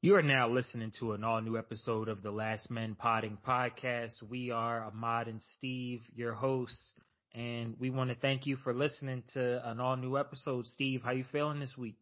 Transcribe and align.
You 0.00 0.14
are 0.14 0.22
now 0.22 0.48
listening 0.48 0.92
to 1.00 1.14
an 1.14 1.24
all 1.24 1.40
new 1.40 1.58
episode 1.58 2.08
of 2.08 2.22
the 2.22 2.30
Last 2.30 2.70
Men 2.70 2.94
Podding 2.94 3.36
podcast. 3.44 4.22
We 4.22 4.52
are 4.52 4.84
Ahmad 4.84 5.26
and 5.26 5.42
Steve, 5.56 6.02
your 6.14 6.34
hosts, 6.34 6.92
and 7.34 7.74
we 7.80 7.90
want 7.90 8.10
to 8.10 8.14
thank 8.14 8.46
you 8.46 8.54
for 8.54 8.72
listening 8.72 9.24
to 9.34 9.68
an 9.68 9.80
all 9.80 9.96
new 9.96 10.16
episode. 10.16 10.68
Steve, 10.68 11.02
how 11.02 11.10
you 11.10 11.24
feeling 11.32 11.58
this 11.58 11.76
week? 11.76 11.96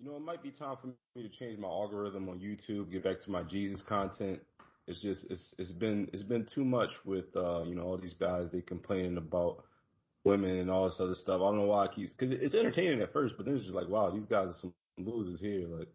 You 0.00 0.10
know, 0.10 0.16
it 0.16 0.22
might 0.22 0.42
be 0.42 0.50
time 0.50 0.74
for 0.80 0.88
me 0.88 1.22
to 1.22 1.28
change 1.28 1.56
my 1.56 1.68
algorithm 1.68 2.28
on 2.28 2.40
YouTube, 2.40 2.90
get 2.90 3.04
back 3.04 3.20
to 3.20 3.30
my 3.30 3.44
Jesus 3.44 3.80
content. 3.80 4.40
It's 4.88 5.00
just 5.00 5.24
it's 5.30 5.54
it's 5.56 5.70
been 5.70 6.10
it's 6.12 6.24
been 6.24 6.48
too 6.52 6.64
much 6.64 6.90
with 7.04 7.26
uh, 7.36 7.62
you 7.62 7.76
know, 7.76 7.82
all 7.82 7.96
these 7.96 8.14
guys 8.14 8.46
they 8.52 8.60
complaining 8.60 9.18
about 9.18 9.62
women 10.24 10.58
and 10.58 10.68
all 10.68 10.86
this 10.86 10.98
other 10.98 11.14
stuff. 11.14 11.36
I 11.36 11.44
don't 11.44 11.58
know 11.58 11.66
why 11.66 11.84
I 11.84 11.94
keep 11.94 12.08
because 12.08 12.32
it's 12.32 12.56
entertaining 12.56 13.00
at 13.02 13.12
first, 13.12 13.36
but 13.36 13.46
then 13.46 13.54
it's 13.54 13.62
just 13.62 13.76
like, 13.76 13.88
wow, 13.88 14.10
these 14.10 14.26
guys 14.26 14.48
are 14.48 14.60
some 14.60 14.74
losers 14.98 15.38
here. 15.38 15.68
Like 15.68 15.86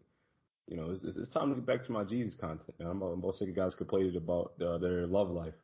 you 0.66 0.76
know, 0.76 0.90
it's, 0.90 1.04
it's, 1.04 1.16
it's 1.16 1.30
time 1.30 1.50
to 1.50 1.54
get 1.56 1.66
back 1.66 1.84
to 1.84 1.92
my 1.92 2.04
Jesus 2.04 2.34
content. 2.34 2.74
I'm, 2.80 3.02
I'm 3.02 3.18
about 3.20 3.34
sick 3.34 3.48
of 3.48 3.56
guys 3.56 3.74
complaining 3.74 4.16
about 4.16 4.52
uh, 4.60 4.78
their 4.78 5.06
love 5.06 5.30
life. 5.30 5.54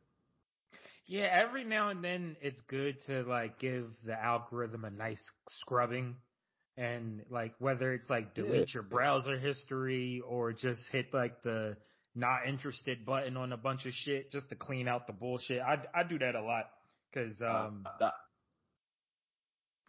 Yeah, 1.05 1.27
every 1.31 1.65
now 1.65 1.89
and 1.89 2.03
then 2.03 2.37
it's 2.41 2.61
good 2.61 2.95
to 3.07 3.23
like 3.23 3.59
give 3.59 3.87
the 4.05 4.13
algorithm 4.13 4.85
a 4.85 4.89
nice 4.89 5.21
scrubbing 5.49 6.15
and 6.77 7.21
like 7.29 7.53
whether 7.59 7.93
it's 7.93 8.09
like 8.09 8.33
delete 8.33 8.69
yeah. 8.69 8.73
your 8.75 8.83
browser 8.83 9.37
history 9.37 10.21
or 10.25 10.53
just 10.53 10.81
hit 10.91 11.13
like 11.13 11.41
the 11.43 11.75
not 12.15 12.47
interested 12.47 13.05
button 13.05 13.37
on 13.37 13.51
a 13.51 13.57
bunch 13.57 13.85
of 13.85 13.91
shit 13.91 14.31
just 14.31 14.49
to 14.49 14.55
clean 14.55 14.87
out 14.87 15.07
the 15.07 15.13
bullshit. 15.13 15.61
I 15.61 15.79
I 15.93 16.03
do 16.03 16.17
that 16.19 16.35
a 16.35 16.41
lot 16.41 16.69
because 17.11 17.41
um 17.41 17.85
uh, 17.99 18.09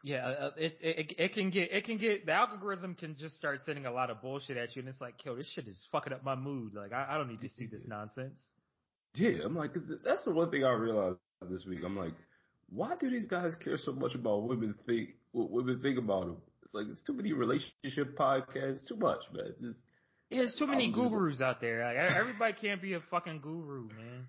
yeah, 0.04 0.26
uh, 0.26 0.50
it, 0.58 0.76
it 0.82 1.14
it 1.16 1.32
can 1.32 1.48
get 1.48 1.72
it 1.72 1.84
can 1.84 1.96
get 1.96 2.26
the 2.26 2.32
algorithm 2.32 2.94
can 2.94 3.16
just 3.16 3.36
start 3.36 3.60
sending 3.64 3.86
a 3.86 3.90
lot 3.90 4.10
of 4.10 4.20
bullshit 4.20 4.58
at 4.58 4.76
you, 4.76 4.80
and 4.80 4.88
it's 4.90 5.00
like, 5.00 5.14
yo, 5.24 5.34
this 5.34 5.46
shit 5.46 5.66
is 5.66 5.82
fucking 5.90 6.12
up 6.12 6.22
my 6.22 6.34
mood. 6.34 6.74
Like, 6.74 6.92
I, 6.92 7.06
I 7.08 7.16
don't 7.16 7.26
need 7.26 7.40
to 7.40 7.48
see 7.48 7.64
this 7.64 7.80
nonsense. 7.86 8.38
Yeah, 9.14 9.44
I'm 9.46 9.56
like, 9.56 9.72
cause 9.72 9.90
that's 10.04 10.22
the 10.24 10.32
one 10.32 10.50
thing 10.50 10.62
I 10.62 10.72
realized 10.72 11.16
this 11.48 11.64
week. 11.64 11.80
I'm 11.86 11.96
like, 11.96 12.12
why 12.68 12.92
do 13.00 13.08
these 13.08 13.24
guys 13.24 13.54
care 13.64 13.78
so 13.78 13.92
much 13.92 14.14
about 14.14 14.42
women 14.42 14.74
think 14.84 15.14
what 15.32 15.50
women 15.50 15.80
think 15.80 15.96
about 15.96 16.26
them? 16.26 16.36
It's 16.64 16.74
like 16.74 16.84
it's 16.90 17.02
too 17.02 17.14
many 17.14 17.32
relationship 17.32 18.14
podcasts, 18.18 18.86
too 18.86 18.96
much, 18.96 19.20
man. 19.32 19.46
It's 19.46 19.60
just 19.62 19.80
yeah, 20.28 20.40
there's 20.40 20.56
too 20.56 20.66
many 20.66 20.92
gurus 20.92 21.40
out 21.40 21.62
there. 21.62 21.82
Like, 21.82 21.96
everybody 22.14 22.52
can't 22.60 22.82
be 22.82 22.92
a 22.92 23.00
fucking 23.00 23.40
guru, 23.40 23.88
man 23.88 24.28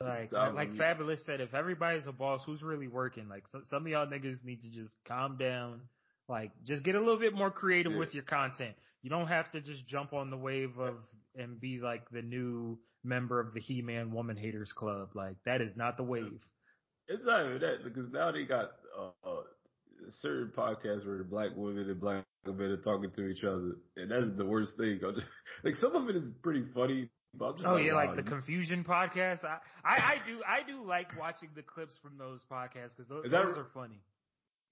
like 0.00 0.32
like 0.32 0.70
Fabolous 0.72 1.24
said, 1.24 1.40
if 1.40 1.54
everybody's 1.54 2.06
a 2.06 2.12
boss, 2.12 2.44
who's 2.44 2.62
really 2.62 2.88
working? 2.88 3.28
Like 3.28 3.48
so, 3.48 3.60
some 3.64 3.82
of 3.82 3.88
y'all 3.88 4.06
niggas 4.06 4.44
need 4.44 4.62
to 4.62 4.70
just 4.70 4.96
calm 5.06 5.36
down. 5.36 5.80
Like 6.28 6.52
just 6.64 6.82
get 6.82 6.94
a 6.94 6.98
little 6.98 7.18
bit 7.18 7.34
more 7.34 7.50
creative 7.50 7.92
yeah. 7.92 7.98
with 7.98 8.14
your 8.14 8.24
content. 8.24 8.74
You 9.02 9.10
don't 9.10 9.26
have 9.28 9.50
to 9.52 9.60
just 9.60 9.86
jump 9.86 10.12
on 10.12 10.30
the 10.30 10.36
wave 10.36 10.78
of 10.78 10.96
and 11.36 11.60
be 11.60 11.80
like 11.80 12.08
the 12.10 12.22
new 12.22 12.78
member 13.02 13.40
of 13.40 13.52
the 13.52 13.60
He-Man 13.60 14.12
Woman 14.12 14.36
Haters 14.36 14.72
Club. 14.72 15.10
Like 15.14 15.36
that 15.44 15.60
is 15.60 15.76
not 15.76 15.96
the 15.96 16.04
wave. 16.04 16.42
It's 17.08 17.24
not 17.24 17.44
even 17.44 17.60
that 17.60 17.84
because 17.84 18.10
now 18.12 18.32
they 18.32 18.44
got 18.44 18.72
uh, 18.98 19.28
uh, 19.28 19.42
certain 20.08 20.52
podcasts 20.56 21.06
where 21.06 21.18
the 21.18 21.24
black 21.24 21.50
women 21.54 21.88
and 21.88 22.00
black 22.00 22.24
men 22.46 22.70
are 22.70 22.76
talking 22.78 23.10
to 23.10 23.28
each 23.28 23.44
other, 23.44 23.76
and 23.96 24.10
that's 24.10 24.36
the 24.36 24.44
worst 24.44 24.76
thing. 24.76 25.00
Just, 25.00 25.26
like 25.64 25.76
some 25.76 25.94
of 25.94 26.08
it 26.08 26.16
is 26.16 26.30
pretty 26.42 26.64
funny, 26.74 27.10
oh 27.40 27.76
yeah, 27.76 27.94
like 27.94 28.16
the 28.16 28.22
Confusion 28.22 28.84
podcast. 28.84 29.44
I, 29.44 29.58
I, 29.84 29.96
I 29.96 30.16
do 30.26 30.40
I 30.46 30.62
do 30.66 30.86
like 30.86 31.18
watching 31.18 31.48
the 31.54 31.62
clips 31.62 31.94
from 32.02 32.18
those 32.18 32.42
podcasts 32.50 32.96
because 32.96 33.08
those, 33.08 33.30
those 33.30 33.56
are 33.56 33.66
funny. 33.74 34.00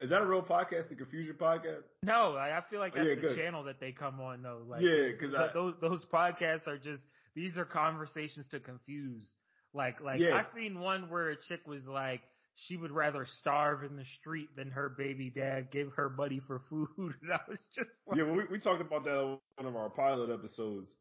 Is 0.00 0.10
that 0.10 0.20
a 0.20 0.26
real 0.26 0.42
podcast, 0.42 0.88
the 0.88 0.96
Confusion 0.96 1.36
podcast? 1.40 1.82
No, 2.02 2.34
I, 2.34 2.58
I 2.58 2.62
feel 2.68 2.80
like 2.80 2.92
oh, 2.96 2.98
that's 2.98 3.06
oh, 3.06 3.10
yeah, 3.10 3.14
the 3.14 3.20
good. 3.28 3.36
channel 3.36 3.64
that 3.64 3.78
they 3.78 3.92
come 3.92 4.20
on 4.20 4.42
though. 4.42 4.62
Like, 4.68 4.82
yeah, 4.82 5.08
because 5.12 5.34
those 5.54 5.74
those 5.80 6.04
podcasts 6.12 6.66
are 6.66 6.78
just 6.78 7.02
these 7.34 7.56
are 7.56 7.64
conversations 7.64 8.48
to 8.48 8.60
confuse. 8.60 9.36
Like 9.72 10.00
like 10.00 10.20
yeah. 10.20 10.34
I 10.34 10.54
seen 10.54 10.80
one 10.80 11.08
where 11.08 11.30
a 11.30 11.36
chick 11.36 11.60
was 11.66 11.86
like 11.86 12.20
she 12.54 12.76
would 12.76 12.90
rather 12.90 13.26
starve 13.26 13.82
in 13.82 13.96
the 13.96 14.04
street 14.20 14.48
than 14.56 14.70
her 14.70 14.88
baby 14.90 15.32
dad 15.34 15.70
give 15.70 15.92
her 15.96 16.10
money 16.10 16.40
for 16.46 16.60
food. 16.68 16.88
And 17.22 17.32
I 17.32 17.40
was 17.48 17.58
just 17.74 17.90
like, 18.06 18.18
yeah, 18.18 18.24
we 18.24 18.44
we 18.50 18.58
talked 18.58 18.80
about 18.80 19.04
that 19.04 19.16
on 19.16 19.38
one 19.56 19.66
of 19.66 19.76
our 19.76 19.88
pilot 19.88 20.30
episodes. 20.30 20.92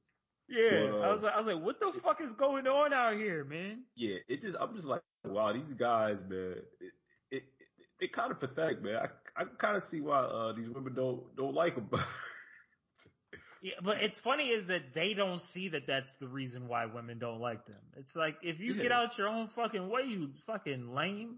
Yeah, 0.51 0.87
but, 0.91 0.97
uh, 0.97 1.01
I 1.01 1.13
was 1.13 1.21
like, 1.23 1.33
I 1.33 1.39
was 1.39 1.55
like, 1.55 1.63
what 1.63 1.79
the 1.79 1.99
fuck 2.01 2.19
is 2.21 2.31
going 2.37 2.67
on 2.67 2.91
out 2.93 3.15
here, 3.15 3.45
man? 3.45 3.83
Yeah, 3.95 4.17
it 4.27 4.41
just, 4.41 4.57
I'm 4.59 4.75
just 4.75 4.85
like, 4.85 5.01
wow, 5.23 5.53
these 5.53 5.73
guys, 5.79 6.17
man, 6.27 6.55
it, 6.81 6.91
it, 7.31 7.43
it, 7.79 7.87
it 8.01 8.13
kind 8.13 8.31
of 8.31 8.39
pathetic, 8.39 8.83
man. 8.83 8.97
I, 8.97 9.41
I 9.41 9.45
kind 9.59 9.77
of 9.77 9.83
see 9.89 10.01
why 10.01 10.19
uh, 10.19 10.53
these 10.53 10.67
women 10.67 10.93
don't 10.93 11.35
don't 11.37 11.53
like 11.53 11.75
them. 11.75 11.89
yeah, 13.61 13.73
but 13.81 14.01
it's 14.01 14.19
funny 14.19 14.49
is 14.49 14.67
that 14.67 14.93
they 14.93 15.13
don't 15.13 15.41
see 15.53 15.69
that 15.69 15.87
that's 15.87 16.09
the 16.19 16.27
reason 16.27 16.67
why 16.67 16.85
women 16.85 17.17
don't 17.17 17.39
like 17.39 17.65
them. 17.65 17.79
It's 17.95 18.13
like 18.15 18.35
if 18.43 18.59
you 18.59 18.73
yeah. 18.73 18.83
get 18.83 18.91
out 18.91 19.17
your 19.17 19.29
own 19.29 19.49
fucking 19.55 19.87
way, 19.87 20.01
you 20.05 20.31
fucking 20.45 20.93
lame. 20.93 21.35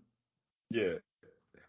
Yeah, 0.72 0.94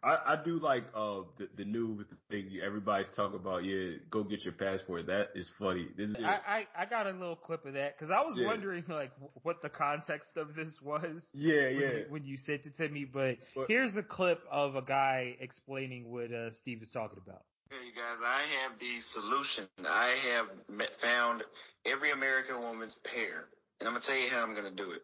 I, 0.05 0.35
I 0.35 0.45
do 0.45 0.59
like 0.59 0.85
uh 0.95 1.21
the, 1.39 1.49
the 1.57 1.65
new 1.65 2.05
thing 2.31 2.51
everybody's 2.65 3.09
talking 3.17 3.37
about. 3.37 3.65
Yeah, 3.65 3.97
go 4.11 4.23
get 4.23 4.45
your 4.45 4.53
passport. 4.53 5.07
That 5.07 5.31
is 5.35 5.49
funny. 5.59 5.89
This 5.97 6.11
is 6.11 6.17
I, 6.23 6.67
I, 6.77 6.83
I 6.83 6.85
got 6.85 7.07
a 7.07 7.13
little 7.13 7.37
clip 7.37 7.65
of 7.65 7.73
that 7.75 7.97
because 7.97 8.11
I 8.11 8.21
was 8.21 8.35
yeah. 8.37 8.47
wondering 8.47 8.85
like 8.89 9.13
what 9.43 9.63
the 9.63 9.71
context 9.71 10.37
of 10.37 10.55
this 10.55 10.79
was. 10.83 11.23
Yeah, 11.33 11.55
when 11.55 11.81
yeah. 11.81 11.89
You, 11.89 12.05
when 12.11 12.25
you 12.25 12.37
sent 12.37 12.67
it 12.67 12.77
to 12.77 12.89
me, 12.89 13.07
but, 13.07 13.37
but 13.55 13.67
here's 13.69 13.97
a 13.97 14.03
clip 14.03 14.41
of 14.51 14.77
a 14.77 14.83
guy 14.83 15.37
explaining 15.41 16.11
what 16.11 16.33
uh, 16.33 16.53
Steve 16.53 16.83
is 16.83 16.91
talking 16.91 17.19
about. 17.25 17.43
Hey 17.71 17.77
you 17.87 17.93
guys, 17.97 18.21
I 18.23 18.45
have 18.61 18.79
the 18.79 19.01
solution. 19.13 19.69
I 19.89 20.15
have 20.35 20.47
met, 20.69 20.89
found 21.03 21.43
every 21.87 22.13
American 22.13 22.61
woman's 22.61 22.95
pair, 23.05 23.49
and 23.81 23.89
I'm 23.89 23.95
gonna 23.95 24.05
tell 24.05 24.17
you 24.17 24.29
how 24.31 24.43
I'm 24.43 24.55
gonna 24.55 24.71
do 24.71 24.93
it. 24.93 25.03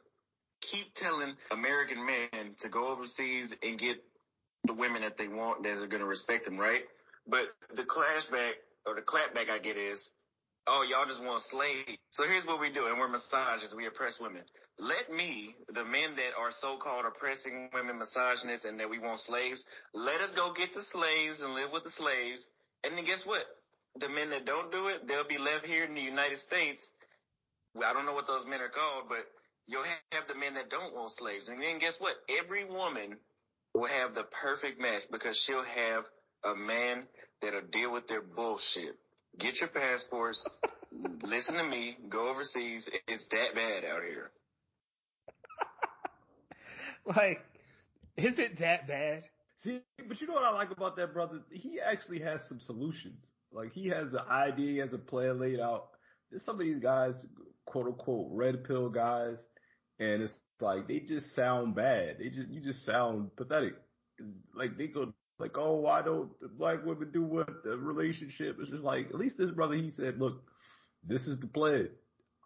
Keep 0.70 0.94
telling 0.96 1.34
American 1.50 2.04
men 2.04 2.54
to 2.60 2.68
go 2.68 2.92
overseas 2.92 3.48
and 3.62 3.78
get 3.78 3.96
the 4.64 4.74
women 4.74 5.02
that 5.02 5.16
they 5.16 5.28
want 5.28 5.62
that 5.62 5.78
are 5.78 5.86
going 5.86 6.02
to 6.02 6.08
respect 6.08 6.44
them, 6.44 6.58
right? 6.58 6.82
But 7.26 7.52
the 7.74 7.82
clashback 7.82 8.60
or 8.86 8.94
the 8.94 9.02
clapback 9.02 9.50
I 9.50 9.58
get 9.58 9.76
is, 9.76 9.98
oh, 10.66 10.84
y'all 10.88 11.06
just 11.06 11.22
want 11.22 11.42
slaves. 11.50 11.98
So 12.10 12.24
here's 12.26 12.44
what 12.44 12.60
we 12.60 12.72
do, 12.72 12.86
and 12.86 12.98
we're 12.98 13.08
misogynist. 13.08 13.76
We 13.76 13.86
oppress 13.86 14.18
women. 14.20 14.42
Let 14.78 15.12
me, 15.12 15.54
the 15.68 15.84
men 15.84 16.16
that 16.16 16.32
are 16.40 16.52
so-called 16.60 17.04
oppressing 17.04 17.68
women, 17.74 17.98
misogynists, 17.98 18.64
and 18.64 18.80
that 18.80 18.88
we 18.88 18.98
want 18.98 19.20
slaves, 19.20 19.60
let 19.92 20.20
us 20.20 20.30
go 20.34 20.52
get 20.56 20.72
the 20.74 20.82
slaves 20.82 21.40
and 21.40 21.52
live 21.54 21.68
with 21.72 21.84
the 21.84 21.92
slaves. 21.92 22.44
And 22.84 22.96
then 22.96 23.04
guess 23.04 23.24
what? 23.24 23.44
The 24.00 24.08
men 24.08 24.30
that 24.30 24.46
don't 24.46 24.72
do 24.72 24.88
it, 24.88 25.04
they'll 25.06 25.28
be 25.28 25.36
left 25.36 25.66
here 25.66 25.84
in 25.84 25.94
the 25.94 26.00
United 26.00 26.40
States. 26.40 26.80
I 27.76 27.92
don't 27.92 28.06
know 28.06 28.14
what 28.14 28.26
those 28.26 28.46
men 28.48 28.60
are 28.60 28.72
called, 28.72 29.08
but 29.08 29.28
you'll 29.66 29.84
have 29.84 30.26
the 30.28 30.38
men 30.38 30.54
that 30.54 30.70
don't 30.70 30.94
want 30.94 31.12
slaves. 31.12 31.48
And 31.48 31.60
then 31.60 31.78
guess 31.78 32.00
what? 32.00 32.16
Every 32.26 32.64
woman 32.64 33.20
will 33.74 33.86
have 33.86 34.14
the 34.14 34.24
perfect 34.42 34.80
match 34.80 35.02
because 35.10 35.40
she'll 35.46 35.64
have 35.64 36.04
a 36.44 36.56
man 36.56 37.04
that'll 37.42 37.62
deal 37.72 37.92
with 37.92 38.08
their 38.08 38.22
bullshit. 38.22 38.96
Get 39.38 39.60
your 39.60 39.68
passports. 39.68 40.44
listen 41.22 41.54
to 41.54 41.64
me. 41.64 41.96
Go 42.08 42.30
overseas. 42.30 42.88
It's 43.06 43.24
that 43.30 43.54
bad 43.54 43.84
out 43.84 44.02
here. 44.02 44.30
like, 47.16 47.40
is 48.16 48.38
it 48.38 48.58
that 48.58 48.88
bad? 48.88 49.24
See, 49.58 49.80
but 50.08 50.20
you 50.20 50.26
know 50.26 50.34
what 50.34 50.44
I 50.44 50.50
like 50.50 50.70
about 50.70 50.96
that 50.96 51.12
brother? 51.12 51.40
He 51.50 51.78
actually 51.80 52.20
has 52.20 52.40
some 52.48 52.60
solutions. 52.60 53.26
Like 53.52 53.72
he 53.72 53.88
has 53.88 54.12
an 54.12 54.20
idea, 54.30 54.72
he 54.72 54.78
has 54.78 54.92
a 54.92 54.98
plan 54.98 55.40
laid 55.40 55.60
out. 55.60 55.88
Just 56.32 56.46
some 56.46 56.54
of 56.54 56.60
these 56.60 56.78
guys, 56.78 57.26
quote 57.66 57.86
unquote, 57.86 58.28
red 58.30 58.64
pill 58.64 58.88
guys, 58.88 59.44
and 59.98 60.22
it's 60.22 60.32
like 60.60 60.88
they 60.88 61.00
just 61.00 61.34
sound 61.34 61.74
bad. 61.74 62.16
They 62.18 62.28
just 62.28 62.48
you 62.48 62.60
just 62.60 62.84
sound 62.84 63.34
pathetic. 63.36 63.74
Like 64.54 64.76
they 64.76 64.86
go 64.88 65.12
like, 65.38 65.56
oh, 65.56 65.76
why 65.76 66.02
don't 66.02 66.30
black 66.58 66.84
women 66.84 67.10
do 67.12 67.22
what 67.22 67.64
the 67.64 67.76
relationship? 67.76 68.58
It's 68.60 68.70
just 68.70 68.84
like 68.84 69.08
at 69.08 69.16
least 69.16 69.38
this 69.38 69.50
brother 69.50 69.74
he 69.74 69.90
said, 69.90 70.18
look, 70.18 70.42
this 71.06 71.26
is 71.26 71.40
the 71.40 71.46
plan. 71.46 71.88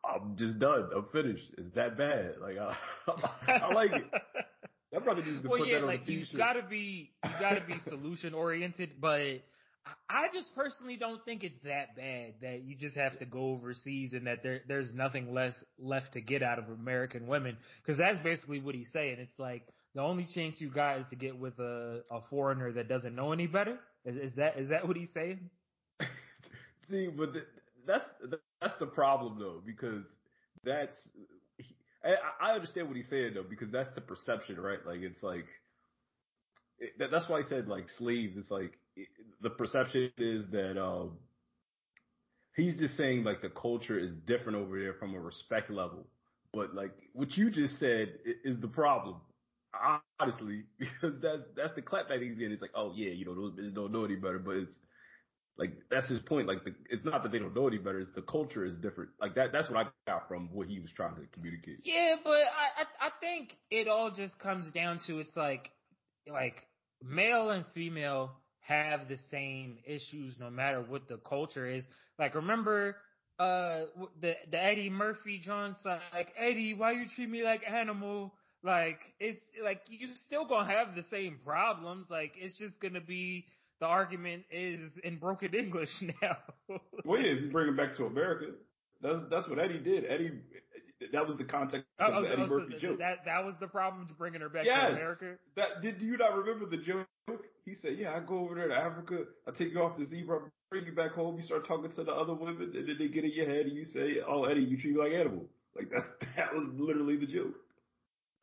I'm 0.04 0.36
just 0.36 0.58
done. 0.58 0.90
I'm 0.94 1.06
finished. 1.12 1.50
It's 1.58 1.70
that 1.70 1.96
bad. 1.98 2.36
Like 2.40 2.56
I, 3.08 3.52
I 3.52 3.72
like 3.72 3.92
it. 3.92 4.04
That 4.92 5.02
brother 5.02 5.24
needs 5.24 5.42
to 5.42 5.48
well, 5.48 5.58
put 5.58 5.68
yeah, 5.68 5.74
that 5.74 5.82
on 5.82 5.88
like, 5.88 6.02
a 6.02 6.06
t-shirt. 6.06 6.32
You 6.32 6.38
gotta 6.38 6.62
be, 6.62 7.10
you 7.24 7.30
gotta 7.40 7.62
be 7.66 7.78
solution 7.88 8.32
oriented, 8.32 9.00
but 9.00 9.42
I 10.08 10.28
just 10.32 10.54
personally 10.54 10.96
don't 10.96 11.22
think 11.24 11.44
it's 11.44 11.58
that 11.64 11.94
bad 11.94 12.34
that 12.40 12.62
you 12.64 12.74
just 12.74 12.96
have 12.96 13.18
to 13.18 13.26
go 13.26 13.50
overseas 13.50 14.12
and 14.14 14.26
that 14.26 14.42
there 14.42 14.60
there's 14.66 14.92
nothing 14.94 15.34
less 15.34 15.52
left 15.78 16.14
to 16.14 16.22
get 16.22 16.42
out 16.42 16.58
of 16.58 16.70
American 16.70 17.26
women 17.26 17.56
because 17.82 17.98
that's 17.98 18.18
basically 18.20 18.60
what 18.60 18.74
he's 18.74 18.90
saying. 18.92 19.16
It's 19.18 19.38
like 19.38 19.66
the 19.94 20.00
only 20.00 20.26
chance 20.34 20.56
you 20.58 20.70
got 20.70 20.98
is 20.98 21.06
to 21.10 21.16
get 21.16 21.38
with 21.38 21.58
a, 21.58 22.02
a 22.10 22.20
foreigner 22.30 22.72
that 22.72 22.88
doesn't 22.88 23.14
know 23.14 23.32
any 23.32 23.46
better. 23.46 23.78
Is, 24.06 24.16
is 24.16 24.36
that 24.36 24.58
is 24.58 24.70
that 24.70 24.88
what 24.88 24.96
he's 24.96 25.12
saying? 25.12 25.50
See, 26.88 27.08
but 27.08 27.34
the, 27.34 27.42
that's 27.86 28.04
that's 28.62 28.76
the 28.78 28.86
problem 28.86 29.38
though 29.38 29.60
because 29.64 30.04
that's 30.64 30.94
he, 31.58 31.76
I, 32.02 32.52
I 32.52 32.54
understand 32.54 32.88
what 32.88 32.96
he's 32.96 33.10
saying 33.10 33.32
though 33.34 33.44
because 33.48 33.70
that's 33.70 33.90
the 33.94 34.00
perception, 34.00 34.58
right? 34.58 34.78
Like 34.86 35.00
it's 35.00 35.22
like 35.22 35.46
it, 36.78 36.92
that's 36.98 37.28
why 37.28 37.40
I 37.40 37.42
said 37.42 37.68
like 37.68 37.90
sleeves. 37.98 38.38
It's 38.38 38.50
like 38.50 38.78
the 39.40 39.50
perception 39.50 40.10
is 40.18 40.46
that 40.52 40.80
um, 40.80 41.18
he's 42.56 42.78
just 42.78 42.96
saying 42.96 43.24
like 43.24 43.42
the 43.42 43.50
culture 43.50 43.98
is 43.98 44.14
different 44.26 44.58
over 44.58 44.78
there 44.78 44.94
from 44.94 45.14
a 45.14 45.20
respect 45.20 45.70
level. 45.70 46.06
But 46.52 46.74
like 46.74 46.92
what 47.12 47.36
you 47.36 47.50
just 47.50 47.78
said 47.78 48.14
is 48.44 48.60
the 48.60 48.68
problem. 48.68 49.16
Honestly, 50.20 50.62
because 50.78 51.20
that's 51.20 51.42
that's 51.56 51.74
the 51.74 51.82
clapback 51.82 52.22
he's 52.22 52.34
getting. 52.34 52.52
It's 52.52 52.62
like, 52.62 52.70
oh 52.76 52.92
yeah, 52.94 53.10
you 53.10 53.24
know, 53.24 53.34
those 53.34 53.52
bitches 53.52 53.74
don't 53.74 53.92
know 53.92 54.04
any 54.04 54.14
better, 54.14 54.38
but 54.38 54.56
it's 54.56 54.78
like 55.58 55.72
that's 55.90 56.08
his 56.08 56.20
point. 56.20 56.46
Like 56.46 56.64
the, 56.64 56.74
it's 56.90 57.04
not 57.04 57.24
that 57.24 57.32
they 57.32 57.40
don't 57.40 57.56
know 57.56 57.66
any 57.66 57.78
better; 57.78 57.98
it's 57.98 58.10
the 58.14 58.22
culture 58.22 58.64
is 58.64 58.76
different. 58.76 59.10
Like 59.20 59.34
that. 59.34 59.50
That's 59.52 59.68
what 59.68 59.86
I 59.86 60.10
got 60.10 60.28
from 60.28 60.48
what 60.52 60.68
he 60.68 60.78
was 60.78 60.90
trying 60.94 61.16
to 61.16 61.22
communicate. 61.32 61.78
Yeah, 61.82 62.16
but 62.22 62.30
I 62.30 62.82
I, 62.82 63.08
I 63.08 63.10
think 63.20 63.56
it 63.70 63.88
all 63.88 64.12
just 64.12 64.38
comes 64.38 64.70
down 64.70 65.00
to 65.08 65.18
it's 65.18 65.36
like 65.36 65.70
like 66.30 66.66
male 67.02 67.50
and 67.50 67.64
female 67.74 68.30
have 68.64 69.08
the 69.08 69.18
same 69.30 69.78
issues 69.84 70.34
no 70.40 70.50
matter 70.50 70.80
what 70.80 71.06
the 71.06 71.18
culture 71.18 71.66
is. 71.66 71.86
Like 72.18 72.34
remember 72.34 72.96
uh 73.38 73.82
the 74.20 74.34
the 74.50 74.62
Eddie 74.62 74.90
Murphy 74.90 75.40
John's 75.44 75.76
like 75.84 76.32
Eddie, 76.36 76.74
why 76.74 76.92
you 76.92 77.06
treat 77.08 77.28
me 77.28 77.42
like 77.42 77.62
animal? 77.68 78.34
Like 78.62 79.00
it's 79.20 79.40
like 79.62 79.82
you 79.88 80.08
still 80.24 80.46
gonna 80.46 80.70
have 80.70 80.94
the 80.94 81.02
same 81.02 81.38
problems. 81.44 82.08
Like 82.10 82.32
it's 82.36 82.56
just 82.56 82.80
gonna 82.80 83.00
be 83.02 83.46
the 83.80 83.86
argument 83.86 84.44
is 84.50 84.80
in 85.02 85.16
broken 85.16 85.54
English 85.54 86.02
now. 86.22 86.36
well, 87.04 87.20
yeah, 87.20 87.32
you 87.32 87.50
bring 87.52 87.68
it 87.68 87.76
back 87.76 87.94
to 87.96 88.06
America, 88.06 88.52
that's 89.02 89.20
that's 89.30 89.48
what 89.48 89.58
Eddie 89.58 89.80
did. 89.80 90.06
Eddie, 90.08 90.32
that 91.12 91.26
was 91.26 91.36
the 91.36 91.44
context 91.44 91.86
of 91.98 92.14
oh, 92.14 92.22
the 92.22 92.32
Eddie 92.32 92.42
oh, 92.42 92.46
Murphy 92.46 92.72
so 92.72 92.78
joke. 92.78 92.98
That 92.98 93.26
that 93.26 93.44
was 93.44 93.54
the 93.60 93.66
problem 93.66 94.08
to 94.08 94.14
bringing 94.14 94.40
her 94.40 94.48
back 94.48 94.64
yes, 94.64 94.88
to 94.88 94.92
America. 94.94 95.34
That 95.56 95.82
did 95.82 96.00
you 96.00 96.16
not 96.16 96.34
remember 96.34 96.64
the 96.64 96.78
joke? 96.78 97.06
He 97.64 97.74
said, 97.74 97.98
"Yeah, 97.98 98.14
I 98.14 98.20
go 98.20 98.38
over 98.38 98.54
there 98.54 98.68
to 98.68 98.74
Africa. 98.74 99.24
I 99.48 99.50
take 99.50 99.72
you 99.72 99.82
off 99.82 99.96
the 99.96 100.04
zebra, 100.04 100.40
bring 100.70 100.84
you 100.86 100.92
back 100.92 101.12
home. 101.12 101.36
You 101.36 101.42
start 101.42 101.66
talking 101.66 101.90
to 101.90 102.04
the 102.04 102.12
other 102.12 102.34
women, 102.34 102.72
and 102.74 102.88
then 102.88 102.96
they 102.98 103.08
get 103.08 103.24
in 103.24 103.32
your 103.32 103.46
head, 103.46 103.66
and 103.66 103.76
you 103.76 103.84
say, 103.84 104.20
"Oh, 104.26 104.44
Eddie, 104.44 104.62
you 104.62 104.76
treat 104.76 104.94
me 104.94 105.00
like 105.00 105.12
animal." 105.12 105.46
Like 105.76 105.90
that's 105.90 106.06
that 106.36 106.54
was 106.54 106.64
literally 106.74 107.16
the 107.16 107.26
joke. 107.26 107.54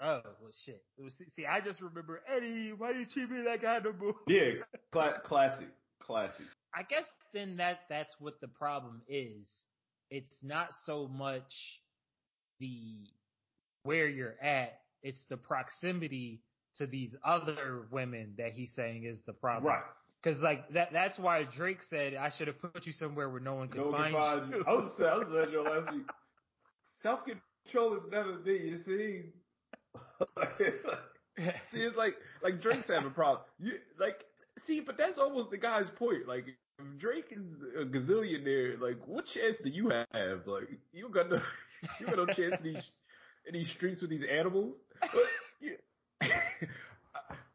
Oh 0.02 0.22
well, 0.42 0.52
shit. 0.66 0.84
It 0.98 1.04
was 1.04 1.16
see. 1.36 1.46
I 1.46 1.62
just 1.62 1.82
remember 1.82 2.22
Eddie. 2.28 2.74
Why 2.74 2.94
do 2.94 3.00
you 3.00 3.06
treat 3.06 3.30
me 3.30 3.44
like 3.46 3.64
animal? 3.64 4.14
Yeah, 4.28 4.52
cl- 4.94 5.20
classic, 5.24 5.68
classic. 6.00 6.46
I 6.74 6.84
guess 6.84 7.06
then 7.34 7.58
that 7.58 7.82
that's 7.90 8.16
what 8.20 8.42
the 8.42 8.48
problem 8.48 9.02
is. 9.08 9.48
It's 10.10 10.40
not 10.42 10.70
so 10.86 11.08
much 11.08 11.54
the 12.60 12.98
where 13.84 14.08
you're 14.08 14.42
at. 14.42 14.80
It's 15.04 15.24
the 15.30 15.38
proximity 15.38 16.42
to 16.78 16.88
these 16.88 17.16
other 17.24 17.86
women 17.92 18.34
that 18.38 18.54
he's 18.54 18.72
saying 18.76 19.04
is 19.04 19.20
the 19.26 19.34
problem. 19.34 19.74
Right. 19.74 19.84
Cause 20.24 20.38
like 20.38 20.70
that, 20.74 20.90
that's 20.94 21.18
why 21.18 21.44
Drake 21.44 21.80
said, 21.90 22.14
I 22.14 22.30
should 22.30 22.48
have 22.48 22.62
put 22.62 22.86
you 22.86 22.94
somewhere 22.94 23.30
where 23.30 23.42
no 23.42 23.56
one 23.56 23.70
could 23.70 23.82
no 23.82 23.92
find, 23.92 24.14
find 24.14 24.52
you. 24.52 24.58
you. 24.58 24.64
I 24.68 24.72
was, 24.74 24.92
I 25.00 25.18
was 25.18 25.28
saying 25.34 25.52
your 25.52 25.64
last 25.64 25.92
week. 25.92 26.04
Self 27.02 27.22
control 27.26 27.94
has 27.94 28.04
never 28.12 28.34
been 28.34 28.68
your 28.68 28.80
thing. 28.80 29.32
see, 31.72 31.80
it's 31.80 31.98
like, 31.98 32.16
like 32.44 32.62
Drake's 32.62 32.88
having 32.88 33.08
a 33.08 33.14
problem. 33.14 33.42
You, 33.60 33.74
like, 34.00 34.24
see, 34.66 34.80
but 34.80 34.98
that's 34.98 35.18
almost 35.18 35.50
the 35.50 35.58
guy's 35.58 35.90
point. 35.98 36.28
Like, 36.28 36.46
if 36.48 37.00
Drake 37.00 37.32
is 37.32 37.48
a 37.80 37.86
gazillionaire, 37.86 38.80
like, 38.80 38.98
what 39.08 39.26
chance 39.26 39.58
do 39.64 39.70
you 39.70 39.90
have? 39.90 40.46
Like, 40.46 40.70
you 40.94 41.10
got 41.10 41.30
no, 41.30 41.38
you 42.00 42.06
got 42.06 42.18
no 42.18 42.26
chance 42.28 42.60
in 42.60 42.74
these, 42.74 42.92
in 43.48 43.54
these 43.54 43.72
streets 43.72 44.02
with 44.02 44.10
these 44.10 44.26
animals. 44.30 44.76
But, 45.00 45.12
you, 45.60 45.78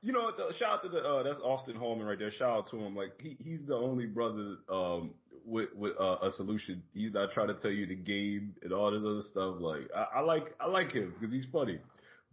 you 0.06 0.12
know, 0.12 0.23
what, 0.23 0.55
shout 0.55 0.75
out 0.75 0.82
to 0.85 0.88
the 0.88 0.99
uh, 1.00 1.23
that's 1.25 1.41
Austin 1.41 1.75
Holman 1.75 2.06
right 2.06 2.19
there. 2.19 2.31
Shout 2.31 2.50
out 2.50 2.70
to 2.70 2.76
him. 2.76 2.94
Like 2.94 3.20
he 3.20 3.37
he's 3.43 3.67
the 3.67 3.75
only 3.75 4.06
brother 4.06 4.58
um 4.69 5.14
with 5.44 5.70
with 5.75 5.94
uh, 6.00 6.19
a 6.23 6.31
solution. 6.31 6.81
He's 6.94 7.12
not 7.12 7.32
trying 7.32 7.49
to 7.49 7.55
tell 7.55 7.73
you 7.73 7.87
the 7.87 7.97
game 7.97 8.55
and 8.62 8.73
all 8.73 8.93
this 8.93 9.03
other 9.03 9.20
stuff. 9.20 9.56
Like 9.58 9.91
I, 9.94 10.19
I 10.19 10.20
like 10.20 10.55
I 10.61 10.69
like 10.69 10.93
him 10.93 11.12
because 11.19 11.32
he's 11.32 11.47
funny. 11.53 11.81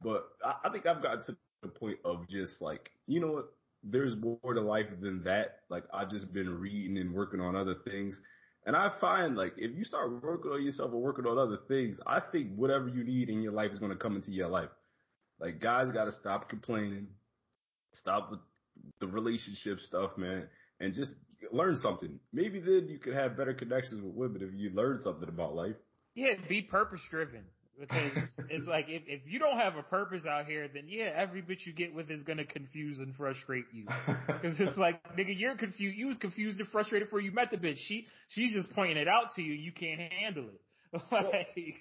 But 0.04 0.30
I, 0.46 0.68
I 0.68 0.72
think 0.72 0.86
I've 0.86 1.02
gotten 1.02 1.24
to 1.24 1.38
the 1.64 1.70
point 1.70 1.98
of 2.06 2.28
just 2.30 2.62
like 2.62 2.92
you 3.08 3.20
know 3.20 3.32
what. 3.32 3.46
There's 3.86 4.16
more 4.16 4.54
to 4.54 4.62
life 4.62 4.86
than 5.02 5.24
that. 5.26 5.58
Like 5.70 5.84
I've 5.94 6.10
just 6.10 6.32
been 6.32 6.58
reading 6.58 6.98
and 7.00 7.14
working 7.14 7.42
on 7.42 7.54
other 7.54 7.76
things. 7.84 8.18
And 8.66 8.78
I 8.78 8.90
find 9.02 9.36
like 9.36 9.56
if 9.58 9.76
you 9.76 9.84
start 9.84 10.24
working 10.24 10.52
on 10.52 10.64
yourself 10.64 10.94
or 10.94 11.02
working 11.02 11.26
on 11.26 11.38
other 11.38 11.58
things, 11.68 12.00
I 12.08 12.22
think 12.22 12.56
whatever 12.56 12.88
you 12.88 13.04
need 13.04 13.30
in 13.30 13.42
your 13.42 13.52
life 13.52 13.72
is 13.72 13.80
going 13.80 13.92
to 13.92 13.98
come 13.98 14.16
into 14.16 14.32
your 14.32 14.48
life. 14.48 14.70
Like 15.38 15.60
guys 15.60 15.90
got 15.90 16.06
to 16.06 16.14
stop 16.14 16.48
complaining, 16.48 17.08
stop 17.94 18.32
with 18.32 18.40
the 19.00 19.08
relationship 19.08 19.80
stuff, 19.80 20.18
man, 20.18 20.48
and 20.80 20.94
just 20.94 21.14
learn 21.52 21.76
something. 21.78 22.20
Maybe 22.32 22.60
then 22.60 22.88
you 22.88 23.00
could 23.00 23.14
have 23.14 23.38
better 23.38 23.54
connections 23.54 24.02
with 24.02 24.14
women 24.14 24.42
if 24.42 24.54
you 24.54 24.72
learn 24.72 25.00
something 25.04 25.28
about 25.30 25.56
life. 25.56 25.76
Yeah, 26.16 26.34
be 26.48 26.62
purpose 26.62 27.02
driven. 27.10 27.44
Because 27.80 28.12
it's 28.50 28.66
like 28.68 28.86
if, 28.88 29.04
if 29.08 29.22
you 29.26 29.40
don't 29.40 29.58
have 29.58 29.76
a 29.76 29.84
purpose 29.84 30.26
out 30.28 30.46
here, 30.46 30.68
then 30.72 30.84
yeah, 30.88 31.12
every 31.16 31.42
bitch 31.42 31.66
you 31.66 31.74
get 31.74 31.94
with 31.94 32.12
is 32.12 32.22
gonna 32.24 32.46
confuse 32.46 33.00
and 33.00 33.16
frustrate 33.16 33.66
you. 33.72 33.86
Because 34.28 34.60
it's 34.60 34.78
like, 34.78 35.02
nigga, 35.16 35.38
you're 35.38 35.56
confused. 35.56 35.98
You 35.98 36.08
was 36.08 36.18
confused 36.18 36.60
and 36.60 36.68
frustrated 36.68 37.08
before 37.08 37.22
you 37.22 37.32
met 37.32 37.50
the 37.50 37.58
bitch. 37.58 37.78
She 37.78 38.08
she's 38.28 38.54
just 38.54 38.72
pointing 38.74 38.98
it 38.98 39.08
out 39.08 39.32
to 39.36 39.42
you. 39.42 39.54
You 39.54 39.72
can't 39.72 40.02
handle 40.02 40.46
it. 40.50 41.02
like, 41.12 41.76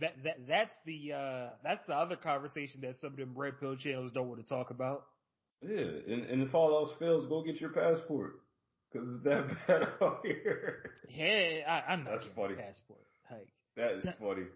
that 0.00 0.14
that 0.24 0.36
that's 0.48 0.74
the 0.84 1.12
uh 1.12 1.50
that's 1.62 1.86
the 1.86 1.94
other 1.94 2.16
conversation 2.16 2.80
that 2.80 2.96
some 2.96 3.12
of 3.12 3.16
them 3.16 3.32
red 3.36 3.60
pill 3.60 3.76
channels 3.76 4.12
don't 4.12 4.28
want 4.28 4.40
to 4.40 4.48
talk 4.48 4.70
about. 4.70 5.04
Yeah, 5.62 6.14
and, 6.14 6.24
and 6.24 6.42
if 6.42 6.54
all 6.54 6.76
else 6.76 6.90
fails, 6.98 7.26
go 7.26 7.42
get 7.42 7.60
your 7.60 7.70
passport 7.70 8.40
because 8.92 9.14
it's 9.14 9.24
that 9.24 9.48
bad 9.66 9.88
out 10.02 10.20
here. 10.22 10.90
Yeah, 11.08 11.60
I, 11.68 11.94
am 11.94 12.04
not 12.04 12.12
that's 12.12 12.24
funny. 12.34 12.54
passport. 12.54 13.00
Like 13.30 13.48
that 13.76 13.92
is 13.98 14.04
not, 14.04 14.18
funny. 14.18 14.46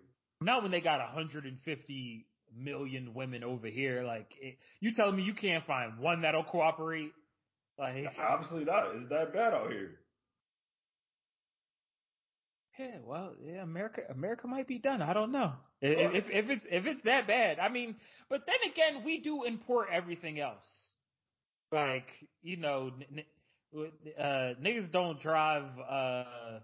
Not 0.41 0.63
when 0.63 0.71
they 0.71 0.81
got 0.81 0.99
150 0.99 2.27
million 2.57 3.15
women 3.15 3.45
over 3.45 3.69
here. 3.69 4.03
Like 4.05 4.33
it, 4.41 4.59
you 4.81 4.93
telling 4.95 5.17
me 5.17 5.23
you 5.23 5.35
can't 5.35 5.67
find 5.67 5.99
one 5.99 6.23
that'll 6.23 6.45
cooperate? 6.45 7.13
Like 7.79 8.07
obviously 8.19 8.65
not. 8.65 8.95
It's 8.95 9.09
that 9.09 9.33
bad 9.33 9.55
out 9.55 9.71
here. 9.71 9.93
Yeah, 12.79 12.97
well, 13.05 13.35
yeah, 13.45 13.63
America, 13.63 14.01
America 14.09 14.47
might 14.47 14.67
be 14.67 14.79
done. 14.79 15.03
I 15.03 15.13
don't 15.13 15.33
know 15.33 15.53
if, 15.83 16.15
if, 16.15 16.31
if 16.31 16.51
it's 16.51 16.65
if 16.71 16.87
it's 16.87 17.03
that 17.03 17.27
bad. 17.27 17.59
I 17.59 17.69
mean, 17.69 17.97
but 18.31 18.43
then 18.47 18.73
again, 18.73 19.05
we 19.05 19.21
do 19.21 19.45
import 19.45 19.89
everything 19.93 20.41
else. 20.41 20.67
Like 21.73 22.09
you 22.43 22.57
know, 22.57 22.91
n- 23.17 23.25
uh, 24.19 24.55
niggas 24.61 24.91
don't 24.91 25.21
drive 25.21 25.65
uh, 25.89 26.61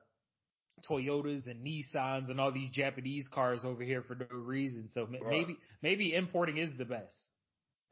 Toyotas 0.88 1.46
and 1.48 1.64
Nissans 1.64 2.30
and 2.30 2.40
all 2.40 2.52
these 2.52 2.70
Japanese 2.70 3.28
cars 3.32 3.60
over 3.64 3.82
here 3.82 4.02
for 4.02 4.14
no 4.14 4.26
reason. 4.36 4.88
So 4.92 5.02
right. 5.02 5.20
maybe 5.28 5.56
maybe 5.82 6.14
importing 6.14 6.58
is 6.58 6.70
the 6.76 6.84
best. 6.84 7.14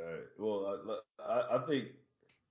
Right. 0.00 0.24
Well, 0.38 0.76
I, 1.20 1.56
I 1.56 1.66
think 1.68 1.88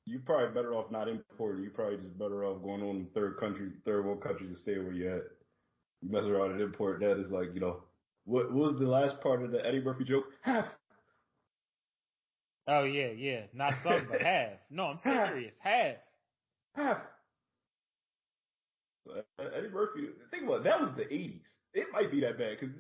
you're 0.06 0.22
probably 0.22 0.54
better 0.54 0.74
off 0.74 0.92
not 0.92 1.08
importing. 1.08 1.62
You're 1.64 1.72
probably 1.72 1.98
just 1.98 2.18
better 2.18 2.46
off 2.46 2.64
going 2.64 2.82
on 2.82 3.08
third 3.14 3.38
country, 3.38 3.72
third 3.84 4.06
world 4.06 4.24
countries 4.24 4.52
to 4.52 4.58
stay 4.58 4.78
where 4.78 4.94
you're 4.94 5.18
at 5.18 5.24
you 6.04 6.12
mess 6.12 6.26
around 6.26 6.52
and 6.52 6.62
import 6.62 7.00
that 7.00 7.20
is 7.20 7.32
like, 7.32 7.54
you 7.54 7.62
know, 7.62 7.84
what, 8.26 8.52
what 8.52 8.72
was 8.72 8.80
the 8.80 8.88
last 8.88 9.22
part 9.22 9.44
of 9.44 9.52
the 9.52 9.66
Eddie 9.66 9.82
Murphy 9.82 10.04
joke? 10.04 10.26
Half. 10.42 10.66
Oh 12.68 12.84
yeah, 12.84 13.10
yeah. 13.10 13.42
Not 13.54 13.74
some, 13.84 14.08
but 14.10 14.22
half. 14.26 14.54
No, 14.70 14.86
I'm 14.86 14.98
serious. 14.98 15.56
Half. 15.62 15.96
Half. 16.76 16.98
Uh, 19.10 19.44
Eddie 19.58 19.70
Murphy, 19.70 20.08
think 20.32 20.46
about 20.46 20.62
it, 20.62 20.64
that 20.64 20.80
was 20.80 20.90
the 20.96 21.04
80s. 21.04 21.58
It 21.74 21.88
might 21.92 22.10
be 22.10 22.22
that 22.22 22.38
bad 22.38 22.58
because 22.58 22.74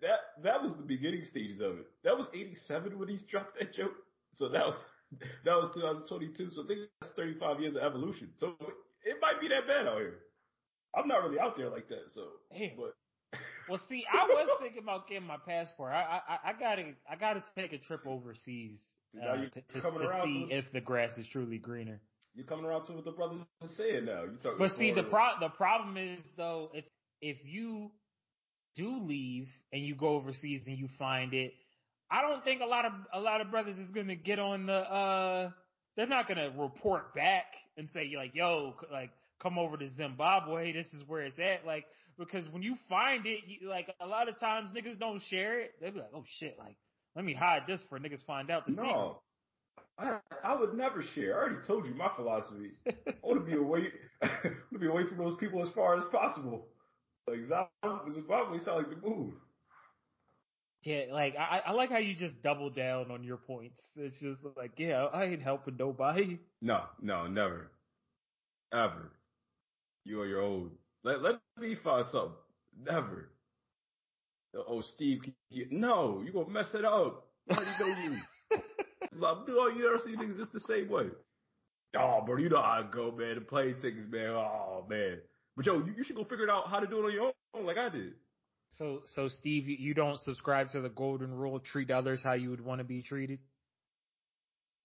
that 0.00 0.42
that 0.42 0.62
was 0.62 0.72
the 0.72 0.82
beginning 0.82 1.24
stages 1.24 1.60
of 1.60 1.78
it. 1.78 1.86
That 2.02 2.16
was 2.16 2.28
87 2.32 2.98
when 2.98 3.08
he 3.08 3.18
dropped 3.28 3.58
that 3.58 3.74
joke. 3.74 3.92
So 4.32 4.48
that 4.48 4.64
was 4.66 4.76
that 5.44 5.54
was 5.54 5.70
2022. 5.74 6.50
So 6.50 6.64
I 6.64 6.66
think 6.66 6.80
that's 7.00 7.12
35 7.14 7.60
years 7.60 7.76
of 7.76 7.82
evolution. 7.82 8.30
So 8.36 8.56
it 9.04 9.16
might 9.20 9.40
be 9.40 9.48
that 9.48 9.66
bad 9.66 9.86
out 9.86 9.98
here. 9.98 10.20
I'm 10.96 11.06
not 11.06 11.22
really 11.22 11.38
out 11.38 11.56
there 11.56 11.68
like 11.68 11.88
that, 11.88 12.08
so. 12.08 12.22
Damn. 12.50 12.70
But. 12.76 12.94
well, 13.68 13.80
see, 13.86 14.04
I 14.10 14.24
was 14.24 14.48
thinking 14.60 14.82
about 14.82 15.08
getting 15.08 15.26
my 15.26 15.36
passport. 15.36 15.92
I 15.92 16.20
I, 16.26 16.50
I 16.50 16.52
gotta 16.58 16.94
I 17.10 17.16
gotta 17.16 17.42
take 17.54 17.74
a 17.74 17.78
trip 17.78 18.06
overseas 18.06 18.80
uh, 19.22 19.36
to, 19.36 19.48
to, 19.48 19.80
to 19.80 20.22
see 20.24 20.48
if 20.50 20.64
the 20.72 20.80
grass 20.80 21.16
is 21.18 21.26
truly 21.28 21.58
greener. 21.58 22.00
You're 22.34 22.46
coming 22.46 22.66
around 22.66 22.84
to 22.86 22.92
what 22.92 23.04
the 23.04 23.12
brothers 23.12 23.40
are 23.62 23.68
saying 23.68 24.04
now. 24.04 24.24
You 24.24 24.36
talking. 24.42 24.58
But 24.58 24.72
see, 24.72 24.92
the 24.92 25.04
pro 25.04 25.30
the 25.40 25.48
problem 25.48 25.96
is 25.96 26.20
though, 26.36 26.70
it's 26.74 26.90
if 27.22 27.38
you 27.44 27.90
do 28.74 28.98
leave 29.02 29.48
and 29.72 29.82
you 29.82 29.94
go 29.94 30.08
overseas 30.08 30.66
and 30.66 30.76
you 30.76 30.88
find 30.98 31.32
it, 31.32 31.54
I 32.10 32.20
don't 32.20 32.44
think 32.44 32.60
a 32.60 32.66
lot 32.66 32.84
of 32.84 32.92
a 33.12 33.20
lot 33.20 33.40
of 33.40 33.50
brothers 33.50 33.78
is 33.78 33.90
gonna 33.90 34.16
get 34.16 34.38
on 34.38 34.66
the. 34.66 34.72
uh 34.72 35.50
They're 35.96 36.06
not 36.06 36.28
gonna 36.28 36.50
report 36.56 37.14
back 37.14 37.46
and 37.76 37.88
say 37.92 38.12
like, 38.16 38.34
"Yo, 38.34 38.74
like." 38.92 39.10
come 39.42 39.58
over 39.58 39.76
to 39.76 39.88
Zimbabwe. 39.88 40.72
This 40.72 40.86
is 40.92 41.06
where 41.06 41.22
it's 41.22 41.38
at. 41.38 41.66
Like, 41.66 41.84
because 42.18 42.48
when 42.50 42.62
you 42.62 42.76
find 42.88 43.26
it, 43.26 43.40
you, 43.46 43.68
like 43.68 43.94
a 44.00 44.06
lot 44.06 44.28
of 44.28 44.38
times 44.38 44.70
niggas 44.72 44.98
don't 44.98 45.22
share 45.28 45.60
it. 45.60 45.72
They 45.80 45.90
be 45.90 45.98
like, 45.98 46.10
oh 46.14 46.24
shit, 46.38 46.56
like, 46.58 46.76
let 47.16 47.24
me 47.24 47.32
hide 47.34 47.62
this 47.66 47.82
for 47.88 47.98
niggas 47.98 48.24
find 48.24 48.50
out 48.50 48.66
the 48.66 48.72
no. 48.72 49.22
I, 49.98 50.18
I 50.44 50.54
would 50.54 50.74
never 50.74 51.00
share. 51.02 51.34
I 51.34 51.38
already 51.38 51.66
told 51.66 51.86
you 51.86 51.94
my 51.94 52.10
philosophy. 52.14 52.72
I 52.86 53.14
want 53.22 53.44
to 53.44 53.50
be 53.50 53.56
away, 53.56 53.88
I 54.22 54.28
want 54.44 54.72
to 54.74 54.78
be 54.78 54.86
away 54.86 55.06
from 55.06 55.16
those 55.16 55.36
people 55.38 55.62
as 55.62 55.70
far 55.70 55.96
as 55.96 56.04
possible. 56.12 56.66
Like 57.26 57.40
Zimbabwe 58.12 58.58
sound 58.58 58.78
like 58.78 58.90
the 58.90 59.08
move. 59.08 59.34
Yeah, 60.82 61.06
like 61.10 61.34
I, 61.36 61.62
I 61.66 61.72
like 61.72 61.90
how 61.90 61.98
you 61.98 62.14
just 62.14 62.40
double 62.42 62.70
down 62.70 63.10
on 63.10 63.24
your 63.24 63.38
points. 63.38 63.80
It's 63.96 64.20
just 64.20 64.42
like, 64.56 64.72
yeah, 64.76 65.06
I 65.06 65.24
ain't 65.24 65.42
helping 65.42 65.76
nobody. 65.76 66.38
No, 66.62 66.82
no, 67.02 67.26
never, 67.26 67.72
ever. 68.72 69.10
You 70.04 70.20
are 70.20 70.26
your 70.26 70.42
own. 70.42 70.70
Let 71.02 71.22
let 71.22 71.40
me 71.58 71.74
find 71.74 72.06
something. 72.06 72.36
Never. 72.84 73.30
Oh, 74.54 74.64
oh, 74.68 74.82
Steve, 74.82 75.20
you, 75.50 75.66
no, 75.70 76.22
you 76.24 76.32
gonna 76.32 76.48
mess 76.48 76.74
it 76.74 76.84
up. 76.84 77.26
I 77.50 77.54
already 77.54 77.70
know 77.80 78.02
you. 78.02 78.16
like, 79.20 79.36
oh, 79.48 79.72
you 79.76 79.88
ever 79.88 79.98
see 80.04 80.16
niggas 80.16 80.36
just 80.38 80.52
the 80.52 80.60
same 80.60 80.88
way? 80.88 81.06
Oh, 81.98 82.22
bro, 82.24 82.36
you 82.36 82.48
know 82.48 82.60
how 82.60 82.82
I 82.82 82.84
go, 82.90 83.10
man. 83.10 83.36
The 83.36 83.40
plane 83.40 83.74
tickets, 83.80 84.06
man. 84.10 84.30
Oh, 84.30 84.84
man. 84.88 85.18
But 85.56 85.66
yo, 85.66 85.78
you, 85.78 85.94
you 85.96 86.04
should 86.04 86.16
go 86.16 86.24
figure 86.24 86.44
it 86.44 86.50
out 86.50 86.68
how 86.68 86.80
to 86.80 86.86
do 86.86 87.00
it 87.00 87.04
on 87.06 87.12
your 87.12 87.32
own, 87.54 87.66
like 87.66 87.78
I 87.78 87.88
did. 87.88 88.12
So, 88.70 89.02
so 89.06 89.28
Steve, 89.28 89.68
you 89.68 89.94
don't 89.94 90.18
subscribe 90.18 90.68
to 90.70 90.80
the 90.80 90.88
golden 90.88 91.32
rule: 91.32 91.58
treat 91.60 91.90
others 91.90 92.22
how 92.22 92.34
you 92.34 92.50
would 92.50 92.64
want 92.64 92.80
to 92.80 92.84
be 92.84 93.02
treated. 93.02 93.38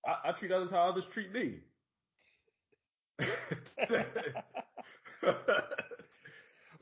I, 0.06 0.30
I 0.30 0.32
treat 0.34 0.52
others 0.52 0.72
how 0.72 0.84
others 0.84 1.06
treat 1.14 1.32
me. 1.34 1.60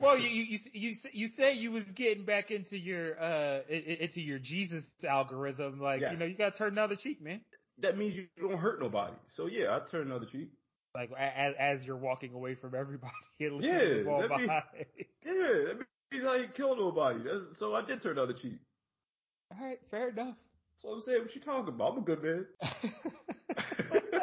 well, 0.00 0.18
you, 0.18 0.28
you 0.28 0.58
you 0.72 0.94
you 1.12 1.26
say 1.28 1.52
you 1.52 1.72
was 1.72 1.84
getting 1.94 2.24
back 2.24 2.50
into 2.50 2.78
your 2.78 3.20
uh 3.22 3.60
into 3.68 4.20
your 4.20 4.38
Jesus 4.38 4.84
algorithm, 5.08 5.80
like 5.80 6.00
yes. 6.00 6.12
you 6.12 6.18
know 6.18 6.24
you 6.24 6.36
got 6.36 6.52
to 6.52 6.58
turn 6.58 6.72
another 6.72 6.96
cheek, 6.96 7.22
man. 7.22 7.40
That 7.78 7.96
means 7.96 8.16
you 8.16 8.26
don't 8.40 8.58
hurt 8.58 8.80
nobody. 8.80 9.14
So 9.28 9.46
yeah, 9.46 9.76
I 9.76 9.80
turn 9.90 10.06
another 10.06 10.26
cheek. 10.26 10.50
Like 10.94 11.10
as 11.18 11.54
as 11.58 11.84
you're 11.84 11.96
walking 11.96 12.32
away 12.34 12.54
from 12.54 12.74
everybody, 12.74 13.12
yeah, 13.38 13.48
that 13.48 14.30
means, 14.36 14.50
yeah, 15.24 15.32
that 15.32 15.78
means 16.10 16.24
I 16.24 16.36
ain't 16.38 16.54
killed 16.54 16.78
nobody. 16.78 17.20
That's, 17.22 17.58
so 17.58 17.74
I 17.74 17.82
did 17.82 18.02
turn 18.02 18.12
another 18.12 18.32
cheek. 18.32 18.58
All 19.52 19.66
right, 19.66 19.78
fair 19.90 20.08
enough. 20.08 20.36
So 20.80 20.88
what 20.88 20.94
I'm 20.94 21.00
saying. 21.02 21.22
What 21.22 21.34
you 21.34 21.40
talking 21.40 21.68
about? 21.68 21.92
I'm 21.92 21.98
a 21.98 22.00
good 22.00 22.22
man. 22.22 22.46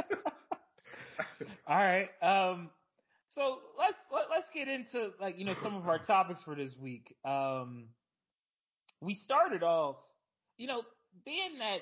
All 1.68 1.78
right. 1.78 2.10
Um, 2.22 2.70
so 3.38 3.60
let's 3.78 3.98
let, 4.12 4.24
us 4.24 4.28
let 4.32 4.38
us 4.40 4.46
get 4.54 4.68
into 4.68 5.12
like 5.22 5.38
you 5.38 5.46
know 5.46 5.54
some 5.62 5.76
of 5.76 5.88
our 5.88 6.00
topics 6.00 6.42
for 6.44 6.56
this 6.56 6.72
week. 6.82 7.16
Um, 7.24 7.90
we 9.00 9.14
started 9.14 9.62
off, 9.62 9.98
you 10.58 10.68
know, 10.68 10.82
being 11.24 11.60
that 11.60 11.82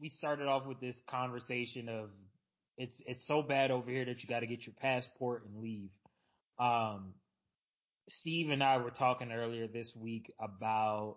we 0.00 0.08
started 0.08 0.46
off 0.46 0.64
with 0.64 0.80
this 0.80 0.96
conversation 1.10 1.88
of 1.88 2.10
it's 2.78 2.94
it's 3.04 3.26
so 3.26 3.42
bad 3.42 3.72
over 3.72 3.90
here 3.90 4.04
that 4.04 4.22
you 4.22 4.28
got 4.28 4.40
to 4.40 4.46
get 4.46 4.64
your 4.64 4.74
passport 4.80 5.44
and 5.44 5.60
leave. 5.60 5.90
Um, 6.60 7.14
Steve 8.08 8.50
and 8.50 8.62
I 8.62 8.76
were 8.76 8.90
talking 8.90 9.32
earlier 9.32 9.66
this 9.66 9.92
week 9.96 10.32
about 10.40 11.16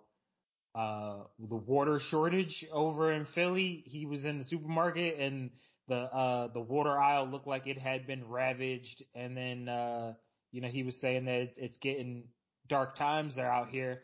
uh, 0.73 1.17
the 1.37 1.55
water 1.55 1.99
shortage 2.09 2.65
over 2.73 3.11
in 3.11 3.27
Philly. 3.35 3.83
He 3.85 4.07
was 4.07 4.25
in 4.25 4.39
the 4.39 4.45
supermarket 4.45 5.19
and 5.19 5.51
the 5.87 5.95
uh 5.95 6.47
the 6.53 6.59
water 6.59 6.97
aisle 6.99 7.27
looked 7.27 7.47
like 7.47 7.67
it 7.67 7.77
had 7.77 8.07
been 8.07 8.27
ravaged 8.27 9.03
and 9.13 9.35
then 9.35 9.69
uh 9.69 10.13
you 10.51 10.61
know 10.61 10.67
he 10.67 10.83
was 10.83 10.99
saying 10.99 11.25
that 11.25 11.53
it's 11.57 11.77
getting 11.77 12.23
dark 12.67 12.97
times 12.97 13.37
are 13.37 13.45
out 13.45 13.69
here 13.69 14.01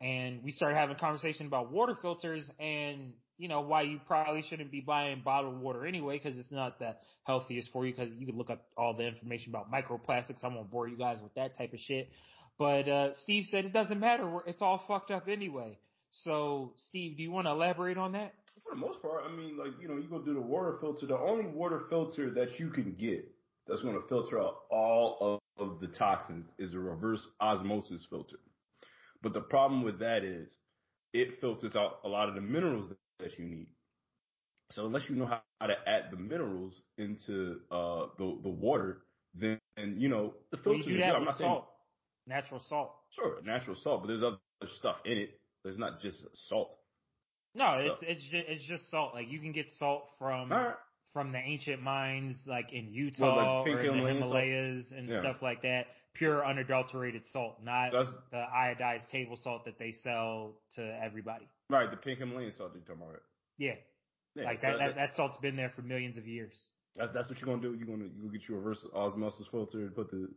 and 0.00 0.42
we 0.44 0.52
started 0.52 0.76
having 0.76 0.94
a 0.94 0.98
conversation 0.98 1.46
about 1.46 1.72
water 1.72 1.96
filters 2.00 2.48
and 2.60 3.12
you 3.38 3.48
know 3.48 3.60
why 3.60 3.82
you 3.82 4.00
probably 4.06 4.42
shouldn't 4.42 4.70
be 4.70 4.80
buying 4.80 5.22
bottled 5.24 5.60
water 5.60 5.86
anyway 5.86 6.20
because 6.22 6.36
it's 6.38 6.52
not 6.52 6.78
the 6.78 6.94
healthiest 7.24 7.70
for 7.72 7.86
you 7.86 7.94
because 7.94 8.10
you 8.18 8.26
can 8.26 8.36
look 8.36 8.50
up 8.50 8.64
all 8.76 8.94
the 8.94 9.06
information 9.06 9.54
about 9.54 9.70
microplastics. 9.72 10.42
I 10.42 10.48
won't 10.48 10.70
bore 10.70 10.88
you 10.88 10.96
guys 10.98 11.18
with 11.22 11.34
that 11.34 11.56
type 11.56 11.72
of 11.72 11.80
shit. 11.80 12.10
But 12.58 12.88
uh 12.88 13.14
Steve 13.14 13.46
said 13.50 13.64
it 13.64 13.72
doesn't 13.72 13.98
matter. 14.00 14.40
It's 14.46 14.60
all 14.60 14.82
fucked 14.86 15.10
up 15.10 15.28
anyway. 15.28 15.78
So, 16.10 16.72
Steve, 16.76 17.16
do 17.16 17.22
you 17.22 17.30
want 17.30 17.46
to 17.46 17.50
elaborate 17.52 17.98
on 17.98 18.12
that? 18.12 18.34
For 18.64 18.74
the 18.74 18.80
most 18.80 19.00
part, 19.02 19.24
I 19.24 19.34
mean, 19.34 19.56
like, 19.56 19.72
you 19.80 19.88
know, 19.88 19.96
you 19.96 20.08
go 20.08 20.20
do 20.20 20.34
the 20.34 20.40
water 20.40 20.78
filter. 20.80 21.06
The 21.06 21.18
only 21.18 21.46
water 21.46 21.82
filter 21.88 22.30
that 22.34 22.58
you 22.58 22.70
can 22.70 22.94
get 22.98 23.30
that's 23.66 23.82
going 23.82 24.00
to 24.00 24.06
filter 24.08 24.40
out 24.40 24.56
all 24.70 25.18
of, 25.20 25.80
the 25.80 25.88
toxins 25.88 26.44
is 26.56 26.74
a 26.74 26.78
reverse 26.78 27.26
osmosis 27.40 28.06
filter. 28.08 28.38
But 29.22 29.34
the 29.34 29.40
problem 29.40 29.82
with 29.82 29.98
that 29.98 30.22
is 30.22 30.56
it 31.12 31.40
filters 31.40 31.74
out 31.74 31.98
a 32.04 32.08
lot 32.08 32.28
of 32.28 32.36
the 32.36 32.40
minerals 32.40 32.88
that 33.18 33.38
you 33.38 33.44
need. 33.44 33.66
So 34.70 34.86
unless 34.86 35.08
you 35.10 35.16
know 35.16 35.26
how 35.26 35.66
to 35.66 35.74
add 35.86 36.10
the 36.12 36.16
minerals 36.16 36.80
into 36.96 37.60
uh, 37.72 38.06
the 38.18 38.38
the 38.42 38.48
water, 38.48 39.02
then 39.34 39.58
you 39.76 40.08
know 40.08 40.34
the 40.52 40.58
filters. 40.58 40.84
Well, 40.86 40.94
you 40.94 40.98
do 40.98 40.98
that 40.98 41.20
with 41.20 41.34
salt, 41.36 41.68
natural 42.26 42.60
salt. 42.60 42.94
Sure, 43.10 43.42
natural 43.42 43.74
salt, 43.74 44.02
but 44.02 44.08
there's 44.08 44.22
other 44.22 44.38
stuff 44.66 45.00
in 45.04 45.18
it 45.18 45.40
it's 45.64 45.78
not 45.78 46.00
just 46.00 46.24
salt. 46.48 46.74
No, 47.54 47.72
so. 47.74 47.92
it's 47.92 47.98
it's 48.02 48.22
just, 48.22 48.48
it's 48.48 48.64
just 48.64 48.90
salt. 48.90 49.14
Like 49.14 49.30
you 49.30 49.40
can 49.40 49.52
get 49.52 49.68
salt 49.78 50.04
from 50.18 50.50
right. 50.50 50.74
from 51.12 51.32
the 51.32 51.38
ancient 51.38 51.82
mines, 51.82 52.36
like 52.46 52.72
in 52.72 52.92
Utah 52.92 53.36
well, 53.36 53.58
like 53.60 53.68
or 53.68 53.84
in 53.84 54.02
the 54.02 54.08
Himalayas 54.08 54.88
salt. 54.88 54.98
and 54.98 55.08
yeah. 55.08 55.20
stuff 55.20 55.42
like 55.42 55.62
that. 55.62 55.86
Pure 56.14 56.44
unadulterated 56.46 57.24
salt, 57.26 57.58
not 57.62 57.92
That's, 57.92 58.10
the 58.32 58.42
iodized 58.52 59.08
table 59.08 59.36
salt 59.36 59.64
that 59.66 59.78
they 59.78 59.92
sell 59.92 60.54
to 60.74 60.98
everybody. 61.00 61.46
Right, 61.70 61.88
the 61.88 61.96
pink 61.96 62.18
Himalayan 62.18 62.50
salt 62.50 62.72
you're 62.74 62.82
talking 62.82 63.02
about. 63.02 63.20
Yeah. 63.56 63.74
yeah 64.34 64.44
like 64.44 64.60
so 64.60 64.66
that, 64.66 64.78
that, 64.78 64.94
that 64.96 65.14
salt's 65.14 65.36
been 65.36 65.54
there 65.54 65.70
for 65.76 65.82
millions 65.82 66.18
of 66.18 66.26
years. 66.26 66.70
That's 66.96 67.12
that's 67.12 67.28
what 67.28 67.38
you're 67.40 67.54
gonna 67.54 67.62
do. 67.62 67.74
You're 67.74 67.86
gonna 67.86 68.10
you 68.20 68.32
get 68.32 68.48
you 68.48 68.56
a 68.56 68.58
reverse 68.58 68.84
osmosis 68.94 69.46
filter 69.52 69.78
and 69.78 69.94
put 69.94 70.10
the 70.10 70.28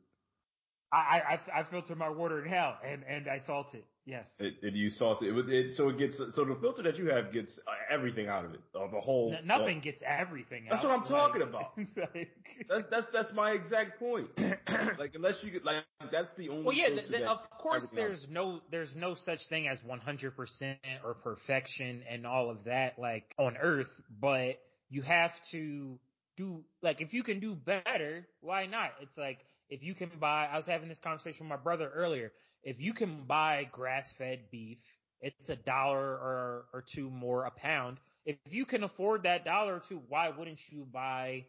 I, 0.94 1.40
I, 1.56 1.60
I 1.62 1.64
filter 1.64 1.96
my 1.96 2.10
water 2.10 2.44
in 2.44 2.50
hell 2.50 2.76
and, 2.86 3.04
and 3.08 3.28
I 3.30 3.40
salt 3.46 3.74
it. 3.74 3.86
Yes. 4.06 4.28
It, 4.40 4.56
it 4.64 4.74
you 4.74 4.90
salt 4.90 5.22
it. 5.22 5.36
It, 5.36 5.50
it. 5.50 5.74
So 5.78 5.90
it 5.90 5.98
gets, 5.98 6.18
so 6.18 6.44
the 6.44 6.58
filter 6.60 6.82
that 6.84 6.98
you 6.98 7.10
have 7.10 7.32
gets 7.32 7.60
everything 7.90 8.28
out 8.28 8.46
of 8.46 8.54
it. 8.54 8.62
Of 8.74 8.92
the 8.92 9.00
whole. 9.00 9.36
N- 9.38 9.46
nothing 9.46 9.80
gets 9.80 10.02
everything 10.06 10.64
out. 10.68 10.72
That's 10.72 10.84
what 10.86 10.92
I'm 10.92 11.04
talking 11.04 11.44
about. 11.44 11.78
that's, 12.70 12.86
that's, 12.90 13.08
that's 13.14 13.34
my 13.34 13.52
exact 13.52 14.00
point. 14.00 14.28
like 15.00 15.12
unless 15.14 15.40
you 15.44 15.52
get, 15.52 15.64
like, 15.64 15.84
that's 16.12 16.30
the 16.38 16.50
only. 16.50 16.64
Well, 16.64 16.76
yeah, 16.76 16.90
the, 16.90 17.10
the, 17.10 17.30
of 17.30 17.40
course 17.52 17.88
there's 17.94 18.26
no, 18.30 18.62
there's 18.72 18.96
no 18.96 19.16
such 19.16 19.40
thing 19.50 19.68
as 19.68 19.78
100% 19.88 20.76
or 21.06 21.14
perfection 21.14 22.02
and 22.10 22.26
all 22.26 22.50
of 22.50 22.64
that, 22.66 22.98
like 22.98 23.36
on 23.38 23.56
earth, 23.58 23.92
but 24.20 24.60
you 24.90 25.04
have 25.04 25.32
to 25.52 26.00
do, 26.38 26.64
like 26.82 27.02
if 27.02 27.14
you 27.14 27.24
can 27.24 27.40
do 27.40 27.54
better, 27.54 28.28
why 28.42 28.66
not? 28.66 28.92
It's 29.02 29.18
like, 29.18 29.40
if 29.70 29.84
you 29.84 29.96
can 29.96 30.12
buy, 30.20 30.48
I 30.52 30.58
was 30.58 30.66
having 30.66 30.90
this 30.90 31.00
conversation 31.00 31.46
with 31.46 31.50
my 31.50 31.64
brother 31.64 31.90
earlier. 31.94 32.32
If 32.64 32.80
you 32.80 32.94
can 32.94 33.24
buy 33.28 33.68
grass 33.72 34.12
fed 34.18 34.42
beef, 34.52 34.78
it's 35.22 35.50
a 35.50 35.56
dollar 35.56 36.00
or, 36.00 36.66
or 36.74 36.84
two 36.94 37.10
more 37.10 37.46
a 37.46 37.52
pound. 37.52 37.98
If 38.26 38.38
you 38.50 38.66
can 38.66 38.84
afford 38.84 39.24
that 39.24 39.46
dollar 39.46 39.76
or 39.76 39.84
two, 39.88 40.02
why 40.08 40.30
wouldn't 40.30 40.60
you 40.70 40.86
buy 40.92 41.46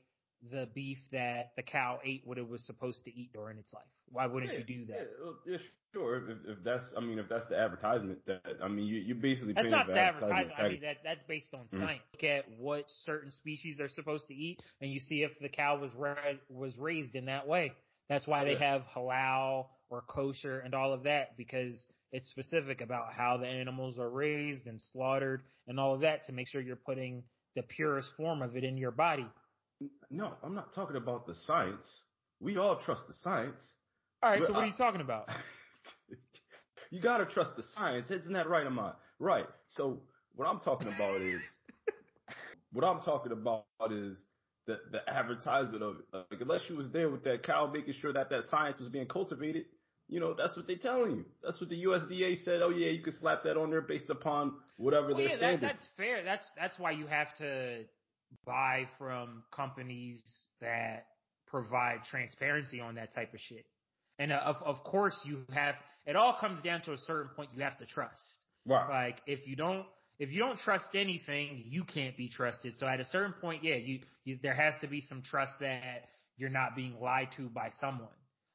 the 0.50 0.68
beef 0.74 0.98
that 1.12 1.52
the 1.56 1.62
cow 1.62 2.00
ate 2.04 2.22
what 2.24 2.38
it 2.38 2.48
was 2.48 2.64
supposed 2.64 3.04
to 3.04 3.14
eat 3.14 3.32
during 3.32 3.58
its 3.58 3.72
life? 3.72 3.84
Why 4.10 4.26
wouldn't 4.26 4.52
yeah, 4.52 4.58
you 4.58 4.64
do 4.64 4.86
that? 4.86 5.08
Yeah, 5.46 5.52
yeah 5.52 5.58
sure. 5.94 6.16
If, 6.16 6.58
if, 6.58 6.64
that's, 6.64 6.84
I 6.96 7.00
mean, 7.00 7.18
if 7.18 7.28
that's 7.28 7.46
the 7.46 7.58
advertisement, 7.58 8.18
that 8.26 8.42
I 8.62 8.68
mean, 8.68 8.86
you 8.86 8.96
you're 8.96 9.16
basically 9.16 9.54
that's 9.54 9.70
not 9.70 9.86
the 9.86 9.98
advertisement. 9.98 10.58
I 10.58 10.68
mean, 10.68 10.80
that 10.82 10.98
that's 11.04 11.22
based 11.24 11.54
on 11.54 11.60
mm-hmm. 11.60 11.80
science. 11.80 12.02
Look 12.12 12.24
at 12.24 12.44
what 12.58 12.84
certain 13.04 13.30
species 13.30 13.80
are 13.80 13.88
supposed 13.88 14.26
to 14.28 14.34
eat, 14.34 14.60
and 14.80 14.90
you 14.90 15.00
see 15.00 15.22
if 15.22 15.32
the 15.40 15.48
cow 15.48 15.78
was 15.78 15.90
ra- 15.96 16.14
was 16.50 16.76
raised 16.76 17.14
in 17.14 17.26
that 17.26 17.46
way. 17.46 17.72
That's 18.08 18.26
why 18.26 18.44
they 18.44 18.56
have 18.56 18.82
halal 18.94 19.66
or 19.92 20.02
kosher 20.08 20.60
and 20.60 20.74
all 20.74 20.92
of 20.92 21.02
that 21.02 21.36
because 21.36 21.86
it's 22.12 22.28
specific 22.30 22.80
about 22.80 23.12
how 23.12 23.36
the 23.36 23.46
animals 23.46 23.98
are 23.98 24.08
raised 24.08 24.66
and 24.66 24.80
slaughtered 24.80 25.42
and 25.68 25.78
all 25.78 25.94
of 25.94 26.00
that 26.00 26.24
to 26.24 26.32
make 26.32 26.48
sure 26.48 26.62
you're 26.62 26.76
putting 26.76 27.22
the 27.54 27.62
purest 27.62 28.10
form 28.16 28.40
of 28.40 28.56
it 28.56 28.64
in 28.64 28.78
your 28.78 28.90
body. 28.90 29.26
No, 30.10 30.32
I'm 30.42 30.54
not 30.54 30.74
talking 30.74 30.96
about 30.96 31.26
the 31.26 31.34
science. 31.34 31.84
We 32.40 32.56
all 32.56 32.76
trust 32.76 33.06
the 33.06 33.14
science. 33.22 33.60
All 34.22 34.30
right, 34.30 34.40
but 34.40 34.46
so 34.46 34.52
what 34.54 34.60
I, 34.60 34.64
are 34.64 34.66
you 34.68 34.76
talking 34.78 35.00
about? 35.02 35.28
you 36.90 37.00
got 37.00 37.18
to 37.18 37.26
trust 37.26 37.54
the 37.56 37.62
science. 37.74 38.10
Isn't 38.10 38.32
that 38.32 38.48
right, 38.48 38.66
Ahmad? 38.66 38.94
Right. 39.18 39.46
So 39.68 40.00
what 40.34 40.46
I'm 40.46 40.60
talking 40.60 40.88
about 40.94 41.20
is 41.20 41.40
what 42.72 42.84
I'm 42.84 43.00
talking 43.00 43.32
about 43.32 43.64
is 43.90 44.16
the 44.66 44.78
the 44.90 45.00
advertisement 45.08 45.82
of 45.82 45.96
it. 45.96 46.26
Like 46.30 46.40
unless 46.40 46.62
you 46.68 46.76
was 46.76 46.90
there 46.92 47.10
with 47.10 47.24
that 47.24 47.42
cow, 47.42 47.70
making 47.72 47.94
sure 47.94 48.12
that 48.12 48.30
that 48.30 48.44
science 48.44 48.78
was 48.78 48.88
being 48.88 49.06
cultivated, 49.06 49.66
you 50.12 50.20
know, 50.20 50.34
that's 50.36 50.54
what 50.58 50.66
they're 50.66 50.76
telling 50.76 51.16
you. 51.16 51.24
That's 51.42 51.58
what 51.58 51.70
the 51.70 51.84
USDA 51.84 52.44
said. 52.44 52.60
Oh 52.60 52.68
yeah, 52.68 52.90
you 52.90 53.02
can 53.02 53.14
slap 53.14 53.44
that 53.44 53.56
on 53.56 53.70
there 53.70 53.80
based 53.80 54.10
upon 54.10 54.52
whatever 54.76 55.08
well, 55.08 55.16
their 55.16 55.28
yeah, 55.28 55.36
standards. 55.36 55.62
That, 55.62 55.66
that's 55.68 55.86
fair. 55.96 56.22
That's 56.22 56.42
that's 56.54 56.78
why 56.78 56.90
you 56.90 57.06
have 57.06 57.34
to 57.38 57.84
buy 58.44 58.86
from 58.98 59.42
companies 59.50 60.20
that 60.60 61.06
provide 61.46 62.00
transparency 62.10 62.78
on 62.78 62.96
that 62.96 63.14
type 63.14 63.32
of 63.32 63.40
shit. 63.40 63.64
And 64.18 64.32
uh, 64.32 64.40
of 64.44 64.56
of 64.62 64.84
course 64.84 65.18
you 65.24 65.46
have. 65.54 65.76
It 66.04 66.14
all 66.14 66.36
comes 66.38 66.60
down 66.60 66.82
to 66.82 66.92
a 66.92 66.98
certain 66.98 67.30
point. 67.34 67.50
You 67.54 67.62
have 67.62 67.78
to 67.78 67.86
trust. 67.86 68.22
Right. 68.66 69.06
Like 69.06 69.22
if 69.26 69.46
you 69.46 69.56
don't 69.56 69.86
if 70.18 70.30
you 70.30 70.40
don't 70.40 70.58
trust 70.58 70.88
anything, 70.94 71.64
you 71.68 71.84
can't 71.84 72.18
be 72.18 72.28
trusted. 72.28 72.74
So 72.76 72.86
at 72.86 73.00
a 73.00 73.04
certain 73.06 73.32
point, 73.40 73.64
yeah, 73.64 73.76
you, 73.76 74.00
you 74.24 74.38
there 74.42 74.54
has 74.54 74.74
to 74.82 74.88
be 74.88 75.00
some 75.00 75.22
trust 75.22 75.52
that 75.60 76.10
you're 76.36 76.50
not 76.50 76.76
being 76.76 76.96
lied 77.00 77.28
to 77.38 77.48
by 77.48 77.70
someone. 77.80 78.08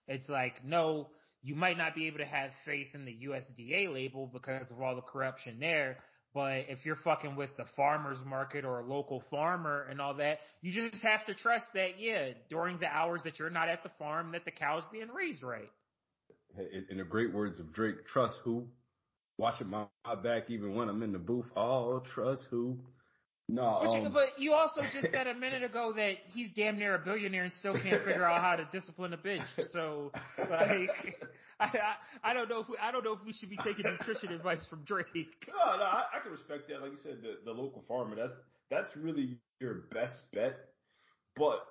It's 0.08 0.30
like, 0.30 0.64
no, 0.64 1.10
you 1.48 1.56
might 1.56 1.78
not 1.78 1.96
be 1.96 2.08
able 2.08 2.18
to 2.18 2.26
have 2.26 2.50
faith 2.66 2.88
in 2.94 3.06
the 3.06 3.18
USDA 3.26 3.94
label 3.94 4.30
because 4.32 4.70
of 4.70 4.82
all 4.82 4.96
the 4.96 5.02
corruption 5.02 5.56
there. 5.62 5.98
But 6.34 6.66
if 6.68 6.86
you're 6.86 6.98
fucking 6.98 7.38
with 7.38 7.52
the 7.56 7.64
farmer's 7.78 8.18
market 8.26 8.66
or 8.66 8.80
a 8.80 8.86
local 8.86 9.24
farmer 9.32 9.88
and 9.90 10.02
all 10.02 10.14
that, 10.16 10.40
you 10.62 10.74
just 10.74 11.02
have 11.02 11.26
to 11.28 11.34
trust 11.34 11.68
that, 11.74 12.00
yeah, 12.00 12.32
during 12.50 12.80
the 12.80 12.88
hours 12.88 13.22
that 13.24 13.40
you're 13.40 13.50
not 13.50 13.70
at 13.70 13.82
the 13.82 13.90
farm, 13.98 14.34
that 14.34 14.44
the 14.44 14.52
cow's 14.52 14.84
being 14.92 15.08
raised 15.08 15.42
right. 15.42 15.72
In 16.90 16.98
the 16.98 17.06
great 17.06 17.34
words 17.34 17.62
of 17.62 17.72
Drake, 17.72 18.06
trust 18.06 18.36
who? 18.44 18.68
Watching 19.38 19.70
my, 19.70 19.86
back 20.22 20.50
even 20.50 20.76
when 20.76 20.90
I'm 20.90 21.02
in 21.02 21.14
the 21.14 21.20
booth. 21.20 21.46
Oh, 21.56 22.04
trust 22.14 22.44
who? 22.52 22.78
No, 23.50 23.80
but, 23.82 23.90
um, 23.92 24.04
you, 24.04 24.10
but 24.10 24.28
you 24.38 24.54
also 24.54 24.82
just 24.94 25.10
said 25.12 25.26
a 25.26 25.34
minute 25.40 25.64
ago 25.64 25.94
that 25.96 26.16
he's 26.34 26.50
damn 26.54 26.78
near 26.78 26.96
a 26.96 27.00
billionaire 27.00 27.44
and 27.44 27.54
still 27.54 27.74
can't 27.80 28.04
figure 28.04 28.26
out 28.26 28.42
how 28.42 28.58
to 28.58 28.68
discipline 28.74 29.14
a 29.14 29.18
bitch. 29.18 29.46
So, 29.72 30.12
like, 30.38 30.90
I, 31.60 31.66
I, 31.66 31.96
I 32.24 32.34
don't 32.34 32.50
know 32.50 32.60
if 32.60 32.68
we, 32.68 32.76
I 32.82 32.92
don't 32.92 33.06
know 33.06 33.14
if 33.14 33.20
we 33.26 33.32
should 33.32 33.50
be 33.50 33.58
taking 33.64 33.86
nutrition 33.86 34.34
advice 34.34 34.66
from 34.70 34.84
Drake. 34.84 35.08
No, 35.48 35.78
no, 35.78 35.84
I, 35.84 36.04
I 36.14 36.20
can 36.22 36.32
respect 36.32 36.68
that. 36.68 36.82
Like 36.82 36.92
you 36.92 36.98
said, 37.02 37.20
the, 37.22 37.38
the 37.46 37.52
local 37.52 37.84
farmer. 37.88 38.16
That's 38.16 38.34
that's 38.70 38.98
really 38.98 39.38
your 39.62 39.86
best 39.92 40.30
bet. 40.34 40.58
But 41.38 41.66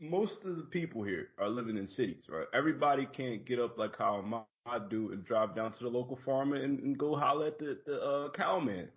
most 0.00 0.44
of 0.44 0.56
the 0.56 0.64
people 0.64 1.02
here 1.04 1.28
are 1.38 1.48
living 1.48 1.76
in 1.76 1.86
cities, 1.86 2.24
right? 2.28 2.46
Everybody 2.52 3.06
can't 3.06 3.46
get 3.46 3.60
up 3.60 3.78
like 3.78 3.96
how 3.96 4.46
I 4.66 4.78
do 4.78 5.12
and 5.12 5.24
drive 5.24 5.54
down 5.54 5.72
to 5.72 5.84
the 5.84 5.90
local 5.90 6.18
farmer 6.24 6.56
and, 6.56 6.80
and 6.80 6.98
go 6.98 7.16
holler 7.16 7.46
at 7.46 7.58
the, 7.58 7.78
the 7.86 8.02
uh, 8.02 8.30
cowman. 8.30 8.88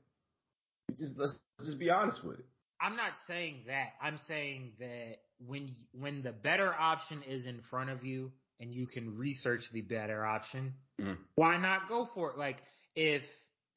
Just 0.97 1.17
let's 1.17 1.39
just 1.63 1.79
be 1.79 1.89
honest 1.89 2.23
with 2.25 2.39
it. 2.39 2.45
I'm 2.81 2.95
not 2.95 3.13
saying 3.27 3.63
that. 3.67 3.93
I'm 4.01 4.19
saying 4.27 4.73
that 4.79 5.17
when 5.45 5.75
when 5.91 6.21
the 6.21 6.31
better 6.31 6.73
option 6.77 7.23
is 7.23 7.45
in 7.45 7.61
front 7.69 7.89
of 7.89 8.03
you 8.03 8.31
and 8.59 8.73
you 8.73 8.87
can 8.87 9.17
research 9.17 9.63
the 9.71 9.81
better 9.81 10.25
option, 10.25 10.73
mm. 10.99 11.17
why 11.35 11.57
not 11.57 11.89
go 11.89 12.09
for 12.13 12.31
it? 12.31 12.37
Like 12.37 12.57
if 12.95 13.23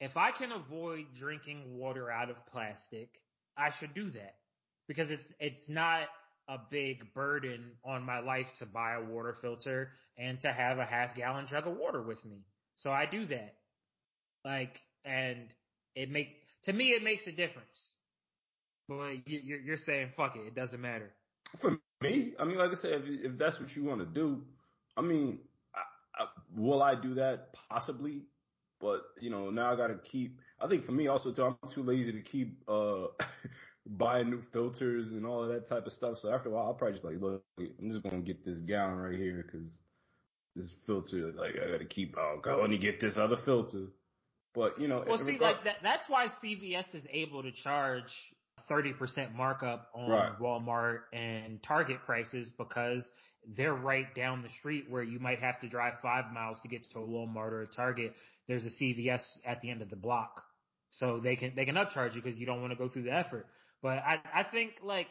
if 0.00 0.16
I 0.16 0.30
can 0.32 0.52
avoid 0.52 1.06
drinking 1.14 1.76
water 1.78 2.10
out 2.10 2.30
of 2.30 2.36
plastic, 2.46 3.08
I 3.56 3.70
should 3.78 3.94
do 3.94 4.10
that 4.10 4.36
because 4.88 5.10
it's 5.10 5.32
it's 5.40 5.68
not 5.68 6.08
a 6.48 6.58
big 6.70 7.14
burden 7.14 7.72
on 7.84 8.04
my 8.04 8.20
life 8.20 8.46
to 8.58 8.66
buy 8.66 8.94
a 8.94 9.02
water 9.02 9.36
filter 9.40 9.90
and 10.18 10.40
to 10.40 10.52
have 10.52 10.78
a 10.78 10.84
half 10.84 11.14
gallon 11.14 11.46
jug 11.48 11.66
of 11.66 11.76
water 11.76 12.02
with 12.02 12.24
me. 12.24 12.44
So 12.76 12.90
I 12.90 13.06
do 13.06 13.26
that. 13.26 13.54
Like, 14.44 14.80
and 15.04 15.48
it 15.94 16.10
makes, 16.10 16.32
to 16.64 16.72
me, 16.72 16.90
it 16.90 17.02
makes 17.02 17.26
a 17.26 17.32
difference. 17.32 17.92
But 18.88 19.26
you, 19.26 19.58
you're 19.64 19.76
saying, 19.76 20.10
fuck 20.16 20.36
it, 20.36 20.46
it 20.46 20.54
doesn't 20.54 20.80
matter. 20.80 21.10
For 21.60 21.78
me, 22.00 22.34
I 22.38 22.44
mean, 22.44 22.58
like 22.58 22.70
I 22.70 22.80
said, 22.80 22.92
if, 22.92 23.32
if 23.32 23.38
that's 23.38 23.58
what 23.60 23.74
you 23.76 23.84
want 23.84 24.00
to 24.00 24.06
do, 24.06 24.42
I 24.96 25.02
mean, 25.02 25.38
I, 25.74 26.22
I, 26.22 26.26
will 26.56 26.82
I 26.82 26.94
do 26.94 27.14
that? 27.14 27.54
Possibly. 27.68 28.24
But, 28.80 29.02
you 29.20 29.30
know, 29.30 29.50
now 29.50 29.72
I 29.72 29.76
got 29.76 29.88
to 29.88 29.98
keep, 30.10 30.40
I 30.60 30.66
think 30.66 30.84
for 30.84 30.92
me 30.92 31.06
also 31.06 31.32
too, 31.32 31.44
I'm 31.44 31.56
too 31.72 31.84
lazy 31.84 32.12
to 32.12 32.20
keep, 32.20 32.62
uh, 32.68 33.06
buying 33.86 34.30
new 34.30 34.42
filters 34.52 35.12
and 35.12 35.24
all 35.26 35.42
of 35.44 35.50
that 35.50 35.68
type 35.68 35.86
of 35.86 35.92
stuff. 35.92 36.18
So 36.20 36.32
after 36.32 36.48
a 36.48 36.52
while, 36.52 36.66
I'll 36.66 36.74
probably 36.74 36.94
just 36.94 37.04
like, 37.04 37.20
look, 37.20 37.42
I'm 37.58 37.90
just 37.90 38.02
going 38.02 38.24
to 38.24 38.26
get 38.26 38.44
this 38.44 38.58
gallon 38.58 38.96
right 38.96 39.18
here 39.18 39.44
because 39.46 39.68
this 40.56 40.70
filter, 40.86 41.32
like, 41.32 41.54
I 41.64 41.70
got 41.70 41.78
to 41.78 41.84
keep, 41.84 42.16
I'll 42.18 42.40
go 42.40 42.64
and 42.64 42.80
get 42.80 43.00
this 43.00 43.16
other 43.16 43.36
filter. 43.44 43.86
But, 44.54 44.78
you 44.78 44.88
know, 44.88 45.04
well, 45.06 45.18
see, 45.18 45.32
regard- 45.32 45.56
like 45.56 45.64
that, 45.64 45.76
that's 45.82 46.08
why 46.08 46.28
CVS 46.42 46.94
is 46.94 47.04
able 47.10 47.42
to 47.42 47.52
charge 47.52 48.12
30% 48.70 49.34
markup 49.34 49.88
on 49.94 50.10
right. 50.10 50.38
Walmart 50.40 51.00
and 51.12 51.62
Target 51.62 51.98
prices 52.04 52.50
because 52.58 53.08
they're 53.56 53.74
right 53.74 54.14
down 54.14 54.42
the 54.42 54.50
street 54.58 54.84
where 54.88 55.02
you 55.02 55.18
might 55.18 55.40
have 55.40 55.58
to 55.60 55.68
drive 55.68 55.94
five 56.02 56.32
miles 56.32 56.60
to 56.62 56.68
get 56.68 56.84
to 56.92 56.98
a 56.98 57.02
Walmart 57.02 57.52
or 57.52 57.62
a 57.62 57.66
Target. 57.66 58.14
There's 58.46 58.64
a 58.64 58.70
CVS 58.70 59.22
at 59.44 59.60
the 59.62 59.70
end 59.70 59.82
of 59.82 59.90
the 59.90 59.96
block. 59.96 60.42
So 60.90 61.20
they 61.20 61.36
can, 61.36 61.52
they 61.56 61.64
can 61.64 61.76
upcharge 61.76 62.14
you 62.14 62.22
because 62.22 62.38
you 62.38 62.46
don't 62.46 62.60
want 62.60 62.72
to 62.72 62.78
go 62.78 62.88
through 62.88 63.04
the 63.04 63.12
effort. 63.12 63.46
But 63.82 63.98
I, 63.98 64.20
I 64.34 64.42
think 64.42 64.72
like, 64.82 65.08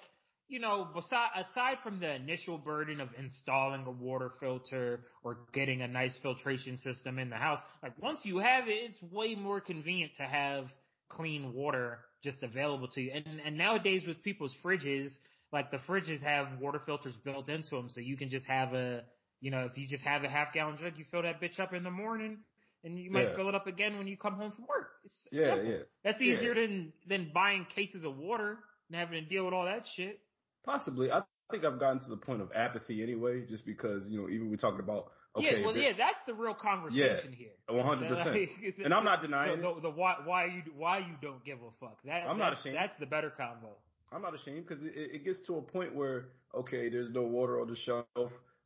you 0.52 0.60
know, 0.60 0.86
beside, 0.94 1.30
aside 1.38 1.78
from 1.82 2.02
the 2.02 2.14
initial 2.14 2.58
burden 2.58 3.00
of 3.00 3.08
installing 3.18 3.86
a 3.88 3.92
water 3.92 4.34
filter 4.38 5.00
or 5.24 5.38
getting 5.54 5.82
a 5.82 5.88
nice 5.88 6.14
filtration 6.22 6.78
system 6.78 7.18
in 7.20 7.30
the 7.30 7.38
house, 7.38 7.60
like 7.82 7.94
once 8.02 8.20
you 8.24 8.40
have 8.40 8.68
it, 8.68 8.74
it's 8.74 8.98
way 9.14 9.34
more 9.34 9.62
convenient 9.62 10.12
to 10.18 10.24
have 10.24 10.66
clean 11.08 11.54
water 11.54 12.00
just 12.22 12.44
available 12.44 12.90
to 12.90 13.00
you. 13.00 13.14
And, 13.14 13.40
and 13.46 13.58
nowadays 13.58 14.04
with 14.06 14.22
people's 14.24 14.54
fridges, 14.62 15.08
like 15.54 15.72
the 15.72 15.78
fridges 15.88 16.22
have 16.22 16.60
water 16.60 16.82
filters 16.86 17.14
built 17.24 17.48
into 17.48 17.70
them. 17.70 17.88
So 17.90 18.02
you 18.02 18.18
can 18.18 18.30
just 18.30 18.46
have 18.46 18.74
a, 18.74 19.04
you 19.40 19.52
know, 19.52 19.70
if 19.72 19.78
you 19.78 19.88
just 19.88 20.04
have 20.04 20.26
a 20.26 20.30
half 20.30 20.54
gallon 20.54 20.78
jug, 20.78 20.98
you 20.98 21.06
fill 21.10 21.22
that 21.22 21.42
bitch 21.42 21.62
up 21.62 21.74
in 21.74 21.84
the 21.84 21.92
morning 21.92 22.40
and 22.84 23.00
you 23.00 23.10
might 23.10 23.30
yeah. 23.30 23.36
fill 23.38 23.48
it 23.48 23.56
up 23.56 23.68
again 23.68 23.98
when 23.98 24.08
you 24.08 24.18
come 24.18 24.34
home 24.34 24.52
from 24.52 24.66
work. 24.68 24.90
It's 25.06 25.16
yeah, 25.32 25.56
simple. 25.56 25.72
yeah. 25.72 25.78
That's 26.04 26.22
easier 26.22 26.54
yeah. 26.54 26.68
than, 26.68 26.94
than 27.08 27.32
buying 27.34 27.66
cases 27.74 28.04
of 28.04 28.18
water 28.18 28.58
and 28.90 29.00
having 29.00 29.24
to 29.24 29.30
deal 29.30 29.46
with 29.46 29.54
all 29.54 29.64
that 29.64 29.86
shit. 29.96 30.20
Possibly. 30.66 31.12
I 31.12 31.22
think 31.52 31.66
I've 31.66 31.80
gotten 31.80 32.00
to 32.00 32.10
the 32.10 32.18
point 32.18 32.42
of 32.42 32.50
apathy 32.56 33.04
anyway, 33.04 33.44
just 33.48 33.66
because, 33.66 34.08
you 34.08 34.22
know, 34.22 34.30
even 34.30 34.50
we're 34.50 34.58
talking 34.58 34.80
about, 34.80 35.12
okay. 35.36 35.60
Yeah, 35.60 35.66
well, 35.66 35.76
yeah, 35.76 35.92
that's 35.98 36.20
the 36.26 36.34
real 36.34 36.54
conversation 36.54 37.36
yeah, 37.38 37.38
here. 37.38 37.52
100%. 37.70 38.86
and 38.86 38.94
I'm 38.94 39.04
not 39.04 39.22
denying 39.22 39.62
the, 39.62 39.74
the, 39.76 39.82
the, 39.82 39.90
why, 39.90 40.16
why 40.24 40.46
you, 40.46 40.62
why 40.76 41.00
you 41.00 41.16
don't 41.22 41.44
give 41.44 41.60
a 41.60 41.72
fuck. 41.80 41.98
That, 42.06 42.28
I'm 42.28 42.38
not 42.38 42.58
ashamed. 42.60 42.78
That's 42.78 42.98
the 43.00 43.06
better 43.06 43.30
combo. 43.30 43.76
I'm 44.14 44.22
not 44.22 44.36
ashamed 44.36 44.68
because 44.68 44.84
it, 44.84 44.94
it 44.96 45.26
gets 45.26 45.40
to 45.48 45.58
a 45.58 45.62
point 45.62 45.96
where, 45.96 46.30
okay, 46.56 46.90
there's 46.90 47.12
no 47.12 47.24
water 47.24 47.62
on 47.62 47.70
the 47.70 47.76
shelf. 47.76 48.06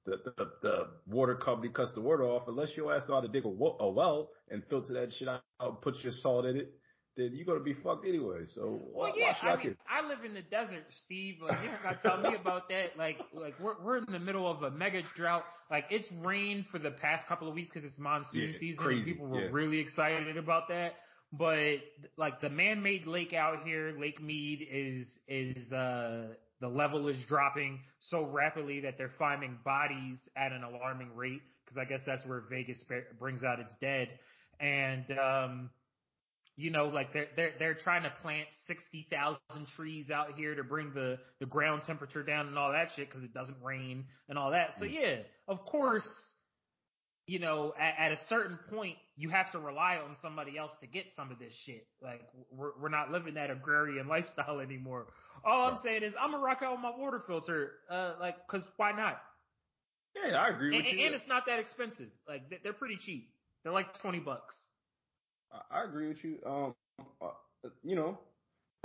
The, 0.05 0.17
the, 0.23 0.51
the 0.61 0.87
water 1.07 1.35
company 1.35 1.71
cuts 1.73 1.91
the 1.93 2.01
water 2.01 2.23
off 2.23 2.43
unless 2.47 2.69
your 2.77 2.95
ass 2.95 3.03
know 3.09 3.15
how 3.15 3.21
to 3.21 3.27
dig 3.27 3.43
a, 3.43 3.47
a 3.47 3.89
well 3.89 4.29
and 4.51 4.61
filter 4.69 4.93
that 4.93 5.11
shit 5.13 5.27
out, 5.27 5.81
put 5.81 5.95
your 6.03 6.11
salt 6.11 6.45
in 6.45 6.57
it 6.57 6.73
then 7.17 7.31
you're 7.33 7.45
gonna 7.45 7.63
be 7.63 7.73
fucked 7.73 8.05
anyway. 8.05 8.45
So 8.45 8.81
well, 8.93 9.09
why, 9.09 9.13
yeah, 9.15 9.33
why 9.41 9.51
I 9.51 9.57
mean, 9.57 9.77
I 9.89 10.07
live 10.07 10.25
in 10.25 10.33
the 10.33 10.41
desert, 10.41 10.83
Steve. 11.05 11.35
Like 11.41 11.57
you 11.63 11.69
gotta 11.81 11.99
tell 12.01 12.17
me 12.17 12.35
about 12.35 12.69
that. 12.69 12.97
Like, 12.97 13.19
like 13.33 13.59
we're 13.59 13.81
we're 13.81 13.97
in 13.97 14.05
the 14.11 14.19
middle 14.19 14.49
of 14.49 14.63
a 14.63 14.71
mega 14.71 15.01
drought. 15.15 15.43
Like 15.71 15.85
it's 15.89 16.07
rained 16.23 16.65
for 16.71 16.79
the 16.79 16.91
past 16.91 17.25
couple 17.27 17.47
of 17.47 17.53
weeks 17.53 17.69
because 17.73 17.87
it's 17.87 17.97
monsoon 17.97 18.49
yeah, 18.51 18.59
season, 18.59 18.83
crazy. 18.83 18.97
and 18.97 19.05
people 19.05 19.27
were 19.27 19.45
yeah. 19.45 19.49
really 19.51 19.79
excited 19.79 20.37
about 20.37 20.67
that. 20.69 20.95
But 21.31 21.77
like 22.17 22.41
the 22.41 22.49
man-made 22.49 23.07
lake 23.07 23.33
out 23.33 23.63
here, 23.65 23.95
Lake 23.99 24.21
Mead 24.21 24.65
is 24.69 25.07
is 25.27 25.71
uh 25.71 26.33
the 26.61 26.67
level 26.67 27.07
is 27.07 27.17
dropping 27.27 27.79
so 27.99 28.23
rapidly 28.23 28.81
that 28.81 28.97
they're 28.97 29.13
finding 29.19 29.57
bodies 29.63 30.19
at 30.37 30.51
an 30.51 30.63
alarming 30.63 31.15
rate 31.15 31.41
because 31.63 31.77
I 31.77 31.85
guess 31.85 32.01
that's 32.05 32.25
where 32.25 32.43
Vegas 32.49 32.83
brings 33.19 33.43
out 33.43 33.59
its 33.59 33.73
dead. 33.79 34.09
And 34.59 35.05
um 35.17 35.69
you 36.57 36.71
know, 36.71 36.87
like 36.87 37.11
they're 37.11 37.27
they're 37.35 37.51
they're 37.59 37.73
trying 37.73 38.03
to 38.03 38.13
plant 38.21 38.47
sixty 38.65 39.07
thousand 39.11 39.67
trees 39.75 40.09
out 40.09 40.33
here 40.37 40.55
to 40.55 40.63
bring 40.63 40.93
the 40.93 41.19
the 41.39 41.45
ground 41.45 41.83
temperature 41.83 42.23
down 42.23 42.47
and 42.47 42.57
all 42.57 42.71
that 42.71 42.91
shit 42.95 43.09
because 43.09 43.23
it 43.23 43.33
doesn't 43.33 43.57
rain 43.61 44.05
and 44.29 44.37
all 44.37 44.51
that. 44.51 44.73
So 44.79 44.85
mm. 44.85 44.93
yeah, 44.93 45.15
of 45.49 45.65
course, 45.65 46.33
you 47.27 47.39
know, 47.39 47.73
at, 47.77 47.95
at 47.97 48.11
a 48.13 48.17
certain 48.29 48.57
point, 48.69 48.95
you 49.17 49.29
have 49.29 49.51
to 49.51 49.59
rely 49.59 49.97
on 49.97 50.15
somebody 50.21 50.57
else 50.57 50.71
to 50.79 50.87
get 50.87 51.05
some 51.17 51.29
of 51.29 51.39
this 51.39 51.53
shit. 51.65 51.87
Like 52.01 52.21
we're 52.49 52.71
we're 52.81 52.89
not 52.89 53.11
living 53.11 53.33
that 53.33 53.51
agrarian 53.51 54.07
lifestyle 54.09 54.61
anymore. 54.61 55.07
All 55.43 55.67
I'm 55.67 55.77
saying 55.83 56.03
is 56.03 56.13
I'm 56.19 56.31
gonna 56.31 56.43
rock 56.43 56.61
out 56.63 56.71
with 56.71 56.81
my 56.81 56.93
water 56.97 57.21
filter, 57.27 57.71
uh, 57.91 58.13
like 58.21 58.35
because 58.47 58.65
why 58.77 58.93
not? 58.93 59.21
Yeah, 60.15 60.37
I 60.37 60.47
agree 60.47 60.77
with 60.77 60.85
and, 60.85 60.97
you. 60.97 61.05
And 61.05 61.15
it's 61.15 61.27
not 61.27 61.47
that 61.47 61.59
expensive. 61.59 62.07
Like 62.29 62.43
they're 62.63 62.71
pretty 62.71 62.95
cheap. 62.95 63.29
They're 63.63 63.73
like 63.73 63.99
twenty 63.99 64.19
bucks. 64.19 64.55
I 65.71 65.83
agree 65.83 66.07
with 66.07 66.23
you. 66.23 66.37
Um, 66.45 66.75
uh, 67.21 67.69
you 67.83 67.95
know, 67.95 68.17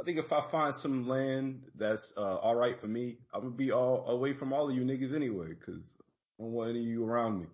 I 0.00 0.02
think 0.02 0.18
if 0.18 0.32
I 0.32 0.50
find 0.50 0.74
some 0.82 1.08
land 1.08 1.62
that's 1.78 2.12
uh, 2.16 2.36
all 2.36 2.54
right 2.54 2.80
for 2.80 2.86
me, 2.86 3.18
I'm 3.34 3.42
gonna 3.42 3.52
be 3.52 3.70
all 3.70 4.08
away 4.08 4.34
from 4.34 4.52
all 4.52 4.68
of 4.68 4.74
you 4.74 4.82
niggas 4.82 5.14
anyway, 5.14 5.48
because 5.48 5.84
I 6.38 6.42
don't 6.42 6.52
want 6.52 6.70
any 6.70 6.80
of 6.80 6.86
you 6.86 7.04
around 7.04 7.40
me. 7.40 7.46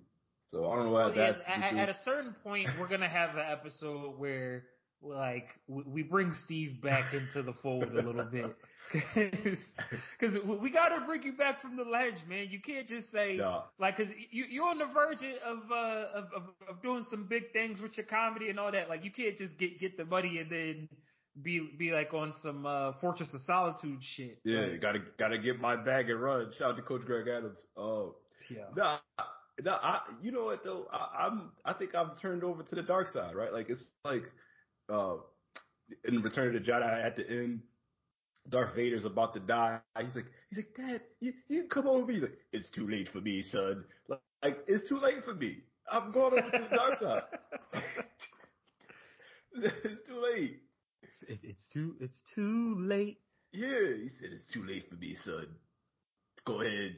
So 0.48 0.70
I 0.70 0.76
don't 0.76 0.86
know 0.86 0.92
well, 0.92 1.08
that. 1.12 1.16
Yeah, 1.16 1.54
at, 1.54 1.76
at, 1.76 1.88
a 1.88 1.96
certain 2.04 2.34
point, 2.44 2.68
we're 2.78 2.88
gonna 2.88 3.08
have 3.08 3.30
an 3.36 3.44
episode 3.50 4.18
where 4.18 4.64
like 5.02 5.48
we 5.66 6.02
bring 6.02 6.32
Steve 6.44 6.80
back 6.80 7.12
into 7.12 7.42
the 7.42 7.52
fold 7.62 7.84
a 7.84 8.02
little 8.02 8.24
bit 8.24 8.56
because 9.14 10.38
we 10.60 10.70
got 10.70 10.88
to 10.88 11.04
bring 11.06 11.22
you 11.22 11.32
back 11.32 11.60
from 11.60 11.76
the 11.76 11.84
ledge, 11.84 12.14
man. 12.28 12.46
You 12.50 12.60
can't 12.60 12.86
just 12.86 13.10
say 13.10 13.36
no. 13.38 13.64
like 13.78 13.96
because 13.96 14.12
you 14.30 14.44
you're 14.48 14.68
on 14.68 14.78
the 14.78 14.86
verge 14.86 15.24
of, 15.44 15.58
uh, 15.70 16.18
of 16.18 16.24
of 16.34 16.42
of 16.68 16.82
doing 16.82 17.04
some 17.10 17.24
big 17.24 17.52
things 17.52 17.80
with 17.80 17.96
your 17.96 18.06
comedy 18.06 18.50
and 18.50 18.58
all 18.58 18.72
that. 18.72 18.88
Like 18.88 19.04
you 19.04 19.10
can't 19.10 19.36
just 19.36 19.56
get 19.58 19.78
get 19.80 19.96
the 19.96 20.04
money 20.04 20.38
and 20.38 20.50
then 20.50 20.88
be 21.42 21.70
be 21.78 21.92
like 21.92 22.12
on 22.14 22.32
some 22.42 22.66
uh, 22.66 22.92
Fortress 23.00 23.32
of 23.34 23.40
Solitude 23.42 24.02
shit. 24.02 24.38
Yeah, 24.44 24.60
like, 24.60 24.80
gotta 24.80 25.00
gotta 25.18 25.38
get 25.38 25.60
my 25.60 25.76
bag 25.76 26.10
and 26.10 26.20
run. 26.20 26.52
Shout 26.58 26.70
out 26.70 26.76
to 26.76 26.82
Coach 26.82 27.02
Greg 27.04 27.26
Adams. 27.28 27.58
Oh, 27.76 28.16
yeah. 28.50 28.64
Nah, 28.74 28.98
nah, 29.62 29.78
I, 29.82 30.00
you 30.22 30.32
know 30.32 30.44
what 30.44 30.64
though? 30.64 30.86
I, 30.92 31.26
I'm 31.26 31.52
I 31.64 31.72
think 31.74 31.94
I've 31.94 32.20
turned 32.20 32.44
over 32.44 32.62
to 32.62 32.74
the 32.74 32.82
dark 32.82 33.10
side, 33.10 33.34
right? 33.34 33.52
Like 33.52 33.68
it's 33.68 33.84
like 34.04 34.30
uh, 34.88 35.16
in 36.04 36.22
Return 36.22 36.54
of 36.54 36.64
the 36.64 36.70
Jedi 36.70 37.04
at 37.04 37.16
the 37.16 37.28
end, 37.28 37.60
Darth 38.48 38.74
Vader's 38.74 39.04
about 39.04 39.34
to 39.34 39.40
die. 39.40 39.80
He's 40.00 40.14
like, 40.14 40.26
he's 40.50 40.58
like, 40.58 40.74
Dad, 40.74 41.00
you, 41.20 41.32
you 41.48 41.64
come 41.64 41.86
over. 41.86 42.06
Me. 42.06 42.14
He's 42.14 42.22
like, 42.22 42.38
it's 42.52 42.70
too 42.70 42.86
late 42.88 43.08
for 43.08 43.20
me, 43.20 43.42
son. 43.42 43.84
Like 44.08 44.58
it's 44.66 44.88
too 44.88 44.98
late 45.00 45.24
for 45.24 45.34
me. 45.34 45.58
I'm 45.90 46.12
going 46.12 46.38
over 46.38 46.50
to 46.50 46.68
the 46.70 46.76
dark 46.76 46.98
side. 47.00 47.22
it's 49.54 50.06
too 50.06 50.22
late. 50.22 50.62
It, 51.28 51.38
it's 51.42 51.68
too. 51.72 51.96
It's 52.00 52.20
too 52.34 52.76
late. 52.78 53.18
Yeah, 53.52 53.94
he 54.02 54.08
said 54.08 54.30
it's 54.32 54.50
too 54.52 54.64
late 54.64 54.88
for 54.88 54.96
me, 54.96 55.14
son. 55.14 55.46
Go 56.44 56.60
ahead. 56.60 56.96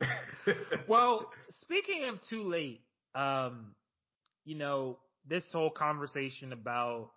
well, 0.88 1.30
speaking 1.48 2.04
of 2.08 2.18
too 2.28 2.42
late, 2.42 2.82
um, 3.14 3.74
you 4.44 4.56
know, 4.56 4.98
this 5.26 5.44
whole 5.52 5.70
conversation 5.70 6.52
about 6.52 7.10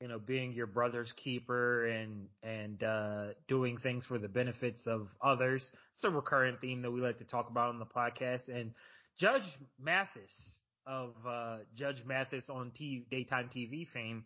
you 0.00 0.08
know 0.08 0.18
being 0.18 0.52
your 0.52 0.66
brother's 0.66 1.12
keeper 1.16 1.86
and 1.86 2.26
and 2.42 2.82
uh, 2.82 3.26
doing 3.48 3.78
things 3.78 4.04
for 4.06 4.18
the 4.18 4.28
benefits 4.28 4.86
of 4.86 5.08
others. 5.22 5.68
It's 5.94 6.04
a 6.04 6.10
recurrent 6.10 6.60
theme 6.60 6.82
that 6.82 6.90
we 6.90 7.00
like 7.00 7.18
to 7.18 7.24
talk 7.24 7.50
about 7.50 7.68
on 7.68 7.78
the 7.78 7.86
podcast. 7.86 8.48
And 8.48 8.72
Judge 9.18 9.44
Mathis 9.78 10.58
of 10.86 11.14
uh, 11.28 11.58
Judge 11.76 12.02
Mathis 12.06 12.48
on 12.48 12.72
TV, 12.80 13.04
daytime 13.10 13.50
TV 13.54 13.86
fame 13.92 14.24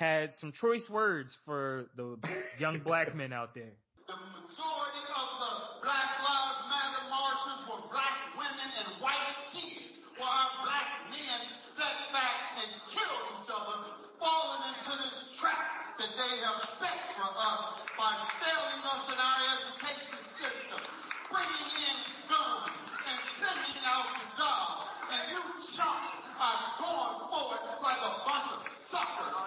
had 0.00 0.32
some 0.34 0.52
choice 0.52 0.88
words 0.88 1.36
for 1.44 1.86
the 1.96 2.16
young 2.58 2.80
black 2.80 3.14
men 3.20 3.32
out 3.32 3.54
there. 3.54 3.76
The 4.08 4.16
majority 4.16 5.04
of 5.12 5.28
the 5.38 5.52
Black 5.84 6.10
Lives 6.24 6.62
Matter 6.72 7.04
marches 7.12 7.60
were 7.68 7.84
black 7.92 8.32
women 8.32 8.68
and 8.80 8.90
white 9.04 9.36
kids, 9.52 10.00
while 10.16 10.32
our 10.32 10.50
black 10.64 10.88
men 11.12 11.40
sat 11.76 12.10
back 12.16 12.64
and 12.64 12.70
killed 12.90 13.44
each 13.44 13.50
other, 13.52 13.76
falling 14.16 14.72
into 14.72 14.92
this 15.04 15.16
trap 15.36 15.94
that 16.00 16.12
they 16.16 16.32
have 16.48 16.64
set 16.80 16.96
for 17.20 17.30
us 17.36 17.84
by 18.00 18.12
failing 18.40 18.82
us 18.82 19.04
in 19.04 19.18
our 19.20 19.38
education 19.52 20.20
system, 20.40 20.80
bringing 21.28 21.70
in 21.76 21.96
guns 22.24 22.72
and 23.04 23.18
sending 23.36 23.84
out 23.84 24.08
the 24.16 24.26
jobs. 24.32 24.88
And 25.12 25.22
you 25.28 25.42
chumps 25.76 26.18
are 26.40 26.60
going 26.80 27.16
forward 27.28 27.62
like 27.84 28.00
a 28.00 28.12
bunch 28.24 28.48
of 28.58 28.60
suckers. 28.88 29.40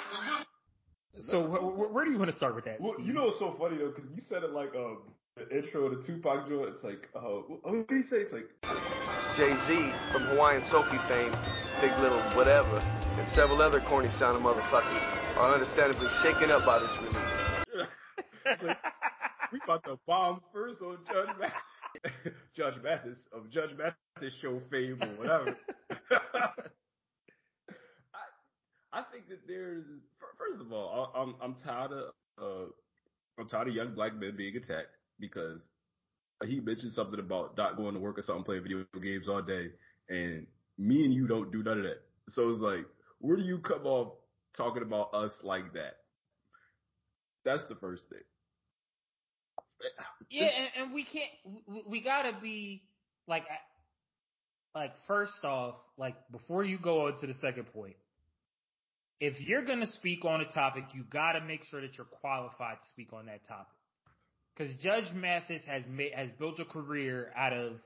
So 1.34 1.42
wh- 1.42 1.92
where 1.92 2.06
do 2.06 2.12
you 2.12 2.20
want 2.20 2.30
to 2.30 2.38
start 2.38 2.54
with 2.54 2.66
that? 2.66 2.80
Well, 2.80 2.94
Steve? 2.94 3.08
you 3.08 3.14
know 3.14 3.26
what's 3.26 3.40
so 3.40 3.56
funny 3.60 3.78
though, 3.78 3.92
because 3.96 4.12
you 4.14 4.22
said 4.22 4.44
it 4.44 4.52
like 4.52 4.76
um, 4.76 5.00
the 5.36 5.50
intro 5.50 5.90
to 5.90 6.04
Tupac 6.04 6.48
joint. 6.48 6.70
It's 6.70 6.84
like, 6.84 7.10
uh, 7.16 7.22
what 7.22 7.88
did 7.90 7.98
he 7.98 8.04
say? 8.04 8.18
It's 8.18 8.32
like 8.34 8.50
Jay 9.34 9.56
Z 9.56 9.96
from 10.12 10.26
Hawaiian 10.26 10.62
Sophie 10.62 11.00
fame, 11.00 11.34
Big 11.82 11.98
Little 11.98 12.22
Whatever, 12.36 12.84
and 13.18 13.28
several 13.28 13.64
other 13.64 13.82
corny 13.82 14.10
sounding 14.10 14.44
motherfuckers 14.44 15.02
are 15.36 15.52
understandably 15.56 16.08
shaken 16.08 16.52
up 16.52 16.66
by 16.66 16.78
this 16.80 17.02
release. 17.02 17.44
like, 18.62 18.78
we 19.52 19.60
about 19.66 19.84
to 19.86 19.98
bomb 20.06 20.42
first 20.54 20.84
on 20.84 21.00
Judge 21.10 21.30
Mathis, 21.40 22.34
Judge 22.56 22.80
Mathis 22.84 23.28
of 23.34 23.50
Judge 23.50 23.72
Mathis 23.76 24.36
show 24.36 24.62
fame 24.70 25.00
or 25.02 25.18
whatever. 25.18 25.58
I, 26.12 26.50
I 28.94 29.02
think 29.12 29.30
that 29.30 29.48
there's 29.48 29.86
first 30.54 30.66
of 30.66 30.72
all, 30.72 31.12
I'm 31.16 31.36
I'm 31.42 31.56
tired 31.56 31.92
of 31.92 32.14
uh, 32.42 32.70
I'm 33.40 33.48
tired 33.48 33.70
of 33.70 33.76
young 33.76 33.96
black 33.96 34.16
men 34.16 34.36
being 34.38 34.56
attacked 34.56 34.96
because 35.20 35.62
he 36.46 36.60
mentioned 36.60 36.92
something 36.94 37.20
about 37.20 37.58
not 37.58 37.78
going 37.78 37.94
to 37.94 38.00
work 38.00 38.18
or 38.18 38.22
something, 38.22 38.44
playing 38.44 38.64
video 38.64 38.86
games 39.02 39.30
all 39.30 39.42
day, 39.42 39.70
and 40.10 40.48
me 40.78 41.06
and 41.06 41.14
you 41.14 41.28
don't 41.28 41.52
do 41.52 41.64
none 41.64 41.80
of 41.80 41.84
that. 41.84 42.02
So 42.30 42.50
it's 42.50 42.60
like, 42.60 42.86
where 43.20 43.38
do 43.38 43.44
you 43.44 43.60
come 43.60 43.86
off 43.86 44.14
talking 44.56 44.84
about 44.84 45.14
us 45.14 45.34
like 45.44 45.74
that? 45.74 45.98
That's 47.46 47.64
the 47.70 47.76
first 47.76 48.10
thing. 48.10 48.20
Yeah, 50.30 50.46
and, 50.46 50.68
and 50.78 50.94
we 50.94 51.04
can't. 51.04 51.64
We, 51.68 51.84
we 51.88 52.02
gotta 52.02 52.38
be 52.42 52.84
like, 53.28 53.44
like 54.74 54.92
first 55.08 55.44
off, 55.44 55.76
like 55.98 56.16
before 56.32 56.64
you 56.64 56.78
go 56.78 57.08
on 57.08 57.20
to 57.20 57.28
the 57.28 57.34
second 57.36 57.66
point, 57.74 57.96
if 59.24 59.40
you're 59.40 59.64
gonna 59.64 59.88
speak 59.88 60.26
on 60.26 60.42
a 60.42 60.46
topic, 60.46 60.84
you 60.94 61.06
gotta 61.10 61.40
make 61.40 61.64
sure 61.72 61.80
that 61.80 61.96
you're 61.96 62.06
qualified 62.06 62.78
to 62.82 62.88
speak 62.90 63.14
on 63.14 63.28
that 63.28 63.48
topic. 63.48 63.78
Because 64.54 64.76
Judge 64.84 65.14
Mathis 65.14 65.62
has 65.66 65.84
has 66.14 66.30
built 66.38 66.60
a 66.60 66.66
career 66.66 67.32
out 67.34 67.54
of 67.54 67.80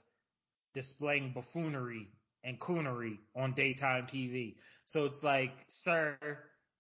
displaying 0.74 1.34
buffoonery 1.36 2.08
and 2.44 2.60
coonery 2.60 3.20
on 3.36 3.54
daytime 3.54 4.08
TV. 4.12 4.56
So 4.88 5.06
it's 5.06 5.22
like, 5.22 5.52
sir, 5.84 6.18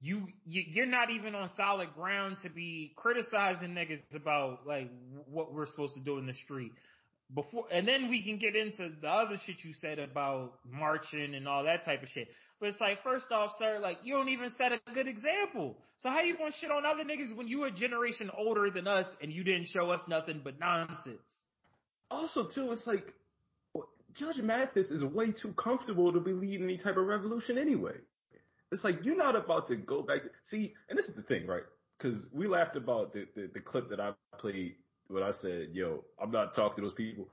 you, 0.01 0.25
you 0.47 0.63
you're 0.67 0.87
not 0.87 1.11
even 1.11 1.35
on 1.35 1.51
solid 1.55 1.93
ground 1.93 2.37
to 2.41 2.49
be 2.49 2.93
criticizing 2.95 3.75
niggas 3.75 4.15
about 4.15 4.65
like 4.65 4.89
what 5.29 5.53
we're 5.53 5.67
supposed 5.67 5.93
to 5.93 6.01
do 6.01 6.17
in 6.17 6.25
the 6.25 6.33
street 6.33 6.71
before 7.35 7.65
and 7.71 7.87
then 7.87 8.09
we 8.09 8.23
can 8.23 8.37
get 8.37 8.55
into 8.55 8.89
the 9.01 9.07
other 9.07 9.37
shit 9.45 9.57
you 9.63 9.73
said 9.73 9.99
about 9.99 10.53
marching 10.65 11.35
and 11.35 11.47
all 11.47 11.63
that 11.63 11.85
type 11.85 12.01
of 12.01 12.09
shit. 12.09 12.27
But 12.59 12.69
it's 12.69 12.81
like 12.81 13.03
first 13.03 13.31
off, 13.31 13.51
sir, 13.59 13.79
like 13.81 13.99
you 14.03 14.15
don't 14.15 14.29
even 14.29 14.49
set 14.57 14.71
a 14.71 14.79
good 14.93 15.07
example. 15.07 15.77
So 15.97 16.09
how 16.09 16.21
you 16.21 16.37
gonna 16.37 16.51
shit 16.59 16.71
on 16.71 16.85
other 16.85 17.03
niggas 17.03 17.35
when 17.35 17.47
you 17.47 17.65
a 17.65 17.71
generation 17.71 18.31
older 18.35 18.69
than 18.71 18.87
us 18.87 19.05
and 19.21 19.31
you 19.31 19.43
didn't 19.43 19.67
show 19.67 19.91
us 19.91 20.01
nothing 20.07 20.41
but 20.43 20.59
nonsense? 20.59 21.19
Also, 22.09 22.47
too, 22.53 22.71
it's 22.71 22.87
like 22.87 23.13
Judge 24.13 24.37
Mathis 24.37 24.89
is 24.89 25.03
way 25.03 25.31
too 25.31 25.53
comfortable 25.53 26.11
to 26.11 26.19
be 26.19 26.33
leading 26.33 26.63
any 26.63 26.77
type 26.77 26.97
of 26.97 27.05
revolution 27.05 27.57
anyway. 27.57 27.93
It's 28.71 28.83
like 28.83 29.05
you're 29.05 29.17
not 29.17 29.35
about 29.35 29.67
to 29.67 29.75
go 29.75 30.01
back 30.01 30.23
to 30.23 30.29
see, 30.43 30.73
and 30.89 30.97
this 30.97 31.07
is 31.07 31.15
the 31.15 31.21
thing, 31.21 31.45
right? 31.45 31.63
Because 31.97 32.27
we 32.33 32.47
laughed 32.47 32.75
about 32.75 33.13
the, 33.13 33.25
the 33.35 33.49
the 33.53 33.59
clip 33.59 33.89
that 33.89 33.99
I 33.99 34.11
played 34.39 34.75
when 35.07 35.23
I 35.23 35.31
said, 35.31 35.69
"Yo, 35.73 36.03
I'm 36.21 36.31
not 36.31 36.55
talking 36.55 36.83
to 36.83 36.89
those 36.89 36.97
people." 36.97 37.29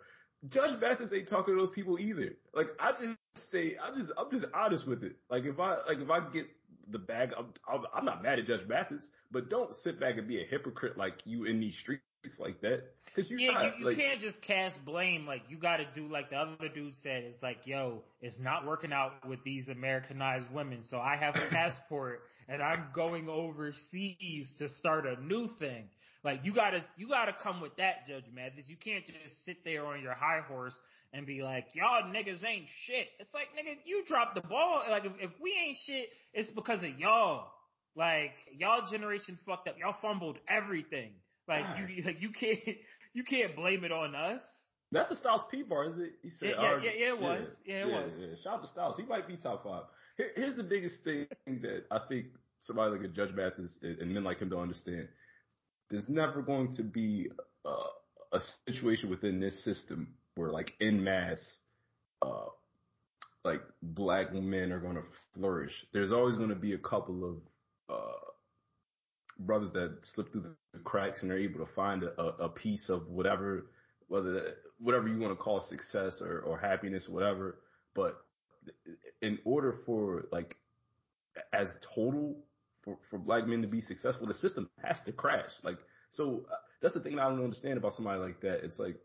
Judge 0.49 0.79
Mathis 0.81 1.13
ain't 1.13 1.29
talking 1.29 1.55
to 1.55 1.61
those 1.61 1.71
people 1.71 1.99
either. 1.99 2.37
Like 2.55 2.69
I 2.79 2.93
just 3.35 3.51
say, 3.51 3.77
I 3.83 3.93
just 3.93 4.13
I'm 4.19 4.31
just 4.31 4.47
honest 4.55 4.87
with 4.87 5.03
it. 5.03 5.17
Like 5.31 5.45
if 5.45 5.59
I 5.59 5.77
like 5.87 5.99
if 5.99 6.11
I 6.11 6.21
get 6.33 6.47
the 6.91 6.99
bag, 6.99 7.31
I'm 7.37 7.47
I'm, 7.71 7.85
I'm 7.95 8.05
not 8.05 8.23
mad 8.23 8.39
at 8.39 8.47
Judge 8.47 8.67
Mathis, 8.69 9.09
but 9.31 9.51
don't 9.51 9.75
sit 9.77 10.01
back 10.01 10.19
and 10.19 10.29
be 10.29 10.43
a 10.43 10.47
hypocrite 10.47 10.97
like 10.97 11.15
you 11.25 11.45
in 11.45 11.61
these 11.61 11.77
streets 11.79 12.03
like 12.39 12.61
that. 12.63 12.85
Cause 13.15 13.31
you 13.31 13.39
yeah, 13.39 13.53
not, 13.53 13.65
you, 13.65 13.73
you 13.79 13.87
like, 13.87 13.97
can't 13.97 14.21
just 14.21 14.43
cast 14.43 14.85
blame. 14.85 15.25
Like 15.25 15.43
you 15.49 15.57
got 15.57 15.77
to 15.77 15.87
do 15.95 16.09
like 16.09 16.31
the 16.31 16.37
other 16.37 16.69
dude 16.75 16.95
said. 17.03 17.23
It's 17.23 17.41
like, 17.43 17.59
yo, 17.65 18.03
it's 18.21 18.39
not 18.41 18.67
working 18.67 18.93
out 18.93 19.27
with 19.29 19.39
these 19.45 19.69
Americanized 19.69 20.47
women, 20.53 20.81
so 20.89 20.99
I 20.99 21.17
have 21.17 21.37
a 21.37 21.49
passport 21.51 22.23
and 22.49 22.61
I'm 22.61 22.87
going 22.93 23.29
overseas 23.29 24.53
to 24.59 24.69
start 24.69 25.07
a 25.07 25.23
new 25.23 25.49
thing. 25.59 25.85
Like 26.25 26.41
you 26.43 26.53
gotta, 26.53 26.83
you 26.97 27.09
gotta 27.09 27.37
come 27.41 27.61
with 27.61 27.77
that, 27.77 28.07
Judge 28.09 28.25
Mathis. 28.35 28.67
You 28.67 28.77
can't 28.77 29.05
just 29.07 29.45
sit 29.45 29.59
there 29.65 29.87
on 29.87 30.03
your 30.03 30.15
high 30.15 30.41
horse 30.49 30.75
and 31.15 31.27
be 31.27 31.43
like, 31.43 31.67
y'all 31.75 32.03
niggas 32.03 32.45
ain't 32.45 32.67
shit. 32.87 33.07
It's 33.21 33.33
like, 33.33 33.47
nigga, 33.57 33.77
you 33.87 34.05
dropped 34.07 34.35
the 34.35 34.41
ball. 34.41 34.83
Like 34.91 35.05
if, 35.05 35.13
if 35.21 35.31
we 35.41 35.55
ain't 35.67 35.77
shit, 35.87 36.09
it's 36.35 36.51
because 36.51 36.83
of 36.83 36.99
y'all. 36.99 37.47
Like 37.97 38.33
y'all 38.59 38.91
generation 38.91 39.39
fucked 39.47 39.69
up. 39.69 39.77
Y'all 39.79 39.95
fumbled 40.03 40.39
everything. 40.49 41.13
Like 41.47 41.65
you, 41.79 42.03
like 42.05 42.21
you 42.21 42.31
can't, 42.31 42.59
you 43.15 43.23
can't 43.23 43.55
blame 43.55 43.85
it 43.85 43.93
on 43.93 44.15
us. 44.15 44.43
That's 44.91 45.11
a 45.11 45.17
Styles 45.17 45.43
P 45.51 45.63
bar, 45.63 45.91
is 45.91 45.99
it? 45.99 46.13
He 46.23 46.31
said, 46.31 46.51
yeah, 46.51 46.63
yeah, 46.63 46.81
yeah, 46.83 46.91
yeah, 46.99 47.09
it 47.09 47.21
was. 47.21 47.47
Yeah, 47.65 47.75
yeah 47.75 47.81
it 47.81 47.89
yeah, 47.89 48.05
was. 48.05 48.13
Yeah. 48.19 48.27
Shout 48.43 48.55
out 48.55 48.63
to 48.63 48.69
Styles. 48.69 48.97
He 48.97 49.05
might 49.05 49.29
be 49.29 49.37
top 49.37 49.65
five. 49.65 49.85
Here, 50.17 50.31
here's 50.35 50.57
the 50.57 50.63
biggest 50.65 50.97
thing 51.05 51.27
that 51.47 51.85
I 51.91 52.01
think 52.09 52.27
somebody 52.61 52.93
like 52.93 53.05
a 53.05 53.09
Judge 53.09 53.35
Mathis 53.35 53.79
and 53.83 54.13
men 54.13 54.25
like 54.25 54.41
him 54.41 54.49
don't 54.49 54.63
understand. 54.63 55.09
There's 55.91 56.09
never 56.09 56.43
going 56.43 56.75
to 56.75 56.83
be 56.83 57.29
uh, 57.65 57.89
a 58.33 58.41
situation 58.67 59.11
within 59.11 59.41
this 59.41 59.63
system 59.65 60.09
where, 60.35 60.51
like, 60.51 60.73
in 60.81 61.03
mass, 61.03 61.41
uh, 62.23 62.49
like 63.45 63.63
black 63.83 64.33
men 64.33 64.73
are 64.73 64.81
going 64.81 64.97
to 64.97 65.03
flourish. 65.35 65.73
There's 65.93 66.13
always 66.13 66.37
going 66.37 66.49
to 66.49 66.55
be 66.55 66.73
a 66.73 66.79
couple 66.79 67.25
of 67.29 67.95
uh, 67.95 68.31
brothers 69.39 69.71
that 69.73 69.99
slip 70.03 70.33
through 70.33 70.45
the 70.73 70.79
cracks 70.81 71.23
and 71.23 71.31
are 71.31 71.39
able 71.39 71.65
to 71.65 71.73
find 71.75 72.03
a, 72.03 72.23
a 72.23 72.49
piece 72.49 72.89
of 72.89 73.07
whatever, 73.09 73.67
whether 74.09 74.55
whatever 74.79 75.09
you 75.09 75.19
want 75.19 75.33
to 75.33 75.43
call 75.43 75.61
success 75.61 76.23
or, 76.23 76.41
or 76.41 76.59
happiness, 76.59 77.07
whatever. 77.09 77.59
But 77.95 78.17
in 79.21 79.39
order 79.45 79.77
for 79.85 80.27
like 80.33 80.57
as 81.53 81.69
total 81.95 82.37
for, 82.83 82.97
for 83.11 83.19
black 83.19 83.47
men 83.47 83.63
to 83.63 83.69
be 83.69 83.81
successful, 83.81 84.27
the 84.27 84.35
system 84.35 84.71
has 84.83 84.99
to 85.05 85.13
crash. 85.13 85.51
Like 85.63 85.79
so, 86.11 86.47
uh, 86.51 86.57
that's 86.81 86.95
the 86.95 87.01
thing 87.01 87.19
I 87.19 87.29
don't 87.29 87.43
understand 87.43 87.77
about 87.77 87.93
somebody 87.95 88.21
like 88.21 88.41
that. 88.41 88.65
It's 88.65 88.79
like 88.79 88.97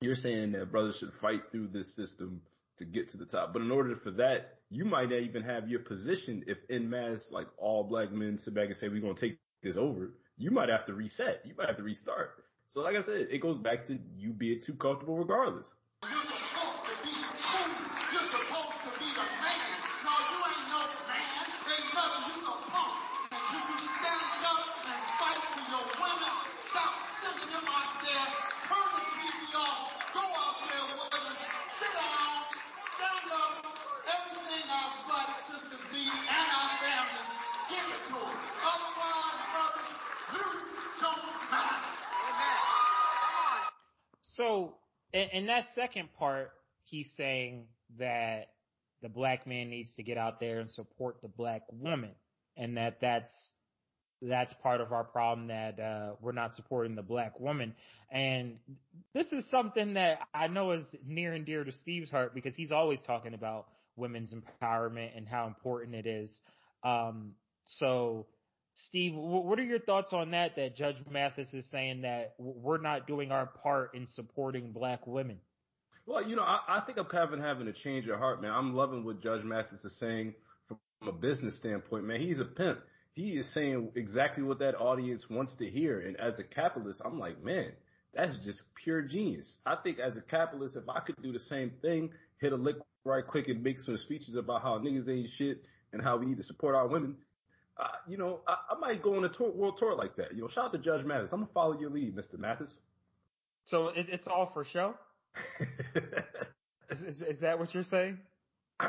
you're 0.00 0.14
saying 0.14 0.52
that 0.52 0.70
brothers 0.70 0.96
should 0.98 1.12
fight 1.20 1.42
through 1.52 1.68
this 1.68 1.94
system 1.94 2.40
to 2.78 2.84
get 2.84 3.10
to 3.10 3.16
the 3.16 3.26
top. 3.26 3.52
But 3.52 3.62
in 3.62 3.70
order 3.70 3.96
for 3.96 4.10
that, 4.12 4.58
you 4.70 4.84
might 4.84 5.10
not 5.10 5.20
even 5.20 5.42
have 5.42 5.68
your 5.68 5.80
position 5.80 6.44
if 6.46 6.58
in 6.68 6.88
mass, 6.88 7.28
like 7.30 7.46
all 7.58 7.84
black 7.84 8.10
men 8.10 8.38
sit 8.38 8.54
back 8.54 8.66
and 8.66 8.76
say, 8.76 8.88
we're 8.88 9.00
going 9.00 9.14
to 9.14 9.20
take 9.20 9.38
this 9.62 9.76
over. 9.76 10.12
You 10.38 10.50
might 10.50 10.70
have 10.70 10.86
to 10.86 10.94
reset. 10.94 11.42
You 11.44 11.54
might 11.58 11.66
have 11.66 11.76
to 11.76 11.82
restart. 11.82 12.30
So 12.70 12.80
like 12.80 12.96
I 12.96 13.02
said, 13.02 13.26
it 13.30 13.42
goes 13.42 13.58
back 13.58 13.86
to 13.88 13.98
you 14.16 14.32
being 14.32 14.60
too 14.64 14.74
comfortable 14.74 15.18
regardless. 15.18 15.66
That 45.50 45.64
second 45.74 46.08
part, 46.18 46.52
he's 46.84 47.10
saying 47.16 47.64
that 47.98 48.48
the 49.02 49.08
black 49.08 49.46
man 49.46 49.70
needs 49.70 49.90
to 49.96 50.02
get 50.02 50.18
out 50.18 50.40
there 50.40 50.60
and 50.60 50.70
support 50.70 51.16
the 51.22 51.28
black 51.28 51.62
woman, 51.72 52.10
and 52.56 52.76
that 52.76 52.98
that's 53.00 53.32
that's 54.22 54.52
part 54.62 54.80
of 54.80 54.92
our 54.92 55.04
problem 55.04 55.48
that 55.48 55.80
uh, 55.80 56.10
we're 56.20 56.32
not 56.32 56.54
supporting 56.54 56.94
the 56.94 57.02
black 57.02 57.40
woman. 57.40 57.74
And 58.10 58.56
this 59.14 59.26
is 59.32 59.48
something 59.50 59.94
that 59.94 60.18
I 60.34 60.46
know 60.48 60.72
is 60.72 60.84
near 61.06 61.32
and 61.32 61.46
dear 61.46 61.64
to 61.64 61.72
Steve's 61.72 62.10
heart 62.10 62.34
because 62.34 62.54
he's 62.54 62.70
always 62.70 63.00
talking 63.06 63.32
about 63.32 63.66
women's 63.96 64.34
empowerment 64.34 65.16
and 65.16 65.26
how 65.26 65.46
important 65.46 65.94
it 65.94 66.06
is. 66.06 66.34
Um, 66.84 67.32
so, 67.78 68.26
Steve, 68.86 69.12
what 69.14 69.58
are 69.58 69.64
your 69.64 69.80
thoughts 69.80 70.12
on 70.12 70.30
that? 70.32 70.56
That 70.56 70.76
Judge 70.76 70.96
Mathis 71.10 71.52
is 71.52 71.64
saying 71.70 72.02
that 72.02 72.34
we're 72.38 72.80
not 72.80 73.06
doing 73.06 73.32
our 73.32 73.46
part 73.46 73.94
in 73.94 74.06
supporting 74.06 74.72
black 74.72 75.06
women. 75.06 75.38
Well, 76.06 76.26
you 76.26 76.36
know, 76.36 76.42
I, 76.42 76.58
I 76.68 76.80
think 76.80 76.98
I'm 76.98 77.04
kind 77.06 77.32
of 77.32 77.40
having 77.40 77.68
a 77.68 77.72
change 77.72 78.06
of 78.08 78.18
heart, 78.18 78.42
man. 78.42 78.50
I'm 78.50 78.74
loving 78.74 79.04
what 79.04 79.22
Judge 79.22 79.44
Mathis 79.44 79.84
is 79.84 79.96
saying 79.98 80.34
from 80.66 80.78
a 81.06 81.12
business 81.12 81.56
standpoint, 81.56 82.04
man. 82.04 82.20
He's 82.20 82.40
a 82.40 82.44
pimp. 82.44 82.80
He 83.14 83.32
is 83.36 83.52
saying 83.52 83.92
exactly 83.94 84.42
what 84.42 84.58
that 84.60 84.76
audience 84.80 85.26
wants 85.28 85.54
to 85.56 85.66
hear. 85.66 86.00
And 86.00 86.16
as 86.16 86.38
a 86.38 86.44
capitalist, 86.44 87.02
I'm 87.04 87.18
like, 87.18 87.42
man, 87.42 87.72
that's 88.14 88.36
just 88.44 88.62
pure 88.82 89.02
genius. 89.02 89.58
I 89.66 89.76
think 89.76 89.98
as 89.98 90.16
a 90.16 90.22
capitalist, 90.22 90.76
if 90.76 90.88
I 90.88 91.00
could 91.00 91.20
do 91.22 91.32
the 91.32 91.40
same 91.40 91.72
thing, 91.82 92.10
hit 92.40 92.52
a 92.52 92.56
lick 92.56 92.76
right 93.04 93.26
quick 93.26 93.48
and 93.48 93.62
make 93.62 93.80
some 93.80 93.96
speeches 93.96 94.36
about 94.36 94.62
how 94.62 94.78
niggas 94.78 95.08
ain't 95.08 95.30
shit 95.36 95.62
and 95.92 96.02
how 96.02 96.16
we 96.16 96.26
need 96.26 96.36
to 96.36 96.42
support 96.42 96.74
our 96.74 96.88
women, 96.88 97.16
uh, 97.80 97.88
you 98.06 98.18
know, 98.18 98.40
I, 98.46 98.56
I, 98.70 98.78
might 98.78 99.02
go 99.02 99.16
on 99.16 99.24
a 99.24 99.28
tour, 99.28 99.50
world 99.50 99.76
tour 99.78 99.94
like 99.94 100.14
that. 100.16 100.34
You 100.34 100.42
know, 100.42 100.48
shout 100.48 100.66
out 100.66 100.72
to 100.72 100.78
Judge 100.78 101.04
Mathis. 101.04 101.32
I'm 101.32 101.40
gonna 101.40 101.52
follow 101.54 101.80
your 101.80 101.90
lead, 101.90 102.14
Mr. 102.14 102.38
Mathis. 102.38 102.74
So 103.64 103.88
it, 103.88 104.06
it's 104.10 104.26
all 104.26 104.50
for 104.52 104.64
show. 104.64 104.94
is, 106.90 107.00
is, 107.02 107.20
is, 107.22 107.38
that 107.40 107.58
what 107.58 107.72
you're 107.72 107.84
saying? 107.84 108.18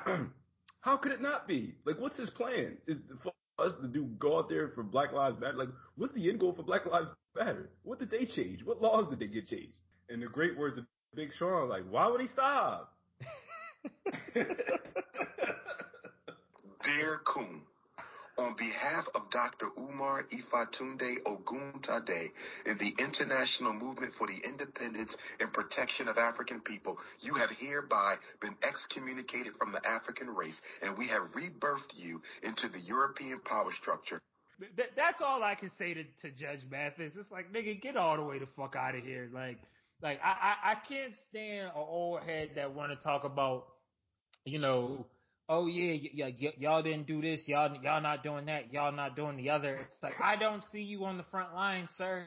How 0.82 0.98
could 0.98 1.12
it 1.12 1.22
not 1.22 1.48
be? 1.48 1.76
Like, 1.86 2.00
what's 2.00 2.18
his 2.18 2.30
plan? 2.32 2.78
Is 2.88 2.98
for 3.24 3.32
us 3.60 3.74
to 3.82 3.88
do 3.88 4.06
go 4.20 4.40
out 4.40 4.50
there 4.50 4.70
for 4.70 4.84
Black 4.84 5.14
Lives 5.14 5.40
Matter? 5.40 5.58
Like, 5.58 5.70
what's 5.96 6.14
the 6.14 6.30
end 6.30 6.40
goal 6.40 6.54
for 6.54 6.64
Black 6.64 6.86
Lives 6.86 7.10
Matter? 7.36 7.70
What 7.84 8.00
did 8.00 8.12
they 8.12 8.26
change? 8.26 8.66
What 8.66 8.82
laws 8.82 9.08
did 9.10 9.20
they 9.20 9.28
get 9.28 9.48
changed? 9.48 9.78
And 10.10 10.22
the 10.22 10.28
great 10.28 10.58
words 10.58 10.78
of 10.78 10.86
Big 11.16 11.32
Sean, 11.38 11.70
like, 11.70 11.84
why 11.90 12.08
would 12.08 12.20
he 12.20 12.28
stop? 12.28 12.94
Dear 16.84 17.22
Coon, 17.26 17.62
on 18.42 18.56
behalf 18.56 19.06
of 19.14 19.30
Dr. 19.30 19.68
Umar 19.78 20.26
Ifatunde 20.34 21.22
Oguntade 21.24 22.32
and 22.66 22.80
the 22.80 22.94
International 22.98 23.72
Movement 23.72 24.14
for 24.18 24.28
the 24.28 24.38
Independence 24.44 25.16
and 25.40 25.54
Protection 25.54 26.08
of 26.08 26.18
African 26.18 26.60
People, 26.60 26.98
you 27.22 27.36
have 27.36 27.50
hereby 27.60 28.16
been 28.42 28.56
excommunicated 28.64 29.54
from 29.58 29.72
the 29.72 29.86
African 29.88 30.28
race, 30.30 30.60
and 30.82 30.98
we 30.98 31.08
have 31.08 31.22
rebirthed 31.36 31.96
you 31.96 32.22
into 32.44 32.68
the 32.68 32.80
European 32.80 33.40
power 33.42 33.72
structure. 33.80 34.22
that's 34.76 35.22
all 35.22 35.44
I 35.44 35.56
can 35.56 35.70
say 35.78 35.94
to, 35.94 36.04
to 36.24 36.32
Judge 36.32 36.62
Mathis. 36.70 37.14
It's 37.18 37.32
like, 37.32 37.54
nigga, 37.54 37.80
get 37.80 37.96
all 37.96 38.18
the 38.18 38.24
way 38.24 38.40
the 38.40 38.48
fuck 38.58 38.76
out 38.76 38.96
of 38.96 39.04
here. 39.04 39.30
Like, 39.32 39.60
like 40.02 40.20
I, 40.24 40.30
I, 40.30 40.72
I 40.72 40.76
can't 40.88 41.14
stand 41.30 41.68
an 41.68 41.74
old 41.76 42.24
head 42.24 42.52
that 42.56 42.74
want 42.74 42.92
to 42.92 43.04
talk 43.04 43.24
about, 43.24 43.66
you 44.46 44.58
know, 44.58 45.06
oh 45.52 45.68
yeah, 45.68 45.94
y- 46.26 46.34
y- 46.42 46.54
y'all 46.58 46.82
didn't 46.82 47.06
do 47.06 47.22
this, 47.22 47.48
y'all 47.48 47.76
y'all 47.84 48.02
not 48.02 48.24
doing 48.24 48.46
that, 48.46 48.74
y'all 48.74 48.92
not 48.94 49.16
doing 49.16 49.36
the 49.38 49.50
other. 49.50 49.76
It's 49.76 50.02
like 50.02 50.14
I 50.24 50.38
don't 50.38 50.64
see 50.72 50.82
you 50.82 51.04
on 51.06 51.18
the 51.18 51.26
front 51.30 51.54
line, 51.54 51.88
sir. 51.98 52.26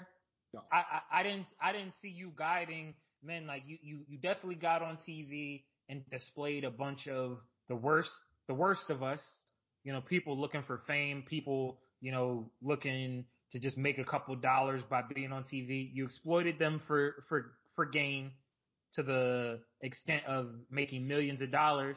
No. 0.52 0.60
I, 0.70 0.76
I 0.76 1.20
I 1.20 1.22
didn't 1.22 1.46
I 1.60 1.72
didn't 1.72 1.94
see 2.02 2.08
you 2.10 2.32
guiding 2.36 2.94
men 3.24 3.46
like 3.46 3.62
you 3.66 3.78
you 3.82 4.00
you 4.08 4.18
definitely 4.18 4.56
got 4.56 4.82
on 4.82 4.98
TV 5.08 5.62
and 5.88 6.02
displayed 6.10 6.64
a 6.64 6.70
bunch 6.70 7.08
of 7.08 7.38
the 7.68 7.74
worst 7.74 8.12
the 8.46 8.54
worst 8.54 8.90
of 8.90 9.02
us. 9.02 9.22
You 9.84 9.92
know, 9.92 10.02
people 10.02 10.38
looking 10.38 10.62
for 10.62 10.82
fame, 10.86 11.24
people 11.28 11.78
you 12.00 12.12
know 12.12 12.50
looking 12.62 13.24
to 13.52 13.58
just 13.58 13.78
make 13.78 13.98
a 13.98 14.04
couple 14.04 14.36
dollars 14.36 14.82
by 14.90 15.02
being 15.14 15.32
on 15.32 15.44
TV. 15.44 15.90
You 15.94 16.04
exploited 16.04 16.58
them 16.58 16.82
for 16.86 17.24
for 17.28 17.52
for 17.74 17.86
gain 17.86 18.32
to 18.94 19.02
the 19.02 19.60
extent 19.80 20.24
of 20.26 20.50
making 20.70 21.08
millions 21.08 21.42
of 21.42 21.50
dollars 21.50 21.96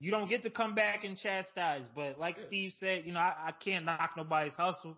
you 0.00 0.10
don't 0.10 0.28
get 0.28 0.42
to 0.42 0.50
come 0.50 0.74
back 0.74 1.04
and 1.04 1.16
chastise. 1.16 1.84
But 1.94 2.18
like 2.18 2.36
yeah. 2.38 2.46
Steve 2.46 2.72
said, 2.80 3.02
you 3.04 3.12
know, 3.12 3.20
I, 3.20 3.34
I, 3.48 3.52
can't 3.62 3.84
knock 3.84 4.12
nobody's 4.16 4.54
hustle, 4.54 4.96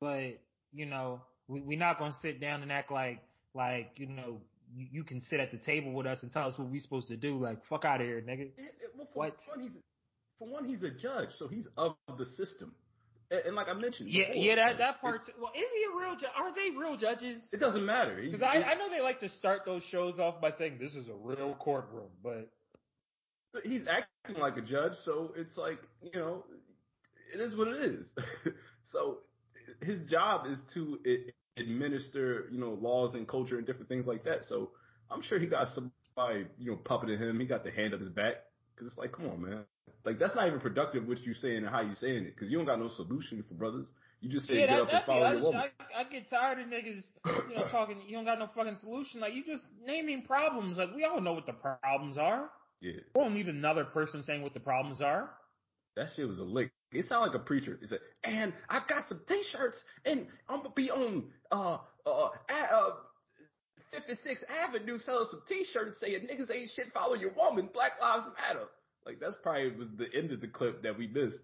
but 0.00 0.38
you 0.72 0.86
know, 0.86 1.22
we, 1.48 1.60
we're 1.60 1.78
not 1.78 1.98
gonna 1.98 2.14
sit 2.20 2.40
down 2.40 2.62
and 2.62 2.70
act 2.70 2.90
like 2.90 3.20
like 3.54 3.92
you 3.96 4.08
know 4.08 4.40
you, 4.74 4.86
you, 4.90 5.04
can 5.04 5.20
sit 5.20 5.38
at 5.38 5.52
the 5.52 5.58
table 5.58 5.92
with 5.92 6.06
us 6.06 6.22
and 6.22 6.32
tell 6.32 6.48
us 6.48 6.58
what 6.58 6.68
we're 6.68 6.80
supposed 6.80 7.08
to 7.08 7.16
do. 7.16 7.38
Like 7.38 7.64
fuck 7.68 7.84
out 7.84 8.00
of 8.00 8.06
here, 8.06 8.20
nigga. 8.20 8.42
It, 8.42 8.52
it, 8.58 8.74
well, 8.96 9.08
for 9.12 9.18
what? 9.18 9.36
One, 9.54 9.62
he's 9.62 9.76
for 10.38 10.48
one, 10.48 10.64
he's 10.64 10.82
a 10.82 10.90
judge, 10.90 11.28
so 11.38 11.46
he's 11.46 11.68
of 11.76 11.94
the 12.18 12.26
system. 12.26 12.74
And, 13.30 13.40
and 13.46 13.56
like 13.56 13.68
I 13.68 13.74
mentioned, 13.74 14.10
yeah, 14.10 14.28
before, 14.28 14.42
yeah, 14.42 14.54
that 14.56 14.78
that 14.78 15.00
part. 15.00 15.20
Well, 15.40 15.52
is 15.54 15.70
he 15.72 15.84
a 15.84 16.04
real 16.04 16.16
judge? 16.16 16.30
Are 16.36 16.52
they 16.52 16.76
real 16.76 16.96
judges? 16.96 17.42
It 17.52 17.60
doesn't 17.60 17.86
matter 17.86 18.20
because 18.20 18.42
I, 18.42 18.56
I 18.56 18.74
know 18.74 18.90
they 18.90 19.00
like 19.00 19.20
to 19.20 19.28
start 19.28 19.60
those 19.64 19.84
shows 19.84 20.18
off 20.18 20.40
by 20.40 20.50
saying 20.50 20.78
this 20.80 20.94
is 20.94 21.08
a 21.08 21.14
real 21.14 21.54
courtroom, 21.60 22.10
but 22.24 22.50
he's 23.64 23.84
acting 23.88 24.40
like 24.40 24.56
a 24.56 24.62
judge, 24.62 24.92
so 25.04 25.32
it's 25.36 25.56
like 25.56 25.78
you 26.02 26.18
know, 26.18 26.44
it 27.34 27.40
is 27.40 27.54
what 27.56 27.68
it 27.68 27.84
is. 27.84 28.06
so 28.84 29.18
his 29.80 30.04
job 30.10 30.46
is 30.46 30.58
to 30.74 30.98
administer 31.56 32.48
you 32.50 32.58
know 32.58 32.78
laws 32.80 33.14
and 33.14 33.28
culture 33.28 33.58
and 33.58 33.66
different 33.66 33.88
things 33.88 34.06
like 34.06 34.24
that. 34.24 34.44
So 34.44 34.70
I'm 35.10 35.22
sure 35.22 35.38
he 35.38 35.46
got 35.46 35.68
somebody 35.68 36.46
you 36.58 36.72
know 36.72 36.78
puppeting 36.84 37.18
him. 37.18 37.40
He 37.40 37.46
got 37.46 37.64
the 37.64 37.70
hand 37.70 37.94
up 37.94 38.00
his 38.00 38.08
back 38.08 38.34
because 38.74 38.88
it's 38.88 38.98
like, 38.98 39.12
come 39.12 39.28
on, 39.28 39.42
man. 39.42 39.64
Like 40.04 40.18
that's 40.18 40.34
not 40.34 40.46
even 40.46 40.60
productive 40.60 41.06
what 41.06 41.20
you're 41.22 41.34
saying 41.34 41.58
and 41.58 41.68
how 41.68 41.80
you 41.80 41.94
saying 41.94 42.24
it 42.24 42.34
because 42.34 42.50
you 42.50 42.58
don't 42.58 42.66
got 42.66 42.80
no 42.80 42.88
solution 42.88 43.44
for 43.46 43.54
brothers. 43.54 43.88
You 44.20 44.30
just 44.30 44.46
say 44.46 44.54
yeah, 44.54 44.66
get 44.66 44.70
that, 44.70 44.82
up 44.82 44.88
and 44.92 45.04
follow 45.04 45.32
your 45.32 45.42
woman. 45.42 45.62
I, 45.80 46.00
I, 46.00 46.04
get 46.04 46.30
tired 46.30 46.60
of 46.60 46.66
niggas, 46.66 47.02
you 47.48 47.56
know, 47.56 47.64
talking. 47.70 47.98
You 48.06 48.16
don't 48.16 48.24
got 48.24 48.38
no 48.38 48.48
fucking 48.54 48.76
solution. 48.80 49.20
Like 49.20 49.34
you 49.34 49.44
just 49.44 49.64
naming 49.84 50.22
problems. 50.22 50.76
Like 50.76 50.94
we 50.94 51.04
all 51.04 51.20
know 51.20 51.32
what 51.32 51.46
the 51.46 51.52
problems 51.52 52.18
are. 52.18 52.48
Yeah. 52.82 53.00
We 53.14 53.22
don't 53.22 53.34
need 53.34 53.48
another 53.48 53.84
person 53.84 54.22
saying 54.22 54.42
what 54.42 54.54
the 54.54 54.60
problems 54.60 55.00
are. 55.00 55.30
That 55.96 56.08
shit 56.16 56.28
was 56.28 56.40
a 56.40 56.44
lick. 56.44 56.72
It 56.90 57.04
sounded 57.06 57.28
like 57.32 57.40
a 57.40 57.44
preacher. 57.44 57.78
He 57.80 57.86
said, 57.86 58.00
and 58.24 58.52
I 58.68 58.80
got 58.88 59.06
some 59.06 59.20
t-shirts 59.28 59.82
and 60.04 60.26
I'm 60.48 60.58
gonna 60.58 60.74
be 60.74 60.90
on, 60.90 61.24
uh, 61.50 61.78
uh, 62.04 62.28
at, 62.48 62.70
uh, 62.72 62.90
56th 63.94 64.44
Avenue 64.48 64.98
selling 64.98 65.28
some 65.30 65.42
t-shirts 65.46 66.00
saying 66.00 66.26
niggas 66.26 66.50
ain't 66.50 66.70
shit, 66.74 66.92
follow 66.92 67.14
your 67.14 67.32
woman, 67.34 67.68
Black 67.72 67.92
Lives 68.00 68.24
Matter. 68.40 68.66
Like 69.06 69.20
that's 69.20 69.36
probably 69.42 69.70
was 69.76 69.88
the 69.96 70.06
end 70.16 70.32
of 70.32 70.40
the 70.40 70.48
clip 70.48 70.82
that 70.82 70.98
we 70.98 71.06
missed. 71.06 71.38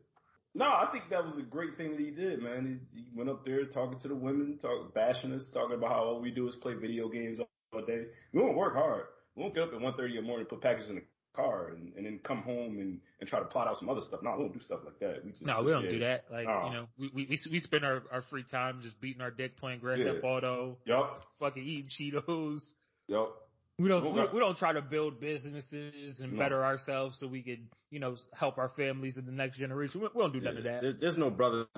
No, 0.55 0.65
I 0.65 0.89
think 0.91 1.05
that 1.11 1.25
was 1.25 1.39
a 1.39 1.43
great 1.43 1.77
thing 1.77 1.93
that 1.93 2.01
he 2.01 2.11
did, 2.11 2.43
man. 2.43 2.81
He, 2.95 3.03
he 3.03 3.09
went 3.15 3.29
up 3.29 3.45
there 3.45 3.65
talking 3.67 3.99
to 4.01 4.09
the 4.09 4.15
women, 4.15 4.59
talking, 4.61 4.89
bashing 4.95 5.33
us, 5.33 5.49
talking 5.53 5.77
about 5.77 5.91
how 5.91 6.05
all 6.05 6.21
we 6.21 6.31
do 6.31 6.49
is 6.49 6.57
play 6.57 6.75
video 6.75 7.09
games 7.09 7.39
all 7.73 7.85
day. 7.85 8.07
We 8.33 8.41
won't 8.41 8.57
work 8.57 8.75
hard. 8.75 9.05
We 9.37 9.43
won't 9.43 9.55
get 9.55 9.65
up 9.65 9.75
at 9.75 9.81
1.30 9.81 10.09
in 10.09 10.17
the 10.17 10.23
morning 10.23 10.41
and 10.41 10.49
put 10.49 10.63
packages 10.63 10.89
in 10.89 10.97
the 10.97 11.03
car 11.39 11.69
and, 11.69 11.93
and 11.97 12.05
then 12.05 12.19
come 12.23 12.43
home 12.43 12.79
and, 12.79 12.99
and 13.21 13.29
try 13.29 13.39
to 13.39 13.45
plot 13.45 13.69
out 13.69 13.79
some 13.79 13.89
other 13.89 14.01
stuff. 14.01 14.21
No, 14.23 14.35
we 14.37 14.45
don't 14.45 14.53
do 14.53 14.61
stuff 14.61 14.81
like 14.85 14.99
that. 14.99 15.25
We 15.25 15.31
just 15.31 15.43
no, 15.43 15.63
we 15.63 15.71
don't 15.71 15.89
do 15.89 16.01
that. 16.01 16.25
Like 16.31 16.47
you 16.47 16.73
know, 16.73 16.87
we 16.99 17.11
we 17.15 17.39
we 17.51 17.61
spend 17.61 17.85
our, 17.85 18.03
our 18.13 18.23
free 18.23 18.45
time 18.51 18.81
just 18.83 19.01
beating 19.01 19.23
our 19.23 19.31
dick 19.31 19.57
playing 19.57 19.81
Grand 19.81 20.03
Theft 20.03 20.25
Auto. 20.25 20.77
Yup. 20.85 21.23
Fucking 21.39 21.63
eating 21.63 21.91
Cheetos. 21.91 22.61
Yup. 23.07 23.48
We 23.81 23.89
don't 23.89 24.13
we, 24.13 24.21
we, 24.35 24.41
don't 24.41 24.59
try 24.59 24.73
to 24.73 24.83
build 24.83 25.21
businesses 25.21 26.19
and 26.19 26.33
no. 26.33 26.39
better 26.39 26.65
ourselves 26.65 27.17
so 27.21 27.29
we 27.29 27.43
could 27.43 27.61
you 27.91 28.01
know 28.01 28.17
help 28.35 28.59
our 28.59 28.71
families 28.71 29.17
in 29.17 29.25
the 29.25 29.31
next 29.31 29.57
generation. 29.57 30.01
We, 30.01 30.09
we 30.13 30.21
don't 30.21 30.33
do 30.33 30.41
yeah. 30.41 30.45
none 30.51 30.57
of 30.57 30.65
that. 30.65 30.83
There, 30.83 30.93
there's 31.01 31.17
no 31.17 31.31
brothers 31.31 31.69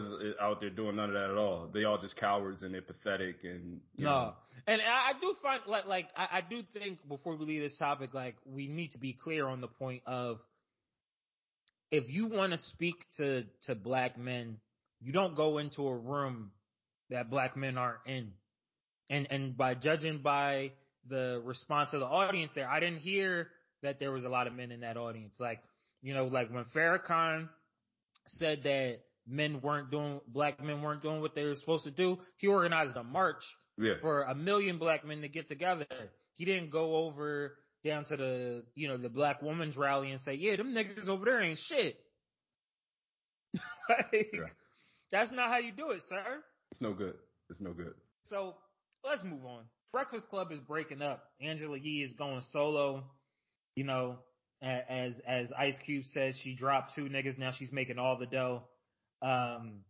out 0.40 0.60
there 0.60 0.70
doing 0.70 0.96
none 0.96 1.10
of 1.10 1.14
that 1.14 1.30
at 1.30 1.36
all. 1.36 1.68
They 1.72 1.84
all 1.84 1.98
just 1.98 2.16
cowards 2.16 2.62
and 2.62 2.72
they're 2.72 2.80
pathetic 2.80 3.36
and 3.44 3.80
no. 3.98 4.08
Know. 4.08 4.32
And 4.66 4.80
I, 4.80 5.10
I 5.10 5.20
do 5.20 5.34
find 5.42 5.60
like 5.66 5.86
like 5.86 6.08
I, 6.16 6.38
I 6.38 6.40
do 6.40 6.62
think 6.72 7.06
before 7.06 7.36
we 7.36 7.44
leave 7.44 7.62
this 7.62 7.76
topic, 7.76 8.14
like 8.14 8.36
we 8.46 8.66
need 8.66 8.92
to 8.92 8.98
be 8.98 9.12
clear 9.12 9.46
on 9.46 9.60
the 9.60 9.68
point 9.68 10.02
of 10.06 10.38
if 11.90 12.04
you 12.08 12.28
want 12.28 12.52
to 12.52 12.58
speak 12.58 12.94
to 13.18 13.44
to 13.66 13.74
black 13.74 14.18
men, 14.18 14.56
you 15.02 15.12
don't 15.12 15.36
go 15.36 15.58
into 15.58 15.86
a 15.86 15.94
room 15.94 16.52
that 17.10 17.28
black 17.28 17.58
men 17.58 17.76
aren't 17.76 18.06
in. 18.06 18.30
And 19.10 19.26
and 19.30 19.54
by 19.54 19.74
judging 19.74 20.22
by 20.22 20.72
the 21.08 21.42
response 21.44 21.92
of 21.92 22.00
the 22.00 22.06
audience 22.06 22.52
there. 22.54 22.68
I 22.68 22.80
didn't 22.80 22.98
hear 22.98 23.48
that 23.82 23.98
there 23.98 24.12
was 24.12 24.24
a 24.24 24.28
lot 24.28 24.46
of 24.46 24.54
men 24.54 24.70
in 24.70 24.80
that 24.80 24.96
audience. 24.96 25.36
Like, 25.38 25.60
you 26.02 26.14
know, 26.14 26.26
like 26.26 26.52
when 26.52 26.64
Farrakhan 26.74 27.48
said 28.26 28.62
that 28.64 28.98
men 29.26 29.60
weren't 29.62 29.90
doing, 29.90 30.20
black 30.28 30.62
men 30.62 30.82
weren't 30.82 31.02
doing 31.02 31.20
what 31.20 31.34
they 31.34 31.44
were 31.44 31.54
supposed 31.54 31.84
to 31.84 31.90
do, 31.90 32.18
he 32.36 32.46
organized 32.46 32.96
a 32.96 33.02
march 33.02 33.42
yeah. 33.78 33.94
for 34.00 34.22
a 34.22 34.34
million 34.34 34.78
black 34.78 35.04
men 35.06 35.22
to 35.22 35.28
get 35.28 35.48
together. 35.48 35.86
He 36.34 36.44
didn't 36.44 36.70
go 36.70 36.96
over 36.96 37.56
down 37.84 38.04
to 38.06 38.16
the, 38.16 38.62
you 38.74 38.88
know, 38.88 38.96
the 38.96 39.08
black 39.08 39.42
woman's 39.42 39.76
rally 39.76 40.10
and 40.10 40.20
say, 40.20 40.34
yeah, 40.34 40.56
them 40.56 40.74
niggas 40.74 41.08
over 41.08 41.24
there 41.24 41.42
ain't 41.42 41.58
shit. 41.58 41.96
like, 43.88 44.30
yeah. 44.32 44.40
That's 45.12 45.32
not 45.32 45.48
how 45.50 45.58
you 45.58 45.72
do 45.72 45.90
it, 45.90 46.02
sir. 46.08 46.42
It's 46.70 46.80
no 46.80 46.92
good. 46.92 47.14
It's 47.48 47.60
no 47.60 47.72
good. 47.72 47.94
So 48.24 48.54
let's 49.04 49.24
move 49.24 49.44
on. 49.44 49.64
Breakfast 49.92 50.28
Club 50.28 50.52
is 50.52 50.58
breaking 50.60 51.02
up. 51.02 51.24
Angela 51.40 51.76
Yee 51.78 52.02
is 52.02 52.12
going 52.12 52.42
solo. 52.52 53.04
You 53.74 53.84
know, 53.84 54.18
as 54.62 55.14
as 55.26 55.52
Ice 55.58 55.76
Cube 55.84 56.04
says, 56.06 56.34
she 56.42 56.54
dropped 56.54 56.94
two 56.94 57.04
niggas. 57.04 57.38
Now 57.38 57.52
she's 57.56 57.72
making 57.72 57.98
all 57.98 58.16
the 58.18 58.26
dough. 58.26 58.62
Um, 59.22 59.80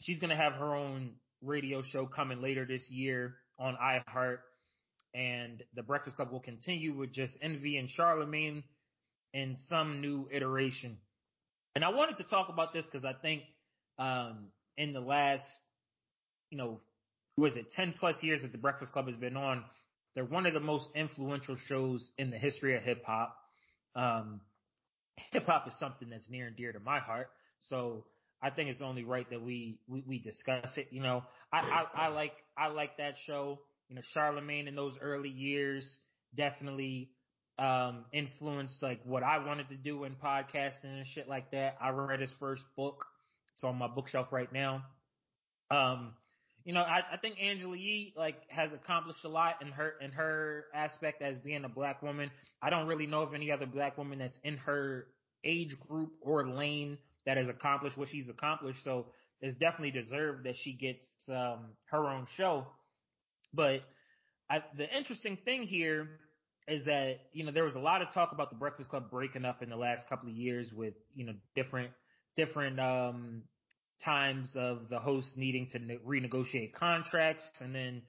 she's 0.00 0.18
gonna 0.18 0.36
have 0.36 0.54
her 0.54 0.74
own 0.74 1.12
radio 1.42 1.82
show 1.82 2.06
coming 2.06 2.42
later 2.42 2.64
this 2.66 2.88
year 2.90 3.36
on 3.58 3.76
iHeart, 3.76 4.38
and 5.14 5.62
the 5.74 5.82
Breakfast 5.82 6.16
Club 6.16 6.32
will 6.32 6.40
continue 6.40 6.96
with 6.96 7.12
just 7.12 7.36
Envy 7.42 7.76
and 7.76 7.88
Charlemagne 7.90 8.64
in 9.32 9.56
some 9.68 10.00
new 10.00 10.28
iteration. 10.32 10.98
And 11.74 11.84
I 11.84 11.90
wanted 11.90 12.16
to 12.16 12.24
talk 12.24 12.48
about 12.48 12.72
this 12.72 12.84
because 12.86 13.04
I 13.04 13.12
think 13.12 13.42
um, 13.98 14.48
in 14.76 14.92
the 14.92 15.00
last, 15.00 15.44
you 16.50 16.58
know, 16.58 16.80
was 17.40 17.56
it 17.56 17.72
10 17.72 17.94
plus 17.98 18.22
years 18.22 18.42
that 18.42 18.52
the 18.52 18.58
Breakfast 18.58 18.92
Club 18.92 19.06
has 19.06 19.16
been 19.16 19.36
on, 19.36 19.64
they're 20.14 20.24
one 20.24 20.46
of 20.46 20.54
the 20.54 20.60
most 20.60 20.88
influential 20.94 21.56
shows 21.66 22.10
in 22.18 22.30
the 22.30 22.38
history 22.38 22.76
of 22.76 22.82
hip 22.82 23.04
hop. 23.04 23.36
Um, 23.96 24.40
hip 25.32 25.46
hop 25.46 25.66
is 25.66 25.74
something 25.78 26.10
that's 26.10 26.28
near 26.28 26.46
and 26.46 26.56
dear 26.56 26.72
to 26.72 26.80
my 26.80 26.98
heart. 26.98 27.30
So 27.60 28.04
I 28.42 28.50
think 28.50 28.70
it's 28.70 28.80
only 28.80 29.04
right 29.04 29.28
that 29.30 29.42
we, 29.42 29.78
we, 29.88 30.02
we 30.06 30.18
discuss 30.18 30.76
it. 30.76 30.88
You 30.90 31.02
know, 31.02 31.24
I, 31.52 31.58
I, 31.58 32.06
I 32.06 32.08
like, 32.08 32.32
I 32.56 32.68
like 32.68 32.96
that 32.98 33.14
show. 33.26 33.60
You 33.88 33.96
know, 33.96 34.02
Charlemagne 34.12 34.68
in 34.68 34.76
those 34.76 34.94
early 35.00 35.28
years 35.28 35.98
definitely, 36.36 37.10
um, 37.58 38.06
influenced 38.12 38.82
like 38.82 39.00
what 39.04 39.22
I 39.22 39.44
wanted 39.44 39.68
to 39.68 39.76
do 39.76 40.04
in 40.04 40.14
podcasting 40.14 40.84
and 40.84 41.06
shit 41.06 41.28
like 41.28 41.50
that. 41.50 41.76
I 41.80 41.90
read 41.90 42.20
his 42.20 42.32
first 42.40 42.62
book. 42.76 43.04
It's 43.54 43.64
on 43.64 43.76
my 43.76 43.88
bookshelf 43.88 44.28
right 44.30 44.50
now. 44.52 44.82
Um, 45.70 46.14
you 46.64 46.74
know, 46.74 46.80
I, 46.80 47.00
I 47.12 47.16
think 47.16 47.36
Angela 47.40 47.76
Yee 47.76 48.12
like 48.16 48.36
has 48.48 48.70
accomplished 48.72 49.24
a 49.24 49.28
lot 49.28 49.56
in 49.62 49.68
her 49.68 49.94
in 50.00 50.12
her 50.12 50.66
aspect 50.74 51.22
as 51.22 51.38
being 51.38 51.64
a 51.64 51.68
black 51.68 52.02
woman. 52.02 52.30
I 52.62 52.70
don't 52.70 52.86
really 52.86 53.06
know 53.06 53.22
of 53.22 53.34
any 53.34 53.50
other 53.50 53.66
black 53.66 53.96
woman 53.96 54.18
that's 54.18 54.38
in 54.44 54.56
her 54.58 55.06
age 55.44 55.74
group 55.88 56.10
or 56.20 56.46
lane 56.48 56.98
that 57.26 57.36
has 57.36 57.48
accomplished 57.48 57.96
what 57.96 58.08
she's 58.08 58.28
accomplished. 58.28 58.84
So 58.84 59.06
it's 59.40 59.56
definitely 59.56 59.92
deserved 59.92 60.44
that 60.44 60.54
she 60.62 60.72
gets 60.72 61.02
um, 61.28 61.70
her 61.90 62.06
own 62.08 62.26
show. 62.36 62.66
But 63.54 63.82
I, 64.50 64.62
the 64.76 64.88
interesting 64.96 65.38
thing 65.44 65.62
here 65.62 66.08
is 66.68 66.84
that 66.84 67.20
you 67.32 67.44
know 67.44 67.52
there 67.52 67.64
was 67.64 67.74
a 67.74 67.80
lot 67.80 68.02
of 68.02 68.12
talk 68.12 68.32
about 68.32 68.50
the 68.50 68.56
Breakfast 68.56 68.90
Club 68.90 69.10
breaking 69.10 69.44
up 69.44 69.62
in 69.62 69.70
the 69.70 69.76
last 69.76 70.08
couple 70.08 70.28
of 70.28 70.34
years 70.34 70.72
with 70.72 70.94
you 71.14 71.24
know 71.24 71.32
different 71.56 71.90
different 72.36 72.78
um, 72.78 73.42
times 74.04 74.54
of 74.56 74.88
the 74.88 74.98
hosts 74.98 75.32
needing 75.36 75.68
to 75.72 75.78
ne- 75.78 75.98
renegotiate 76.06 76.72
contracts 76.72 77.44
and 77.60 77.74
then 77.74 78.02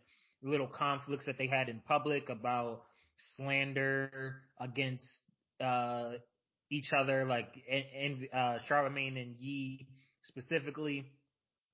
little 0.43 0.67
conflicts 0.67 1.25
that 1.25 1.38
they 1.38 1.47
had 1.47 1.69
in 1.69 1.82
public 1.88 2.30
about 2.30 2.84
slander 3.36 4.41
against 4.60 5.06
uh, 5.63 6.13
each 6.69 6.91
other, 6.93 7.25
like 7.25 7.47
and 7.69 8.27
uh, 8.34 8.58
Charlemagne 8.67 9.17
and 9.17 9.36
Yee 9.38 9.88
specifically 10.23 11.06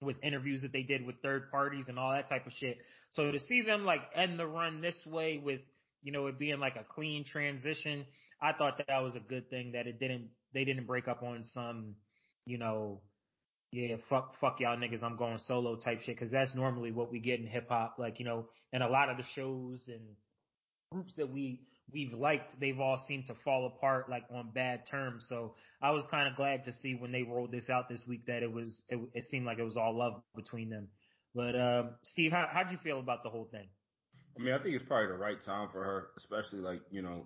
with 0.02 0.16
interviews 0.24 0.62
that 0.62 0.72
they 0.72 0.84
did 0.84 1.06
with 1.06 1.16
third 1.22 1.50
parties 1.52 1.86
and 1.88 1.98
all 1.98 2.12
that 2.12 2.30
type 2.30 2.46
of 2.46 2.54
shit. 2.54 2.78
So 3.14 3.32
to 3.32 3.40
see 3.40 3.62
them 3.62 3.86
like 3.86 4.02
end 4.16 4.40
the 4.40 4.46
run 4.46 4.82
this 4.82 4.98
way 5.06 5.42
with, 5.44 5.62
you 6.04 6.12
know, 6.12 6.28
it 6.28 6.38
being 6.38 6.60
like 6.60 6.76
a 6.76 6.84
clean 6.84 7.26
transition, 7.26 8.06
I 8.42 8.54
thought 8.54 8.78
that, 8.78 8.88
that 8.88 9.02
was 9.02 9.16
a 9.16 9.20
good 9.20 9.50
thing 9.50 9.72
that 9.72 9.88
it 9.88 10.00
didn't, 10.00 10.30
they 10.54 10.66
didn't 10.66 10.86
break 10.86 11.08
up 11.08 11.24
on 11.24 11.44
some, 11.44 11.96
you 12.46 12.58
know, 12.58 13.02
yeah, 13.72 13.98
fuck, 14.10 14.34
fuck 14.40 14.60
y'all 14.60 14.78
niggas, 14.78 15.04
I'm 15.04 15.18
going 15.18 15.38
solo 15.38 15.76
type 15.76 16.02
shit. 16.02 16.18
Cause 16.18 16.32
that's 16.32 16.56
normally 16.56 16.92
what 16.92 17.12
we 17.12 17.20
get 17.20 17.40
in 17.40 17.48
hip 17.48 17.68
hop. 17.70 17.96
Like, 17.98 18.20
you 18.20 18.26
know, 18.26 18.46
and 18.72 18.82
a 18.82 18.88
lot 18.88 19.10
of 19.10 19.18
the 19.18 19.24
shows 19.36 19.84
and 19.88 20.02
groups 20.92 21.14
that 21.18 21.32
we, 21.32 21.62
we've 21.92 22.14
liked, 22.14 22.60
they've 22.60 22.80
all 22.80 23.04
seemed 23.08 23.28
to 23.28 23.36
fall 23.44 23.68
apart 23.68 24.10
like 24.10 24.24
on 24.34 24.52
bad 24.54 24.84
terms. 24.90 25.26
So 25.28 25.56
I 25.82 25.92
was 25.92 26.06
kind 26.10 26.28
of 26.28 26.36
glad 26.36 26.66
to 26.66 26.74
see 26.74 26.96
when 26.96 27.12
they 27.12 27.24
rolled 27.24 27.52
this 27.52 27.70
out 27.70 27.90
this 27.90 28.02
week 28.08 28.26
that 28.28 28.42
it 28.42 28.52
was, 28.52 28.84
it, 28.90 29.00
it 29.14 29.26
seemed 29.26 29.46
like 29.46 29.60
it 29.60 29.64
was 29.64 29.78
all 29.78 29.98
love 29.98 30.22
between 30.36 30.70
them. 30.70 30.88
But, 31.36 31.60
um, 31.60 31.90
Steve, 32.04 32.32
how, 32.32 32.48
how'd 32.52 32.72
you 32.72 32.78
feel 32.78 33.00
about 33.00 33.24
the 33.24 33.30
whole 33.30 33.50
thing? 33.52 33.68
I 34.38 34.44
mean, 34.44 34.54
I 34.54 34.60
think 34.60 34.76
it's 34.76 34.84
probably 34.84 35.08
the 35.08 35.18
right 35.18 35.40
time 35.44 35.68
for 35.72 35.84
her, 35.84 36.08
especially 36.18 36.60
like, 36.60 36.80
you 36.90 37.02
know, 37.02 37.26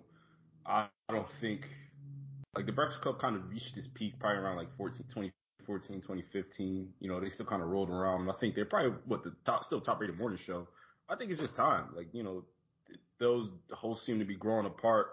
I, 0.66 0.88
I 1.08 1.12
don't 1.12 1.28
think 1.40 1.68
like 2.56 2.66
the 2.66 2.72
Breakfast 2.72 3.00
Club 3.00 3.20
kind 3.20 3.36
of 3.36 3.48
reached 3.48 3.76
its 3.76 3.88
peak 3.94 4.18
probably 4.18 4.38
around 4.38 4.56
like 4.56 4.68
14, 4.76 5.06
20, 5.12 5.32
2014, 5.66 6.00
2015. 6.00 6.92
You 7.00 7.08
know, 7.08 7.20
they 7.20 7.28
still 7.28 7.46
kind 7.46 7.62
of 7.62 7.68
rolled 7.68 7.90
around. 7.90 8.28
I 8.28 8.34
think 8.40 8.54
they're 8.54 8.64
probably 8.64 8.92
what 9.06 9.24
the 9.24 9.34
top, 9.44 9.64
still 9.64 9.80
top 9.80 10.00
rated 10.00 10.18
morning 10.18 10.38
show. 10.44 10.68
I 11.08 11.16
think 11.16 11.30
it's 11.30 11.40
just 11.40 11.56
time. 11.56 11.86
Like, 11.96 12.08
you 12.12 12.22
know, 12.22 12.44
those 13.18 13.50
hosts 13.70 14.06
seem 14.06 14.18
to 14.18 14.24
be 14.24 14.36
growing 14.36 14.66
apart. 14.66 15.06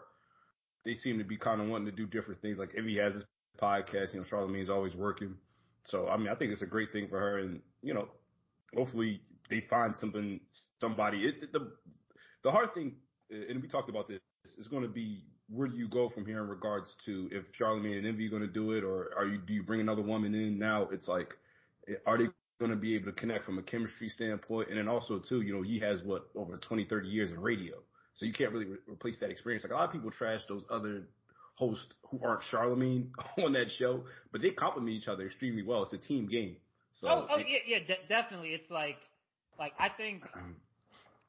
They 0.85 0.95
seem 0.95 1.17
to 1.17 1.23
be 1.23 1.37
kind 1.37 1.61
of 1.61 1.67
wanting 1.67 1.85
to 1.87 1.91
do 1.91 2.05
different 2.05 2.41
things. 2.41 2.57
Like 2.57 2.71
Envy 2.77 2.97
has 2.97 3.13
his 3.13 3.25
podcast, 3.61 4.13
you 4.13 4.19
know, 4.19 4.25
Charlemagne's 4.25 4.69
always 4.69 4.95
working. 4.95 5.35
So, 5.83 6.07
I 6.07 6.17
mean, 6.17 6.29
I 6.29 6.35
think 6.35 6.51
it's 6.51 6.61
a 6.61 6.67
great 6.67 6.91
thing 6.91 7.07
for 7.09 7.19
her. 7.19 7.39
And, 7.39 7.61
you 7.81 7.93
know, 7.93 8.07
hopefully 8.75 9.21
they 9.49 9.61
find 9.69 9.95
something, 9.95 10.39
somebody. 10.79 11.19
It, 11.19 11.35
it, 11.43 11.53
the, 11.53 11.71
the 12.43 12.51
hard 12.51 12.73
thing, 12.73 12.93
and 13.29 13.61
we 13.61 13.67
talked 13.67 13.89
about 13.89 14.07
this, 14.07 14.19
is 14.57 14.67
going 14.67 14.83
to 14.83 14.89
be 14.89 15.23
where 15.51 15.67
do 15.67 15.77
you 15.77 15.87
go 15.87 16.09
from 16.09 16.25
here 16.25 16.41
in 16.41 16.47
regards 16.47 16.95
to 17.05 17.27
if 17.31 17.43
Charlemagne 17.53 17.97
and 17.97 18.07
Envy 18.07 18.27
are 18.27 18.29
going 18.29 18.41
to 18.41 18.47
do 18.47 18.71
it, 18.73 18.83
or 18.83 19.11
are 19.17 19.25
you 19.25 19.39
do 19.39 19.53
you 19.53 19.63
bring 19.63 19.81
another 19.81 20.01
woman 20.01 20.33
in? 20.35 20.59
Now 20.59 20.87
it's 20.91 21.07
like, 21.07 21.35
are 22.05 22.17
they 22.17 22.25
going 22.59 22.71
to 22.71 22.77
be 22.77 22.95
able 22.95 23.05
to 23.05 23.13
connect 23.13 23.45
from 23.45 23.57
a 23.57 23.63
chemistry 23.63 24.09
standpoint? 24.09 24.69
And 24.69 24.77
then 24.77 24.87
also 24.87 25.19
too, 25.19 25.41
you 25.41 25.53
know, 25.53 25.61
he 25.61 25.79
has 25.79 26.03
what 26.03 26.29
over 26.35 26.55
20, 26.57 26.85
30 26.85 27.07
years 27.07 27.31
in 27.31 27.39
radio, 27.39 27.77
so 28.13 28.25
you 28.25 28.33
can't 28.33 28.51
really 28.51 28.65
re- 28.65 28.77
replace 28.87 29.17
that 29.19 29.31
experience. 29.31 29.63
Like 29.63 29.73
a 29.73 29.75
lot 29.75 29.85
of 29.85 29.91
people 29.91 30.11
trash 30.11 30.41
those 30.47 30.63
other 30.69 31.07
hosts 31.55 31.93
who 32.09 32.19
aren't 32.23 32.43
Charlemagne 32.43 33.11
on 33.43 33.53
that 33.53 33.71
show, 33.71 34.03
but 34.31 34.41
they 34.41 34.51
complement 34.51 34.95
each 34.95 35.07
other 35.07 35.25
extremely 35.25 35.63
well. 35.63 35.83
It's 35.83 35.93
a 35.93 35.97
team 35.97 36.27
game. 36.27 36.57
So 36.93 37.07
oh, 37.07 37.27
oh 37.29 37.39
it, 37.39 37.47
yeah, 37.49 37.77
yeah, 37.77 37.79
de- 37.79 38.07
definitely. 38.07 38.49
It's 38.49 38.69
like, 38.69 38.97
like 39.57 39.73
I 39.79 39.89
think 39.89 40.23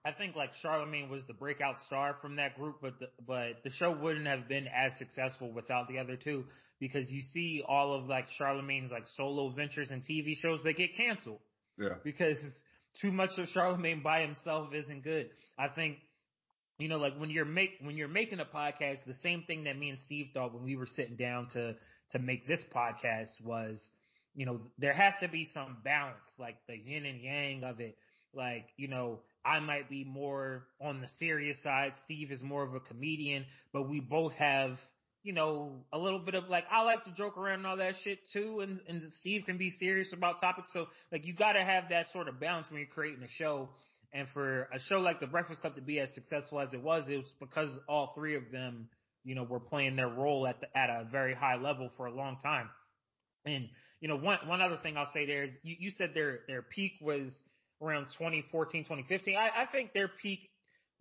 I 0.04 0.12
think 0.12 0.34
like 0.34 0.50
Charlemagne 0.62 1.10
was 1.10 1.22
the 1.26 1.34
breakout 1.34 1.76
star 1.86 2.16
from 2.22 2.36
that 2.36 2.56
group, 2.56 2.76
but 2.80 2.98
the, 2.98 3.08
but 3.26 3.62
the 3.64 3.70
show 3.70 3.90
wouldn't 3.90 4.26
have 4.26 4.48
been 4.48 4.66
as 4.66 4.92
successful 4.98 5.52
without 5.52 5.88
the 5.88 5.98
other 5.98 6.16
two 6.16 6.44
because 6.78 7.10
you 7.10 7.20
see 7.20 7.62
all 7.68 7.92
of 7.92 8.06
like 8.06 8.26
Charlemagne's 8.38 8.90
like 8.90 9.04
solo 9.16 9.50
ventures 9.50 9.90
and 9.90 10.02
TV 10.02 10.36
shows 10.40 10.60
that 10.64 10.76
get 10.76 10.96
canceled. 10.96 11.40
Yeah. 11.78 11.96
Because 12.02 12.38
too 13.00 13.12
much 13.12 13.30
of 13.36 13.48
Charlemagne 13.48 14.02
by 14.02 14.22
himself 14.22 14.72
isn't 14.72 15.04
good. 15.04 15.28
I 15.58 15.68
think 15.68 15.98
you 16.78 16.88
know 16.88 16.96
like 16.96 17.18
when 17.18 17.28
you're 17.28 17.44
make 17.44 17.72
when 17.82 17.96
you're 17.96 18.08
making 18.08 18.40
a 18.40 18.46
podcast, 18.46 18.98
the 19.06 19.14
same 19.22 19.44
thing 19.46 19.64
that 19.64 19.78
me 19.78 19.90
and 19.90 19.98
Steve 20.06 20.28
thought 20.32 20.54
when 20.54 20.64
we 20.64 20.76
were 20.76 20.86
sitting 20.86 21.16
down 21.16 21.48
to 21.52 21.74
to 22.12 22.18
make 22.18 22.46
this 22.48 22.60
podcast 22.74 23.28
was, 23.44 23.78
you 24.34 24.46
know, 24.46 24.60
there 24.78 24.92
has 24.92 25.14
to 25.20 25.28
be 25.28 25.48
some 25.52 25.76
balance, 25.84 26.16
like 26.38 26.56
the 26.66 26.76
yin 26.76 27.04
and 27.04 27.20
yang 27.20 27.64
of 27.64 27.80
it. 27.80 27.96
Like, 28.32 28.66
you 28.76 28.88
know, 28.88 29.20
I 29.44 29.60
might 29.60 29.88
be 29.88 30.04
more 30.04 30.64
on 30.80 31.00
the 31.00 31.08
serious 31.18 31.62
side. 31.62 31.92
Steve 32.04 32.30
is 32.30 32.42
more 32.42 32.62
of 32.62 32.74
a 32.74 32.80
comedian, 32.80 33.46
but 33.72 33.88
we 33.88 34.00
both 34.00 34.32
have, 34.34 34.78
you 35.22 35.32
know, 35.32 35.84
a 35.92 35.98
little 35.98 36.18
bit 36.18 36.34
of 36.34 36.48
like, 36.48 36.64
I 36.70 36.82
like 36.82 37.04
to 37.04 37.12
joke 37.12 37.38
around 37.38 37.60
and 37.60 37.66
all 37.66 37.76
that 37.78 37.94
shit 38.04 38.18
too. 38.32 38.60
And, 38.60 38.80
and 38.88 39.02
Steve 39.18 39.42
can 39.46 39.56
be 39.56 39.70
serious 39.70 40.12
about 40.12 40.40
topics. 40.40 40.68
So 40.72 40.86
like 41.10 41.26
you 41.26 41.34
gotta 41.34 41.64
have 41.64 41.84
that 41.90 42.06
sort 42.12 42.28
of 42.28 42.38
balance 42.38 42.66
when 42.70 42.80
you're 42.80 42.88
creating 42.88 43.22
a 43.22 43.28
show. 43.28 43.70
And 44.12 44.26
for 44.34 44.62
a 44.74 44.80
show 44.88 44.96
like 44.96 45.20
the 45.20 45.26
Breakfast 45.26 45.60
Club 45.60 45.76
to 45.76 45.82
be 45.82 46.00
as 46.00 46.12
successful 46.14 46.60
as 46.60 46.72
it 46.72 46.82
was, 46.82 47.04
it 47.08 47.16
was 47.18 47.32
because 47.38 47.70
all 47.88 48.12
three 48.14 48.34
of 48.36 48.42
them, 48.50 48.88
you 49.24 49.34
know, 49.34 49.44
were 49.44 49.60
playing 49.60 49.96
their 49.96 50.08
role 50.08 50.46
at 50.46 50.60
the, 50.60 50.66
at 50.76 50.90
a 50.90 51.04
very 51.10 51.34
high 51.34 51.56
level 51.56 51.90
for 51.96 52.06
a 52.06 52.12
long 52.12 52.38
time. 52.42 52.68
And, 53.46 53.68
you 54.00 54.08
know, 54.08 54.16
one, 54.16 54.38
one 54.46 54.60
other 54.60 54.78
thing 54.82 54.96
I'll 54.96 55.10
say 55.14 55.26
there 55.26 55.44
is 55.44 55.50
you, 55.62 55.76
you 55.78 55.90
said 55.96 56.10
their, 56.12 56.40
their 56.48 56.62
peak 56.62 56.92
was, 57.00 57.32
around 57.82 58.06
2014, 58.18 58.84
2015. 58.84 59.36
I, 59.36 59.62
I 59.62 59.66
think 59.66 59.92
their 59.92 60.08
peak, 60.08 60.50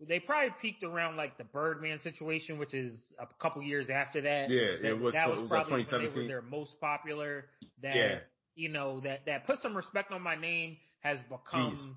they 0.07 0.19
probably 0.19 0.53
peaked 0.61 0.83
around 0.83 1.17
like 1.17 1.37
the 1.37 1.43
Birdman 1.43 1.99
situation, 2.01 2.57
which 2.57 2.73
is 2.73 2.93
a 3.19 3.27
couple 3.41 3.61
years 3.61 3.89
after 3.89 4.21
that. 4.21 4.49
Yeah, 4.49 4.81
that, 4.81 4.89
it 4.89 4.99
was, 4.99 5.13
that 5.13 5.29
was, 5.29 5.39
was 5.39 5.49
probably 5.49 5.85
when 5.89 6.13
they 6.13 6.21
were 6.21 6.27
their 6.27 6.41
most 6.41 6.71
popular. 6.79 7.45
That, 7.81 7.95
yeah. 7.95 8.19
you 8.55 8.69
know, 8.69 9.01
that, 9.01 9.25
that 9.25 9.45
put 9.45 9.59
some 9.61 9.75
respect 9.75 10.11
on 10.11 10.21
my 10.21 10.35
name 10.35 10.77
has 11.01 11.17
become 11.29 11.75
Jeez. 11.75 11.95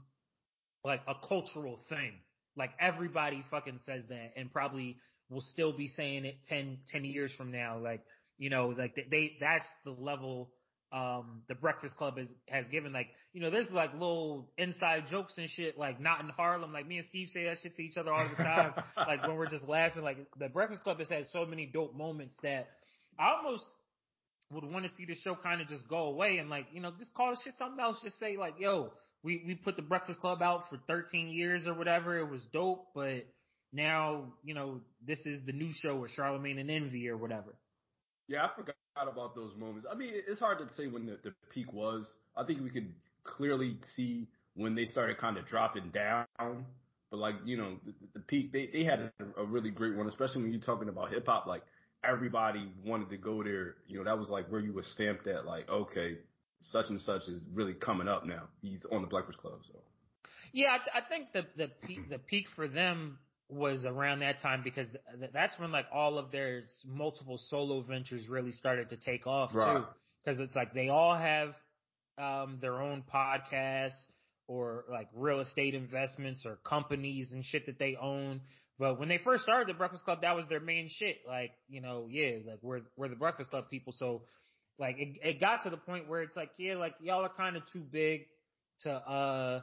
like 0.85 1.01
a 1.07 1.15
cultural 1.27 1.79
thing. 1.89 2.13
Like 2.57 2.71
everybody 2.81 3.45
fucking 3.51 3.81
says 3.87 4.03
that 4.09 4.33
and 4.37 4.53
probably 4.53 4.97
will 5.31 5.41
still 5.41 5.73
be 5.73 5.89
saying 5.89 6.25
it 6.25 6.37
10, 6.49 6.79
10 6.91 7.05
years 7.05 7.33
from 7.37 7.51
now. 7.51 7.79
Like, 7.79 8.03
you 8.37 8.51
know, 8.51 8.75
like 8.77 8.95
they, 8.95 9.07
they 9.11 9.33
that's 9.41 9.65
the 9.85 9.93
level 9.93 10.51
um, 10.93 11.43
the 11.49 11.55
Breakfast 11.55 11.97
Club 11.97 12.19
has, 12.19 12.29
has 12.49 12.67
given 12.71 12.93
like, 12.93 13.09
you 13.33 13.41
know, 13.41 13.51
there's 13.51 13.71
like 13.71 13.93
little 13.95 14.51
inside 14.59 15.05
jokes 15.11 15.35
and 15.39 15.49
shit, 15.49 15.79
like 15.79 16.01
not 16.01 16.21
in 16.21 16.29
Harlem. 16.29 16.73
Like 16.73 16.87
me 16.87 16.99
and 16.99 17.07
Steve 17.09 17.31
say 17.33 17.45
that 17.45 17.59
shit 17.63 17.75
to 17.77 17.83
each 17.83 17.97
other 17.97 18.13
all 18.13 18.29
the 18.29 18.43
time. 18.43 18.75
like 18.97 19.27
when 19.27 19.37
we're 19.37 19.49
just 19.49 19.67
laughing, 19.67 20.03
like 20.03 20.19
the 20.39 20.49
Breakfast 20.49 20.83
Club 20.83 20.99
has 20.99 21.09
had 21.09 21.25
so 21.33 21.47
many 21.47 21.67
dope 21.67 21.95
moments 21.95 22.35
that 22.43 22.69
I 23.19 23.33
almost 23.37 23.65
would 24.51 24.65
want 24.65 24.85
to 24.85 24.91
see 24.97 25.07
the 25.07 25.17
show 25.25 25.35
kind 25.35 25.63
of 25.63 25.69
just 25.69 25.89
go 25.89 26.09
away 26.09 26.37
and 26.37 26.51
like, 26.51 26.67
you 26.73 26.81
know, 26.81 26.93
just 26.99 27.15
call 27.15 27.35
shit 27.43 27.55
something 27.59 27.81
else. 27.81 27.97
Just 28.05 28.19
say 28.19 28.37
like, 28.37 28.55
yo, 28.59 28.93
we, 29.23 29.43
we 29.47 29.55
put 29.55 29.77
the 29.77 29.83
Breakfast 29.83 30.21
Club 30.21 30.43
out 30.43 30.69
for 30.69 30.79
13 30.89 31.29
years 31.29 31.67
or 31.67 31.73
whatever. 31.73 32.19
It 32.19 32.31
was 32.31 32.43
dope, 32.53 32.89
but 32.95 33.27
now, 33.73 34.35
you 34.45 34.53
know, 34.53 34.83
this 35.07 35.21
is 35.25 35.41
the 35.47 35.53
new 35.53 35.73
show 35.73 35.97
with 35.97 36.11
Charlemagne 36.11 36.59
and 36.59 36.71
Envy 36.71 37.09
or 37.09 37.17
whatever. 37.17 37.55
Yeah, 38.29 38.45
I 38.45 38.51
forgot 38.55 38.75
about 38.97 39.35
those 39.35 39.53
moments. 39.57 39.87
I 39.91 39.95
mean, 39.95 40.11
it's 40.15 40.41
hard 40.41 40.59
to 40.59 40.75
say 40.75 40.87
when 40.87 41.07
the, 41.07 41.19
the 41.23 41.33
peak 41.53 41.73
was. 41.73 42.09
I 42.37 42.45
think 42.45 42.63
we 42.63 42.71
could 42.71 42.93
clearly 43.25 43.77
see 43.97 44.29
when 44.55 44.75
they 44.75 44.87
started 44.87 45.19
kind 45.19 45.37
of 45.39 45.47
dropping 45.47 45.91
down. 45.91 46.27
But 46.39 47.19
like, 47.19 47.35
you 47.45 47.57
know, 47.57 47.77
the, 47.85 47.93
the 48.15 48.21
peak, 48.21 48.53
they, 48.53 48.69
they 48.73 48.85
had 48.85 49.11
a, 49.21 49.43
a 49.43 49.45
really 49.45 49.71
great 49.71 49.97
one, 49.97 50.09
especially 50.09 50.43
when 50.43 50.53
you're 50.53 50.61
talking 50.61 50.89
about 50.89 51.11
hip 51.11 51.27
hop. 51.27 51.47
Like 51.47 51.63
everybody 52.05 52.71
wanted 52.85 53.11
to 53.11 53.17
go 53.17 53.43
there. 53.43 53.77
You 53.87 53.99
know, 53.99 54.05
that 54.05 54.19
was 54.19 54.29
like 54.29 54.49
where 54.49 54.61
you 54.61 54.73
were 54.73 54.83
stamped 54.83 55.27
at 55.27 55.47
like, 55.47 55.69
okay, 55.69 56.19
such 56.61 56.87
and 56.91 57.01
such 57.01 57.23
is 57.29 57.45
really 57.53 57.75
coming 57.75 58.09
up 58.09 58.27
now. 58.27 58.45
He's 58.61 58.85
on 58.91 59.03
the 59.03 59.09
Breakfast 59.09 59.39
Club. 59.39 59.61
So. 59.67 59.79
Yeah, 60.53 60.69
I, 60.69 60.99
I 60.99 61.01
think 61.09 61.33
the 61.33 61.43
the 61.57 61.71
peak 61.87 62.11
the 62.11 62.19
peak 62.19 62.47
for 62.55 62.69
them 62.69 63.19
was 63.53 63.85
around 63.85 64.21
that 64.21 64.41
time 64.41 64.63
because 64.65 64.87
th- 65.19 65.31
that's 65.33 65.59
when 65.59 65.71
like 65.71 65.87
all 65.93 66.19
of 66.19 66.31
their 66.31 66.63
multiple 66.87 67.39
solo 67.49 67.83
ventures 67.83 68.29
really 68.29 68.53
started 68.53 68.91
to 68.91 68.97
take 68.97 69.27
off 69.27 69.51
right. 69.55 69.79
too. 69.79 69.85
Because 70.25 70.41
it's 70.41 70.55
like 70.55 70.73
they 70.73 70.89
all 70.89 71.17
have 71.17 71.55
um, 72.19 72.59
their 72.61 72.81
own 72.81 73.03
podcasts 73.13 74.01
or 74.47 74.85
like 74.91 75.09
real 75.15 75.41
estate 75.41 75.75
investments 75.75 76.43
or 76.45 76.59
companies 76.65 77.33
and 77.33 77.45
shit 77.45 77.67
that 77.67 77.79
they 77.79 77.97
own. 78.01 78.41
But 78.79 78.99
when 78.99 79.09
they 79.09 79.19
first 79.19 79.43
started 79.43 79.69
the 79.69 79.75
Breakfast 79.75 80.05
Club, 80.05 80.23
that 80.23 80.35
was 80.35 80.47
their 80.49 80.61
main 80.61 80.89
shit. 80.89 81.19
Like, 81.27 81.53
you 81.69 81.81
know, 81.81 82.07
yeah, 82.09 82.39
like 82.47 82.59
we're 82.63 82.81
we're 82.97 83.09
the 83.09 83.17
Breakfast 83.17 83.51
Club 83.51 83.65
people. 83.71 83.93
So 83.97 84.23
like 84.79 84.97
it, 84.99 85.17
it 85.23 85.41
got 85.41 85.63
to 85.65 85.71
the 85.71 85.77
point 85.77 86.09
where 86.09 86.23
it's 86.23 86.37
like, 86.37 86.51
yeah, 86.59 86.77
like 86.77 86.95
y'all 87.01 87.25
are 87.25 87.31
kind 87.37 87.57
of 87.57 87.63
too 87.73 87.81
big 87.83 88.23
to 88.81 88.91
uh 88.91 89.61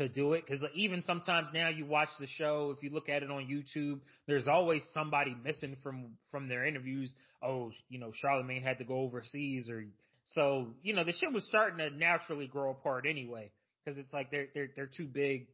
to 0.00 0.08
do 0.08 0.32
it 0.32 0.44
because 0.46 0.64
even 0.74 1.02
sometimes 1.02 1.48
now 1.52 1.68
you 1.68 1.84
watch 1.84 2.08
the 2.18 2.26
show 2.26 2.74
if 2.74 2.82
you 2.82 2.90
look 2.90 3.10
at 3.10 3.22
it 3.22 3.30
on 3.30 3.46
youtube 3.46 4.00
there's 4.26 4.48
always 4.48 4.82
somebody 4.94 5.36
missing 5.44 5.76
from 5.82 6.06
from 6.30 6.48
their 6.48 6.64
interviews. 6.64 7.14
Oh 7.42 7.70
you 7.88 7.98
know 7.98 8.10
charlemagne 8.14 8.62
had 8.62 8.78
to 8.78 8.84
go 8.84 9.00
overseas 9.00 9.68
or 9.68 9.84
so 10.24 10.68
you 10.82 10.94
know 10.94 11.04
the 11.04 11.12
shit 11.12 11.32
was 11.32 11.44
starting 11.44 11.78
to 11.78 11.90
naturally 11.96 12.46
grow 12.46 12.70
apart 12.70 13.04
anyway 13.08 13.50
because 13.84 13.98
it's 13.98 14.12
like 14.12 14.30
they're 14.30 14.48
they're 14.54 14.68
they're 14.74 14.90
too 14.94 15.06
big 15.06 15.48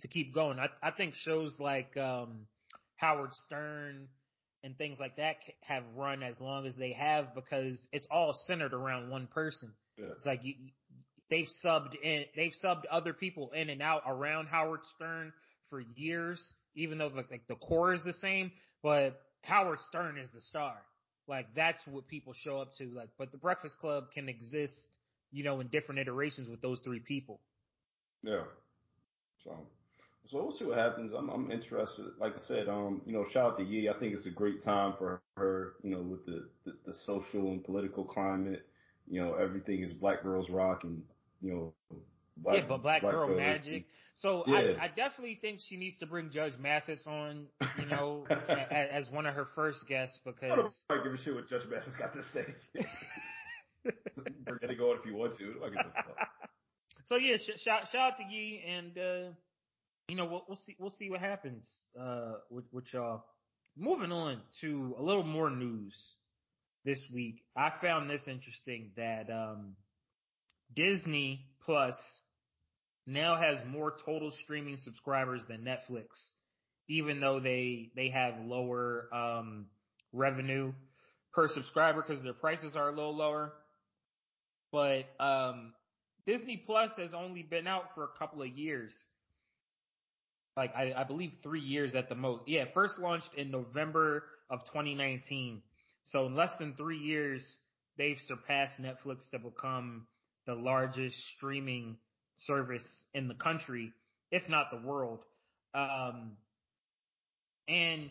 to 0.00 0.08
keep 0.08 0.34
going. 0.34 0.58
I 0.58 0.68
i 0.82 0.90
think 0.90 1.14
shows 1.14 1.52
like 1.58 1.96
um 1.96 2.46
howard 2.96 3.34
stern 3.46 4.08
and 4.64 4.76
things 4.76 4.98
like 4.98 5.16
that 5.16 5.36
have 5.60 5.84
run 5.94 6.22
as 6.22 6.34
long 6.40 6.66
as 6.66 6.74
they 6.76 6.92
have 6.92 7.34
because 7.34 7.86
it's 7.92 8.06
all 8.10 8.34
centered 8.46 8.72
around 8.74 9.10
one 9.10 9.26
person. 9.28 9.72
Yeah. 9.98 10.06
it's 10.16 10.26
like 10.26 10.40
you 10.42 10.54
they've 11.30 11.48
subbed 11.64 11.94
in, 12.02 12.24
they've 12.36 12.52
subbed 12.62 12.82
other 12.90 13.12
people 13.12 13.50
in 13.54 13.70
and 13.70 13.82
out 13.82 14.02
around 14.06 14.48
Howard 14.48 14.80
Stern 14.96 15.32
for 15.70 15.82
years, 15.96 16.54
even 16.74 16.98
though 16.98 17.10
like, 17.14 17.30
like 17.30 17.46
the 17.48 17.56
core 17.56 17.92
is 17.92 18.02
the 18.02 18.14
same, 18.14 18.50
but 18.82 19.20
Howard 19.42 19.80
Stern 19.88 20.18
is 20.18 20.28
the 20.34 20.40
star. 20.40 20.74
Like 21.26 21.46
that's 21.54 21.80
what 21.86 22.08
people 22.08 22.32
show 22.32 22.58
up 22.58 22.72
to. 22.78 22.84
Like, 22.94 23.10
but 23.18 23.32
the 23.32 23.38
Breakfast 23.38 23.78
Club 23.78 24.04
can 24.14 24.28
exist, 24.28 24.88
you 25.30 25.44
know, 25.44 25.60
in 25.60 25.68
different 25.68 26.00
iterations 26.00 26.48
with 26.48 26.62
those 26.62 26.78
three 26.82 27.00
people. 27.00 27.40
Yeah. 28.22 28.44
So, 29.44 29.56
so 30.26 30.42
we'll 30.42 30.52
see 30.52 30.64
what 30.64 30.78
happens. 30.78 31.12
I'm, 31.16 31.28
I'm 31.28 31.50
interested. 31.50 32.06
Like 32.18 32.34
I 32.34 32.40
said, 32.46 32.68
um, 32.68 33.02
you 33.04 33.12
know, 33.12 33.24
shout 33.32 33.52
out 33.52 33.58
to 33.58 33.64
Yee. 33.64 33.88
I 33.88 33.98
think 33.98 34.14
it's 34.14 34.26
a 34.26 34.30
great 34.30 34.62
time 34.64 34.94
for 34.98 35.20
her, 35.36 35.74
you 35.82 35.90
know, 35.90 36.02
with 36.02 36.24
the, 36.26 36.48
the, 36.64 36.72
the 36.86 36.94
social 37.04 37.52
and 37.52 37.62
political 37.62 38.04
climate. 38.04 38.66
You 39.06 39.22
know, 39.22 39.34
everything 39.34 39.82
is 39.82 39.92
black 39.92 40.22
girls 40.22 40.50
rock 40.50 40.84
and 40.84 41.02
you 41.40 41.52
know, 41.52 41.74
black, 42.36 42.56
yeah, 42.56 42.64
but 42.68 42.82
Black, 42.82 43.02
black 43.02 43.12
Girl 43.12 43.36
Magic. 43.36 43.86
So 44.16 44.42
yeah. 44.48 44.56
I, 44.56 44.84
I 44.84 44.88
definitely 44.88 45.38
think 45.40 45.60
she 45.68 45.76
needs 45.76 45.96
to 45.98 46.06
bring 46.06 46.30
Judge 46.30 46.54
Mathis 46.58 47.06
on, 47.06 47.46
you 47.78 47.86
know, 47.90 48.26
as, 48.28 49.06
as, 49.06 49.10
one 49.12 49.26
of 49.26 49.34
her 49.34 49.46
first 49.54 49.86
guests 49.88 50.18
because 50.24 50.72
I 50.90 50.94
don't 50.94 51.04
give 51.04 51.12
a 51.12 51.18
shit 51.18 51.34
what 51.34 51.48
Judge 51.48 51.68
Mathis 51.70 51.94
got 51.96 52.12
to 52.14 52.22
say. 52.32 52.54
Bring 53.84 54.58
it 54.62 54.80
on 54.80 54.98
if 54.98 55.06
you 55.06 55.14
want 55.14 55.38
to. 55.38 55.54
so 57.06 57.14
yeah, 57.16 57.36
sh- 57.36 57.60
shout 57.62 57.82
shout 57.92 58.12
out 58.12 58.16
to 58.18 58.24
Yee, 58.24 58.62
and 58.66 58.98
uh, 58.98 59.30
you 60.08 60.16
know 60.16 60.26
we'll, 60.26 60.44
we'll 60.48 60.56
see 60.56 60.76
we'll 60.80 60.90
see 60.90 61.10
what 61.10 61.20
happens 61.20 61.70
uh, 61.98 62.34
with, 62.50 62.64
with 62.72 62.92
y'all. 62.92 63.24
Moving 63.76 64.10
on 64.10 64.40
to 64.62 64.96
a 64.98 65.02
little 65.02 65.22
more 65.22 65.48
news 65.48 65.94
this 66.84 67.00
week. 67.14 67.44
I 67.56 67.70
found 67.80 68.10
this 68.10 68.22
interesting 68.26 68.90
that 68.96 69.30
um, 69.30 69.76
Disney 70.74 71.40
Plus 71.64 71.96
now 73.06 73.36
has 73.36 73.58
more 73.66 73.94
total 74.04 74.30
streaming 74.42 74.76
subscribers 74.76 75.42
than 75.48 75.62
Netflix, 75.62 76.06
even 76.88 77.20
though 77.20 77.40
they 77.40 77.90
they 77.96 78.10
have 78.10 78.34
lower 78.44 79.08
um, 79.12 79.66
revenue 80.12 80.72
per 81.32 81.48
subscriber 81.48 82.04
because 82.06 82.22
their 82.22 82.34
prices 82.34 82.76
are 82.76 82.88
a 82.88 82.92
little 82.92 83.16
lower. 83.16 83.52
But 84.70 85.04
um, 85.18 85.72
Disney 86.26 86.62
Plus 86.64 86.90
has 86.98 87.10
only 87.14 87.42
been 87.42 87.66
out 87.66 87.94
for 87.94 88.04
a 88.04 88.18
couple 88.18 88.42
of 88.42 88.48
years. 88.48 88.92
Like 90.56 90.74
I, 90.76 90.92
I 90.96 91.04
believe 91.04 91.32
three 91.42 91.60
years 91.60 91.94
at 91.94 92.08
the 92.08 92.14
most. 92.14 92.42
Yeah, 92.46 92.64
first 92.74 92.98
launched 92.98 93.30
in 93.36 93.50
November 93.50 94.24
of 94.50 94.60
2019. 94.66 95.62
So 96.04 96.26
in 96.26 96.34
less 96.34 96.50
than 96.58 96.74
three 96.74 96.98
years, 96.98 97.42
they've 97.96 98.18
surpassed 98.26 98.74
Netflix 98.80 99.30
to 99.30 99.38
become 99.38 100.06
the 100.48 100.54
largest 100.54 101.14
streaming 101.36 101.98
service 102.34 103.04
in 103.12 103.28
the 103.28 103.34
country, 103.34 103.92
if 104.32 104.48
not 104.48 104.70
the 104.70 104.78
world. 104.78 105.20
Um, 105.74 106.38
and 107.68 108.08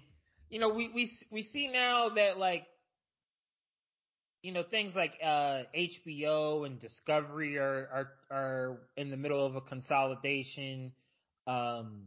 you 0.49 0.59
know, 0.59 0.69
we 0.69 0.89
we 0.93 1.11
we 1.31 1.41
see 1.41 1.67
now 1.67 2.09
that 2.09 2.37
like 2.37 2.63
you 4.43 4.53
know 4.53 4.63
things 4.69 4.93
like 4.95 5.13
uh, 5.21 5.63
HBO 5.75 6.65
and 6.67 6.79
Discovery 6.79 7.57
are 7.57 7.89
are 7.91 8.37
are 8.37 8.77
in 8.95 9.09
the 9.09 9.17
middle 9.17 9.43
of 9.43 9.55
a 9.55 9.61
consolidation. 9.61 10.93
Um, 11.47 12.03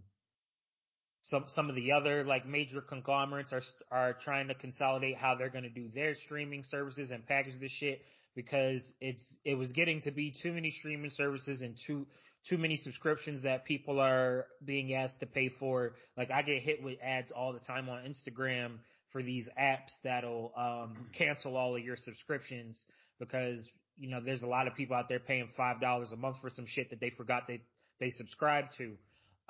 some 1.22 1.46
some 1.48 1.68
of 1.68 1.74
the 1.74 1.90
other 1.90 2.22
like 2.24 2.46
major 2.46 2.80
conglomerates 2.80 3.52
are 3.52 3.62
are 3.90 4.16
trying 4.22 4.46
to 4.46 4.54
consolidate 4.54 5.16
how 5.16 5.34
they're 5.34 5.50
going 5.50 5.64
to 5.64 5.70
do 5.70 5.88
their 5.92 6.14
streaming 6.14 6.62
services 6.62 7.10
and 7.10 7.26
package 7.26 7.58
this 7.60 7.72
shit 7.72 8.00
because 8.40 8.80
it's 9.02 9.22
it 9.44 9.54
was 9.54 9.70
getting 9.72 10.00
to 10.00 10.10
be 10.10 10.34
too 10.42 10.50
many 10.50 10.70
streaming 10.70 11.10
services 11.10 11.60
and 11.60 11.76
too 11.86 12.06
too 12.48 12.56
many 12.56 12.78
subscriptions 12.78 13.42
that 13.42 13.66
people 13.66 14.00
are 14.00 14.46
being 14.64 14.94
asked 14.94 15.20
to 15.20 15.26
pay 15.26 15.50
for. 15.60 15.92
Like 16.16 16.30
I 16.30 16.40
get 16.40 16.62
hit 16.62 16.82
with 16.82 16.96
ads 17.02 17.30
all 17.32 17.52
the 17.52 17.58
time 17.58 17.90
on 17.90 18.02
Instagram 18.04 18.78
for 19.12 19.22
these 19.22 19.46
apps 19.60 19.92
that'll 20.02 20.52
um, 20.56 21.08
cancel 21.18 21.54
all 21.54 21.76
of 21.76 21.84
your 21.84 21.98
subscriptions 21.98 22.80
because 23.18 23.68
you 23.98 24.08
know 24.08 24.20
there's 24.24 24.42
a 24.42 24.46
lot 24.46 24.66
of 24.66 24.74
people 24.74 24.96
out 24.96 25.10
there 25.10 25.20
paying 25.20 25.50
five 25.54 25.78
dollars 25.82 26.08
a 26.10 26.16
month 26.16 26.36
for 26.40 26.48
some 26.48 26.64
shit 26.66 26.88
that 26.88 27.00
they 27.00 27.10
forgot 27.10 27.42
they 27.46 27.60
they 27.98 28.10
subscribe 28.10 28.66
to. 28.78 28.96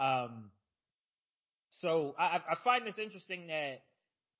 Um, 0.04 0.50
so 1.68 2.16
I, 2.18 2.38
I 2.38 2.56
find 2.64 2.84
this 2.84 2.98
interesting 2.98 3.46
that 3.46 3.82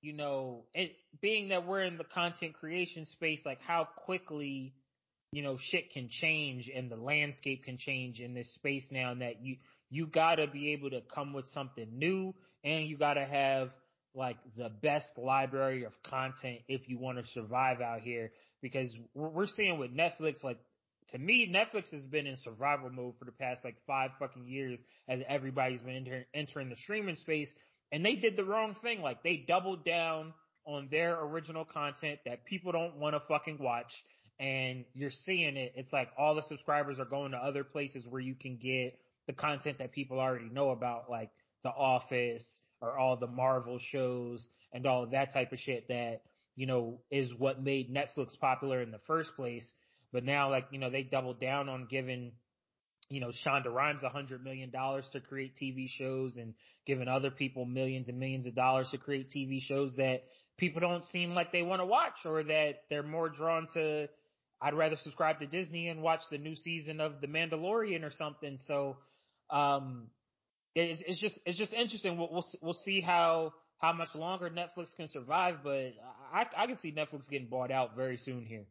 you 0.01 0.13
know, 0.13 0.65
it 0.73 0.93
being 1.21 1.49
that 1.49 1.65
we're 1.65 1.83
in 1.83 1.97
the 1.97 2.03
content 2.03 2.53
creation 2.53 3.05
space, 3.05 3.41
like 3.45 3.59
how 3.65 3.87
quickly, 4.05 4.73
you 5.31 5.43
know, 5.43 5.57
shit 5.59 5.91
can 5.91 6.09
change 6.09 6.69
and 6.75 6.89
the 6.89 6.95
landscape 6.95 7.63
can 7.63 7.77
change 7.77 8.19
in 8.19 8.33
this 8.33 8.51
space 8.55 8.85
now 8.91 9.11
and 9.11 9.21
that 9.21 9.43
you, 9.43 9.57
you 9.89 10.07
gotta 10.07 10.47
be 10.47 10.73
able 10.73 10.89
to 10.89 11.01
come 11.13 11.33
with 11.33 11.45
something 11.53 11.87
new 11.93 12.33
and 12.63 12.87
you 12.87 12.97
gotta 12.97 13.25
have 13.25 13.69
like 14.13 14.37
the 14.57 14.69
best 14.81 15.07
library 15.17 15.83
of 15.85 15.93
content 16.03 16.59
if 16.67 16.89
you 16.89 16.97
want 16.97 17.17
to 17.17 17.31
survive 17.31 17.79
out 17.79 18.01
here. 18.01 18.31
Because 18.61 18.89
we're 19.13 19.47
seeing 19.47 19.79
with 19.79 19.95
Netflix, 19.95 20.43
like 20.43 20.59
to 21.09 21.17
me, 21.17 21.51
Netflix 21.53 21.91
has 21.91 22.03
been 22.05 22.25
in 22.25 22.35
survival 22.37 22.89
mode 22.89 23.13
for 23.19 23.25
the 23.25 23.31
past 23.31 23.63
like 23.63 23.75
five 23.85 24.11
fucking 24.19 24.47
years 24.47 24.79
as 25.07 25.19
everybody's 25.27 25.81
been 25.81 25.95
enter- 25.95 26.25
entering 26.33 26.69
the 26.69 26.75
streaming 26.77 27.15
space 27.15 27.49
and 27.91 28.05
they 28.05 28.15
did 28.15 28.35
the 28.35 28.43
wrong 28.43 28.75
thing. 28.81 29.01
Like 29.01 29.23
they 29.23 29.43
doubled 29.47 29.85
down 29.85 30.33
on 30.65 30.87
their 30.91 31.19
original 31.21 31.65
content 31.65 32.19
that 32.25 32.45
people 32.45 32.71
don't 32.71 32.97
want 32.97 33.15
to 33.15 33.21
fucking 33.27 33.57
watch. 33.59 33.91
And 34.39 34.85
you're 34.95 35.11
seeing 35.11 35.55
it. 35.55 35.73
It's 35.75 35.93
like 35.93 36.09
all 36.17 36.33
the 36.33 36.41
subscribers 36.43 36.99
are 36.99 37.05
going 37.05 37.31
to 37.31 37.37
other 37.37 37.63
places 37.63 38.05
where 38.09 38.21
you 38.21 38.33
can 38.33 38.57
get 38.57 38.97
the 39.27 39.33
content 39.33 39.77
that 39.77 39.91
people 39.91 40.19
already 40.19 40.49
know 40.49 40.71
about, 40.71 41.11
like 41.11 41.29
The 41.63 41.69
Office 41.69 42.59
or 42.81 42.97
all 42.97 43.17
the 43.17 43.27
Marvel 43.27 43.77
shows 43.91 44.47
and 44.73 44.87
all 44.87 45.03
of 45.03 45.11
that 45.11 45.31
type 45.33 45.51
of 45.51 45.59
shit 45.59 45.87
that, 45.89 46.23
you 46.55 46.65
know, 46.65 46.99
is 47.11 47.31
what 47.37 47.61
made 47.61 47.93
Netflix 47.93 48.39
popular 48.39 48.81
in 48.81 48.89
the 48.89 49.01
first 49.05 49.35
place. 49.35 49.71
But 50.11 50.23
now, 50.23 50.49
like, 50.49 50.65
you 50.71 50.79
know, 50.79 50.89
they 50.89 51.03
doubled 51.03 51.39
down 51.39 51.69
on 51.69 51.87
giving 51.89 52.31
you 53.11 53.19
know, 53.19 53.31
Shonda 53.45 53.71
Rhimes 53.71 54.03
a 54.03 54.09
hundred 54.09 54.43
million 54.43 54.71
dollars 54.71 55.05
to 55.13 55.19
create 55.19 55.55
TV 55.61 55.89
shows 55.89 56.37
and 56.37 56.53
giving 56.87 57.07
other 57.07 57.29
people 57.29 57.65
millions 57.65 58.07
and 58.09 58.19
millions 58.19 58.47
of 58.47 58.55
dollars 58.55 58.87
to 58.91 58.97
create 58.97 59.29
TV 59.29 59.61
shows 59.61 59.95
that 59.97 60.23
people 60.57 60.79
don't 60.79 61.05
seem 61.05 61.35
like 61.35 61.51
they 61.51 61.61
want 61.61 61.81
to 61.81 61.85
watch 61.85 62.25
or 62.25 62.43
that 62.43 62.83
they're 62.89 63.03
more 63.03 63.29
drawn 63.29 63.67
to 63.73 64.07
I'd 64.61 64.75
rather 64.75 64.95
subscribe 64.95 65.39
to 65.39 65.47
Disney 65.47 65.89
and 65.89 66.01
watch 66.01 66.21
the 66.29 66.37
new 66.37 66.55
season 66.55 67.01
of 67.01 67.19
The 67.19 67.27
Mandalorian 67.27 68.03
or 68.03 68.11
something. 68.11 68.59
So, 68.67 68.97
um, 69.49 70.07
it's, 70.75 71.01
it's 71.05 71.19
just 71.19 71.39
it's 71.45 71.57
just 71.57 71.73
interesting. 71.73 72.17
We'll, 72.17 72.29
we'll 72.31 72.45
we'll 72.61 72.73
see 72.73 73.01
how 73.01 73.53
how 73.79 73.91
much 73.91 74.09
longer 74.13 74.49
Netflix 74.49 74.95
can 74.95 75.07
survive, 75.07 75.57
but 75.63 75.93
I 76.33 76.45
I 76.55 76.67
can 76.67 76.77
see 76.77 76.93
Netflix 76.93 77.27
getting 77.29 77.47
bought 77.47 77.71
out 77.71 77.95
very 77.95 78.17
soon 78.17 78.45
here. 78.45 78.65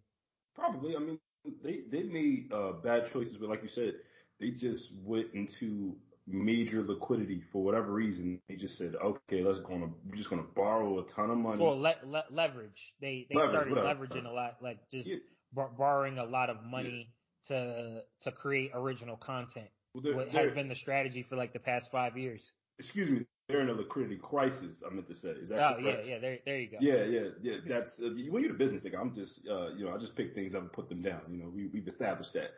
Probably. 0.54 0.96
I 0.96 1.00
mean, 1.00 1.18
they 1.62 1.80
they 1.90 2.04
made 2.04 2.52
uh, 2.52 2.72
bad 2.82 3.10
choices, 3.12 3.36
but 3.36 3.48
like 3.48 3.62
you 3.62 3.68
said, 3.68 3.94
they 4.40 4.50
just 4.50 4.92
went 5.04 5.28
into 5.34 5.96
major 6.26 6.82
liquidity 6.82 7.42
for 7.52 7.62
whatever 7.62 7.92
reason. 7.92 8.40
They 8.48 8.56
just 8.56 8.78
said, 8.78 8.94
okay, 9.02 9.42
let's 9.42 9.58
go 9.60 9.74
on. 9.74 9.94
we're 10.08 10.16
just 10.16 10.30
going 10.30 10.42
to 10.42 10.48
borrow 10.54 11.00
a 11.00 11.04
ton 11.10 11.30
of 11.30 11.38
money. 11.38 11.62
Well, 11.62 11.78
le- 11.80 11.94
le- 12.04 12.24
leverage. 12.30 12.92
They 13.00 13.26
they 13.28 13.36
leverage, 13.36 13.52
started 13.52 13.76
whatever. 13.76 14.06
leveraging 14.06 14.26
a 14.26 14.32
lot, 14.32 14.56
like 14.62 14.78
just 14.90 15.08
yeah. 15.08 15.16
borrowing 15.54 16.18
a 16.18 16.24
lot 16.24 16.50
of 16.50 16.62
money 16.64 17.08
yeah. 17.48 17.56
to 17.56 18.00
to 18.22 18.32
create 18.32 18.70
original 18.74 19.16
content. 19.16 19.68
Well, 19.94 20.14
what 20.14 20.28
has 20.28 20.52
been 20.52 20.68
the 20.68 20.76
strategy 20.76 21.26
for 21.28 21.36
like 21.36 21.52
the 21.52 21.58
past 21.58 21.88
five 21.90 22.16
years. 22.16 22.42
Excuse 22.78 23.10
me, 23.10 23.26
they're 23.48 23.60
in 23.60 23.68
a 23.68 23.72
liquidity 23.72 24.16
crisis. 24.16 24.82
I 24.86 24.94
meant 24.94 25.08
to 25.08 25.14
say. 25.14 25.30
Is 25.30 25.48
that 25.48 25.58
oh 25.58 25.82
correct? 25.82 26.06
yeah, 26.06 26.14
yeah. 26.14 26.18
There, 26.20 26.38
there 26.46 26.58
you 26.60 26.70
go. 26.70 26.76
Yeah, 26.80 27.04
yeah, 27.04 27.28
yeah. 27.42 27.56
That's 27.68 28.00
uh, 28.00 28.10
when 28.30 28.42
you're 28.42 28.52
the 28.52 28.58
business 28.58 28.82
nigga. 28.82 28.98
I'm 28.98 29.12
just, 29.12 29.40
uh, 29.50 29.74
you 29.74 29.84
know, 29.84 29.92
I 29.94 29.98
just 29.98 30.16
pick 30.16 30.34
things 30.34 30.54
up 30.54 30.62
and 30.62 30.72
put 30.72 30.88
them 30.88 31.02
down. 31.02 31.22
You 31.28 31.38
know, 31.38 31.50
we 31.54 31.66
we've 31.66 31.88
established 31.88 32.32
that. 32.34 32.50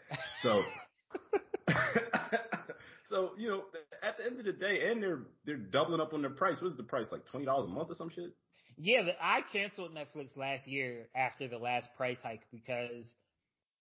So. 0.42 0.62
so 3.04 3.30
you 3.36 3.48
know, 3.48 3.62
at 4.02 4.16
the 4.18 4.26
end 4.26 4.38
of 4.38 4.44
the 4.44 4.52
day, 4.52 4.90
and 4.90 5.02
they're 5.02 5.22
they're 5.44 5.56
doubling 5.56 6.00
up 6.00 6.14
on 6.14 6.22
their 6.22 6.30
price. 6.30 6.56
What's 6.60 6.76
the 6.76 6.82
price? 6.82 7.06
Like 7.12 7.26
twenty 7.26 7.46
dollars 7.46 7.66
a 7.66 7.68
month 7.68 7.90
or 7.90 7.94
some 7.94 8.10
shit? 8.10 8.32
Yeah, 8.76 9.02
I 9.20 9.40
canceled 9.52 9.92
Netflix 9.94 10.36
last 10.36 10.66
year 10.66 11.06
after 11.14 11.46
the 11.48 11.58
last 11.58 11.88
price 11.96 12.18
hike 12.22 12.42
because 12.50 13.12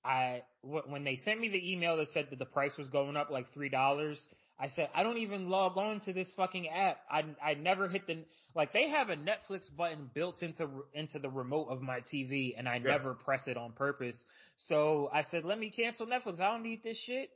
I 0.03 0.41
when 0.61 1.03
they 1.03 1.17
sent 1.17 1.39
me 1.39 1.49
the 1.49 1.71
email 1.71 1.97
that 1.97 2.07
said 2.13 2.27
that 2.29 2.39
the 2.39 2.45
price 2.45 2.75
was 2.77 2.87
going 2.87 3.15
up 3.17 3.29
like 3.29 3.51
three 3.53 3.69
dollars. 3.69 4.19
I 4.59 4.67
said 4.67 4.89
I 4.93 5.03
don't 5.03 5.17
even 5.17 5.49
log 5.49 5.77
on 5.77 6.01
to 6.01 6.13
this 6.13 6.31
fucking 6.35 6.67
app. 6.67 6.97
I 7.09 7.23
I 7.43 7.53
never 7.55 7.87
hit 7.87 8.07
the 8.07 8.23
like 8.55 8.73
they 8.73 8.89
have 8.89 9.09
a 9.09 9.15
Netflix 9.15 9.63
button 9.75 10.09
built 10.13 10.41
into 10.43 10.67
into 10.93 11.19
the 11.19 11.29
remote 11.29 11.67
of 11.69 11.81
my 11.81 11.99
TV 11.99 12.53
and 12.57 12.67
I 12.67 12.75
yeah. 12.75 12.91
never 12.91 13.13
press 13.13 13.47
it 13.47 13.57
on 13.57 13.73
purpose. 13.73 14.23
So 14.57 15.09
I 15.13 15.23
said 15.23 15.45
let 15.45 15.59
me 15.59 15.69
cancel 15.69 16.05
Netflix. 16.05 16.39
I 16.39 16.51
don't 16.51 16.63
need 16.63 16.83
this 16.83 16.97
shit. 16.97 17.29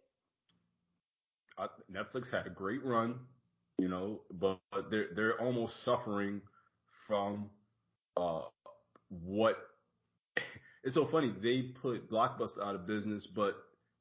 Netflix 1.91 2.31
had 2.31 2.47
a 2.47 2.49
great 2.49 2.83
run, 2.83 3.19
you 3.77 3.87
know, 3.87 4.21
but, 4.31 4.59
but 4.71 4.89
they're 4.89 5.07
they're 5.15 5.39
almost 5.41 5.83
suffering 5.83 6.41
from 7.07 7.49
uh 8.17 8.41
what 9.09 9.57
it's 10.83 10.95
so 10.95 11.07
funny. 11.11 11.33
They 11.41 11.73
put 11.81 12.09
Blockbuster 12.09 12.63
out 12.63 12.75
of 12.75 12.87
business, 12.87 13.27
but 13.33 13.55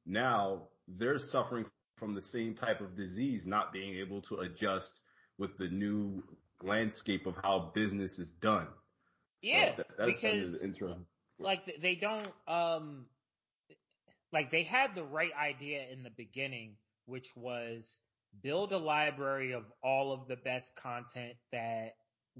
now 0.05 0.63
they're 0.87 1.19
suffering 1.19 1.65
from 1.97 2.13
the 2.13 2.21
same 2.21 2.55
type 2.55 2.81
of 2.81 2.95
disease, 2.95 3.43
not 3.45 3.71
being 3.71 3.95
able 3.95 4.21
to 4.23 4.37
adjust 4.37 5.01
with 5.37 5.57
the 5.57 5.67
new 5.67 6.23
landscape 6.61 7.25
of 7.25 7.35
how 7.43 7.71
business 7.73 8.19
is 8.19 8.31
done. 8.41 8.67
Yeah, 9.41 9.75
so 9.77 9.83
that, 9.97 10.07
because 10.07 10.61
like 11.39 11.61
they 11.81 11.95
don't 11.95 12.27
um 12.47 13.05
like 14.31 14.51
they 14.51 14.63
had 14.63 14.95
the 14.95 15.03
right 15.03 15.31
idea 15.39 15.85
in 15.91 16.03
the 16.03 16.09
beginning, 16.09 16.75
which 17.05 17.27
was 17.35 17.97
build 18.41 18.73
a 18.73 18.77
library 18.77 19.53
of 19.53 19.63
all 19.83 20.11
of 20.13 20.27
the 20.27 20.35
best 20.35 20.65
content 20.81 21.33
that 21.51 21.95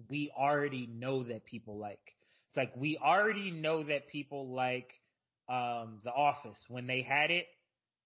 we 0.10 0.32
already 0.38 0.88
know 0.88 1.24
that 1.24 1.46
people 1.46 1.78
like. 1.78 2.16
It's 2.50 2.58
like 2.58 2.76
we 2.76 2.98
already 2.98 3.52
know 3.52 3.84
that 3.84 4.08
people 4.08 4.54
like 4.54 4.90
um 5.50 6.00
The 6.04 6.12
Office. 6.12 6.64
When 6.70 6.88
they 6.88 7.02
had 7.02 7.32
it, 7.32 7.48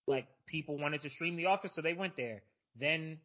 like 0.08 0.28
people 0.46 0.78
wanted 0.78 1.02
to 1.02 1.10
stream 1.10 1.36
The 1.36 1.48
Office, 1.48 1.72
so 1.76 1.82
they 1.82 1.94
went 1.94 2.16
there. 2.16 2.42
Then 2.80 3.20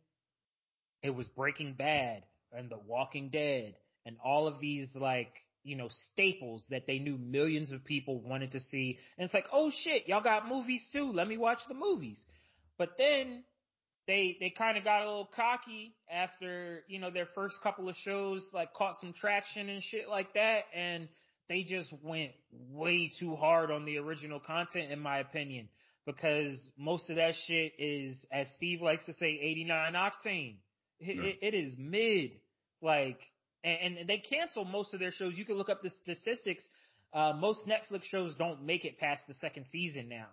it 1.03 1.11
was 1.11 1.26
Breaking 1.28 1.74
Bad 1.74 2.24
and 2.53 2.70
The 2.70 2.78
Walking 2.87 3.28
Dead 3.30 3.74
and 4.07 4.16
all 4.24 4.47
of 4.47 4.61
these 4.61 4.89
like 4.95 5.32
you 5.62 5.76
know 5.76 5.89
staples 6.12 6.64
that 6.70 6.87
they 6.87 6.99
knew 6.99 7.16
millions 7.18 7.72
of 7.72 7.85
people 7.85 8.20
wanted 8.20 8.53
to 8.53 8.61
see. 8.61 8.99
And 9.18 9.24
it's 9.24 9.35
like, 9.35 9.47
oh 9.53 9.70
shit, 9.82 10.09
y'all 10.09 10.22
got 10.22 10.49
movies 10.49 10.87
too. 10.93 11.11
Let 11.12 11.28
me 11.28 11.37
watch 11.37 11.61
the 11.68 11.74
movies. 11.74 12.22
But 12.79 12.91
then 12.99 13.45
they 14.07 14.37
they 14.41 14.51
kind 14.51 14.77
of 14.77 14.85
got 14.85 15.03
a 15.03 15.07
little 15.07 15.31
cocky 15.35 15.95
after 16.11 16.85
you 16.89 16.99
know 16.99 17.11
their 17.11 17.29
first 17.35 17.57
couple 17.62 17.89
of 17.89 17.97
shows 17.97 18.47
like 18.53 18.72
caught 18.75 18.97
some 19.01 19.12
traction 19.12 19.68
and 19.68 19.83
shit 19.83 20.09
like 20.09 20.35
that 20.35 20.64
and 20.75 21.09
they 21.49 21.62
just 21.62 21.93
went 22.03 22.33
way 22.70 23.11
too 23.18 23.37
hard 23.37 23.70
on 23.70 23.85
the 23.85 23.99
original 23.99 24.41
content 24.41 24.91
in 24.91 25.01
my 25.01 25.18
opinion. 25.18 25.68
Because 26.07 26.70
most 26.77 27.09
of 27.09 27.16
that 27.16 27.35
shit 27.47 27.72
is 27.79 28.27
as 28.31 28.47
Steve 28.57 28.83
likes 28.83 29.07
to 29.07 29.14
say 29.14 29.39
89 29.41 29.95
octane. 29.95 30.57
It, 31.01 31.16
yeah. 31.16 31.22
it, 31.22 31.39
it 31.41 31.55
is 31.55 31.75
mid 31.79 32.33
like 32.83 33.20
and, 33.62 33.97
and 33.97 34.09
they 34.09 34.18
cancel 34.18 34.64
most 34.66 34.93
of 34.93 35.01
their 35.01 35.12
shows. 35.12 35.35
You 35.37 35.47
can 35.47 35.57
look 35.57 35.70
up 35.70 35.83
the 35.83 35.91
statistics. 36.03 36.64
Uh, 37.12 37.33
most 37.39 37.66
Netflix 37.66 38.05
shows 38.05 38.35
don't 38.35 38.64
make 38.64 38.85
it 38.85 38.99
past 38.99 39.22
the 39.27 39.35
second 39.35 39.64
season 39.70 40.09
now 40.09 40.27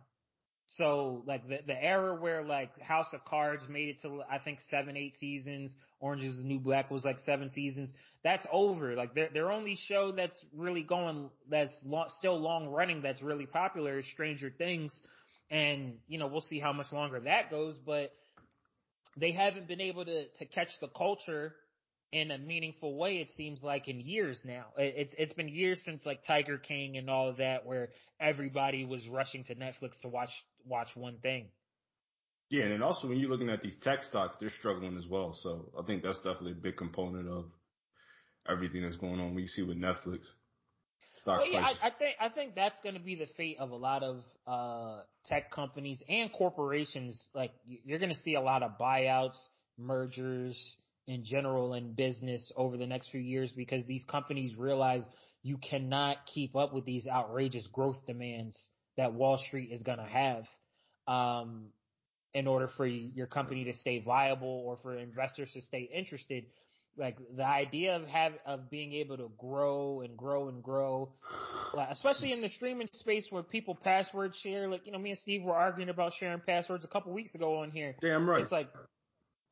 so 0.77 1.23
like 1.25 1.47
the 1.49 1.59
the 1.67 1.83
era 1.83 2.15
where 2.15 2.43
like 2.43 2.79
House 2.79 3.07
of 3.13 3.25
Cards 3.25 3.63
made 3.69 3.89
it 3.89 4.01
to 4.03 4.21
I 4.31 4.39
think 4.39 4.59
seven 4.69 4.95
eight 4.95 5.15
seasons, 5.19 5.75
Orange 5.99 6.23
is 6.23 6.37
the 6.37 6.43
New 6.43 6.59
Black 6.59 6.89
was 6.89 7.03
like 7.03 7.19
seven 7.19 7.51
seasons. 7.51 7.91
That's 8.23 8.47
over. 8.51 8.95
Like 8.95 9.13
their 9.13 9.29
their 9.33 9.51
only 9.51 9.75
show 9.87 10.13
that's 10.13 10.37
really 10.55 10.83
going 10.83 11.29
that's 11.49 11.71
long, 11.85 12.07
still 12.17 12.39
long 12.39 12.67
running 12.69 13.01
that's 13.01 13.21
really 13.21 13.45
popular 13.45 13.99
is 13.99 14.05
Stranger 14.13 14.49
Things, 14.57 14.97
and 15.49 15.95
you 16.07 16.17
know 16.17 16.27
we'll 16.27 16.41
see 16.41 16.59
how 16.59 16.71
much 16.71 16.91
longer 16.93 17.19
that 17.19 17.49
goes. 17.49 17.75
But 17.85 18.13
they 19.17 19.33
haven't 19.33 19.67
been 19.67 19.81
able 19.81 20.05
to 20.05 20.27
to 20.39 20.45
catch 20.45 20.69
the 20.79 20.87
culture 20.87 21.53
in 22.11 22.31
a 22.31 22.37
meaningful 22.37 22.95
way. 22.97 23.17
It 23.17 23.29
seems 23.31 23.63
like 23.63 23.87
in 23.87 23.99
years 23.99 24.39
now. 24.43 24.65
It's 24.77 25.13
it's 25.17 25.33
been 25.33 25.47
years 25.47 25.79
since 25.85 26.05
like 26.05 26.25
Tiger 26.25 26.57
King 26.57 26.97
and 26.97 27.09
all 27.09 27.29
of 27.29 27.37
that, 27.37 27.65
where 27.65 27.89
everybody 28.19 28.85
was 28.85 29.07
rushing 29.07 29.43
to 29.45 29.55
Netflix 29.55 29.99
to 30.01 30.07
watch 30.07 30.31
watch 30.65 30.89
one 30.95 31.17
thing. 31.21 31.47
Yeah, 32.49 32.65
and 32.65 32.83
also 32.83 33.07
when 33.07 33.17
you're 33.17 33.29
looking 33.29 33.49
at 33.49 33.61
these 33.61 33.77
tech 33.81 34.03
stocks, 34.03 34.35
they're 34.39 34.49
struggling 34.49 34.97
as 34.97 35.07
well. 35.07 35.33
So 35.41 35.71
I 35.79 35.83
think 35.85 36.03
that's 36.03 36.17
definitely 36.17 36.51
a 36.51 36.55
big 36.55 36.75
component 36.75 37.29
of 37.29 37.45
everything 38.47 38.83
that's 38.83 38.97
going 38.97 39.21
on. 39.21 39.33
We 39.33 39.47
see 39.47 39.63
with 39.63 39.77
Netflix. 39.77 40.19
Stock 41.21 41.39
well, 41.39 41.47
yeah, 41.51 41.59
I, 41.59 41.87
I, 41.87 41.91
think 41.91 42.15
I 42.19 42.29
think 42.29 42.55
that's 42.55 42.79
going 42.81 42.95
to 42.95 43.01
be 43.01 43.15
the 43.15 43.27
fate 43.37 43.57
of 43.59 43.69
a 43.69 43.75
lot 43.75 44.03
of 44.03 44.23
uh, 44.47 45.03
tech 45.27 45.51
companies 45.51 46.03
and 46.09 46.31
corporations. 46.33 47.21
Like 47.33 47.51
you're 47.65 47.99
going 47.99 48.13
to 48.13 48.19
see 48.21 48.35
a 48.35 48.41
lot 48.41 48.63
of 48.63 48.71
buyouts, 48.79 49.37
mergers, 49.77 50.57
in 51.11 51.25
general 51.25 51.73
in 51.73 51.93
business 51.93 52.51
over 52.55 52.77
the 52.77 52.87
next 52.87 53.09
few 53.09 53.19
years 53.19 53.51
because 53.51 53.85
these 53.85 54.03
companies 54.05 54.55
realize 54.55 55.03
you 55.43 55.57
cannot 55.57 56.17
keep 56.25 56.55
up 56.55 56.73
with 56.73 56.85
these 56.85 57.07
outrageous 57.07 57.67
growth 57.67 58.05
demands 58.05 58.69
that 58.97 59.13
Wall 59.13 59.37
Street 59.37 59.69
is 59.71 59.81
going 59.81 59.97
to 59.97 60.05
have 60.05 60.45
um, 61.07 61.67
in 62.33 62.47
order 62.47 62.67
for 62.67 62.85
your 62.85 63.27
company 63.27 63.65
to 63.65 63.73
stay 63.73 63.99
viable 63.99 64.63
or 64.65 64.77
for 64.81 64.97
investors 64.97 65.51
to 65.53 65.61
stay 65.61 65.89
interested. 65.93 66.45
Like 66.97 67.17
the 67.35 67.45
idea 67.45 67.95
of 67.95 68.05
have 68.07 68.33
of 68.45 68.69
being 68.69 68.91
able 68.93 69.15
to 69.17 69.31
grow 69.37 70.01
and 70.01 70.17
grow 70.17 70.49
and 70.49 70.61
grow, 70.61 71.13
especially 71.89 72.33
in 72.33 72.41
the 72.41 72.49
streaming 72.49 72.89
space 72.93 73.27
where 73.29 73.43
people 73.43 73.75
password 73.75 74.35
share. 74.35 74.67
Like 74.67 74.85
you 74.85 74.91
know, 74.91 74.99
me 74.99 75.11
and 75.11 75.19
Steve 75.19 75.43
were 75.43 75.55
arguing 75.55 75.87
about 75.87 76.13
sharing 76.19 76.41
passwords 76.41 76.83
a 76.83 76.89
couple 76.89 77.13
weeks 77.13 77.33
ago 77.33 77.59
on 77.59 77.71
here. 77.71 77.95
Damn 78.01 78.29
right. 78.29 78.43
It's 78.43 78.51
like 78.51 78.67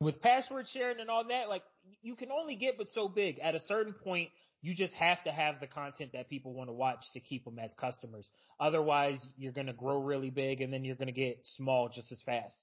with 0.00 0.20
password 0.22 0.66
sharing 0.72 0.98
and 1.00 1.10
all 1.10 1.24
that, 1.28 1.48
like 1.48 1.62
you 2.02 2.16
can 2.16 2.30
only 2.30 2.56
get 2.56 2.78
but 2.78 2.88
so 2.94 3.08
big. 3.08 3.38
At 3.38 3.54
a 3.54 3.60
certain 3.60 3.92
point, 3.92 4.30
you 4.62 4.74
just 4.74 4.94
have 4.94 5.22
to 5.24 5.30
have 5.30 5.60
the 5.60 5.66
content 5.66 6.10
that 6.12 6.28
people 6.28 6.52
want 6.52 6.68
to 6.68 6.72
watch 6.72 7.04
to 7.14 7.20
keep 7.20 7.44
them 7.44 7.58
as 7.58 7.70
customers. 7.78 8.28
Otherwise, 8.58 9.18
you're 9.36 9.52
going 9.52 9.66
to 9.66 9.72
grow 9.72 10.00
really 10.02 10.30
big 10.30 10.60
and 10.60 10.72
then 10.72 10.84
you're 10.84 10.96
going 10.96 11.06
to 11.06 11.12
get 11.12 11.38
small 11.56 11.88
just 11.88 12.12
as 12.12 12.20
fast. 12.22 12.54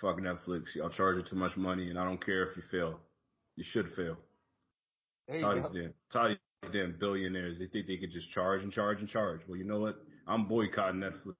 Fuck 0.00 0.18
Netflix. 0.18 0.74
Y'all 0.74 0.90
charging 0.90 1.24
too 1.24 1.36
much 1.36 1.56
money 1.56 1.88
and 1.90 1.98
I 1.98 2.04
don't 2.04 2.22
care 2.24 2.42
if 2.48 2.56
you 2.56 2.62
fail. 2.70 2.98
You 3.56 3.64
should 3.64 3.90
fail. 3.90 4.16
Toddy's 5.40 5.64
damn, 5.72 5.94
Toddy's 6.12 6.38
damn 6.72 6.96
billionaires. 6.98 7.58
They 7.58 7.66
think 7.66 7.86
they 7.86 7.96
could 7.96 8.12
just 8.12 8.30
charge 8.30 8.62
and 8.62 8.70
charge 8.72 9.00
and 9.00 9.08
charge. 9.08 9.40
Well, 9.48 9.56
you 9.56 9.64
know 9.64 9.80
what? 9.80 9.96
I'm 10.26 10.46
boycotting 10.46 11.00
Netflix 11.00 11.36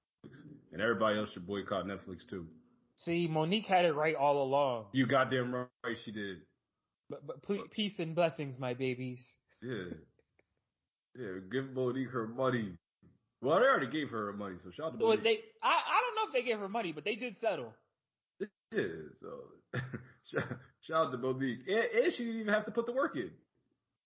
and 0.73 0.81
everybody 0.81 1.19
else 1.19 1.31
should 1.31 1.45
boycott 1.45 1.85
Netflix 1.85 2.27
too. 2.27 2.47
See, 2.97 3.27
Mo'Nique 3.29 3.65
had 3.65 3.85
it 3.85 3.93
right 3.93 4.15
all 4.15 4.41
along. 4.43 4.85
You 4.91 5.05
goddamn 5.05 5.53
right 5.53 5.67
she 6.03 6.11
did. 6.11 6.37
But, 7.09 7.25
but 7.25 7.71
peace 7.71 7.99
and 7.99 8.15
blessings, 8.15 8.59
my 8.59 8.73
babies. 8.73 9.25
Yeah. 9.61 9.93
Yeah, 11.17 11.39
give 11.51 11.71
Mo'Nique 11.73 12.11
her 12.11 12.27
money. 12.27 12.73
Well, 13.41 13.59
they 13.59 13.65
already 13.65 13.87
gave 13.87 14.09
her 14.09 14.27
her 14.27 14.33
money, 14.33 14.55
so 14.63 14.71
shout 14.71 14.87
out 14.87 14.91
to 14.93 14.97
Mo'Nique. 14.97 15.07
Well, 15.07 15.17
they, 15.23 15.39
I, 15.63 15.69
I 15.69 16.01
don't 16.01 16.15
know 16.15 16.27
if 16.27 16.33
they 16.33 16.47
gave 16.47 16.59
her 16.59 16.69
money, 16.69 16.91
but 16.91 17.05
they 17.05 17.15
did 17.15 17.37
settle. 17.39 17.73
Yeah, 18.71 18.83
so 19.21 19.79
shout 20.81 21.07
out 21.07 21.11
to 21.11 21.17
Mo'Nique. 21.17 21.67
And, 21.67 22.03
and 22.03 22.13
she 22.13 22.25
didn't 22.25 22.41
even 22.41 22.53
have 22.53 22.65
to 22.65 22.71
put 22.71 22.85
the 22.85 22.93
work 22.93 23.15
in. 23.15 23.29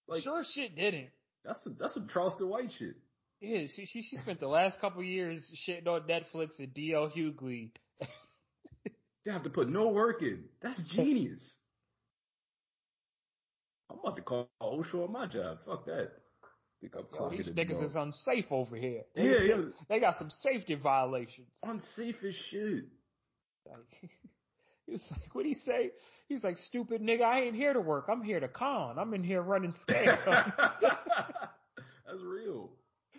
Like, 0.08 0.24
sure 0.24 0.44
shit 0.54 0.76
didn't. 0.76 1.10
That's 1.46 1.64
some, 1.64 1.78
that's 1.80 1.94
some 1.94 2.08
Charleston 2.14 2.50
White 2.50 2.70
shit. 2.78 2.96
Yeah, 3.40 3.66
she 3.76 3.88
she 3.88 4.04
she 4.04 4.18
spent 4.18 4.40
the 4.40 4.48
last 4.48 4.80
couple 4.80 5.02
years 5.02 5.50
shitting 5.68 5.88
on 5.88 6.02
Netflix 6.02 6.60
and 6.60 6.68
DL 6.76 7.12
Hughley. 7.12 7.72
They 9.26 9.32
have 9.32 9.44
to 9.44 9.50
put 9.50 9.70
no 9.70 9.90
work 9.90 10.22
in. 10.22 10.44
That's 10.62 10.82
genius. 10.90 11.56
I'm 13.90 14.00
about 14.00 14.16
to 14.16 14.22
call 14.22 14.50
OSHA 14.62 15.06
on 15.06 15.12
my 15.12 15.28
job. 15.28 15.60
Fuck 15.66 15.86
that. 15.86 16.12
Think 16.80 16.94
I'm 16.98 17.06
Yo, 17.14 17.30
these 17.30 17.48
niggas 17.50 17.84
is 17.84 17.96
unsafe 17.96 18.52
over 18.52 18.76
here. 18.76 19.02
They, 19.16 19.24
yeah, 19.24 19.42
yeah. 19.42 19.62
They 19.88 20.00
got 20.00 20.18
some 20.18 20.32
safety 20.42 20.74
violations. 20.74 21.48
Unsafe 21.62 22.16
as 22.28 22.34
shit. 22.50 22.86
Like, 23.70 24.02
he 24.88 24.94
was 24.94 25.04
like, 25.12 25.36
what 25.36 25.46
he 25.46 25.54
say? 25.54 25.92
He's 26.28 26.44
like, 26.44 26.58
stupid 26.58 27.02
nigga, 27.02 27.22
I 27.22 27.42
ain't 27.42 27.56
here 27.56 27.74
to 27.74 27.82
work. 27.82 28.06
I'm 28.10 28.24
here 28.24 28.40
to 28.40 28.48
con. 28.48 28.98
I'm 28.98 29.14
in 29.14 29.24
here 29.24 29.42
running 29.42 29.74
scam. 29.88 30.18
That's 32.12 32.24
real. 32.24 32.72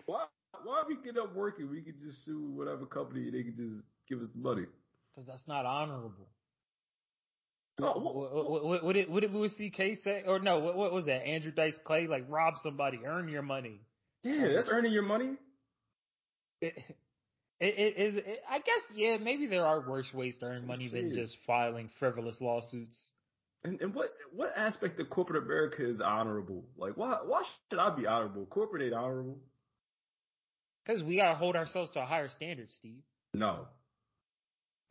Why 0.07 0.25
why 0.65 0.83
we 0.87 0.97
get 1.05 1.17
up 1.17 1.35
working? 1.35 1.71
We 1.71 1.83
could 1.83 1.99
just 2.01 2.25
sue 2.25 2.51
whatever 2.55 2.87
company 2.87 3.31
they 3.31 3.43
could 3.43 3.57
just 3.57 3.83
give 4.09 4.21
us 4.21 4.29
the 4.35 4.41
money. 4.41 4.67
Because 5.15 5.27
that's 5.27 5.47
not 5.47 5.67
honorable. 5.67 6.29
what, 7.79 8.03
what, 8.03 8.65
what, 8.65 8.85
what, 8.85 8.93
did 8.95 9.11
what 9.11 9.21
did 9.21 9.33
Louis 9.33 9.55
C.K. 9.57 9.97
say? 9.97 10.23
Or 10.27 10.39
no, 10.39 10.59
what, 10.59 10.77
what 10.77 10.93
was 10.93 11.07
that? 11.07 11.27
Andrew 11.27 11.53
Dice 11.53 11.79
Clay 11.85 12.07
like 12.07 12.25
rob 12.29 12.55
somebody, 12.63 13.01
earn 13.07 13.29
your 13.29 13.43
money. 13.43 13.81
Yeah, 14.23 14.49
that's 14.55 14.69
earning 14.71 14.93
your 14.93 15.03
money. 15.03 15.33
It, 16.61 16.75
it, 17.61 17.75
it 17.79 17.97
is. 17.97 18.17
It, 18.17 18.43
I 18.49 18.59
guess 18.59 18.83
yeah. 18.95 19.17
Maybe 19.19 19.47
there 19.47 19.67
are 19.67 19.81
worse 19.81 20.07
ways 20.15 20.35
to 20.41 20.47
earn 20.47 20.67
money 20.67 20.89
than 20.89 21.13
just 21.13 21.37
filing 21.47 21.91
frivolous 21.99 22.41
lawsuits. 22.41 22.97
And, 23.65 23.81
and 23.81 23.95
what 23.95 24.11
what 24.35 24.53
aspect 24.57 24.99
of 25.01 25.11
corporate 25.11 25.43
America 25.43 25.89
is 25.89 26.01
honorable? 26.01 26.65
Like 26.77 26.97
why 26.97 27.19
why 27.25 27.43
should 27.71 27.79
I 27.79 27.95
be 27.95 28.07
honorable? 28.07 28.47
Corporate 28.47 28.83
ain't 28.83 28.95
honorable. 28.95 29.39
Because 30.85 31.03
we 31.03 31.17
gotta 31.17 31.37
hold 31.37 31.55
ourselves 31.55 31.93
to 31.93 32.01
a 32.01 32.07
higher 32.07 32.29
standard, 32.31 32.69
Steve. 32.79 33.03
No. 33.35 33.67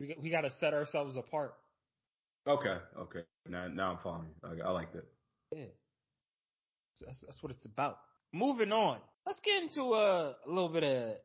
We 0.02 0.16
we 0.20 0.30
gotta 0.30 0.50
set 0.58 0.74
ourselves 0.74 1.16
apart. 1.16 1.54
Okay, 2.46 2.76
okay. 2.98 3.22
Now 3.48 3.68
now 3.68 3.92
I'm 3.92 3.98
following. 4.02 4.34
I, 4.42 4.66
I 4.66 4.70
like 4.72 4.92
that. 4.92 5.06
Yeah. 5.54 5.70
That's, 7.06 7.20
that's 7.22 7.42
what 7.42 7.52
it's 7.52 7.64
about. 7.64 7.98
Moving 8.34 8.72
on. 8.72 8.98
Let's 9.24 9.38
get 9.40 9.62
into 9.62 9.94
a, 9.94 10.34
a 10.34 10.48
little 10.50 10.68
bit 10.68 10.82
of 10.82 11.16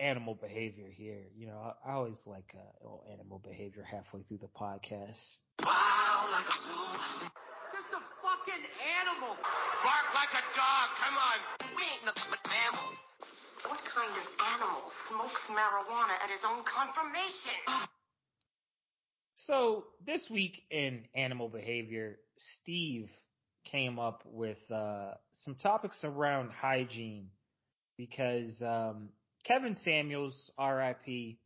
animal 0.00 0.34
behavior 0.34 0.88
here. 0.88 1.20
You 1.36 1.48
know, 1.48 1.60
I, 1.60 1.90
I 1.90 1.92
always 2.00 2.18
like 2.24 2.56
uh, 2.56 3.12
animal 3.12 3.44
behavior 3.44 3.84
halfway 3.84 4.22
through 4.22 4.40
the 4.40 4.50
podcast. 4.56 5.20
Wow, 5.60 6.32
like 6.32 6.48
a 6.48 6.58
zoo. 6.64 7.28
Just 7.76 7.92
a 7.92 8.00
fucking 8.24 8.64
animal. 9.04 9.36
Bark 9.84 10.06
like 10.16 10.32
a 10.32 10.44
dog. 10.56 10.86
Come 10.96 11.16
on. 11.20 11.38
We 11.76 11.84
ain't 11.92 12.08
no 12.08 12.14
mammal. 12.48 12.88
What 13.68 13.84
kind 13.92 14.16
of 14.16 14.26
animal 14.56 14.88
smokes 15.12 15.44
marijuana 15.52 16.16
at 16.24 16.32
his 16.32 16.40
own 16.40 16.64
confirmation? 16.64 17.92
So 19.36 19.84
this 20.06 20.28
week 20.30 20.62
in 20.70 21.04
animal 21.14 21.48
behavior, 21.48 22.18
Steve 22.62 23.10
came 23.70 23.98
up 23.98 24.22
with 24.26 24.58
uh, 24.70 25.14
some 25.42 25.54
topics 25.56 26.04
around 26.04 26.50
hygiene 26.50 27.28
because 27.96 28.60
um, 28.62 29.08
Kevin 29.44 29.74
Samuels, 29.74 30.50
R.I.P., 30.58 31.38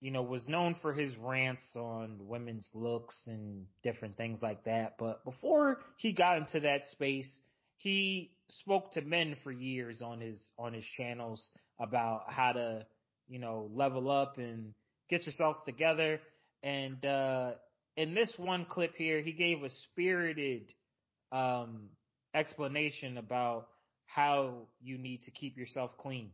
you 0.00 0.10
know, 0.10 0.22
was 0.22 0.46
known 0.46 0.76
for 0.82 0.92
his 0.92 1.10
rants 1.16 1.64
on 1.74 2.18
women's 2.20 2.68
looks 2.74 3.18
and 3.26 3.66
different 3.82 4.16
things 4.16 4.40
like 4.42 4.64
that. 4.64 4.96
But 4.98 5.24
before 5.24 5.78
he 5.96 6.12
got 6.12 6.36
into 6.36 6.60
that 6.60 6.86
space, 6.92 7.40
he 7.78 8.30
spoke 8.48 8.92
to 8.92 9.00
men 9.00 9.36
for 9.42 9.50
years 9.50 10.02
on 10.02 10.20
his 10.20 10.38
on 10.58 10.74
his 10.74 10.84
channels 10.96 11.50
about 11.80 12.24
how 12.28 12.52
to, 12.52 12.86
you 13.28 13.38
know, 13.38 13.70
level 13.74 14.10
up 14.10 14.36
and 14.38 14.74
get 15.08 15.24
yourselves 15.24 15.58
together. 15.64 16.20
And 16.62 17.04
uh 17.04 17.52
in 17.96 18.14
this 18.14 18.32
one 18.36 18.66
clip 18.66 18.94
here, 18.96 19.20
he 19.20 19.32
gave 19.32 19.62
a 19.62 19.70
spirited 19.70 20.72
um 21.32 21.90
explanation 22.34 23.18
about 23.18 23.68
how 24.06 24.68
you 24.80 24.98
need 24.98 25.22
to 25.24 25.30
keep 25.30 25.56
yourself 25.56 25.90
clean. 25.98 26.30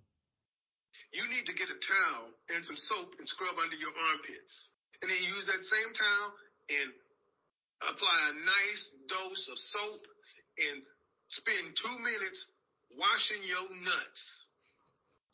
You 1.12 1.28
need 1.28 1.44
to 1.46 1.52
get 1.52 1.68
a 1.68 1.78
towel 1.78 2.32
and 2.54 2.64
some 2.64 2.76
soap 2.76 3.14
and 3.18 3.28
scrub 3.28 3.56
under 3.60 3.76
your 3.76 3.92
armpits. 3.92 4.54
And 5.00 5.10
then 5.10 5.18
use 5.18 5.44
that 5.50 5.60
same 5.60 5.90
towel 5.92 6.28
and 6.72 6.88
apply 7.84 8.18
a 8.30 8.34
nice 8.38 8.82
dose 9.10 9.44
of 9.50 9.58
soap 9.58 10.02
and 10.56 10.76
spend 11.28 11.74
two 11.74 11.96
minutes 12.00 12.38
washing 12.96 13.42
your 13.44 13.66
nuts. 13.82 14.22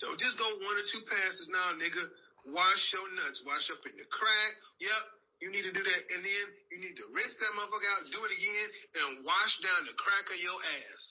Don't 0.00 0.18
just 0.18 0.38
go 0.38 0.46
one 0.46 0.78
or 0.78 0.86
two 0.86 1.02
passes 1.10 1.50
now, 1.50 1.74
nigga. 1.74 2.06
Wash 2.54 2.82
your 2.92 3.08
nuts. 3.18 3.42
Wash 3.44 3.68
up 3.70 3.82
in 3.84 3.94
the 3.96 4.08
crack. 4.08 4.52
Yep. 4.80 5.02
You 5.38 5.54
need 5.54 5.66
to 5.70 5.74
do 5.74 5.82
that. 5.82 6.02
And 6.14 6.20
then 6.26 6.46
you 6.74 6.78
need 6.82 6.98
to 6.98 7.06
rinse 7.14 7.34
that 7.38 7.52
motherfucker 7.54 7.88
out, 7.94 8.10
do 8.10 8.20
it 8.26 8.34
again, 8.34 8.68
and 8.98 9.22
wash 9.22 9.54
down 9.62 9.86
the 9.86 9.94
crack 9.94 10.26
of 10.34 10.38
your 10.42 10.58
ass. 10.58 11.02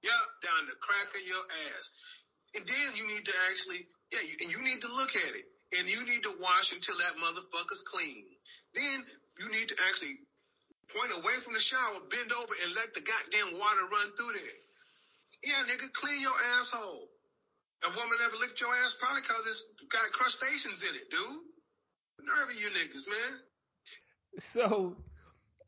Yep, 0.00 0.24
down 0.42 0.62
the 0.66 0.78
crack 0.80 1.12
of 1.12 1.22
your 1.22 1.44
ass. 1.68 1.84
And 2.56 2.64
then 2.64 2.88
you 2.96 3.04
need 3.06 3.24
to 3.28 3.34
actually, 3.52 3.86
yeah, 4.10 4.24
you, 4.24 4.34
and 4.40 4.50
you 4.50 4.60
need 4.64 4.80
to 4.82 4.90
look 4.90 5.12
at 5.14 5.32
it. 5.36 5.46
And 5.72 5.88
you 5.88 6.04
need 6.04 6.24
to 6.24 6.36
wash 6.36 6.68
until 6.72 6.96
that 7.00 7.16
motherfucker's 7.16 7.84
clean. 7.92 8.24
Then 8.76 9.04
you 9.40 9.48
need 9.52 9.68
to 9.68 9.76
actually 9.88 10.20
point 10.92 11.12
away 11.16 11.40
from 11.40 11.56
the 11.56 11.64
shower, 11.64 12.04
bend 12.12 12.28
over, 12.32 12.52
and 12.52 12.76
let 12.76 12.92
the 12.92 13.00
goddamn 13.00 13.56
water 13.56 13.84
run 13.88 14.12
through 14.16 14.36
there. 14.36 14.60
Yeah, 15.44 15.64
nigga, 15.64 15.88
clean 15.96 16.20
your 16.20 16.36
asshole. 16.60 17.08
A 17.82 17.90
woman 17.96 18.20
ever 18.20 18.36
licked 18.36 18.60
your 18.60 18.70
ass 18.70 18.94
probably 19.00 19.24
because 19.24 19.42
it's 19.48 19.64
got 19.92 20.10
crustaceans 20.12 20.82
in 20.82 20.94
it, 20.96 21.06
dude. 21.10 22.26
Nerve 22.26 22.54
you 22.56 22.68
niggas, 22.72 23.06
man. 23.08 23.32
So, 24.54 24.96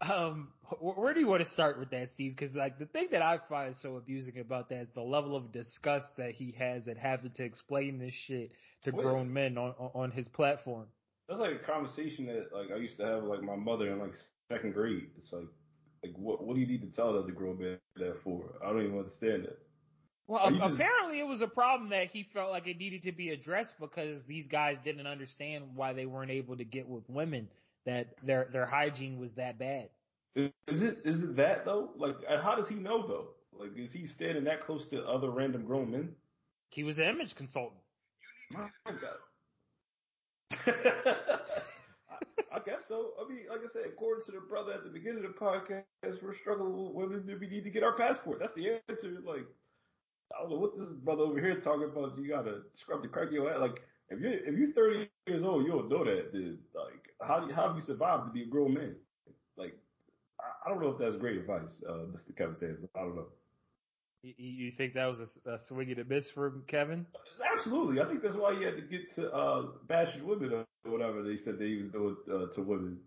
um, 0.01 0.49
where 0.81 1.15
do 1.15 1.21
you 1.21 1.27
want 1.27 1.43
to 1.45 1.51
start 1.51 1.79
with 1.79 1.91
that, 1.91 2.09
Steve? 2.15 2.35
Because 2.37 2.55
like 2.55 2.79
the 2.79 2.87
thing 2.87 3.09
that 3.13 3.23
I 3.23 3.39
find 3.49 3.75
so 3.77 3.97
abusing 3.97 4.39
about 4.39 4.69
that 4.71 4.83
is 4.83 4.89
the 4.95 5.03
level 5.03 5.37
of 5.37 5.53
disgust 5.53 6.07
that 6.17 6.33
he 6.33 6.55
has 6.59 6.87
at 6.89 6.97
having 6.97 7.33
to 7.33 7.45
explain 7.45 7.99
this 7.99 8.15
shit 8.27 8.53
to 8.85 8.93
grown 8.93 9.33
men 9.33 9.59
on 9.59 9.75
on 9.95 10.11
his 10.11 10.29
platform. 10.29 10.87
That's 11.29 11.41
like 11.41 11.61
a 11.63 11.67
conversation 11.67 12.27
that 12.27 12.49
like 12.53 12.71
I 12.75 12.77
used 12.77 12.97
to 12.99 13.05
have 13.05 13.23
with 13.23 13.31
like 13.31 13.43
my 13.43 13.57
mother 13.57 13.91
in 13.91 13.99
like 13.99 14.15
second 14.51 14.75
grade. 14.75 15.09
It's 15.19 15.33
like, 15.33 15.49
like 16.03 16.15
what 16.17 16.45
what 16.45 16.55
do 16.55 16.61
you 16.61 16.67
need 16.67 16.83
to 16.83 16.95
tell 16.95 17.13
the 17.13 17.21
other 17.21 17.33
grown 17.33 17.59
man 17.59 17.79
that 17.97 18.17
for? 18.23 18.55
I 18.65 18.71
don't 18.71 18.85
even 18.85 18.99
understand 18.99 19.45
that. 19.45 19.59
Well, 20.27 20.47
apparently 20.47 21.21
it 21.21 21.27
was 21.27 21.43
a 21.43 21.47
problem 21.47 21.91
that 21.91 22.07
he 22.07 22.27
felt 22.33 22.51
like 22.51 22.67
it 22.67 22.79
needed 22.79 23.03
to 23.03 23.13
be 23.13 23.31
addressed 23.31 23.75
because 23.79 24.23
these 24.27 24.49
guys 24.49 24.79
didn't 24.83 25.07
understand 25.07 25.65
why 25.75 25.93
they 25.93 26.07
weren't 26.07 26.31
able 26.31 26.57
to 26.57 26.65
get 26.65 26.89
with 26.89 27.05
women. 27.09 27.49
That 27.85 28.15
their 28.23 28.49
their 28.51 28.65
hygiene 28.65 29.19
was 29.19 29.31
that 29.33 29.59
bad. 29.59 29.91
Is 30.35 30.51
it 30.67 31.03
is 31.05 31.23
it 31.23 31.37
that 31.37 31.67
though? 31.67 31.91
Like, 31.99 32.17
uh, 32.29 32.41
how 32.41 32.55
does 32.55 32.67
he 32.69 32.77
know 32.77 33.07
though? 33.07 33.29
Like, 33.53 33.77
is 33.77 33.93
he 33.93 34.07
standing 34.07 34.45
that 34.45 34.63
close 34.63 34.89
to 34.89 35.03
other 35.05 35.31
random 35.31 35.67
grown 35.67 35.91
men? 35.91 36.15
He 36.71 36.83
was 36.83 36.97
an 36.97 37.05
image 37.05 37.35
consultant. 37.37 37.83
My 38.53 38.69
God. 38.87 39.19
I 42.53 42.61
guess 42.65 42.81
so. 42.89 43.13
I 43.23 43.29
mean, 43.29 43.41
like 43.51 43.61
I 43.61 43.73
said, 43.73 43.83
according 43.87 44.25
to 44.27 44.33
the 44.33 44.41
brother 44.41 44.73
at 44.73 44.85
the 44.85 44.91
beginning 44.91 45.25
of 45.25 45.35
the 45.35 45.39
podcast, 45.39 46.23
we're 46.23 46.35
struggling 46.35 46.73
with 46.73 46.95
women. 46.95 47.39
We 47.41 47.47
need 47.47 47.65
to 47.65 47.71
get 47.71 47.83
our 47.83 47.97
passport. 47.97 48.39
That's 48.41 48.55
the 48.55 48.81
answer. 48.89 49.19
Like, 49.25 49.47
I 50.33 50.43
don't 50.43 50.51
know 50.51 50.57
what 50.57 50.79
this 50.79 50.89
brother 50.89 51.23
over 51.23 51.41
here 51.41 51.61
talking 51.61 51.85
about. 51.85 52.19
You 52.19 52.29
gotta 52.29 52.63
scrub 52.73 53.03
the 53.03 53.09
crack 53.09 53.29
of 53.29 53.33
your 53.33 53.51
head. 53.51 53.61
Like, 53.61 53.81
if 54.11 54.21
you 54.21 54.29
if 54.31 54.57
you're 54.57 54.73
30 54.73 55.09
years 55.27 55.45
old, 55.45 55.65
you 55.65 55.73
don't 55.73 55.89
know 55.89 56.05
that. 56.05 56.33
Dude. 56.33 56.59
Like, 56.75 57.15
how 57.27 57.49
how 57.53 57.69
have 57.69 57.77
you 57.77 57.83
survived 57.83 58.27
to 58.27 58.33
be 58.33 58.43
a 58.43 58.47
grown 58.47 58.75
man? 58.75 58.97
Like, 59.57 59.77
I, 60.41 60.67
I 60.67 60.71
don't 60.71 60.83
know 60.83 60.91
if 60.91 60.99
that's 60.99 61.17
great 61.17 61.37
advice, 61.37 61.83
uh, 61.89 62.07
Mr. 62.13 62.37
Kevin 62.37 62.55
Samuels. 62.55 62.89
I 62.95 63.01
don't 63.01 63.17
know. 63.17 63.27
You, 64.23 64.73
think 64.73 64.95
that 64.95 65.05
was 65.05 65.19
a, 65.45 65.51
a 65.51 65.59
swing 65.59 65.91
and 65.91 65.99
a 65.99 66.05
miss 66.05 66.31
from 66.31 66.65
Kevin? 66.67 67.05
Absolutely. 67.55 68.01
I 68.01 68.07
think 68.07 68.23
that's 68.23 68.37
why 68.37 68.57
he 68.57 68.65
had 68.65 68.77
to 68.77 68.81
get 68.81 69.15
to 69.17 69.31
uh, 69.31 69.67
bashing 69.87 70.27
women 70.27 70.51
or 70.55 70.65
whatever 70.91 71.23
they 71.23 71.37
said 71.37 71.59
that 71.59 71.65
he 71.67 71.83
was 71.83 71.93
doing 71.93 72.17
uh, 72.33 72.47
to 72.55 72.63
women. 72.63 72.99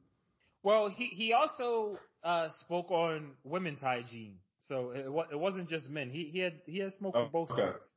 Well, 0.61 0.89
he 0.89 1.05
he 1.05 1.33
also 1.33 1.97
uh, 2.23 2.49
spoke 2.59 2.91
on 2.91 3.31
women's 3.43 3.79
hygiene, 3.79 4.35
so 4.67 4.91
it, 4.91 5.07
it 5.31 5.39
wasn't 5.39 5.69
just 5.69 5.89
men. 5.89 6.09
He 6.09 6.29
he 6.31 6.39
had 6.39 6.59
he 6.65 6.79
had 6.79 6.93
smoke 6.93 7.15
oh, 7.15 7.27
both 7.31 7.51
okay. 7.51 7.71
sides. 7.73 7.87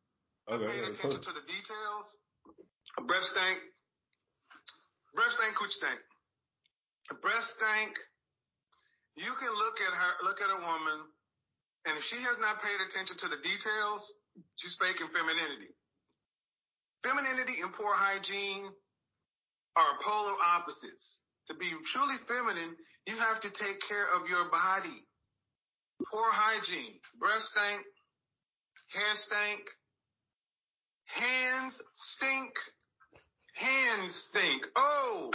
Okay. 0.51 0.66
Paying 0.66 0.85
attention 0.95 1.21
to 1.21 1.33
the 1.35 1.45
details. 1.47 2.07
Breath 3.07 3.27
stank. 3.31 3.59
Breath 5.14 5.35
stank. 5.35 5.55
Cooch 5.59 5.75
stank. 5.75 6.01
Breath 7.23 7.47
stank. 7.59 7.93
You 9.18 9.35
can 9.37 9.53
look 9.53 9.77
at 9.83 9.93
her, 9.93 10.12
look 10.25 10.39
at 10.41 10.49
a 10.49 10.61
woman 10.62 11.11
and 11.87 11.97
if 11.97 12.05
she 12.12 12.21
has 12.21 12.37
not 12.37 12.61
paid 12.61 12.77
attention 12.77 13.16
to 13.25 13.29
the 13.33 13.41
details, 13.41 14.05
she's 14.61 14.77
faking 14.77 15.09
femininity. 15.16 15.73
Femininity 17.01 17.64
and 17.64 17.73
poor 17.73 17.97
hygiene 17.97 18.68
are 19.77 19.93
polar 20.05 20.37
opposites. 20.37 21.25
To 21.49 21.57
be 21.57 21.73
truly 21.89 22.21
feminine, 22.29 22.77
you 23.09 23.16
have 23.16 23.41
to 23.41 23.49
take 23.49 23.81
care 23.89 24.12
of 24.12 24.29
your 24.29 24.53
body. 24.53 25.09
Poor 26.11 26.30
hygiene, 26.32 26.94
breast 27.18 27.48
stank, 27.51 27.82
hair 28.92 29.14
stank, 29.14 29.61
hands 31.07 31.78
stink, 31.94 32.53
hands 33.55 34.26
stink. 34.28 34.62
Oh. 34.76 35.30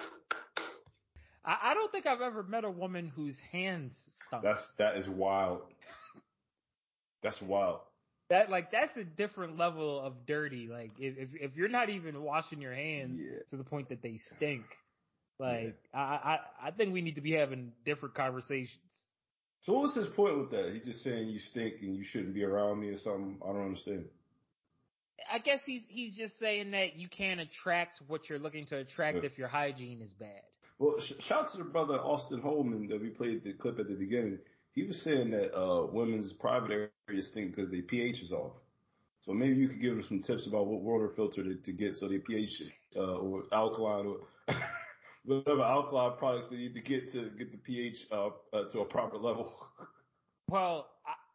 I, 1.45 1.57
I 1.63 1.73
don't 1.73 1.91
think 1.91 2.05
I've 2.05 2.21
ever 2.21 2.43
met 2.43 2.63
a 2.63 2.71
woman 2.71 3.11
whose 3.15 3.37
hands 3.51 3.95
stunk. 4.27 4.43
That's 4.43 4.65
that 4.77 4.97
is 4.97 5.07
wild. 5.07 5.61
That's 7.21 7.41
wild. 7.41 7.81
That 8.29 8.49
like 8.49 8.71
that's 8.71 8.95
a 8.97 9.03
different 9.03 9.57
level 9.57 9.99
of 9.99 10.25
dirty. 10.25 10.67
Like 10.67 10.91
if 10.99 11.29
if 11.33 11.55
you're 11.55 11.69
not 11.69 11.89
even 11.89 12.23
washing 12.23 12.61
your 12.61 12.73
hands 12.73 13.19
yeah. 13.21 13.39
to 13.51 13.57
the 13.57 13.63
point 13.63 13.89
that 13.89 14.01
they 14.01 14.19
stink, 14.35 14.63
like 15.39 15.75
yeah. 15.93 15.99
I, 15.99 16.01
I 16.01 16.67
I 16.67 16.71
think 16.71 16.91
we 16.91 17.01
need 17.01 17.15
to 17.15 17.21
be 17.21 17.33
having 17.33 17.71
different 17.85 18.15
conversations. 18.15 18.79
So 19.65 19.73
what 19.73 19.81
was 19.81 19.95
his 19.95 20.07
point 20.07 20.37
with 20.37 20.51
that? 20.51 20.73
He's 20.73 20.83
just 20.83 21.01
saying 21.01 21.27
you 21.27 21.39
stink 21.39 21.75
and 21.81 21.95
you 21.95 22.03
shouldn't 22.03 22.35
be 22.35 22.43
around 22.43 22.79
me 22.79 22.89
or 22.89 22.97
something. 22.97 23.39
I 23.43 23.47
don't 23.47 23.65
understand. 23.65 24.05
I 25.31 25.39
guess 25.39 25.61
he's 25.65 25.81
he's 25.87 26.15
just 26.15 26.37
saying 26.39 26.69
that 26.71 26.97
you 26.97 27.07
can't 27.09 27.39
attract 27.39 27.99
what 28.07 28.29
you're 28.29 28.37
looking 28.37 28.67
to 28.67 28.77
attract 28.77 29.17
yeah. 29.17 29.23
if 29.23 29.39
your 29.39 29.47
hygiene 29.47 30.03
is 30.03 30.13
bad. 30.13 30.41
Well, 30.77 30.97
sh- 30.99 31.13
shout 31.19 31.51
to 31.53 31.57
the 31.57 31.63
brother 31.63 31.95
Austin 31.95 32.41
Holman 32.41 32.87
that 32.89 33.01
we 33.01 33.09
played 33.09 33.43
the 33.43 33.53
clip 33.53 33.79
at 33.79 33.87
the 33.87 33.95
beginning. 33.95 34.37
He 34.73 34.83
was 34.83 35.01
saying 35.01 35.31
that 35.31 35.57
uh, 35.57 35.87
women's 35.87 36.31
private 36.33 36.91
areas 37.09 37.27
stink 37.31 37.55
because 37.55 37.71
their 37.71 37.81
pH 37.81 38.21
is 38.21 38.31
off. 38.31 38.51
So 39.21 39.33
maybe 39.33 39.55
you 39.55 39.67
could 39.67 39.81
give 39.81 39.95
them 39.95 40.05
some 40.07 40.21
tips 40.21 40.45
about 40.45 40.67
what 40.67 40.81
water 40.81 41.09
filter 41.15 41.43
to, 41.43 41.55
to 41.55 41.71
get 41.71 41.95
so 41.95 42.07
their 42.07 42.19
pH 42.19 42.61
uh, 42.95 43.17
or 43.17 43.45
alkaline 43.51 44.05
or 44.05 44.17
whatever 45.25 45.61
alkaline 45.61 46.17
products 46.17 46.47
they 46.49 46.57
need 46.57 46.73
to 46.73 46.81
get 46.81 47.11
to 47.11 47.29
get 47.37 47.51
the 47.51 47.57
pH 47.57 48.07
uh, 48.11 48.29
uh, 48.53 48.63
to 48.71 48.79
a 48.79 48.85
proper 48.85 49.17
level. 49.17 49.51
Well, 50.47 50.85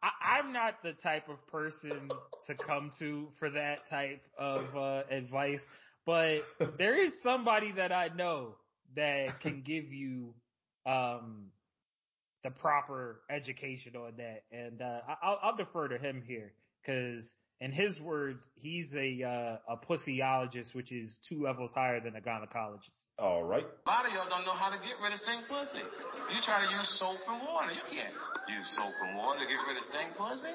I, 0.01 0.37
I'm 0.39 0.53
not 0.53 0.81
the 0.83 0.93
type 0.93 1.27
of 1.27 1.45
person 1.47 2.09
to 2.47 2.55
come 2.55 2.91
to 2.99 3.27
for 3.37 3.49
that 3.49 3.89
type 3.89 4.21
of 4.39 4.73
uh, 4.73 5.03
advice, 5.11 5.61
but 6.05 6.39
there 6.77 6.97
is 6.97 7.11
somebody 7.21 7.73
that 7.73 7.91
I 7.91 8.07
know 8.07 8.55
that 8.95 9.41
can 9.41 9.63
give 9.63 9.91
you 9.91 10.33
um, 10.85 11.47
the 12.43 12.51
proper 12.51 13.21
education 13.29 13.97
on 13.97 14.13
that, 14.17 14.43
and 14.51 14.81
uh, 14.81 14.99
I'll, 15.21 15.39
I'll 15.43 15.57
defer 15.57 15.89
to 15.89 15.97
him 15.97 16.23
here 16.25 16.53
because 16.81 17.29
in 17.59 17.71
his 17.71 17.99
words, 17.99 18.41
he's 18.55 18.93
a 18.95 19.23
uh, 19.23 19.73
a 19.73 19.77
pussyologist, 19.77 20.73
which 20.73 20.91
is 20.91 21.19
two 21.29 21.43
levels 21.43 21.71
higher 21.73 21.99
than 21.99 22.15
a 22.15 22.21
gynecologist. 22.21 23.00
All 23.19 23.43
right. 23.43 23.65
A 23.65 23.87
lot 23.89 24.07
of 24.07 24.11
y'all 24.13 24.29
don't 24.29 24.45
know 24.45 24.55
how 24.55 24.71
to 24.71 24.79
get 24.79 24.97
rid 25.03 25.13
of 25.13 25.19
stink 25.19 25.45
pussy. 25.45 25.83
You 26.31 26.39
try 26.41 26.63
to 26.63 26.69
use 26.71 26.87
soap 26.97 27.19
and 27.27 27.43
water. 27.43 27.75
You 27.75 27.85
can't 27.91 28.15
use 28.47 28.67
soap 28.73 28.95
and 29.03 29.19
water 29.19 29.43
to 29.43 29.47
get 29.47 29.59
rid 29.67 29.77
of 29.77 29.85
stink 29.85 30.15
pussy. 30.15 30.53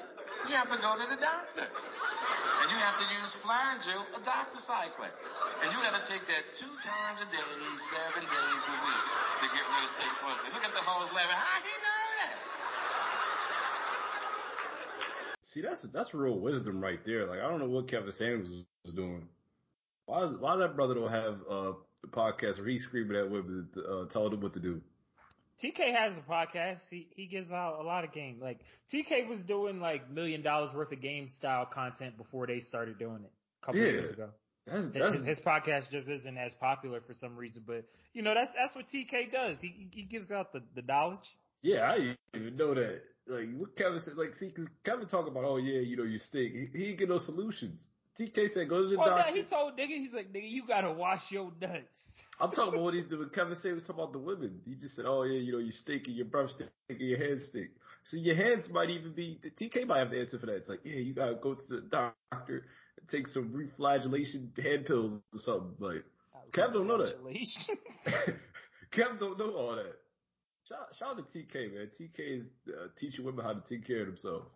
You 0.49 0.53
have 0.57 0.67
to 0.73 0.79
go 0.81 0.97
to 0.97 1.05
the 1.07 1.19
doctor. 1.21 1.67
And 1.67 2.67
you 2.73 2.77
have 2.81 2.97
to 2.97 3.07
use 3.07 3.31
flagyl, 3.45 4.03
a 4.17 4.21
doxycycline. 4.25 5.15
And 5.63 5.71
you 5.71 5.79
got 5.79 5.95
to 5.95 6.03
take 6.09 6.25
that 6.27 6.43
two 6.57 6.73
times 6.81 7.23
a 7.23 7.27
day, 7.29 7.39
seven 7.39 8.25
days 8.25 8.63
a 8.67 8.75
week 8.83 9.05
to 9.41 9.45
get 9.53 9.63
rid 9.63 9.81
of 9.85 9.91
stink 9.95 10.13
pussy. 10.19 10.47
Look 10.51 10.65
at 10.65 10.73
the 10.73 10.83
hoes 10.83 11.07
laughing. 11.13 11.37
How 11.37 11.61
he 11.61 11.71
know 11.71 12.03
that? 12.19 12.37
See, 15.53 15.61
that's 15.61 15.87
that's 15.93 16.13
real 16.13 16.39
wisdom 16.39 16.81
right 16.81 16.99
there. 17.05 17.25
Like 17.25 17.39
I 17.39 17.47
don't 17.47 17.59
know 17.59 17.69
what 17.69 17.87
Kevin 17.87 18.11
Samuels 18.11 18.65
was 18.83 18.93
doing. 18.93 19.29
Why 20.05 20.25
is, 20.25 20.33
why 20.39 20.55
that 20.57 20.75
brother 20.75 20.95
don't 20.95 21.11
have 21.11 21.35
uh, 21.49 21.73
the 22.11 22.17
podcast 22.17 22.59
where 22.59 22.67
he's 22.67 22.83
screaming 22.83 23.17
at 23.17 23.29
women, 23.29 23.67
uh, 23.77 24.05
telling 24.11 24.31
them 24.31 24.41
what 24.41 24.53
to 24.53 24.59
do. 24.59 24.81
TK 25.63 25.95
has 25.95 26.17
a 26.17 26.21
podcast. 26.21 26.79
He 26.89 27.07
he 27.15 27.25
gives 27.25 27.51
out 27.51 27.79
a 27.79 27.83
lot 27.83 28.03
of 28.03 28.13
game. 28.13 28.39
Like 28.41 28.59
TK 28.93 29.27
was 29.27 29.39
doing 29.41 29.79
like 29.79 30.09
million 30.09 30.43
dollars 30.43 30.73
worth 30.75 30.91
of 30.91 31.01
game 31.01 31.29
style 31.37 31.65
content 31.65 32.17
before 32.17 32.45
they 32.45 32.61
started 32.61 32.99
doing 32.99 33.23
it 33.23 33.31
a 33.61 33.65
couple 33.65 33.81
yeah. 33.81 33.87
years 33.87 34.11
ago. 34.11 34.29
That's, 34.67 34.85
that's, 34.93 35.15
his, 35.15 35.25
his, 35.25 35.39
podcast 35.39 35.89
just 35.89 36.09
isn't 36.09 36.37
as 36.37 36.53
popular 36.55 36.99
for 36.99 37.13
some 37.13 37.37
reason, 37.37 37.63
but 37.65 37.85
you 38.13 38.21
know 38.21 38.33
that's 38.33 38.51
that's 38.55 38.75
what 38.75 38.85
TK 38.93 39.31
does. 39.31 39.57
He 39.61 39.87
he 39.91 40.03
gives 40.03 40.29
out 40.29 40.53
the, 40.53 40.61
the 40.75 40.81
knowledge. 40.81 41.37
Yeah, 41.61 41.89
I 41.89 41.97
didn't 41.97 42.17
even 42.35 42.57
know 42.57 42.73
that. 42.73 43.01
Like 43.27 43.47
what 43.57 43.75
Kevin 43.75 43.99
said, 43.99 44.15
like 44.15 44.35
see, 44.35 44.51
cause 44.51 44.67
Kevin 44.85 45.07
talk 45.07 45.27
about, 45.27 45.43
oh 45.43 45.57
yeah, 45.57 45.79
you 45.79 45.97
know 45.97 46.03
you 46.03 46.17
stink. 46.17 46.53
He, 46.73 46.85
he 46.85 46.95
get 46.95 47.09
no 47.09 47.17
solutions. 47.17 47.81
TK 48.19 48.53
said, 48.53 48.69
go 48.69 48.83
to 48.83 48.89
the 48.89 48.97
well, 48.97 49.09
doctor. 49.09 49.33
he 49.33 49.43
told 49.43 49.77
nigga, 49.77 49.97
he's 49.97 50.13
like, 50.13 50.33
nigga, 50.33 50.49
you 50.49 50.63
gotta 50.67 50.91
wash 50.91 51.21
your 51.29 51.51
nuts. 51.61 51.85
I'm 52.39 52.51
talking 52.51 52.73
about 52.73 52.83
what 52.83 52.93
he's 52.93 53.05
doing. 53.05 53.29
Kevin 53.33 53.55
said 53.55 53.73
was 53.73 53.83
talking 53.83 54.01
about 54.01 54.13
the 54.13 54.19
women. 54.19 54.59
He 54.65 54.75
just 54.75 54.95
said, 54.95 55.05
oh 55.07 55.23
yeah, 55.23 55.39
you 55.39 55.51
know, 55.51 55.57
you 55.57 55.71
stink 55.71 56.03
and 56.07 56.15
your 56.15 56.25
breath 56.25 56.51
stink 56.51 56.69
and 56.89 56.99
your 56.99 57.19
hands 57.19 57.45
stink. 57.49 57.69
So 58.05 58.17
your 58.17 58.35
hands 58.35 58.69
might 58.71 58.89
even 58.89 59.13
be, 59.13 59.39
TK 59.59 59.87
might 59.87 59.99
have 59.99 60.11
the 60.11 60.19
answer 60.19 60.39
for 60.39 60.45
that. 60.45 60.55
It's 60.55 60.69
like, 60.69 60.81
yeah, 60.83 60.97
you 60.97 61.13
gotta 61.13 61.35
go 61.35 61.55
to 61.55 61.61
the 61.69 61.81
doctor 61.81 62.65
and 62.99 63.09
take 63.09 63.27
some 63.27 63.49
reflagellation 63.53 64.57
hand 64.63 64.85
pills 64.85 65.19
or 65.33 65.39
something. 65.39 65.73
Like, 65.79 66.03
Kev 66.53 66.73
don't 66.73 66.87
know 66.87 66.97
that. 66.99 67.15
Kev 68.93 69.19
don't 69.19 69.37
know 69.37 69.53
all 69.55 69.75
that. 69.75 69.95
Shout, 70.67 70.87
shout 70.99 71.17
out 71.17 71.31
to 71.31 71.37
TK, 71.37 71.73
man. 71.73 71.89
TK 71.99 72.37
is 72.37 72.43
uh, 72.69 72.87
teaching 72.99 73.25
women 73.25 73.45
how 73.45 73.53
to 73.53 73.63
take 73.69 73.85
care 73.85 74.01
of 74.01 74.07
themselves. 74.07 74.47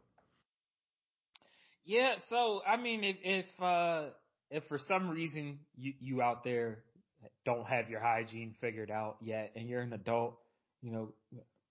Yeah, 1.85 2.15
so 2.29 2.61
I 2.67 2.77
mean, 2.77 3.03
if 3.03 3.17
if 3.23 3.61
uh, 3.61 4.09
if 4.49 4.63
for 4.67 4.77
some 4.87 5.09
reason 5.09 5.59
you 5.75 5.93
you 5.99 6.21
out 6.21 6.43
there 6.43 6.83
don't 7.45 7.65
have 7.65 7.89
your 7.89 7.99
hygiene 7.99 8.55
figured 8.61 8.91
out 8.91 9.17
yet, 9.21 9.51
and 9.55 9.67
you're 9.67 9.81
an 9.81 9.93
adult, 9.93 10.37
you 10.81 10.91
know, 10.91 11.13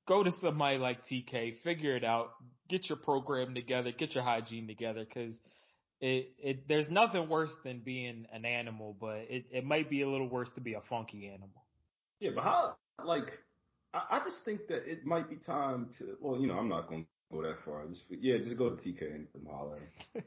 go 0.09 0.23
to 0.23 0.33
somebody 0.43 0.79
like 0.79 0.99
TK, 1.07 1.61
figure 1.63 1.97
it 1.97 2.05
out, 2.05 2.31
get 2.69 2.89
your 2.89 2.99
program 2.99 3.55
together, 3.55 3.93
get 3.93 4.15
your 4.15 4.25
hygiene 4.25 4.67
together, 4.67 5.05
because 5.05 5.35
it 6.01 6.33
it 6.39 6.69
there's 6.69 6.91
nothing 6.91 7.29
worse 7.29 7.55
than 7.65 7.81
being 7.81 8.27
an 8.33 8.45
animal, 8.45 8.97
but 9.01 9.27
it 9.29 9.45
it 9.53 9.65
might 9.65 9.89
be 9.89 10.03
a 10.03 10.09
little 10.09 10.29
worse 10.29 10.51
to 10.55 10.61
be 10.61 10.75
a 10.75 10.81
funky 10.89 11.29
animal. 11.29 11.65
Yeah, 12.19 12.31
but 12.35 12.45
how 12.45 12.77
like 13.05 13.31
I, 13.95 14.17
I 14.17 14.19
just 14.25 14.45
think 14.45 14.67
that 14.69 14.91
it 14.91 15.05
might 15.05 15.31
be 15.31 15.37
time 15.37 15.91
to 15.99 16.17
well, 16.21 16.41
you 16.41 16.49
know, 16.49 16.55
I'm 16.55 16.69
not 16.69 16.89
going 16.89 17.07
go 17.31 17.43
that 17.43 17.57
far. 17.65 17.87
Just 17.89 18.05
yeah, 18.11 18.39
just 18.39 18.57
go 18.59 18.71
to 18.71 18.77
TK 18.77 19.15
and 19.15 19.27
holler. 19.49 19.81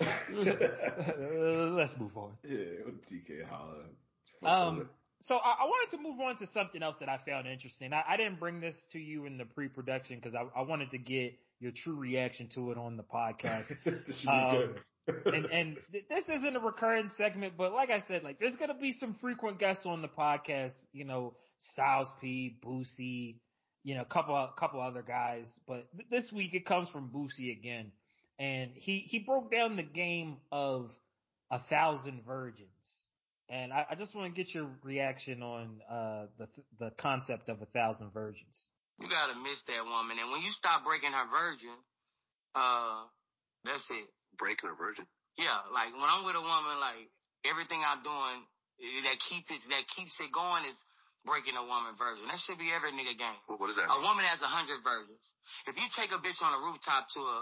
Let's 0.00 1.98
move 1.98 2.16
on. 2.16 2.32
Yeah, 2.44 2.82
go 2.84 2.90
to 2.90 3.14
TK 3.14 3.48
holler. 3.48 3.84
Um, 4.44 4.88
so 5.22 5.36
I, 5.36 5.62
I, 5.62 5.64
wanted 5.64 5.96
to 5.96 6.02
move 6.02 6.20
on 6.20 6.36
to 6.36 6.46
something 6.46 6.82
else 6.82 6.96
that 7.00 7.08
I 7.08 7.18
found 7.26 7.48
interesting. 7.48 7.92
I, 7.92 8.04
I 8.08 8.16
didn't 8.16 8.38
bring 8.38 8.60
this 8.60 8.76
to 8.92 8.98
you 8.98 9.26
in 9.26 9.36
the 9.36 9.44
pre-production 9.44 10.16
because 10.16 10.34
I, 10.34 10.60
I, 10.60 10.62
wanted 10.62 10.92
to 10.92 10.98
get 10.98 11.36
your 11.58 11.72
true 11.72 11.96
reaction 11.96 12.48
to 12.54 12.70
it 12.70 12.78
on 12.78 12.96
the 12.96 13.02
podcast. 13.02 13.64
um, 14.28 14.76
and 15.26 15.46
and 15.46 15.76
this 15.90 16.24
isn't 16.28 16.54
a 16.54 16.60
recurring 16.60 17.10
segment, 17.16 17.54
but 17.56 17.72
like 17.72 17.90
I 17.90 18.00
said, 18.06 18.22
like 18.22 18.38
there's 18.38 18.56
gonna 18.56 18.78
be 18.78 18.92
some 18.92 19.16
frequent 19.20 19.58
guests 19.58 19.86
on 19.86 20.02
the 20.02 20.08
podcast. 20.08 20.74
You 20.92 21.04
know, 21.04 21.34
Styles 21.72 22.08
P, 22.20 22.58
Boosie, 22.64 23.36
you 23.84 23.94
know, 23.94 24.02
a 24.02 24.06
couple 24.06 24.34
a 24.34 24.52
couple 24.58 24.80
other 24.80 25.02
guys, 25.02 25.46
but 25.66 25.86
this 26.10 26.32
week 26.32 26.54
it 26.54 26.66
comes 26.66 26.88
from 26.88 27.10
Boosie 27.10 27.56
again, 27.56 27.92
and 28.38 28.70
he 28.74 28.98
he 28.98 29.18
broke 29.18 29.50
down 29.50 29.76
the 29.76 29.82
game 29.82 30.38
of 30.52 30.90
a 31.50 31.60
thousand 31.70 32.24
virgins, 32.26 32.68
and 33.48 33.72
I, 33.72 33.86
I 33.90 33.94
just 33.94 34.14
want 34.14 34.34
to 34.34 34.36
get 34.36 34.54
your 34.54 34.68
reaction 34.82 35.42
on 35.42 35.80
uh, 35.90 36.26
the 36.38 36.48
the 36.78 36.90
concept 36.98 37.48
of 37.48 37.62
a 37.62 37.66
thousand 37.66 38.12
virgins. 38.12 38.68
You 39.00 39.08
gotta 39.08 39.38
miss 39.38 39.62
that 39.68 39.84
woman, 39.84 40.18
and 40.20 40.30
when 40.32 40.42
you 40.42 40.50
stop 40.50 40.84
breaking 40.84 41.12
her 41.12 41.30
virgin, 41.30 41.76
uh, 42.54 43.06
that's 43.64 43.86
it. 43.90 44.08
Breaking 44.36 44.70
her 44.70 44.76
virgin. 44.76 45.06
Yeah, 45.38 45.54
like 45.72 45.94
when 45.94 46.10
I'm 46.10 46.26
with 46.26 46.34
a 46.34 46.42
woman, 46.42 46.82
like 46.82 47.06
everything 47.46 47.80
I'm 47.86 48.02
doing 48.02 48.42
that 49.06 49.18
keep 49.30 49.46
it 49.50 49.62
that 49.70 49.84
keeps 49.94 50.14
it 50.20 50.30
going 50.30 50.64
is 50.66 50.78
breaking 51.26 51.56
a 51.58 51.64
woman 51.64 51.94
virgin. 51.98 52.26
That 52.28 52.38
should 52.44 52.58
be 52.58 52.70
every 52.70 52.94
nigga 52.94 53.16
game. 53.16 53.40
What 53.46 53.70
is 53.70 53.76
that? 53.76 53.90
A 53.90 54.00
woman 54.02 54.24
has 54.26 54.42
a 54.42 54.50
hundred 54.50 54.82
virgins. 54.82 55.22
If 55.66 55.74
you 55.76 55.86
take 55.96 56.12
a 56.12 56.20
bitch 56.20 56.38
on 56.44 56.52
a 56.54 56.60
rooftop 56.60 57.08
to 57.16 57.20
a 57.20 57.38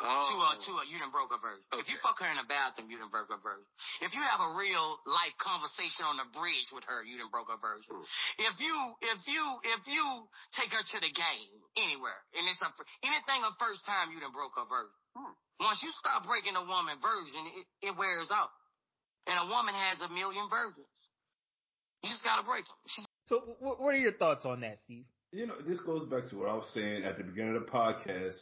Oh. 0.00 0.24
To 0.24 0.36
a, 0.40 0.50
to 0.56 0.72
a, 0.80 0.82
you 0.88 0.96
done 0.96 1.12
broke 1.12 1.28
a 1.28 1.36
virgin. 1.36 1.60
Okay. 1.68 1.84
If 1.84 1.92
you 1.92 2.00
fuck 2.00 2.16
her 2.24 2.28
in 2.32 2.40
a 2.40 2.48
bathroom, 2.48 2.88
you 2.88 2.96
done 2.96 3.12
broke 3.12 3.28
a 3.28 3.36
virgin. 3.36 3.68
If 4.00 4.16
you 4.16 4.22
have 4.24 4.40
a 4.40 4.56
real 4.56 4.96
life 5.04 5.36
conversation 5.36 6.08
on 6.08 6.16
the 6.16 6.24
bridge 6.32 6.72
with 6.72 6.88
her, 6.88 7.04
you 7.04 7.20
done 7.20 7.28
broke 7.28 7.52
a 7.52 7.60
virgin. 7.60 7.92
Mm. 7.92 8.48
If 8.48 8.56
you, 8.64 8.76
if 9.04 9.20
you, 9.28 9.44
if 9.76 9.82
you 9.84 10.04
take 10.56 10.72
her 10.72 10.80
to 10.80 10.98
the 11.04 11.12
game 11.12 11.52
anywhere, 11.76 12.16
and 12.32 12.48
it's 12.48 12.64
a, 12.64 12.72
anything 13.04 13.44
a 13.44 13.52
first 13.60 13.84
time, 13.84 14.08
you 14.08 14.24
done 14.24 14.32
broke 14.32 14.56
a 14.56 14.64
virgin. 14.64 15.00
Mm. 15.20 15.36
Once 15.68 15.84
you 15.84 15.92
stop 16.00 16.24
breaking 16.24 16.56
a 16.56 16.64
woman 16.64 16.96
virgin, 17.04 17.44
it, 17.60 17.92
it 17.92 17.94
wears 18.00 18.32
out. 18.32 18.48
And 19.28 19.36
a 19.36 19.46
woman 19.52 19.76
has 19.76 20.00
a 20.00 20.08
million 20.08 20.48
virgins. 20.48 20.88
You 22.02 22.10
just 22.10 22.24
gotta 22.24 22.42
break 22.42 22.64
them. 22.64 23.06
So, 23.26 23.56
what 23.60 23.94
are 23.94 23.96
your 23.96 24.12
thoughts 24.12 24.44
on 24.44 24.60
that, 24.60 24.78
Steve? 24.84 25.04
You 25.32 25.46
know, 25.46 25.54
this 25.66 25.80
goes 25.80 26.04
back 26.04 26.28
to 26.30 26.36
what 26.36 26.48
I 26.48 26.54
was 26.54 26.68
saying 26.74 27.04
at 27.04 27.16
the 27.16 27.24
beginning 27.24 27.56
of 27.56 27.66
the 27.66 27.70
podcast. 27.70 28.36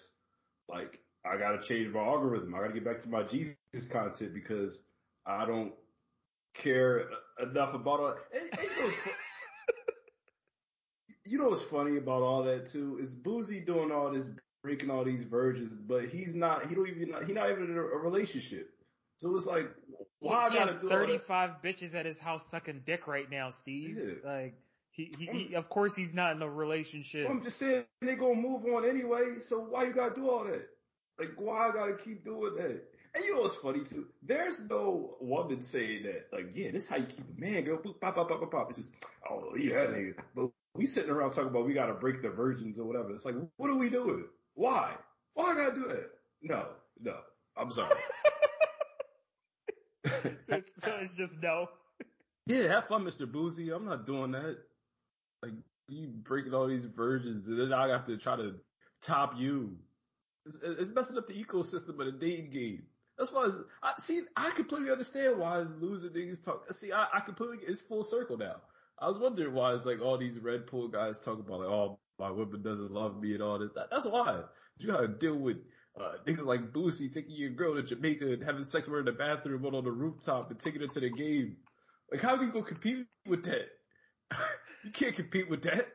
Like, 0.68 0.98
I 1.24 1.36
got 1.36 1.60
to 1.60 1.68
change 1.68 1.92
my 1.92 2.00
algorithm. 2.00 2.54
I 2.54 2.60
got 2.60 2.68
to 2.68 2.72
get 2.72 2.84
back 2.84 3.02
to 3.02 3.08
my 3.08 3.24
Jesus 3.24 3.56
content 3.92 4.32
because 4.32 4.78
I 5.26 5.44
don't 5.44 5.72
care 6.54 7.08
enough 7.42 7.74
about 7.74 8.00
all. 8.00 8.14
And, 8.32 8.58
and 8.58 8.60
you, 8.62 8.82
know 8.82 8.92
you 11.26 11.38
know 11.38 11.48
what's 11.48 11.70
funny 11.70 11.98
about 11.98 12.22
all 12.22 12.44
that 12.44 12.70
too 12.72 12.98
is 13.00 13.14
Boosie 13.14 13.66
doing 13.66 13.92
all 13.92 14.12
this 14.12 14.28
breaking 14.62 14.90
all 14.90 15.04
these 15.04 15.24
virgins, 15.24 15.74
but 15.86 16.04
he's 16.04 16.34
not. 16.34 16.66
He 16.66 16.74
don't 16.74 16.88
even. 16.88 17.14
He 17.26 17.32
not 17.32 17.50
even 17.50 17.64
in 17.64 17.76
a, 17.76 17.82
a 17.82 17.98
relationship. 17.98 18.70
So 19.18 19.36
it's 19.36 19.46
like, 19.46 19.64
why 20.20 20.50
he 20.50 20.56
gotta 20.56 20.78
thirty 20.88 21.18
five 21.26 21.50
bitches 21.64 21.94
at 21.94 22.06
his 22.06 22.18
house 22.18 22.42
sucking 22.50 22.82
dick 22.86 23.06
right 23.06 23.30
now, 23.30 23.50
Steve. 23.60 23.96
Yeah. 23.96 24.30
Like 24.30 24.54
he, 24.90 25.12
he, 25.16 25.26
he, 25.26 25.54
of 25.54 25.68
course 25.68 25.92
he's 25.94 26.12
not 26.12 26.34
in 26.34 26.42
a 26.42 26.50
relationship. 26.50 27.28
I'm 27.30 27.42
just 27.42 27.58
saying 27.58 27.84
they 28.00 28.16
gonna 28.16 28.34
move 28.34 28.64
on 28.64 28.88
anyway. 28.88 29.36
So 29.48 29.60
why 29.60 29.84
you 29.84 29.94
gotta 29.94 30.14
do 30.14 30.28
all 30.28 30.44
that? 30.44 30.68
Like 31.18 31.30
why 31.36 31.68
I 31.68 31.72
gotta 31.72 31.96
keep 32.04 32.24
doing 32.24 32.54
that? 32.56 32.82
And 33.14 33.24
you 33.24 33.34
know 33.34 33.42
what's 33.42 33.56
funny 33.62 33.80
too? 33.88 34.06
There's 34.22 34.60
no 34.68 35.16
woman 35.20 35.62
saying 35.72 36.04
that, 36.04 36.26
like, 36.36 36.50
yeah, 36.54 36.70
this 36.70 36.82
is 36.82 36.88
how 36.88 36.96
you 36.96 37.06
keep 37.06 37.24
a 37.36 37.40
man, 37.40 37.64
girl. 37.64 37.78
Pop, 37.78 38.14
pop, 38.14 38.28
pop, 38.28 38.40
pop, 38.40 38.50
pop. 38.50 38.70
It's 38.70 38.78
just, 38.78 38.90
oh, 39.30 39.56
yeah, 39.56 39.86
nigga. 39.86 40.12
But 40.36 40.50
we 40.74 40.86
sitting 40.86 41.10
around 41.10 41.30
talking 41.30 41.48
about 41.48 41.66
we 41.66 41.74
gotta 41.74 41.94
break 41.94 42.22
the 42.22 42.28
virgins 42.28 42.78
or 42.78 42.84
whatever. 42.84 43.12
It's 43.14 43.24
like, 43.24 43.34
what 43.56 43.70
are 43.70 43.76
we 43.76 43.88
doing? 43.88 44.24
Why? 44.54 44.94
Why 45.34 45.52
I 45.52 45.54
gotta 45.54 45.74
do 45.74 45.88
that? 45.88 46.10
No, 46.42 46.66
no. 47.00 47.16
I'm 47.56 47.70
sorry. 47.72 47.94
so, 50.48 50.56
it's 51.00 51.16
just 51.16 51.32
no. 51.42 51.66
Yeah, 52.46 52.68
have 52.68 52.88
fun, 52.88 53.04
Mr. 53.04 53.30
Boosie. 53.30 53.74
I'm 53.74 53.84
not 53.84 54.06
doing 54.06 54.32
that. 54.32 54.56
Like, 55.42 55.52
you 55.88 56.08
breaking 56.08 56.54
all 56.54 56.66
these 56.66 56.86
versions, 56.96 57.46
and 57.46 57.58
then 57.60 57.72
I 57.72 57.88
have 57.88 58.06
to 58.06 58.16
try 58.16 58.36
to 58.36 58.54
top 59.06 59.34
you. 59.36 59.76
It's, 60.46 60.58
it's 60.62 60.94
messing 60.94 61.18
up 61.18 61.26
the 61.26 61.34
ecosystem 61.34 62.00
of 62.00 62.06
the 62.06 62.18
dating 62.18 62.50
game. 62.50 62.82
That's 63.18 63.32
why 63.32 63.50
I 63.82 63.92
see. 64.06 64.22
I 64.36 64.52
completely 64.54 64.90
understand 64.90 65.38
why 65.38 65.60
it's 65.60 65.70
losing 65.80 66.10
niggas 66.10 66.44
talk. 66.44 66.62
See, 66.80 66.92
I, 66.92 67.06
I 67.14 67.20
completely 67.20 67.58
it's 67.66 67.82
full 67.88 68.04
circle 68.04 68.38
now. 68.38 68.56
I 69.00 69.08
was 69.08 69.18
wondering 69.18 69.54
why 69.54 69.74
it's 69.74 69.84
like 69.84 70.00
all 70.00 70.18
these 70.18 70.38
red 70.38 70.68
pill 70.68 70.88
guys 70.88 71.16
talk 71.24 71.38
about 71.38 71.60
like, 71.60 71.68
oh, 71.68 71.98
my 72.18 72.30
woman 72.30 72.62
doesn't 72.62 72.92
love 72.92 73.20
me 73.20 73.34
and 73.34 73.42
all 73.42 73.58
this. 73.58 73.70
That, 73.74 73.88
that's 73.90 74.06
why 74.06 74.42
you 74.78 74.92
gotta 74.92 75.08
deal 75.08 75.36
with 75.36 75.58
uh, 76.00 76.12
niggas 76.26 76.44
like 76.44 76.72
Boosie 76.72 77.12
taking 77.12 77.34
your 77.34 77.50
girl 77.50 77.74
to 77.74 77.82
Jamaica 77.82 78.32
and 78.32 78.42
having 78.42 78.64
sex 78.64 78.86
with 78.86 78.94
her 78.94 78.98
in 79.00 79.04
the 79.06 79.12
bathroom 79.12 79.64
or 79.64 79.74
on 79.74 79.84
the 79.84 79.90
rooftop 79.90 80.50
and 80.50 80.58
taking 80.60 80.80
her 80.80 80.86
to 80.88 81.00
the 81.00 81.10
game. 81.10 81.56
Like, 82.10 82.20
how 82.20 82.36
can 82.36 82.46
you 82.46 82.52
go 82.52 82.62
compete 82.62 83.06
with 83.26 83.44
that? 83.44 83.68
you 84.84 84.90
can't 84.92 85.14
compete 85.14 85.50
with 85.50 85.62
that. 85.64 85.88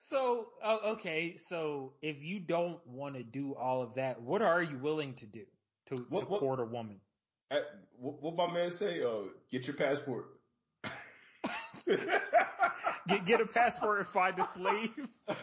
So, 0.00 0.48
uh, 0.62 0.92
okay, 0.92 1.36
so 1.48 1.94
if 2.02 2.22
you 2.22 2.38
don't 2.38 2.78
want 2.86 3.14
to 3.14 3.22
do 3.22 3.54
all 3.54 3.82
of 3.82 3.94
that, 3.94 4.20
what 4.20 4.42
are 4.42 4.62
you 4.62 4.78
willing 4.78 5.14
to 5.14 5.26
do? 5.26 5.44
to, 5.88 5.96
what, 6.08 6.20
to 6.20 6.26
what, 6.26 6.40
court 6.40 6.60
a 6.60 6.64
woman. 6.64 6.96
At, 7.50 7.62
what, 7.98 8.22
what 8.22 8.36
my 8.36 8.52
man 8.52 8.70
say? 8.78 9.02
Uh, 9.02 9.28
get 9.50 9.64
your 9.64 9.76
passport. 9.76 10.26
get 11.86 13.26
get 13.26 13.40
a 13.40 13.46
passport 13.46 13.98
and 14.00 14.08
find 14.08 14.38
a 14.38 14.48
slave. 14.56 15.08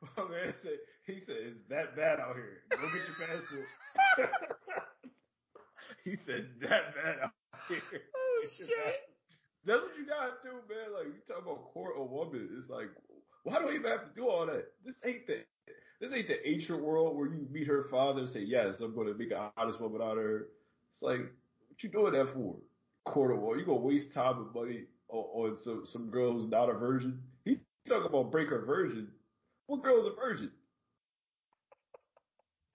my 0.16 0.24
man 0.24 0.54
said 0.62 0.78
he 1.06 1.20
said 1.20 1.36
it's 1.38 1.60
that 1.68 1.96
bad 1.96 2.20
out 2.20 2.36
here. 2.36 2.62
Go 2.70 2.86
get 2.88 3.06
your 3.08 3.18
passport. 3.18 4.30
he 6.04 6.16
said 6.16 6.48
that 6.62 6.94
bad 6.94 7.16
out 7.24 7.32
here. 7.68 7.80
Oh 8.40 8.46
shit. 8.48 8.68
That's 9.66 9.82
what 9.82 9.98
you 9.98 10.06
gotta 10.06 10.32
do, 10.44 10.52
man. 10.72 10.94
Like 10.94 11.06
you 11.06 11.20
talk 11.26 11.42
about 11.42 11.72
court 11.72 11.94
a 11.98 12.04
woman. 12.04 12.48
It's 12.56 12.70
like, 12.70 12.88
why 13.42 13.58
do 13.58 13.68
I 13.68 13.74
even 13.74 13.90
have 13.90 14.06
to 14.06 14.14
do 14.14 14.28
all 14.28 14.46
that? 14.46 14.66
This 14.84 14.94
ain't 15.04 15.26
the 15.26 15.42
this 16.00 16.12
ain't 16.12 16.28
the 16.28 16.48
ancient 16.48 16.82
world 16.82 17.16
where 17.16 17.26
you 17.26 17.46
meet 17.50 17.66
her 17.66 17.84
father 17.90 18.20
and 18.20 18.30
say, 18.30 18.40
yes, 18.40 18.80
I'm 18.80 18.94
going 18.94 19.08
to 19.08 19.14
make 19.14 19.32
an 19.32 19.50
honest 19.56 19.80
woman 19.80 20.00
out 20.00 20.16
of 20.16 20.24
her. 20.24 20.46
It's 20.92 21.02
like, 21.02 21.18
what 21.18 21.82
you 21.82 21.88
doing 21.90 22.12
that 22.12 22.32
for? 22.32 22.56
Quarter 23.04 23.36
war. 23.36 23.58
You 23.58 23.66
gonna 23.66 23.78
waste 23.78 24.12
time 24.12 24.38
and 24.38 24.54
money 24.54 24.84
on, 25.08 25.50
on 25.50 25.56
some, 25.56 25.82
some 25.84 26.10
girl 26.10 26.32
who's 26.32 26.50
not 26.50 26.70
a 26.70 26.74
virgin? 26.74 27.20
He 27.44 27.58
talking 27.88 28.06
about 28.06 28.30
break 28.30 28.48
her 28.50 28.64
virgin. 28.64 29.08
What 29.68 29.82
girl 29.84 30.00
is 30.00 30.06
a 30.06 30.16
virgin? 30.16 30.50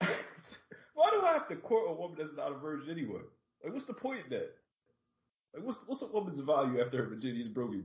Why 0.94 1.10
do 1.10 1.26
I 1.26 1.32
have 1.34 1.48
to 1.48 1.56
court 1.56 1.90
a 1.90 1.92
woman 1.92 2.16
that's 2.18 2.36
not 2.36 2.52
a 2.52 2.54
virgin 2.58 2.90
anyway? 2.90 3.20
Like, 3.62 3.74
what's 3.74 3.86
the 3.86 3.94
point 3.94 4.20
in 4.24 4.30
that? 4.30 4.50
Like, 5.54 5.64
what's 5.64 5.78
what's 5.86 6.02
a 6.02 6.06
woman's 6.06 6.40
value 6.40 6.80
after 6.80 6.98
her 6.98 7.08
virginity 7.08 7.42
is 7.42 7.48
broken? 7.48 7.84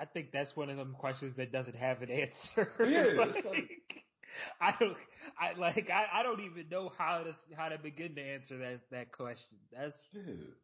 I 0.00 0.04
think 0.06 0.32
that's 0.32 0.56
one 0.56 0.70
of 0.70 0.76
them 0.76 0.94
questions 0.98 1.36
that 1.36 1.52
doesn't 1.52 1.76
have 1.76 2.02
an 2.02 2.10
answer. 2.10 2.68
Yeah, 2.86 3.04
like, 3.18 3.36
I 4.60 4.74
don't, 4.80 4.96
I 5.38 5.58
like, 5.58 5.90
I, 5.90 6.20
I 6.20 6.22
don't 6.22 6.40
even 6.40 6.68
know 6.70 6.90
how 6.98 7.22
to 7.22 7.34
how 7.56 7.68
to 7.68 7.78
begin 7.78 8.14
to 8.16 8.22
answer 8.22 8.58
that 8.58 8.80
that 8.90 9.12
question. 9.12 9.58
That's 9.72 9.94
Dude. 10.12 10.54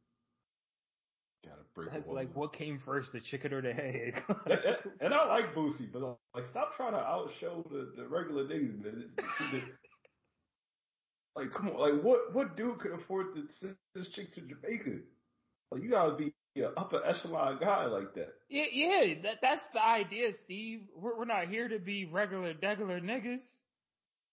Gotta 1.45 1.63
break. 1.75 1.93
That's 1.93 2.09
like 2.09 2.35
what 2.35 2.53
came 2.53 2.79
first, 2.79 3.13
the 3.13 3.21
chicken 3.21 3.53
or 3.53 3.63
the 3.63 3.71
egg? 3.71 4.23
and, 4.47 4.59
and, 5.01 5.15
I 5.15 5.27
like 5.29 5.55
Boosie, 5.55 5.91
but 5.93 6.19
like, 6.35 6.45
stop 6.47 6.77
trying 6.77 6.93
to 6.93 6.99
outshow 6.99 7.69
the, 7.71 7.93
the 7.97 8.09
regular 8.09 8.45
niggas, 8.45 8.83
man. 8.83 9.05
It's, 9.17 9.65
like, 11.37 11.53
come 11.53 11.69
on, 11.69 11.79
like, 11.79 12.03
what 12.03 12.35
what 12.35 12.57
dude 12.57 12.81
could 12.81 12.93
afford 12.93 13.37
to 13.37 13.45
send 13.51 13.77
this 13.95 14.09
chick 14.09 14.33
to 14.33 14.41
Jamaica? 14.41 14.99
Like, 15.71 15.83
you 15.83 15.91
gotta 15.91 16.17
be 16.17 16.33
an 16.57 16.73
upper 16.77 17.05
echelon 17.05 17.59
guy 17.61 17.87
like 17.87 18.15
that. 18.15 18.35
Yeah, 18.49 18.65
yeah, 18.73 19.15
that 19.23 19.37
that's 19.41 19.63
the 19.73 19.85
idea, 19.85 20.33
Steve. 20.45 20.81
We're 20.97 21.19
we're 21.19 21.25
not 21.25 21.49
here 21.49 21.69
to 21.69 21.79
be 21.79 22.05
regular, 22.05 22.55
regular 22.61 23.01
niggas. 23.01 23.47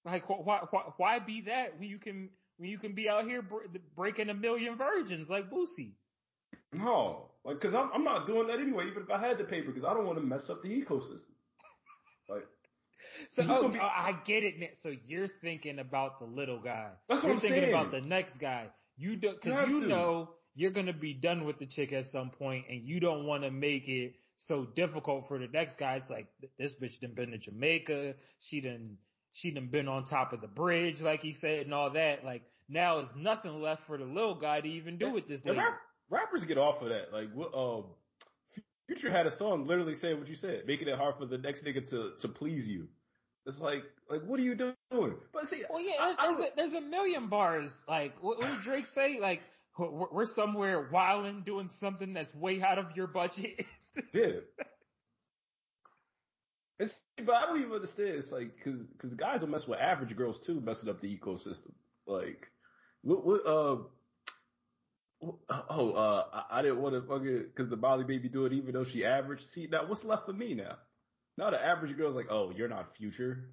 Like, 0.06 0.28
why 0.28 0.62
why 0.72 0.82
why 0.98 1.20
be 1.20 1.42
that 1.42 1.80
when 1.80 1.88
you 1.88 2.00
can 2.00 2.30
when 2.58 2.70
you 2.70 2.80
can 2.80 2.96
be 2.96 3.10
out 3.10 3.26
here 3.26 3.44
breaking 3.96 4.30
a 4.30 4.34
million 4.34 4.76
virgins 4.76 5.30
like 5.30 5.52
Boosie? 5.52 5.94
No, 6.74 7.30
like, 7.44 7.60
cause 7.62 7.74
I'm 7.74 7.90
I'm 7.94 8.04
not 8.04 8.26
doing 8.26 8.48
that 8.48 8.60
anyway. 8.60 8.86
Even 8.90 9.04
if 9.04 9.10
I 9.10 9.20
had 9.26 9.38
the 9.38 9.44
paper, 9.44 9.72
because 9.72 9.86
I 9.86 9.94
don't 9.94 10.06
want 10.06 10.18
to 10.18 10.24
mess 10.24 10.50
up 10.50 10.62
the 10.62 10.70
ecosystem. 10.70 11.34
Like. 12.30 12.48
So 13.32 13.44
oh, 13.48 13.70
be, 13.70 13.80
I 13.80 14.14
get 14.26 14.44
it. 14.44 14.60
man. 14.60 14.70
So 14.82 14.92
you're 15.08 15.30
thinking 15.42 15.80
about 15.80 16.20
the 16.20 16.26
little 16.26 16.60
guy. 16.60 16.90
That's 17.08 17.22
what 17.22 17.28
you're 17.28 17.36
I'm 17.36 17.40
thinking 17.40 17.62
saying. 17.62 17.74
about 17.74 17.92
the 17.92 18.02
next 18.02 18.38
guy. 18.40 18.68
You 18.98 19.16
do 19.16 19.34
because 19.42 19.70
you, 19.70 19.82
you 19.82 19.88
know 19.88 20.30
you're 20.56 20.72
going 20.72 20.86
to 20.86 20.94
be 20.94 21.14
done 21.14 21.46
with 21.46 21.60
the 21.60 21.66
chick 21.66 21.92
at 21.92 22.06
some 22.08 22.30
point 22.30 22.66
and 22.70 22.82
you 22.82 23.00
don't 23.00 23.26
want 23.26 23.44
to 23.44 23.52
make 23.52 23.88
it 23.88 24.14
so 24.38 24.66
difficult 24.76 25.28
for 25.28 25.38
the 25.38 25.48
next 25.48 25.78
guy. 25.78 25.96
It's 25.96 26.10
like, 26.10 26.28
this 26.58 26.72
bitch 26.82 27.00
done 27.02 27.14
been 27.14 27.32
to 27.32 27.38
Jamaica. 27.38 28.16
She 28.40 28.62
done, 28.62 28.98
she 29.34 29.52
done 29.52 29.68
been 29.68 29.90
on 29.90 30.06
top 30.06 30.32
of 30.32 30.42
the 30.42 30.48
bridge, 30.48 31.02
like 31.02 31.22
he 31.22 31.34
said, 31.34 31.66
and 31.66 31.74
all 31.74 31.92
that. 31.92 32.24
Like, 32.24 32.44
now 32.70 32.98
there's 32.98 33.10
nothing 33.18 33.62
left 33.62 33.82
for 33.86 33.98
the 33.98 34.06
little 34.06 34.40
guy 34.40 34.62
to 34.62 34.68
even 34.68 34.98
do 34.98 35.12
with 35.12 35.28
this 35.28 35.42
lady. 35.46 35.60
Rappers 36.10 36.46
get 36.46 36.58
off 36.58 36.82
of 36.82 36.90
that. 36.90 37.14
Like, 37.14 37.32
what, 37.34 37.54
um, 37.54 37.86
Future 38.88 39.10
had 39.12 39.26
a 39.26 39.36
song 39.36 39.66
literally 39.66 39.96
saying 39.96 40.20
what 40.20 40.28
you 40.28 40.36
said, 40.36 40.64
making 40.68 40.88
it 40.88 40.96
hard 40.96 41.16
for 41.18 41.26
the 41.26 41.40
next 41.40 41.66
nigga 41.66 41.90
to, 41.90 42.12
to 42.22 42.28
please 42.28 42.68
you. 42.68 42.88
It's 43.48 43.60
like, 43.60 43.84
like, 44.10 44.22
what 44.24 44.40
are 44.40 44.44
you 44.44 44.56
doing? 44.56 44.76
But 44.92 45.46
see, 45.48 45.64
well, 45.70 45.82
yeah, 45.82 45.94
I, 46.00 46.28
there's, 46.28 46.40
I, 46.40 46.44
a, 46.44 46.56
there's 46.56 46.74
a 46.74 46.82
million 46.82 47.28
bars. 47.28 47.72
Like, 47.88 48.14
what, 48.22 48.40
what 48.40 48.48
did 48.48 48.62
Drake 48.64 48.86
say? 48.94 49.18
Like, 49.20 49.42
we're 49.78 50.26
somewhere 50.26 50.88
wilding, 50.92 51.44
doing 51.46 51.70
something 51.80 52.14
that's 52.14 52.34
way 52.36 52.62
out 52.62 52.80
of 52.80 52.96
your 52.96 53.08
budget. 53.08 53.66
yeah. 54.14 54.40
It's, 56.80 57.00
but 57.26 57.36
I 57.36 57.46
don't 57.46 57.60
even 57.60 57.72
understand. 57.72 58.10
It's 58.10 58.32
like, 58.32 58.52
cause, 58.64 58.86
cause 59.00 59.14
guys 59.14 59.42
will 59.42 59.48
mess 59.48 59.68
with 59.68 59.80
average 59.80 60.16
girls 60.16 60.40
too, 60.46 60.62
messing 60.62 60.90
up 60.90 61.02
the 61.02 61.08
ecosystem. 61.08 61.72
Like, 62.06 62.48
what, 63.02 63.26
what, 63.26 63.46
uh, 63.46 63.78
oh, 65.24 65.92
uh, 65.92 66.26
I, 66.34 66.60
I 66.60 66.62
didn't 66.62 66.82
want 66.82 66.96
to 66.96 67.02
fucking, 67.08 67.46
cause 67.56 67.70
the 67.70 67.78
Molly 67.78 68.04
baby 68.04 68.30
do 68.30 68.46
it 68.46 68.54
even 68.54 68.74
though 68.74 68.86
she 68.86 69.06
average. 69.06 69.42
See, 69.54 69.68
now 69.72 69.86
what's 69.88 70.04
left 70.04 70.26
for 70.26 70.34
me 70.34 70.54
now? 70.54 70.78
Now 71.38 71.50
the 71.50 71.64
average 71.64 71.96
girl's 71.98 72.16
like, 72.16 72.28
oh, 72.30 72.52
you're 72.56 72.70
not 72.70 72.96
future. 72.98 73.50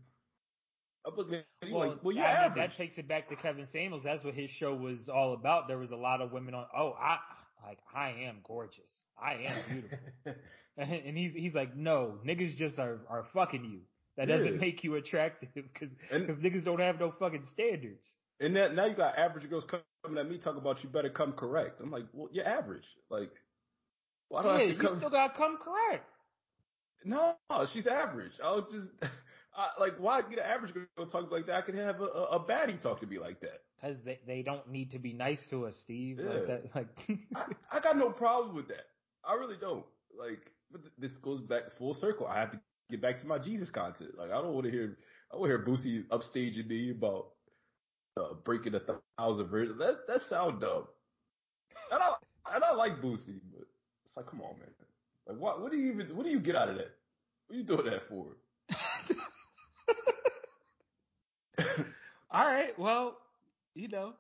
I'm 1.05 1.17
looking 1.17 1.35
at 1.35 1.45
you 1.69 1.75
well, 1.75 1.89
like, 1.89 2.05
well, 2.05 2.15
you're 2.15 2.25
I 2.25 2.49
mean, 2.49 2.59
that 2.59 2.77
takes 2.77 2.97
it 2.97 3.09
back 3.09 3.29
to 3.29 3.37
Kevin 3.37 3.67
Samuels. 3.73 4.05
That's 4.05 4.23
what 4.23 4.35
his 4.35 4.51
show 4.51 4.75
was 4.75 5.09
all 5.09 5.35
about. 5.35 5.67
There 5.67 5.79
was 5.79 5.91
a 5.91 5.97
lot 5.97 6.21
of 6.21 6.31
women 6.31 6.55
on. 6.55 6.67
Oh, 6.77 6.93
I 6.93 7.19
like 7.67 7.79
I 7.95 8.11
am 8.29 8.37
gorgeous. 8.45 8.91
I 9.21 9.33
am 9.49 9.57
beautiful. 9.69 9.99
and 10.77 11.17
he's 11.17 11.33
he's 11.33 11.55
like, 11.55 11.77
no, 11.77 12.19
niggas 12.27 12.57
just 12.57 12.79
are 12.79 13.01
are 13.09 13.27
fucking 13.35 13.65
you. 13.65 13.81
That 14.17 14.29
doesn't 14.29 14.55
yeah. 14.55 14.61
make 14.61 14.85
you 14.85 14.95
attractive 14.95 15.49
because 15.55 15.89
because 16.11 16.37
niggas 16.37 16.65
don't 16.65 16.81
have 16.81 17.01
no 17.01 17.13
fucking 17.19 17.45
standards. 17.53 18.09
And 18.43 18.57
that, 18.57 18.75
now 18.75 18.87
you 18.87 18.95
got 18.95 19.17
average 19.17 19.49
girls 19.49 19.65
coming 20.03 20.19
at 20.19 20.29
me 20.29 20.37
talking 20.39 20.61
about 20.61 20.83
you 20.83 20.89
better 20.89 21.09
come 21.09 21.33
correct. 21.33 21.81
I'm 21.81 21.93
like, 21.93 22.07
well, 22.13 22.29
you're 22.33 22.47
average. 22.47 22.87
Like, 23.09 23.31
why 24.29 24.43
do 24.43 24.49
yeah, 24.49 24.55
I 24.55 24.61
have 24.61 24.69
to 24.69 24.75
come? 24.75 24.91
you 24.91 24.97
still 24.97 25.11
got 25.11 25.29
to 25.29 25.39
come 25.39 25.59
correct. 25.59 26.05
No, 27.05 27.35
she's 27.73 27.87
average. 27.87 28.33
I'll 28.43 28.63
just 28.63 28.91
like, 29.79 29.93
why 29.99 30.23
get 30.23 30.39
an 30.39 30.45
average 30.45 30.75
girl 30.75 31.07
talk 31.07 31.31
like 31.31 31.47
that? 31.47 31.57
I 31.57 31.61
could 31.63 31.77
have 31.77 32.01
a, 32.01 32.05
a, 32.05 32.41
baddie 32.41 32.81
talk 32.83 33.01
to 33.01 33.07
me 33.07 33.19
like 33.19 33.41
that. 33.41 33.61
Because 33.81 33.97
they, 34.05 34.21
they 34.27 34.43
don't 34.43 34.69
need 34.69 34.91
to 34.93 34.99
be 34.99 35.13
nice 35.13 35.41
to 35.51 35.67
us, 35.67 35.77
Steve. 35.83 36.21
Yeah. 36.21 36.31
Like 36.31 36.47
that, 36.47 36.63
like 36.75 37.19
I, 37.37 37.77
I 37.77 37.81
got 37.81 37.97
no 37.97 38.11
problem 38.11 38.57
with 38.57 38.69
that. 38.69 38.87
I 39.25 39.35
really 39.35 39.57
don't. 39.61 39.85
Like, 40.19 40.41
but 40.71 40.81
this 40.99 41.13
goes 41.19 41.41
back 41.41 41.63
full 41.79 41.95
circle. 41.95 42.27
I 42.27 42.41
have 42.41 42.53
to 42.53 42.61
get 42.91 43.01
back 43.01 43.21
to 43.21 43.27
my 43.27 43.39
Jesus 43.39 43.71
content. 43.71 44.11
Like, 44.17 44.31
I 44.31 44.41
don't 44.41 44.53
want 44.53 44.65
to 44.67 44.73
hear, 44.73 44.97
I 45.33 45.37
want 45.37 45.51
to 45.51 45.57
hear 45.57 45.65
Boosie 45.65 46.07
upstaging 46.09 46.69
me 46.69 46.91
about 46.91 47.32
uh, 48.17 48.35
breaking 48.45 48.75
a 48.75 48.81
thousand 49.19 49.49
versions. 49.49 49.79
That 49.79 50.07
that 50.09 50.21
sound 50.23 50.61
dumb. 50.61 50.85
And 51.91 52.03
I 52.03 52.15
and 52.55 52.65
I 52.65 52.73
like 52.73 53.01
Boosie, 53.01 53.41
but 53.53 53.67
it's 54.05 54.17
like, 54.17 54.27
come 54.27 54.41
on, 54.43 54.59
man. 54.59 54.69
Like, 55.27 55.39
what 55.39 55.61
what 55.63 55.71
do 55.71 55.79
you 55.79 55.93
even 55.93 56.17
what 56.17 56.25
do 56.25 56.31
you 56.31 56.41
get 56.41 56.57
out 56.57 56.69
of 56.69 56.77
that? 56.77 56.91
What 57.47 57.57
are 57.57 57.59
you 57.59 57.65
doing 57.65 57.87
that 57.87 58.09
for? 58.09 58.27
All 62.31 62.47
right. 62.47 62.79
Well, 62.79 63.19
you 63.75 63.89
know, 63.89 64.15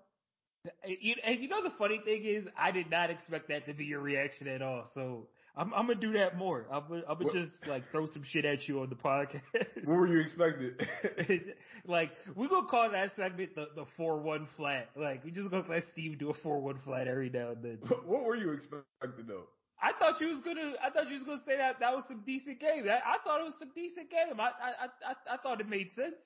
and 0.84 1.40
you 1.40 1.48
know 1.48 1.62
the 1.62 1.72
funny 1.78 2.00
thing 2.04 2.24
is, 2.24 2.44
I 2.56 2.70
did 2.70 2.90
not 2.90 3.10
expect 3.10 3.48
that 3.48 3.66
to 3.66 3.74
be 3.74 3.84
your 3.84 4.00
reaction 4.00 4.48
at 4.48 4.62
all. 4.62 4.88
So 4.94 5.28
I'm, 5.54 5.74
I'm 5.74 5.86
gonna 5.86 6.00
do 6.00 6.12
that 6.14 6.38
more. 6.38 6.66
I'm, 6.72 6.84
I'm 7.08 7.18
gonna 7.18 7.32
just 7.32 7.66
like 7.66 7.90
throw 7.90 8.06
some 8.06 8.22
shit 8.24 8.44
at 8.44 8.66
you 8.66 8.80
on 8.80 8.88
the 8.88 8.96
podcast. 8.96 9.42
What 9.84 9.96
were 9.96 10.06
you 10.06 10.20
expecting? 10.20 10.72
like 11.86 12.10
we're 12.34 12.48
gonna 12.48 12.66
call 12.68 12.90
that 12.90 13.14
segment 13.16 13.54
the 13.54 13.68
the 13.74 13.84
four 13.96 14.20
one 14.20 14.48
flat. 14.56 14.88
Like 14.96 15.24
we 15.24 15.30
just 15.30 15.50
gonna 15.50 15.68
let 15.68 15.84
Steve 15.92 16.18
do 16.18 16.30
a 16.30 16.34
four 16.34 16.60
one 16.60 16.78
flat 16.84 17.06
every 17.06 17.28
now 17.28 17.50
and 17.50 17.62
then. 17.62 17.78
What 18.06 18.24
were 18.24 18.36
you 18.36 18.52
expecting 18.52 19.26
though? 19.26 19.44
I 19.82 19.92
thought 19.98 20.20
you 20.20 20.28
was 20.28 20.38
gonna. 20.38 20.72
I 20.82 20.90
thought 20.90 21.08
you 21.08 21.14
was 21.14 21.24
gonna 21.24 21.42
say 21.44 21.56
that 21.56 21.80
that 21.80 21.94
was 21.94 22.04
some 22.08 22.22
decent 22.24 22.60
game. 22.60 22.84
I, 22.88 22.98
I 22.98 23.16
thought 23.24 23.40
it 23.40 23.44
was 23.44 23.58
some 23.58 23.72
decent 23.74 24.10
game. 24.10 24.40
I 24.40 24.44
I 24.44 24.86
I, 25.06 25.34
I 25.34 25.36
thought 25.38 25.60
it 25.60 25.68
made 25.68 25.90
sense. 25.92 26.22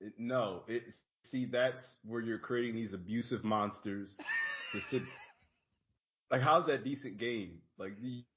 It, 0.00 0.14
no, 0.18 0.62
it 0.66 0.82
see 1.24 1.46
that's 1.46 1.80
where 2.04 2.20
you're 2.20 2.38
creating 2.38 2.74
these 2.74 2.92
abusive 2.92 3.44
monsters. 3.44 4.14
like, 6.30 6.42
how's 6.42 6.66
that 6.66 6.84
decent 6.84 7.18
game? 7.18 7.58
Like, 7.78 7.92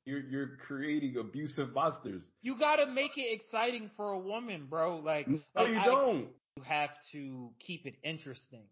you're 0.06 0.22
you're 0.22 0.58
creating 0.68 1.18
abusive 1.18 1.74
monsters. 1.74 2.24
You 2.42 2.58
gotta 2.58 2.88
make 2.88 3.18
it 3.18 3.28
exciting 3.32 3.92
for 3.98 4.12
a 4.12 4.20
woman, 4.20 4.68
bro. 4.70 4.98
Like, 4.98 5.28
no, 5.28 5.40
like, 5.56 5.70
you 5.70 5.80
I, 5.80 5.86
don't. 5.86 6.28
You 6.56 6.64
have 6.64 6.92
to 7.12 7.50
keep 7.60 7.86
it 7.86 7.96
interesting, 8.04 8.64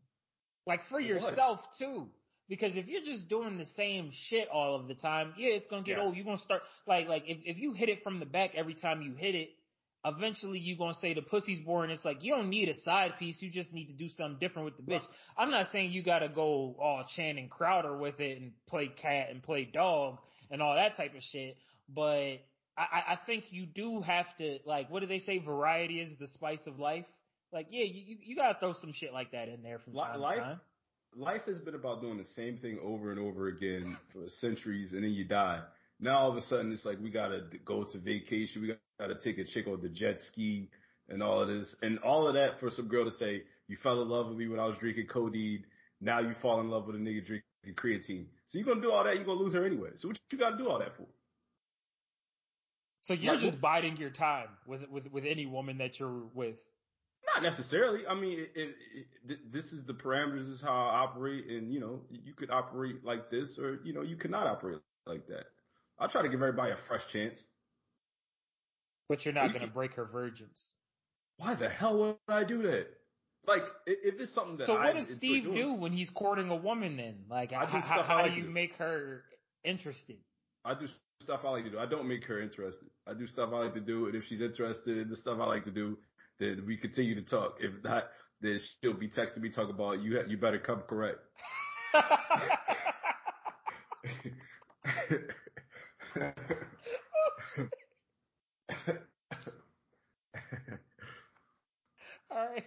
like 0.65 0.81
for 0.89 0.99
yourself 0.99 1.59
too. 1.77 2.07
Because 2.47 2.75
if 2.75 2.87
you're 2.87 3.03
just 3.03 3.29
doing 3.29 3.57
the 3.57 3.65
same 3.77 4.11
shit 4.13 4.49
all 4.49 4.75
of 4.75 4.87
the 4.87 4.93
time, 4.93 5.33
yeah, 5.37 5.51
it's 5.51 5.67
gonna 5.67 5.83
get 5.83 5.97
yes. 5.97 6.05
old. 6.05 6.15
You're 6.15 6.25
gonna 6.25 6.37
start 6.37 6.61
like 6.87 7.07
like 7.07 7.23
if 7.27 7.37
if 7.45 7.57
you 7.57 7.73
hit 7.73 7.89
it 7.89 8.03
from 8.03 8.19
the 8.19 8.25
back 8.25 8.51
every 8.55 8.73
time 8.73 9.01
you 9.01 9.13
hit 9.13 9.35
it, 9.35 9.49
eventually 10.05 10.59
you 10.59 10.77
gonna 10.77 10.93
say 10.95 11.13
the 11.13 11.21
pussy's 11.21 11.59
boring. 11.59 11.91
It's 11.91 12.05
like 12.05 12.23
you 12.23 12.33
don't 12.33 12.49
need 12.49 12.69
a 12.69 12.75
side 12.81 13.13
piece. 13.19 13.41
You 13.41 13.49
just 13.49 13.71
need 13.73 13.87
to 13.87 13.93
do 13.93 14.09
something 14.09 14.37
different 14.39 14.65
with 14.65 14.77
the 14.77 14.91
bitch. 14.91 15.03
I'm 15.37 15.51
not 15.51 15.71
saying 15.71 15.91
you 15.91 16.03
gotta 16.03 16.29
go 16.29 16.75
all 16.79 17.05
Channing 17.15 17.49
Crowder 17.49 17.95
with 17.95 18.19
it 18.19 18.41
and 18.41 18.51
play 18.67 18.87
cat 18.87 19.27
and 19.29 19.43
play 19.43 19.65
dog 19.65 20.17
and 20.49 20.61
all 20.61 20.75
that 20.75 20.97
type 20.97 21.15
of 21.15 21.23
shit. 21.23 21.57
But 21.93 22.39
I, 22.77 23.03
I 23.09 23.19
think 23.25 23.45
you 23.51 23.65
do 23.65 24.01
have 24.01 24.25
to 24.37 24.59
like 24.65 24.89
what 24.89 25.01
do 25.01 25.07
they 25.07 25.19
say? 25.19 25.37
Variety 25.39 25.99
is 25.99 26.17
the 26.19 26.27
spice 26.27 26.65
of 26.65 26.79
life. 26.79 27.05
Like 27.53 27.67
yeah, 27.69 27.83
you 27.83 28.17
you 28.23 28.35
gotta 28.35 28.57
throw 28.59 28.73
some 28.73 28.93
shit 28.93 29.13
like 29.13 29.31
that 29.31 29.49
in 29.49 29.61
there 29.61 29.79
from 29.79 29.93
time 29.93 30.19
life, 30.19 30.35
to 30.35 30.41
time. 30.41 30.61
Life 31.15 31.41
has 31.45 31.59
been 31.59 31.75
about 31.75 32.01
doing 32.01 32.17
the 32.17 32.25
same 32.35 32.57
thing 32.57 32.79
over 32.81 33.11
and 33.11 33.19
over 33.19 33.49
again 33.49 33.97
for 34.13 34.29
centuries, 34.29 34.93
and 34.93 35.03
then 35.03 35.11
you 35.11 35.25
die. 35.25 35.61
Now 36.01 36.17
all 36.17 36.31
of 36.31 36.37
a 36.37 36.41
sudden 36.41 36.71
it's 36.71 36.83
like 36.83 36.99
we 36.99 37.11
gotta 37.11 37.43
go 37.63 37.83
to 37.83 37.99
vacation, 37.99 38.63
we 38.63 38.73
gotta 38.99 39.15
take 39.23 39.37
a 39.37 39.45
chick 39.45 39.67
on 39.67 39.81
the 39.81 39.89
jet 39.89 40.19
ski 40.19 40.67
and 41.07 41.21
all 41.21 41.41
of 41.41 41.47
this, 41.47 41.75
and 41.83 41.99
all 41.99 42.27
of 42.27 42.33
that 42.33 42.59
for 42.59 42.71
some 42.71 42.87
girl 42.87 43.05
to 43.05 43.11
say 43.11 43.43
you 43.67 43.77
fell 43.81 44.01
in 44.01 44.09
love 44.09 44.27
with 44.27 44.37
me 44.37 44.47
when 44.47 44.59
I 44.59 44.65
was 44.65 44.77
drinking 44.79 45.07
codeine. 45.07 45.63
Now 46.01 46.19
you 46.19 46.33
fall 46.41 46.59
in 46.59 46.69
love 46.69 46.87
with 46.87 46.95
a 46.95 46.99
nigga 46.99 47.25
drinking 47.25 47.43
creatine. 47.75 48.25
So 48.47 48.57
you're 48.57 48.67
gonna 48.67 48.81
do 48.81 48.91
all 48.91 49.03
that, 49.03 49.15
you're 49.15 49.25
gonna 49.25 49.39
lose 49.39 49.53
her 49.53 49.65
anyway. 49.65 49.91
So 49.95 50.07
what 50.07 50.19
you 50.31 50.37
gotta 50.37 50.57
do 50.57 50.69
all 50.69 50.79
that 50.79 50.97
for? 50.97 51.05
So 53.03 53.13
you're 53.13 53.37
just 53.37 53.61
biding 53.61 53.97
your 53.97 54.09
time 54.09 54.47
with 54.65 54.89
with 54.89 55.11
with 55.11 55.25
any 55.25 55.45
woman 55.45 55.77
that 55.77 55.99
you're 55.99 56.23
with. 56.33 56.55
Not 57.35 57.43
necessarily. 57.43 58.05
I 58.07 58.15
mean, 58.15 58.39
it, 58.39 58.51
it, 58.55 58.75
it, 59.29 59.53
this 59.53 59.65
is 59.65 59.85
the 59.85 59.93
parameters. 59.93 60.39
This 60.39 60.55
is 60.55 60.61
how 60.61 60.71
I 60.71 61.01
operate, 61.03 61.45
and 61.47 61.71
you 61.71 61.79
know, 61.79 62.01
you 62.09 62.33
could 62.33 62.49
operate 62.49 63.05
like 63.05 63.29
this, 63.29 63.57
or 63.59 63.79
you 63.83 63.93
know, 63.93 64.01
you 64.01 64.15
cannot 64.15 64.47
operate 64.47 64.79
like 65.05 65.27
that. 65.27 65.45
I'll 66.01 66.09
try 66.09 66.23
to 66.23 66.29
give 66.29 66.41
everybody 66.41 66.71
a 66.71 66.77
fresh 66.87 67.01
chance. 67.13 67.41
But 69.07 69.23
you're 69.23 69.35
not 69.35 69.53
going 69.53 69.65
to 69.65 69.71
break 69.71 69.93
her 69.93 70.05
virgins. 70.05 70.57
Why 71.37 71.55
the 71.55 71.69
hell 71.69 71.97
would 71.99 72.15
I 72.27 72.43
do 72.43 72.63
that? 72.63 72.87
Like, 73.47 73.63
if 73.85 74.19
it's 74.19 74.33
something 74.33 74.57
that 74.57 74.67
so, 74.67 74.73
what 74.73 74.81
I 74.81 74.93
does 74.93 75.07
Steve 75.15 75.43
doing, 75.43 75.55
do 75.55 75.73
when 75.73 75.91
he's 75.91 76.09
courting 76.09 76.49
a 76.49 76.55
woman? 76.55 76.97
Then, 76.97 77.15
like, 77.29 77.51
how, 77.51 77.65
how, 77.65 78.03
how 78.03 78.27
do 78.27 78.33
you 78.33 78.43
do. 78.43 78.49
make 78.49 78.75
her 78.75 79.23
interested? 79.63 80.17
I 80.63 80.73
do 80.73 80.87
stuff 81.23 81.41
I 81.43 81.49
like 81.49 81.63
to 81.65 81.71
do. 81.71 81.79
I 81.79 81.87
don't 81.87 82.07
make 82.07 82.23
her 82.25 82.41
interested. 82.41 82.87
I 83.07 83.13
do 83.13 83.27
stuff 83.27 83.49
I 83.53 83.57
like 83.57 83.73
to 83.73 83.79
do, 83.79 84.05
and 84.05 84.15
if 84.15 84.23
she's 84.25 84.41
interested 84.41 84.97
in 84.97 85.09
the 85.09 85.15
stuff 85.15 85.39
I 85.41 85.45
like 85.45 85.65
to 85.65 85.71
do, 85.71 85.97
then 86.39 86.63
we 86.67 86.77
continue 86.77 87.15
to 87.15 87.23
talk. 87.23 87.57
If 87.59 87.83
not, 87.83 88.05
then 88.41 88.59
she'll 88.81 88.93
be 88.93 89.09
texting 89.09 89.41
me 89.41 89.49
talking 89.49 89.73
about 89.73 90.01
you. 90.01 90.19
You 90.27 90.37
better 90.37 90.59
come 90.59 90.83
correct. 90.87 91.19
All 102.31 102.47
right. 102.47 102.63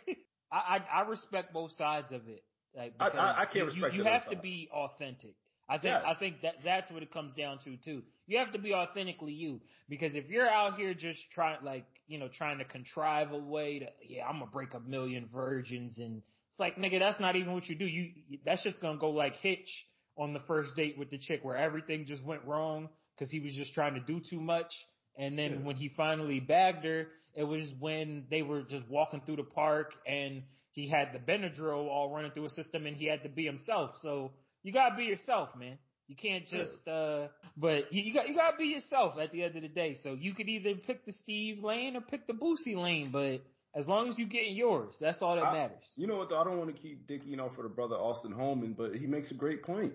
I, 0.53 0.57
I, 0.57 0.81
I 0.93 1.09
respect 1.09 1.53
both 1.53 1.73
sides 1.73 2.13
of 2.13 2.29
it. 2.29 2.45
Like 2.77 2.95
I, 3.01 3.09
I, 3.09 3.43
I 3.43 3.47
can't 3.47 3.67
respect. 3.67 3.95
You, 3.95 4.05
you 4.05 4.11
have 4.11 4.29
to 4.31 4.37
be 4.37 4.69
authentic. 4.73 5.35
I 5.69 5.79
think 5.79 5.95
yes. 5.95 6.03
I 6.07 6.15
think 6.19 6.43
that 6.43 6.55
that's 6.63 6.91
what 6.91 7.03
it 7.03 7.13
comes 7.13 7.33
down 7.35 7.59
to 7.65 7.77
too. 7.77 8.03
You 8.27 8.39
have 8.39 8.53
to 8.53 8.59
be 8.59 8.75
authentically 8.75 9.33
you 9.33 9.61
because 9.89 10.15
if 10.15 10.29
you're 10.29 10.49
out 10.49 10.77
here 10.77 10.93
just 10.93 11.19
trying 11.33 11.65
like 11.65 11.87
you 12.07 12.19
know 12.19 12.29
trying 12.29 12.59
to 12.59 12.65
contrive 12.65 13.33
a 13.33 13.39
way 13.39 13.79
to 13.79 13.87
yeah 14.07 14.27
I'm 14.27 14.41
gonna 14.41 14.51
break 14.51 14.75
a 14.75 14.81
million 14.81 15.29
virgins 15.33 15.99
and 15.99 16.23
it's 16.51 16.61
like 16.61 16.77
nigga 16.77 16.99
that's 16.99 17.19
not 17.21 17.37
even 17.37 17.55
what 17.55 17.67
you 17.69 17.77
do. 17.77 17.87
You 17.87 18.11
that's 18.45 18.63
just 18.63 18.81
gonna 18.81 18.99
go 18.99 19.11
like 19.11 19.37
Hitch 19.37 19.87
on 20.19 20.35
the 20.35 20.41
first 20.41 20.77
date 20.77 20.99
with 20.99 21.11
the 21.11 21.19
chick 21.19 21.41
where 21.43 21.57
everything 21.57 22.05
just 22.07 22.23
went 22.23 22.45
wrong 22.45 22.89
because 23.17 23.31
he 23.31 23.41
was 23.41 23.55
just 23.55 23.75
trying 23.75 23.95
to 23.95 24.01
do 24.01 24.21
too 24.21 24.41
much. 24.41 24.73
And 25.17 25.39
then 25.39 25.51
yeah. 25.53 25.67
when 25.67 25.77
he 25.77 25.91
finally 25.97 26.41
bagged 26.41 26.85
her, 26.85 27.07
it 27.35 27.45
was 27.45 27.63
when 27.79 28.25
they 28.31 28.43
were 28.43 28.63
just 28.63 28.89
walking 28.89 29.23
through 29.25 29.37
the 29.37 29.45
park 29.45 29.93
and 30.07 30.43
he 30.73 30.89
had 30.89 31.11
the 31.13 31.19
Benadryl 31.19 31.87
all 31.89 32.13
running 32.13 32.33
through 32.33 32.45
his 32.45 32.55
system 32.55 32.87
and 32.87 32.97
he 32.97 33.07
had 33.07 33.23
to 33.23 33.29
be 33.29 33.45
himself. 33.45 33.93
So 34.03 34.33
you 34.63 34.73
gotta 34.73 34.97
be 34.97 35.05
yourself, 35.05 35.51
man. 35.57 35.79
You 36.09 36.17
can't 36.17 36.47
just, 36.47 36.87
uh, 36.87 37.29
but 37.57 37.93
you, 37.93 38.03
you 38.03 38.13
got, 38.13 38.29
you 38.29 38.35
gotta 38.35 38.57
be 38.57 38.67
yourself 38.67 39.15
at 39.21 39.33
the 39.33 39.43
end 39.43 39.57
of 39.57 39.63
the 39.63 39.69
day. 39.69 39.99
So 40.03 40.15
you 40.15 40.35
could 40.35 40.49
either 40.49 40.75
pick 40.75 41.07
the 41.07 41.13
Steve 41.13 41.63
lane 41.63 41.97
or 41.97 42.01
pick 42.01 42.27
the 42.27 42.35
Boosie 42.35 42.77
lane, 42.77 43.11
but 43.11 43.43
as 43.75 43.87
long 43.87 44.09
as 44.09 44.19
you 44.19 44.27
getting 44.27 44.55
yours, 44.55 44.95
that's 45.01 45.23
all 45.23 45.35
that 45.37 45.45
I, 45.45 45.53
matters. 45.53 45.85
You 45.97 46.07
know 46.07 46.17
what 46.17 46.29
though? 46.29 46.39
I 46.39 46.45
don't 46.45 46.59
want 46.59 46.75
to 46.75 46.81
keep 46.81 47.09
dicking 47.09 47.41
off 47.41 47.57
for 47.57 47.63
the 47.63 47.69
brother 47.69 47.97
Austin 47.97 48.33
Holman, 48.33 48.75
but 48.77 48.95
he 48.95 49.07
makes 49.07 49.31
a 49.31 49.35
great 49.35 49.63
point. 49.63 49.93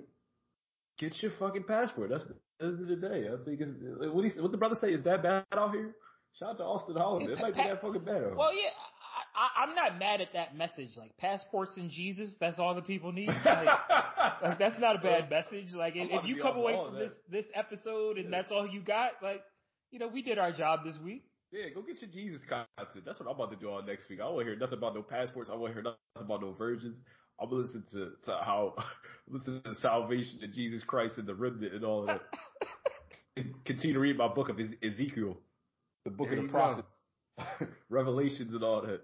Get 0.97 1.13
your 1.22 1.32
fucking 1.39 1.63
passport. 1.63 2.09
That's 2.09 2.26
the 2.26 2.36
end 2.62 2.82
of 2.82 2.88
the 2.88 2.95
day. 2.95 3.28
I 3.28 3.43
think 3.43 3.62
it's, 3.62 4.14
what 4.14 4.26
he 4.26 4.41
what 4.41 4.51
the 4.51 4.57
brother 4.57 4.76
say 4.80 4.91
is 4.91 5.03
that 5.03 5.24
bad 5.24 5.45
out 5.53 5.72
here. 5.74 5.95
Shout 6.38 6.51
out 6.51 6.57
to 6.60 6.64
Austin 6.64 6.95
Holland. 6.95 7.30
It 7.30 7.39
might 7.39 7.55
be 7.55 7.64
that 7.64 7.82
fucking 7.82 8.05
bad. 8.05 8.36
Well, 8.36 8.53
yeah, 8.53 8.70
I, 9.36 9.64
am 9.64 9.76
not 9.76 9.99
mad 9.99 10.22
at 10.22 10.34
that 10.34 10.55
message. 10.55 10.91
Like 10.97 11.16
passports 11.18 11.74
and 11.78 11.89
Jesus, 11.89 12.36
that's 12.39 12.60
all 12.60 12.76
the 12.76 12.82
people 12.82 13.12
need. 13.12 13.30
Like, 13.45 13.68
like 14.41 14.60
that's 14.60 14.80
not 14.80 14.95
a 14.95 14.99
bad 14.99 15.30
message. 15.30 15.74
Like 15.74 15.95
if, 15.95 16.10
if 16.12 16.26
you 16.26 16.41
come 16.41 16.57
away 16.57 16.74
from 16.74 16.95
this 16.95 17.12
this 17.30 17.45
episode 17.55 18.18
and 18.18 18.30
yeah. 18.30 18.38
that's 18.38 18.51
all 18.51 18.68
you 18.68 18.82
got, 18.82 19.14
like 19.22 19.41
you 19.91 19.99
know, 19.99 20.07
we 20.07 20.22
did 20.22 20.38
our 20.38 20.51
job 20.51 20.82
this 20.86 20.97
week. 21.03 21.24
Yeah, 21.51 21.70
go 21.74 21.82
get 21.82 22.01
your 22.01 22.12
Jesus 22.12 22.45
content. 22.47 23.05
That's 23.05 23.20
what 23.20 23.28
I'm 23.28 23.36
about 23.36 23.51
to 23.51 23.57
do 23.57 23.70
all 23.70 23.82
next 23.82 24.07
week. 24.10 24.20
I 24.22 24.26
won't 24.30 24.45
hear 24.45 24.55
nothing 24.55 24.78
about 24.78 24.93
no 24.93 25.01
passports. 25.01 25.49
I 25.51 25.55
won't 25.55 25.74
hear 25.74 25.82
nothing 25.82 25.97
about 26.16 26.41
no 26.41 26.53
virgins. 26.53 27.01
I'm 27.42 27.50
gonna 27.50 27.62
listen 27.62 27.84
to, 27.94 28.12
to 28.26 28.32
how 28.44 28.76
listen 29.30 29.62
to 29.64 29.70
the 29.70 29.76
salvation 29.76 30.44
of 30.44 30.54
Jesus 30.54 30.84
Christ 30.84 31.18
and 31.18 31.28
the 31.28 31.36
remnant 31.36 31.74
and 31.74 31.86
all 31.86 32.06
that. 32.06 32.22
Continue 33.66 33.94
to 33.94 34.00
read 34.00 34.18
my 34.18 34.28
book 34.28 34.50
of 34.50 34.60
Ezekiel, 34.60 35.38
the 36.04 36.12
book 36.12 36.28
there 36.30 36.40
of 36.40 36.44
the 36.46 36.50
prophets, 36.50 36.92
revelations 37.90 38.54
and 38.54 38.64
all 38.64 38.82
that. 38.82 39.02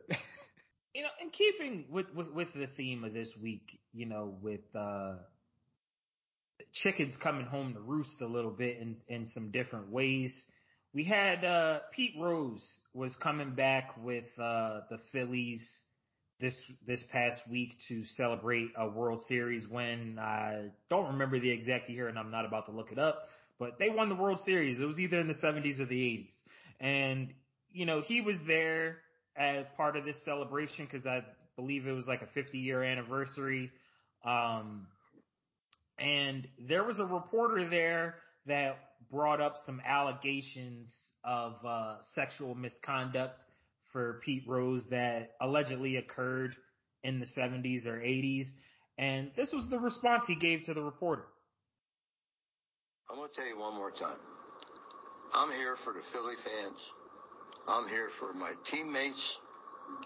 You 0.94 1.04
know, 1.04 1.10
in 1.22 1.30
keeping 1.30 1.86
with, 1.90 2.14
with, 2.14 2.30
with 2.32 2.54
the 2.54 2.68
theme 2.76 3.04
of 3.04 3.14
this 3.14 3.30
week, 3.42 3.80
you 3.94 4.06
know, 4.06 4.36
with 4.42 4.62
uh 4.78 5.16
chickens 6.74 7.16
coming 7.22 7.46
home 7.46 7.74
to 7.74 7.80
roost 7.80 8.20
a 8.22 8.28
little 8.28 8.52
bit 8.52 8.80
in 8.80 8.98
in 9.08 9.28
some 9.28 9.52
different 9.52 9.90
ways. 9.90 10.34
We 10.94 11.06
had 11.06 11.46
uh 11.46 11.80
Pete 11.94 12.16
Rose 12.20 12.80
was 12.94 13.16
coming 13.22 13.56
back 13.56 13.92
with 14.04 14.26
uh 14.38 14.82
the 14.90 14.98
Phillies 15.14 15.66
this 16.40 16.60
this 16.86 17.04
past 17.12 17.42
week 17.50 17.76
to 17.88 18.04
celebrate 18.18 18.70
a 18.78 18.88
World 18.88 19.22
Series 19.28 19.68
win. 19.68 20.18
I 20.20 20.70
don't 20.90 21.08
remember 21.14 21.40
the 21.40 21.50
exact 21.50 21.90
year, 21.90 22.08
and 22.08 22.20
I'm 22.20 22.32
not 22.32 22.46
about 22.46 22.66
to 22.66 22.72
look 22.72 22.92
it 22.92 23.00
up. 23.00 23.22
But 23.58 23.80
they 23.80 23.90
won 23.90 24.10
the 24.10 24.16
World 24.16 24.40
Series. 24.42 24.80
It 24.80 24.86
was 24.86 25.00
either 25.00 25.20
in 25.20 25.28
the 25.28 25.34
70s 25.34 25.80
or 25.80 25.86
the 25.86 25.96
80s, 25.96 26.34
and 26.80 27.30
you 27.72 27.86
know 27.86 28.02
he 28.02 28.22
was 28.22 28.36
there 28.48 28.98
as 29.38 29.66
part 29.78 29.96
of 29.96 30.06
this 30.06 30.18
celebration 30.26 30.88
because 30.90 31.06
I 31.06 31.24
believe 31.56 31.88
it 31.88 31.92
was 31.92 32.06
like 32.06 32.22
a 32.22 32.28
50 32.28 32.58
year 32.58 32.84
anniversary. 32.84 33.72
Um, 34.26 34.88
and 35.98 36.48
there 36.68 36.84
was 36.84 37.00
a 37.00 37.06
reporter 37.06 37.70
there 37.70 38.16
that 38.48 38.78
brought 39.10 39.40
up 39.40 39.56
some 39.66 39.82
allegations 39.86 40.94
of 41.24 41.54
uh, 41.66 41.98
sexual 42.14 42.56
misconduct 42.56 43.40
for 43.96 44.20
Pete 44.26 44.44
Rose 44.46 44.84
that 44.92 45.40
allegedly 45.40 45.96
occurred 45.96 46.54
in 47.06 47.18
the 47.18 47.26
70s 47.26 47.86
or 47.86 47.96
80s. 47.96 48.48
And 48.98 49.32
this 49.38 49.54
was 49.54 49.70
the 49.70 49.80
response 49.80 50.26
he 50.28 50.36
gave 50.36 50.64
to 50.66 50.74
the 50.74 50.82
reporter. 50.82 51.24
I'm 53.10 53.16
going 53.16 53.30
to 53.30 53.36
tell 53.36 53.48
you 53.48 53.58
one 53.58 53.74
more 53.74 53.92
time. 53.92 54.20
I'm 55.34 55.50
here 55.52 55.78
for 55.86 55.94
the 55.94 56.02
Philly 56.12 56.36
fans. 56.44 56.78
I'm 57.70 57.88
here 57.88 58.10
for 58.20 58.34
my 58.34 58.52
teammates. 58.70 59.24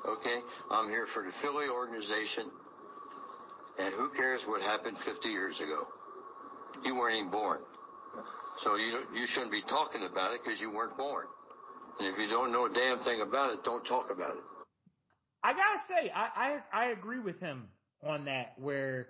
Okay. 0.06 0.38
I'm 0.70 0.90
here 0.90 1.08
for 1.12 1.24
the 1.24 1.32
Philly 1.42 1.66
organization. 1.68 2.46
And 3.80 3.96
who 3.96 4.12
cares 4.16 4.42
what 4.46 4.62
happened 4.62 4.98
50 5.04 5.30
years 5.30 5.56
ago? 5.58 5.88
You 6.84 6.94
weren't 6.94 7.18
even 7.18 7.32
born. 7.32 7.62
So 8.64 8.76
you, 8.76 9.02
you 9.16 9.26
shouldn't 9.34 9.52
be 9.52 9.64
talking 9.64 10.06
about 10.06 10.34
it 10.36 10.42
because 10.46 10.60
you 10.60 10.70
weren't 10.70 10.96
born. 10.96 11.26
And 12.00 12.08
if 12.08 12.18
you 12.18 12.28
don't 12.30 12.52
know 12.52 12.66
a 12.66 12.74
damn 12.74 13.00
thing 13.00 13.22
about 13.22 13.54
it, 13.54 13.64
don't 13.64 13.84
talk 13.86 14.10
about 14.12 14.32
it. 14.32 14.43
I 15.43 15.54
gotta 15.54 15.80
say, 15.88 16.12
I, 16.14 16.60
I, 16.74 16.86
I 16.86 16.91
agree 16.91 17.20
with 17.20 17.39
him 17.39 17.68
on 18.04 18.26
that 18.26 18.54
where, 18.58 19.08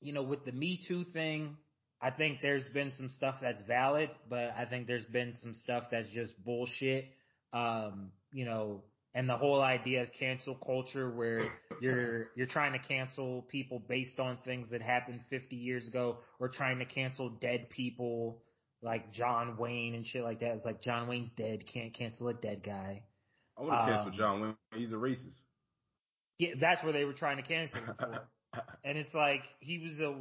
you 0.00 0.12
know, 0.12 0.22
with 0.22 0.44
the 0.44 0.52
Me 0.52 0.80
Too 0.86 1.04
thing, 1.04 1.56
I 2.00 2.10
think 2.10 2.40
there's 2.42 2.68
been 2.68 2.90
some 2.90 3.08
stuff 3.08 3.36
that's 3.40 3.62
valid, 3.62 4.10
but 4.28 4.52
I 4.56 4.66
think 4.68 4.86
there's 4.86 5.06
been 5.06 5.34
some 5.42 5.54
stuff 5.54 5.84
that's 5.90 6.10
just 6.10 6.32
bullshit. 6.44 7.06
Um, 7.52 8.10
you 8.32 8.44
know, 8.44 8.82
and 9.14 9.26
the 9.26 9.36
whole 9.36 9.62
idea 9.62 10.02
of 10.02 10.10
cancel 10.18 10.54
culture 10.54 11.10
where 11.10 11.40
you're 11.80 12.28
you're 12.36 12.46
trying 12.46 12.72
to 12.72 12.78
cancel 12.78 13.42
people 13.48 13.82
based 13.88 14.20
on 14.20 14.36
things 14.44 14.68
that 14.70 14.82
happened 14.82 15.20
50 15.30 15.56
years 15.56 15.88
ago 15.88 16.18
or 16.38 16.48
trying 16.50 16.78
to 16.80 16.84
cancel 16.84 17.30
dead 17.30 17.70
people 17.70 18.42
like 18.82 19.12
John 19.12 19.56
Wayne 19.56 19.94
and 19.94 20.06
shit 20.06 20.22
like 20.22 20.40
that. 20.40 20.52
It's 20.52 20.64
like 20.64 20.82
John 20.82 21.08
Wayne's 21.08 21.30
dead, 21.36 21.64
can't 21.72 21.94
cancel 21.94 22.28
a 22.28 22.34
dead 22.34 22.62
guy. 22.64 23.02
I 23.58 23.62
want 23.62 23.72
to 23.72 23.80
um, 23.80 23.88
cancel 23.88 24.10
John 24.12 24.40
Wayne. 24.40 24.56
He's 24.74 24.92
a 24.92 24.96
racist. 24.96 25.40
Yeah, 26.38 26.50
that's 26.60 26.82
where 26.84 26.92
they 26.92 27.04
were 27.04 27.14
trying 27.14 27.38
to 27.38 27.42
cancel 27.42 27.80
him 27.80 27.94
for. 27.98 28.20
and 28.84 28.98
it's 28.98 29.14
like 29.14 29.42
he 29.60 29.78
was 29.78 30.00
a 30.00 30.14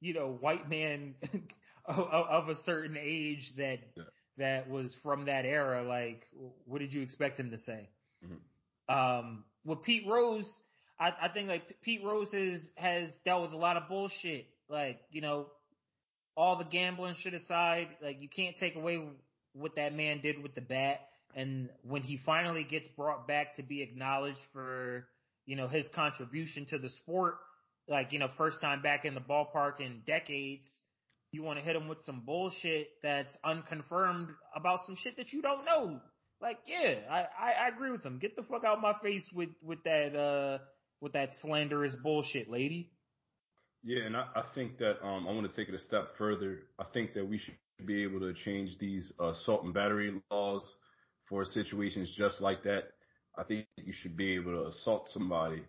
you 0.00 0.14
know 0.14 0.36
white 0.40 0.68
man 0.68 1.14
of, 1.86 1.98
of, 1.98 2.48
a 2.48 2.56
certain 2.64 2.96
age 3.00 3.52
that 3.56 3.78
yeah. 3.96 4.02
that 4.38 4.70
was 4.70 4.94
from 5.02 5.26
that 5.26 5.44
era. 5.44 5.82
Like, 5.82 6.22
what 6.64 6.78
did 6.78 6.92
you 6.92 7.02
expect 7.02 7.38
him 7.40 7.50
to 7.50 7.58
say? 7.58 7.88
Mm-hmm. 8.24 8.94
Um, 8.94 9.44
with 9.64 9.82
Pete 9.82 10.04
Rose, 10.08 10.48
I, 11.00 11.10
I 11.22 11.28
think 11.28 11.48
like 11.48 11.62
Pete 11.82 12.02
Rose 12.04 12.30
has 12.32 12.70
has 12.76 13.10
dealt 13.24 13.42
with 13.42 13.52
a 13.52 13.56
lot 13.56 13.76
of 13.76 13.88
bullshit. 13.88 14.46
Like, 14.68 15.00
you 15.10 15.20
know, 15.20 15.46
all 16.36 16.56
the 16.56 16.64
gambling 16.64 17.16
shit 17.22 17.34
aside, 17.34 17.88
like 18.02 18.20
you 18.20 18.28
can't 18.28 18.56
take 18.58 18.76
away 18.76 19.02
what 19.54 19.76
that 19.76 19.94
man 19.94 20.20
did 20.20 20.42
with 20.42 20.54
the 20.54 20.60
bat. 20.60 21.00
And 21.34 21.70
when 21.82 22.02
he 22.02 22.18
finally 22.24 22.64
gets 22.64 22.86
brought 22.96 23.26
back 23.26 23.56
to 23.56 23.62
be 23.62 23.82
acknowledged 23.82 24.40
for, 24.52 25.06
you 25.44 25.56
know, 25.56 25.68
his 25.68 25.88
contribution 25.94 26.66
to 26.66 26.78
the 26.78 26.88
sport, 26.88 27.36
like, 27.88 28.12
you 28.12 28.18
know, 28.18 28.28
first 28.36 28.60
time 28.60 28.82
back 28.82 29.04
in 29.04 29.14
the 29.14 29.20
ballpark 29.20 29.80
in 29.80 30.02
decades, 30.06 30.66
you 31.32 31.42
want 31.42 31.58
to 31.58 31.64
hit 31.64 31.76
him 31.76 31.88
with 31.88 32.00
some 32.02 32.22
bullshit 32.24 32.88
that's 33.02 33.36
unconfirmed 33.44 34.28
about 34.54 34.80
some 34.86 34.96
shit 34.96 35.16
that 35.18 35.32
you 35.32 35.42
don't 35.42 35.64
know. 35.64 36.00
Like, 36.40 36.58
yeah, 36.66 36.94
I, 37.10 37.20
I, 37.20 37.52
I 37.64 37.68
agree 37.74 37.90
with 37.90 38.04
him. 38.04 38.18
Get 38.18 38.36
the 38.36 38.42
fuck 38.42 38.64
out 38.64 38.76
of 38.76 38.82
my 38.82 38.94
face 39.02 39.26
with, 39.34 39.50
with 39.62 39.82
that, 39.84 40.16
uh, 40.16 40.58
with 41.00 41.12
that 41.12 41.30
slanderous 41.42 41.94
bullshit, 42.02 42.50
lady. 42.50 42.90
Yeah, 43.86 44.04
and 44.04 44.16
I, 44.16 44.24
I 44.34 44.42
think 44.52 44.78
that 44.78 45.00
um, 45.00 45.28
I 45.28 45.32
want 45.32 45.48
to 45.48 45.56
take 45.56 45.68
it 45.68 45.74
a 45.76 45.78
step 45.78 46.16
further. 46.18 46.64
I 46.76 46.84
think 46.92 47.14
that 47.14 47.24
we 47.24 47.38
should 47.38 47.54
be 47.86 48.02
able 48.02 48.18
to 48.18 48.34
change 48.34 48.76
these 48.78 49.12
assault 49.20 49.62
and 49.62 49.72
battery 49.72 50.20
laws 50.28 50.74
for 51.28 51.44
situations 51.44 52.12
just 52.18 52.40
like 52.40 52.64
that. 52.64 52.88
I 53.38 53.44
think 53.44 53.66
you 53.76 53.92
should 53.92 54.16
be 54.16 54.34
able 54.34 54.52
to 54.60 54.66
assault 54.66 55.08
somebody 55.10 55.62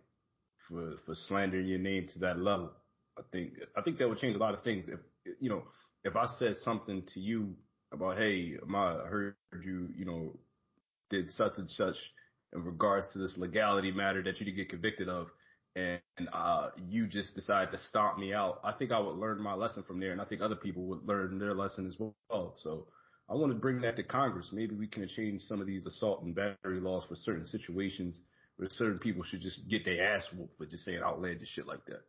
for 0.67 0.95
for 1.05 1.13
slandering 1.13 1.67
your 1.67 1.77
name 1.77 2.07
to 2.13 2.19
that 2.19 2.39
level. 2.39 2.71
I 3.19 3.21
think 3.31 3.53
I 3.77 3.81
think 3.83 3.99
that 3.99 4.09
would 4.09 4.17
change 4.17 4.35
a 4.35 4.39
lot 4.39 4.55
of 4.55 4.63
things. 4.63 4.87
If 4.87 4.99
you 5.39 5.51
know, 5.51 5.65
if 6.03 6.15
I 6.15 6.25
said 6.39 6.55
something 6.55 7.03
to 7.13 7.19
you 7.19 7.53
about, 7.93 8.17
hey, 8.17 8.55
I 8.75 8.93
heard 9.07 9.35
you, 9.63 9.89
you 9.95 10.05
know, 10.05 10.39
did 11.11 11.29
such 11.29 11.53
and 11.57 11.69
such 11.69 11.95
in 12.55 12.63
regards 12.63 13.11
to 13.13 13.19
this 13.19 13.37
legality 13.37 13.91
matter 13.91 14.23
that 14.23 14.39
you 14.39 14.45
did 14.47 14.55
get 14.55 14.69
convicted 14.69 15.07
of, 15.07 15.27
and 15.77 16.27
uh, 16.33 16.69
you 16.89 17.05
just 17.05 17.35
decide 17.35 17.69
to 17.71 17.77
stomp 17.77 18.17
me 18.17 18.33
out, 18.33 18.59
I 18.63 18.71
think 18.71 18.91
I 18.91 18.99
would 18.99 19.15
learn 19.15 19.39
my 19.39 19.53
lesson 19.53 19.83
from 19.83 19.99
there, 19.99 20.11
and 20.11 20.19
I 20.19 20.25
think 20.25 20.41
other 20.41 20.55
people 20.55 20.83
would 20.85 21.07
learn 21.07 21.37
their 21.37 21.53
lesson 21.53 21.85
as 21.85 21.95
well. 21.99 22.55
So 22.57 22.87
I 23.29 23.35
want 23.35 23.53
to 23.53 23.59
bring 23.59 23.81
that 23.81 23.95
to 23.97 24.03
Congress. 24.03 24.49
Maybe 24.51 24.73
we 24.73 24.87
can 24.87 25.07
change 25.07 25.41
some 25.41 25.61
of 25.61 25.67
these 25.67 25.85
assault 25.85 26.23
and 26.23 26.33
battery 26.33 26.79
laws 26.79 27.05
for 27.07 27.15
certain 27.15 27.45
situations 27.45 28.19
where 28.55 28.69
certain 28.71 28.97
people 28.97 29.23
should 29.23 29.41
just 29.41 29.69
get 29.69 29.85
their 29.85 30.15
ass 30.15 30.27
whooped 30.35 30.57
for 30.57 30.65
just 30.65 30.83
saying 30.83 31.01
outlandish 31.03 31.49
shit 31.49 31.67
like 31.67 31.85
that. 31.85 32.01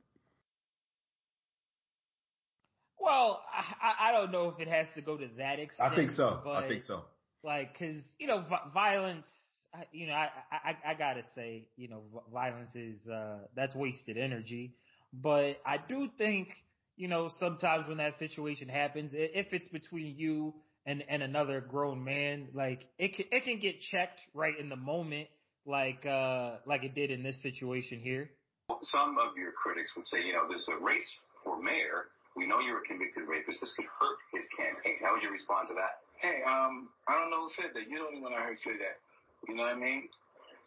Well, 2.98 3.42
I, 3.52 4.08
I 4.08 4.12
don't 4.12 4.32
know 4.32 4.48
if 4.48 4.60
it 4.60 4.68
has 4.68 4.86
to 4.94 5.02
go 5.02 5.18
to 5.18 5.28
that 5.36 5.58
extent. 5.58 5.92
I 5.92 5.94
think 5.94 6.12
so. 6.12 6.40
I 6.46 6.66
think 6.68 6.82
so. 6.82 7.02
Like, 7.44 7.78
cause, 7.78 8.02
you 8.18 8.26
know, 8.26 8.44
violence 8.72 9.26
I, 9.74 9.84
you 9.92 10.06
know, 10.06 10.14
I, 10.14 10.28
I, 10.50 10.90
I 10.92 10.94
gotta 10.94 11.22
say, 11.34 11.68
you 11.76 11.88
know, 11.88 12.02
violence 12.32 12.74
is, 12.74 13.06
uh, 13.06 13.38
that's 13.54 13.74
wasted 13.74 14.16
energy. 14.16 14.74
But 15.12 15.60
I 15.64 15.78
do 15.78 16.08
think, 16.18 16.48
you 16.96 17.08
know, 17.08 17.30
sometimes 17.38 17.86
when 17.86 17.98
that 17.98 18.18
situation 18.18 18.68
happens, 18.68 19.12
if 19.14 19.52
it's 19.52 19.68
between 19.68 20.16
you 20.16 20.54
and, 20.86 21.04
and 21.08 21.22
another 21.22 21.60
grown 21.60 22.02
man, 22.02 22.48
like 22.54 22.86
it 22.98 23.14
can, 23.14 23.26
it 23.30 23.44
can 23.44 23.58
get 23.58 23.80
checked 23.80 24.20
right 24.34 24.58
in 24.58 24.68
the 24.68 24.76
moment, 24.76 25.28
like, 25.66 26.04
uh, 26.06 26.56
like 26.66 26.84
it 26.84 26.94
did 26.94 27.10
in 27.10 27.22
this 27.22 27.40
situation 27.42 28.00
here. 28.00 28.30
Some 28.82 29.16
of 29.18 29.36
your 29.36 29.52
critics 29.52 29.92
would 29.96 30.06
say, 30.06 30.22
you 30.24 30.32
know, 30.32 30.48
there's 30.48 30.68
a 30.68 30.82
race 30.82 31.08
for 31.44 31.60
mayor. 31.62 32.08
We 32.36 32.46
know 32.46 32.60
you're 32.60 32.78
a 32.78 32.86
convicted 32.86 33.24
rapist. 33.26 33.60
This 33.60 33.72
could 33.74 33.86
hurt 33.86 34.18
his 34.32 34.46
campaign. 34.56 34.96
How 35.02 35.14
would 35.14 35.22
you 35.22 35.30
respond 35.30 35.68
to 35.68 35.74
that? 35.74 36.04
Hey, 36.20 36.42
um, 36.42 36.88
I 37.06 37.18
don't 37.18 37.30
know 37.30 37.46
who 37.46 37.50
said 37.56 37.70
that. 37.74 37.88
You 37.88 37.98
don't 37.98 38.14
even 38.14 38.30
know 38.30 38.36
I 38.36 38.54
say 38.62 38.76
that. 38.78 38.98
You 39.47 39.55
know 39.55 39.62
what 39.64 39.76
I 39.76 39.78
mean? 39.78 40.09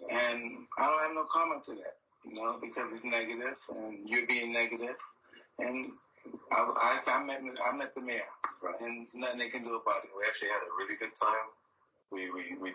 And 0.10 0.68
I 0.78 0.86
don't 0.88 1.02
have 1.02 1.14
no 1.14 1.26
comment 1.32 1.66
to 1.66 1.76
that, 1.76 1.98
you 2.26 2.34
know, 2.34 2.58
because 2.62 2.88
it's 2.94 3.04
negative 3.04 3.58
and 3.76 4.08
you're 4.08 4.26
being 4.26 4.54
negative. 4.54 4.96
And 5.60 5.92
I, 6.52 7.02
I, 7.06 7.12
I 7.12 7.24
met, 7.24 7.42
I 7.42 7.76
met 7.76 7.94
the 7.94 8.02
mayor, 8.02 8.22
right. 8.64 8.80
and 8.82 9.08
nothing 9.14 9.40
they 9.40 9.50
can 9.50 9.64
do 9.64 9.76
about 9.76 10.04
it. 10.04 10.10
We 10.16 10.24
actually 10.28 10.50
had 10.50 10.64
a 10.66 10.74
really 10.78 10.98
good 10.98 11.16
time. 11.20 11.48
We, 12.12 12.32
we, 12.32 12.58
we. 12.62 12.74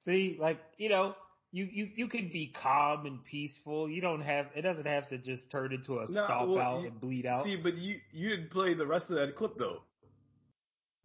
See, 0.00 0.36
like, 0.40 0.58
you 0.78 0.88
know, 0.88 1.14
you, 1.52 1.68
you, 1.70 1.88
you 1.96 2.08
can 2.08 2.30
be 2.32 2.52
calm 2.60 3.06
and 3.06 3.24
peaceful. 3.24 3.88
You 3.88 4.00
don't 4.00 4.22
have, 4.22 4.46
it 4.54 4.62
doesn't 4.62 4.86
have 4.86 5.08
to 5.08 5.18
just 5.18 5.50
turn 5.50 5.72
into 5.72 5.98
a 5.98 6.02
no, 6.02 6.24
stomp 6.24 6.50
well, 6.50 6.58
out 6.58 6.80
you, 6.82 6.88
and 6.88 7.00
bleed 7.00 7.26
out. 7.26 7.44
See, 7.44 7.56
but 7.56 7.76
you, 7.76 7.96
you 8.12 8.30
didn't 8.30 8.50
play 8.50 8.74
the 8.74 8.86
rest 8.86 9.10
of 9.10 9.16
that 9.16 9.36
clip 9.36 9.58
though. 9.58 9.82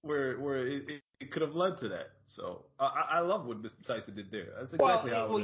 Where, 0.02 0.40
where 0.40 0.66
it, 0.66 0.84
it, 0.88 1.02
it 1.20 1.32
could 1.32 1.42
have 1.42 1.56
led 1.56 1.78
to 1.78 1.90
that. 1.90 2.12
So 2.28 2.66
I, 2.80 3.06
I 3.14 3.20
love 3.20 3.46
what 3.46 3.62
Mr. 3.62 3.86
Tyson 3.86 4.16
did 4.16 4.32
there. 4.32 4.48
That's 4.58 4.74
exactly 4.74 5.12
well, 5.12 5.28
how 5.28 5.34
well, 5.34 5.44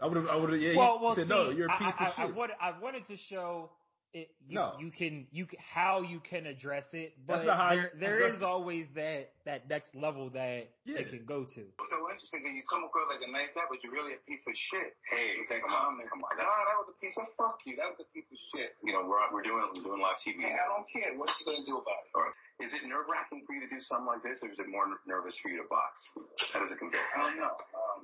I 0.00 0.06
would 0.06 0.16
have. 0.16 0.26
I 0.28 0.36
would 0.36 0.52
have. 0.52 0.60
Yeah, 0.60 0.76
well, 0.76 0.98
well, 1.02 1.14
said 1.14 1.24
see, 1.24 1.28
no. 1.28 1.50
You're 1.50 1.66
a 1.66 1.78
piece 1.78 1.94
I, 1.98 2.06
of 2.06 2.12
I, 2.16 2.26
shit. 2.26 2.50
I, 2.60 2.68
I 2.70 2.78
wanted 2.80 3.06
to 3.06 3.16
show 3.16 3.70
it, 4.16 4.32
you, 4.48 4.56
no. 4.56 4.72
you 4.80 4.88
can 4.88 5.28
you 5.28 5.44
how 5.60 6.00
you 6.00 6.24
can 6.24 6.48
address 6.48 6.96
it, 6.96 7.12
but 7.28 7.44
there, 7.44 7.92
there 8.00 8.24
is 8.24 8.40
always 8.40 8.88
that 8.96 9.36
that 9.44 9.68
next 9.68 9.92
level 9.92 10.32
that 10.32 10.72
yeah. 10.88 11.04
it 11.04 11.12
can 11.12 11.28
go 11.28 11.44
to. 11.44 11.60
So 11.92 11.96
interesting 12.08 12.40
that 12.48 12.56
you 12.56 12.64
come 12.64 12.88
across 12.88 13.12
like 13.12 13.20
a 13.20 13.28
nice 13.28 13.52
guy, 13.52 13.68
but 13.68 13.84
you're 13.84 13.92
really 13.92 14.16
a 14.16 14.22
piece 14.24 14.40
of 14.48 14.56
shit. 14.56 14.96
Hey, 15.12 15.36
you 15.36 15.44
think 15.52 15.68
come 15.68 15.76
on, 15.76 16.00
come 16.08 16.24
on. 16.24 16.32
Nah, 16.32 16.48
that 16.48 16.76
was 16.80 16.88
a 16.88 16.96
piece 16.96 17.12
of 17.20 17.28
fuck 17.36 17.60
you. 17.68 17.76
That 17.76 17.92
was 17.92 18.00
a 18.00 18.08
piece 18.16 18.24
of 18.32 18.40
shit. 18.56 18.72
You 18.80 18.96
know, 18.96 19.04
we're 19.04 19.20
we're 19.28 19.44
doing 19.44 19.60
we're 19.76 19.84
doing 19.84 20.00
live 20.00 20.16
TV. 20.24 20.48
Hey, 20.48 20.56
I 20.56 20.64
don't 20.64 20.88
care. 20.88 21.12
What 21.12 21.28
are 21.28 21.36
you 21.36 21.44
gonna 21.44 21.68
do 21.68 21.76
about 21.76 22.08
it? 22.08 22.16
All 22.16 22.24
right. 22.24 22.36
Is 22.64 22.72
it 22.72 22.88
nerve 22.88 23.04
wracking 23.12 23.44
for 23.44 23.52
you 23.52 23.68
to 23.68 23.68
do 23.68 23.84
something 23.84 24.08
like 24.08 24.24
this, 24.24 24.40
or 24.40 24.48
is 24.48 24.56
it 24.56 24.64
more 24.64 24.88
nervous 25.04 25.36
for 25.36 25.52
you 25.52 25.60
to 25.60 25.68
box? 25.68 26.08
How 26.56 26.64
does 26.64 26.72
it 26.72 26.80
compare? 26.80 27.04
I 27.12 27.20
don't 27.20 27.36
know. 27.36 27.52
Um, 27.52 28.00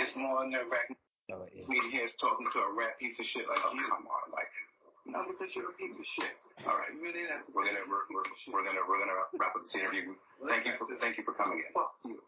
it's 0.00 0.16
more 0.16 0.48
nerve 0.48 0.72
wracking. 0.72 0.96
Oh, 1.32 1.48
yeah. 1.56 1.64
Me 1.64 1.80
talking 2.20 2.44
to 2.52 2.58
a 2.60 2.70
rat 2.76 3.00
piece 3.00 3.16
of 3.16 3.24
shit 3.24 3.48
like 3.48 3.60
oh, 3.64 3.72
you. 3.72 3.86
Come 3.88 4.04
on, 4.04 4.28
like 4.28 4.52
no, 5.08 5.24
because 5.28 5.52
you're 5.56 5.68
a 5.68 5.76
piece 5.76 5.96
of 5.96 6.04
shit. 6.16 6.32
All 6.64 6.76
right, 6.76 6.92
we're 6.96 7.12
gonna 7.12 7.44
we're 7.52 7.64
gonna 7.64 7.84
we're, 7.88 8.04
we're, 8.12 8.28
we're 8.52 8.64
gonna 8.64 8.84
we're 8.88 9.00
gonna 9.00 9.20
wrap 9.36 9.56
up 9.56 9.64
this 9.64 9.76
interview. 9.76 10.16
Thank 10.44 10.64
you 10.64 10.72
for 10.80 10.88
thank 11.00 11.16
you 11.20 11.24
for 11.24 11.36
coming 11.36 11.60
in. 11.60 11.68
Fuck 11.72 11.92
you. 12.04 12.20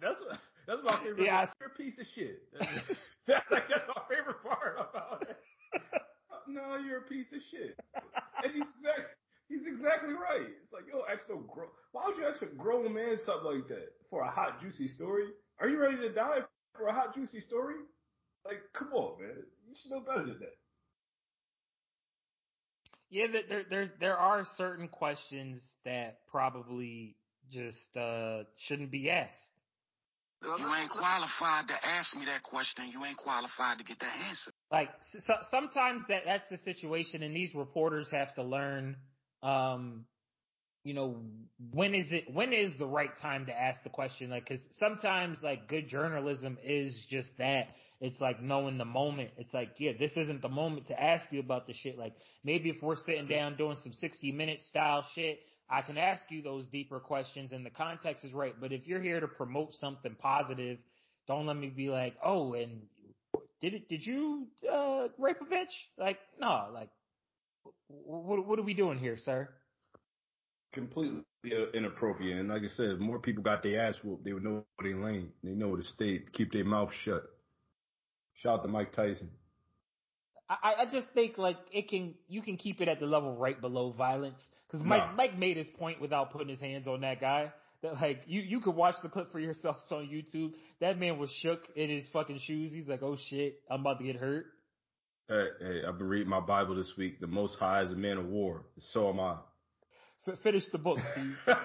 That's 0.00 0.20
that's 0.68 0.84
my 0.84 1.00
favorite. 1.00 1.24
Yeah, 1.24 1.48
you're 1.60 1.68
a 1.72 1.78
piece 1.80 1.96
of 2.00 2.08
shit. 2.12 2.44
That's, 2.52 2.96
that's, 3.28 3.44
that's 3.72 3.88
my 3.88 4.02
favorite 4.08 4.40
part 4.44 4.76
about 4.76 5.24
it. 5.24 5.36
No, 6.48 6.76
you're 6.80 7.04
a 7.04 7.08
piece 7.08 7.32
of 7.32 7.40
shit. 7.50 7.76
And 8.44 8.52
he's 8.52 8.68
exactly, 8.68 9.12
he's 9.48 9.66
exactly 9.68 10.12
right. 10.12 10.48
It's 10.64 10.72
like 10.72 10.84
yo, 10.88 11.04
ask 11.08 11.28
no 11.28 11.40
grow. 11.44 11.68
Why 11.92 12.04
would 12.08 12.16
you 12.16 12.24
ask 12.28 12.40
a 12.40 12.52
grown 12.52 12.92
man 12.92 13.16
something 13.16 13.60
like 13.60 13.68
that 13.68 13.96
for 14.08 14.24
a 14.24 14.30
hot 14.30 14.60
juicy 14.60 14.88
story? 14.88 15.28
Are 15.60 15.68
you 15.68 15.80
ready 15.80 15.96
to 15.96 16.12
die 16.12 16.40
for 16.76 16.88
a 16.88 16.92
hot 16.92 17.14
juicy 17.14 17.40
story? 17.40 17.80
Like, 18.44 18.60
come 18.72 18.92
on, 18.92 19.20
man. 19.20 19.36
You 19.68 19.74
should 19.80 19.90
know 19.90 20.00
better 20.00 20.24
than 20.24 20.38
that. 20.40 20.56
Yeah, 23.10 23.26
there 23.48 23.62
there 23.70 23.90
there 24.00 24.16
are 24.16 24.46
certain 24.56 24.88
questions 24.88 25.62
that 25.84 26.20
probably 26.30 27.16
just 27.50 27.96
uh 27.96 28.44
shouldn't 28.66 28.90
be 28.90 29.10
asked. 29.10 29.34
You 30.42 30.74
ain't 30.74 30.90
qualified 30.90 31.66
to 31.68 31.74
ask 31.84 32.14
me 32.14 32.24
that 32.26 32.42
question. 32.44 32.90
You 32.92 33.04
ain't 33.04 33.16
qualified 33.16 33.78
to 33.78 33.84
get 33.84 33.98
that 34.00 34.14
answer. 34.28 34.52
Like 34.70 34.90
so, 35.12 35.34
sometimes 35.50 36.02
that 36.08 36.22
that's 36.26 36.48
the 36.50 36.58
situation, 36.58 37.22
and 37.22 37.34
these 37.34 37.54
reporters 37.54 38.08
have 38.10 38.34
to 38.34 38.42
learn 38.42 38.96
um 39.42 40.04
you 40.84 40.94
know, 40.94 41.16
when 41.72 41.94
is 41.94 42.06
it, 42.10 42.32
when 42.32 42.52
is 42.52 42.72
the 42.78 42.86
right 42.86 43.10
time 43.20 43.44
to 43.46 43.52
ask 43.52 43.82
the 43.82 43.90
question? 43.90 44.30
Like, 44.30 44.48
cause 44.48 44.60
sometimes 44.78 45.38
like 45.42 45.68
good 45.68 45.88
journalism 45.88 46.56
is 46.64 47.04
just 47.10 47.30
that. 47.36 47.68
It's 48.00 48.20
like 48.20 48.40
knowing 48.40 48.78
the 48.78 48.84
moment. 48.84 49.30
It's 49.38 49.52
like, 49.52 49.70
yeah, 49.78 49.92
this 49.98 50.12
isn't 50.16 50.40
the 50.40 50.48
moment 50.48 50.88
to 50.88 51.02
ask 51.02 51.24
you 51.30 51.40
about 51.40 51.66
the 51.66 51.74
shit. 51.74 51.98
Like 51.98 52.14
maybe 52.44 52.70
if 52.70 52.76
we're 52.80 52.96
sitting 52.96 53.26
down 53.26 53.56
doing 53.56 53.76
some 53.82 53.92
60 53.92 54.30
minute 54.32 54.60
style 54.68 55.04
shit, 55.14 55.40
I 55.68 55.82
can 55.82 55.98
ask 55.98 56.22
you 56.30 56.42
those 56.42 56.66
deeper 56.66 57.00
questions 57.00 57.52
and 57.52 57.66
the 57.66 57.70
context 57.70 58.24
is 58.24 58.32
right. 58.32 58.54
But 58.58 58.72
if 58.72 58.86
you're 58.86 59.02
here 59.02 59.20
to 59.20 59.28
promote 59.28 59.74
something 59.74 60.16
positive, 60.18 60.78
don't 61.26 61.46
let 61.46 61.56
me 61.56 61.68
be 61.68 61.88
like, 61.88 62.14
oh, 62.24 62.54
and 62.54 62.82
did 63.60 63.74
it, 63.74 63.88
did 63.88 64.06
you, 64.06 64.46
uh, 64.72 65.08
rape 65.18 65.38
a 65.40 65.44
bitch? 65.44 65.74
Like, 65.98 66.18
no, 66.40 66.68
like, 66.72 66.88
what, 67.88 68.46
what 68.46 68.58
are 68.58 68.62
we 68.62 68.74
doing 68.74 68.98
here, 68.98 69.16
sir? 69.18 69.48
Completely 70.72 71.24
inappropriate. 71.74 72.38
And 72.38 72.48
like 72.48 72.62
I 72.62 72.68
said, 72.68 72.90
if 72.90 72.98
more 72.98 73.18
people 73.18 73.42
got 73.42 73.62
their 73.62 73.84
ass 73.84 73.98
whooped, 74.02 74.24
they 74.24 74.32
would 74.32 74.44
know 74.44 74.64
their 74.82 74.96
lane. 74.96 75.30
They 75.42 75.50
know 75.50 75.76
to 75.76 75.82
stay, 75.82 76.22
keep 76.32 76.52
their 76.52 76.64
mouth 76.64 76.92
shut. 77.04 77.24
Shout 78.42 78.60
out 78.60 78.62
to 78.62 78.68
Mike 78.68 78.92
Tyson. 78.92 79.30
I, 80.48 80.82
I 80.82 80.84
just 80.90 81.08
think 81.12 81.38
like 81.38 81.56
it 81.72 81.88
can, 81.88 82.14
you 82.28 82.40
can 82.40 82.56
keep 82.56 82.80
it 82.80 82.88
at 82.88 83.00
the 83.00 83.06
level 83.06 83.36
right 83.36 83.60
below 83.60 83.92
violence. 83.92 84.40
Cause 84.70 84.82
Mike, 84.82 85.14
Mike 85.16 85.38
made 85.38 85.56
his 85.56 85.66
point 85.78 86.00
without 86.00 86.30
putting 86.30 86.48
his 86.48 86.60
hands 86.60 86.86
on 86.86 87.00
that 87.00 87.20
guy. 87.20 87.52
That 87.82 87.94
like, 87.94 88.22
you, 88.26 88.40
you 88.40 88.60
could 88.60 88.74
watch 88.74 88.96
the 89.02 89.08
clip 89.08 89.32
for 89.32 89.40
yourselves 89.40 89.82
on 89.90 90.08
YouTube. 90.08 90.52
That 90.80 90.98
man 90.98 91.18
was 91.18 91.30
shook 91.42 91.62
in 91.74 91.90
his 91.90 92.06
fucking 92.12 92.40
shoes. 92.40 92.72
He's 92.72 92.86
like, 92.86 93.02
oh 93.02 93.16
shit, 93.28 93.60
I'm 93.70 93.80
about 93.80 93.98
to 93.98 94.04
get 94.04 94.16
hurt. 94.16 94.46
Hey, 95.28 95.46
hey, 95.60 95.80
I've 95.86 95.98
been 95.98 96.08
reading 96.08 96.28
my 96.28 96.40
Bible 96.40 96.74
this 96.74 96.92
week. 96.96 97.20
The 97.20 97.26
Most 97.26 97.58
High 97.58 97.82
is 97.82 97.92
a 97.92 97.96
man 97.96 98.18
of 98.18 98.26
war. 98.26 98.64
So 98.78 99.08
am 99.10 99.20
I. 99.20 99.36
Finish 100.42 100.68
the 100.68 100.78
book, 100.78 100.98
Steve. 101.12 101.36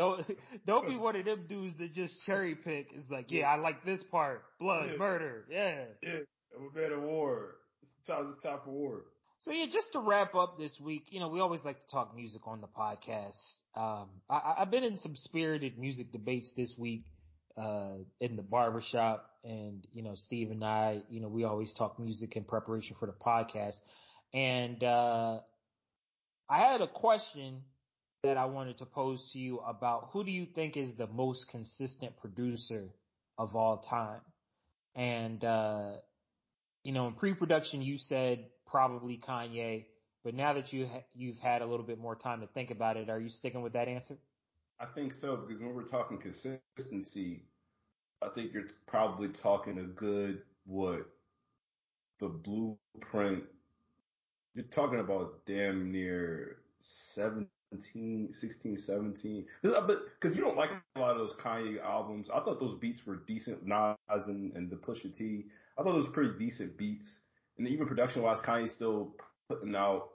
don't 0.00 0.26
don't 0.66 0.88
be 0.88 0.96
one 0.96 1.16
of 1.16 1.24
them 1.24 1.44
dudes 1.48 1.74
that 1.78 1.92
just 1.92 2.14
cherry 2.24 2.54
pick. 2.54 2.88
It's 2.94 3.10
like, 3.10 3.26
yeah, 3.28 3.46
I 3.46 3.56
like 3.56 3.84
this 3.84 4.02
part. 4.10 4.44
Blood, 4.58 4.90
yeah. 4.92 4.98
murder, 4.98 5.44
yeah. 5.50 5.84
Yeah, 6.02 6.18
I'm 6.56 6.92
a 6.92 7.00
war. 7.00 7.56
Sometimes 8.06 8.34
it's 8.34 8.42
time 8.42 8.58
for 8.64 8.70
war. 8.70 9.02
So 9.40 9.52
yeah, 9.52 9.66
just 9.72 9.92
to 9.92 10.00
wrap 10.00 10.34
up 10.34 10.58
this 10.58 10.78
week, 10.80 11.04
you 11.10 11.20
know, 11.20 11.28
we 11.28 11.40
always 11.40 11.60
like 11.64 11.76
to 11.84 11.90
talk 11.90 12.14
music 12.14 12.42
on 12.46 12.60
the 12.60 12.66
podcast. 12.66 13.40
Um, 13.74 14.08
I, 14.28 14.54
have 14.58 14.70
been 14.70 14.84
in 14.84 14.98
some 14.98 15.16
spirited 15.16 15.78
music 15.78 16.12
debates 16.12 16.50
this 16.56 16.72
week, 16.76 17.04
uh, 17.56 17.94
in 18.20 18.36
the 18.36 18.42
barbershop 18.42 19.30
and, 19.44 19.86
you 19.94 20.02
know, 20.02 20.14
Steve 20.14 20.50
and 20.50 20.62
I, 20.64 21.02
you 21.08 21.20
know, 21.20 21.28
we 21.28 21.44
always 21.44 21.72
talk 21.72 21.98
music 21.98 22.36
in 22.36 22.44
preparation 22.44 22.96
for 23.00 23.06
the 23.06 23.12
podcast. 23.12 23.76
And, 24.34 24.82
uh, 24.84 25.40
I 26.50 26.58
had 26.58 26.80
a 26.82 26.88
question 26.88 27.62
that 28.22 28.36
I 28.36 28.44
wanted 28.44 28.78
to 28.78 28.86
pose 28.86 29.30
to 29.32 29.38
you 29.38 29.60
about 29.60 30.10
who 30.12 30.24
do 30.24 30.30
you 30.30 30.46
think 30.54 30.76
is 30.76 30.94
the 30.96 31.06
most 31.06 31.48
consistent 31.48 32.16
producer 32.18 32.84
of 33.38 33.56
all 33.56 33.78
time? 33.78 34.20
And, 34.94 35.42
uh, 35.44 35.92
you 36.84 36.92
know, 36.92 37.06
in 37.06 37.14
pre-production, 37.14 37.80
you 37.80 37.96
said 37.96 38.46
probably 38.66 39.18
Kanye, 39.18 39.86
but 40.22 40.34
now 40.34 40.52
that 40.52 40.72
you 40.72 40.86
ha- 40.86 41.04
you've 41.14 41.38
had 41.38 41.62
a 41.62 41.66
little 41.66 41.86
bit 41.86 41.98
more 41.98 42.14
time 42.14 42.40
to 42.40 42.46
think 42.48 42.70
about 42.70 42.96
it, 42.96 43.08
are 43.08 43.20
you 43.20 43.30
sticking 43.30 43.62
with 43.62 43.72
that 43.72 43.88
answer? 43.88 44.18
I 44.78 44.86
think 44.86 45.12
so 45.12 45.36
because 45.36 45.60
when 45.60 45.74
we're 45.74 45.84
talking 45.84 46.18
consistency, 46.18 47.42
I 48.22 48.28
think 48.28 48.52
you're 48.52 48.66
probably 48.86 49.28
talking 49.28 49.78
a 49.78 49.84
good 49.84 50.42
what 50.66 51.06
the 52.18 52.28
blueprint. 52.28 53.44
You're 54.54 54.64
talking 54.66 55.00
about 55.00 55.46
damn 55.46 55.90
near 55.90 56.58
seven 56.80 57.46
17, 57.72 58.30
16, 58.32 58.76
17. 58.76 59.46
Because 59.62 60.36
you 60.36 60.42
don't 60.42 60.56
like 60.56 60.70
a 60.96 61.00
lot 61.00 61.12
of 61.12 61.18
those 61.18 61.34
Kanye 61.34 61.82
albums. 61.82 62.28
I 62.32 62.40
thought 62.40 62.60
those 62.60 62.78
beats 62.78 63.06
were 63.06 63.16
decent. 63.26 63.64
Nas 63.66 64.26
and, 64.26 64.52
and 64.54 64.70
the 64.70 64.76
Pusha 64.76 65.16
T. 65.16 65.46
I 65.78 65.82
thought 65.82 65.92
those 65.92 66.06
were 66.06 66.12
pretty 66.12 66.38
decent 66.38 66.76
beats. 66.76 67.20
And 67.58 67.68
even 67.68 67.86
production 67.86 68.22
wise, 68.22 68.40
Kanye's 68.40 68.74
still 68.74 69.14
putting 69.48 69.74
out 69.74 70.08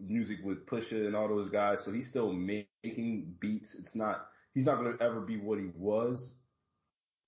music 0.00 0.38
with 0.44 0.66
Pusha 0.66 1.06
and 1.06 1.14
all 1.14 1.28
those 1.28 1.50
guys. 1.50 1.84
So 1.84 1.92
he's 1.92 2.08
still 2.08 2.32
making 2.32 3.34
beats. 3.40 3.76
It's 3.78 3.94
not, 3.94 4.26
he's 4.54 4.66
not 4.66 4.78
going 4.78 4.96
to 4.96 5.02
ever 5.02 5.20
be 5.20 5.38
what 5.38 5.58
he 5.58 5.70
was, 5.76 6.34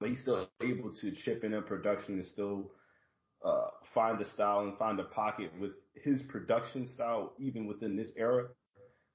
but 0.01 0.09
he's 0.09 0.21
still 0.21 0.49
able 0.63 0.93
to 0.95 1.11
chip 1.13 1.45
in 1.45 1.55
a 1.55 1.63
production 1.63 2.15
and 2.15 2.25
still 2.25 2.73
uh, 3.45 3.69
find 3.95 4.21
a 4.21 4.25
style 4.25 4.61
and 4.61 4.77
find 4.79 4.99
a 4.99 5.05
pocket 5.05 5.53
with 5.61 5.73
his 5.95 6.23
production 6.23 6.87
style, 6.87 7.33
even 7.39 7.67
within 7.67 7.97
this 7.97 8.11
era. 8.17 8.49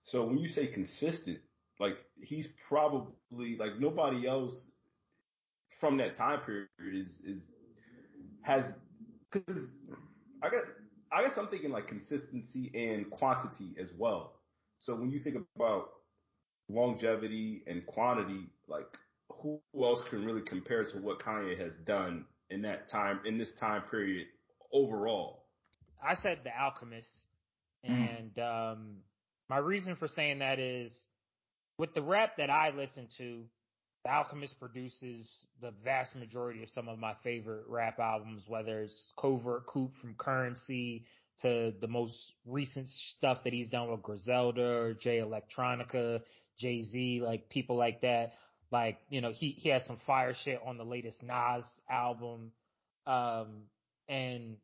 So 0.04 0.26
when 0.26 0.38
you 0.38 0.48
say 0.48 0.68
consistent, 0.68 1.40
like 1.80 1.94
he's 2.22 2.48
probably 2.68 3.58
like 3.58 3.80
nobody 3.80 4.28
else 4.28 4.68
from 5.80 5.98
that 5.98 6.16
time 6.16 6.40
period 6.46 6.68
is 6.94 7.08
is 7.26 7.42
has 8.42 8.64
because 9.32 9.68
I 10.42 10.50
guess 10.50 10.64
I 11.12 11.24
guess 11.24 11.38
I'm 11.38 11.48
thinking 11.48 11.72
like 11.72 11.88
consistency 11.88 12.72
and 12.74 13.10
quantity 13.10 13.76
as 13.80 13.92
well. 13.98 14.34
So 14.80 14.96
when 14.96 15.12
you 15.12 15.20
think 15.20 15.38
about 15.56 15.90
longevity 16.70 17.64
and 17.68 17.86
quantity, 17.86 18.50
like 18.68 18.88
who 19.42 19.60
else 19.82 20.04
can 20.10 20.26
really 20.26 20.42
compare 20.42 20.84
to 20.84 20.98
what 20.98 21.20
Kanye 21.20 21.58
has 21.60 21.76
done 21.86 22.26
in 22.50 22.62
that 22.64 22.90
time 22.90 23.20
in 23.26 23.38
this 23.38 23.54
time 23.60 23.84
period 23.90 24.28
overall? 24.72 25.46
I 26.06 26.16
said 26.16 26.40
the 26.44 26.52
Alchemist, 26.58 27.10
mm. 27.90 28.20
and 28.20 28.40
um, 28.40 28.88
my 29.50 29.58
reason 29.58 29.96
for 29.96 30.08
saying 30.08 30.40
that 30.40 30.60
is 30.60 30.92
with 31.78 31.94
the 31.94 32.02
rap 32.02 32.38
that 32.38 32.50
I 32.50 32.72
listen 32.76 33.08
to, 33.18 33.44
the 34.04 34.12
Alchemist 34.12 34.60
produces 34.60 35.28
the 35.62 35.72
vast 35.84 36.16
majority 36.16 36.62
of 36.64 36.70
some 36.70 36.88
of 36.88 37.00
my 37.00 37.14
favorite 37.24 37.64
rap 37.68 38.00
albums, 38.00 38.44
whether 38.48 38.82
it's 38.82 39.14
Covert 39.18 39.66
Coup 39.66 39.92
from 40.02 40.16
Curren$y 40.18 41.02
to 41.42 41.74
the 41.82 41.88
most 41.88 42.34
recent 42.46 42.88
stuff 42.88 43.44
that 43.44 43.54
he's 43.54 43.70
done 43.70 43.90
with 43.90 44.04
Griselda 44.04 44.62
or 44.62 44.94
Jay 44.94 45.20
Electronica, 45.20 46.22
Jay 46.58 46.84
Z, 46.84 47.22
like 47.24 47.50
people 47.50 47.76
like 47.76 48.02
that. 48.02 48.34
Like, 48.72 48.98
you 49.10 49.22
know, 49.22 49.32
he, 49.32 49.52
he 49.52 49.70
has 49.70 49.86
some 49.86 49.98
fire 50.06 50.36
shit 50.44 50.60
on 50.66 50.78
the 50.78 50.84
latest 50.84 51.22
Nas 51.24 51.66
album. 51.90 52.52
Um, 53.06 53.64
and 54.08 54.58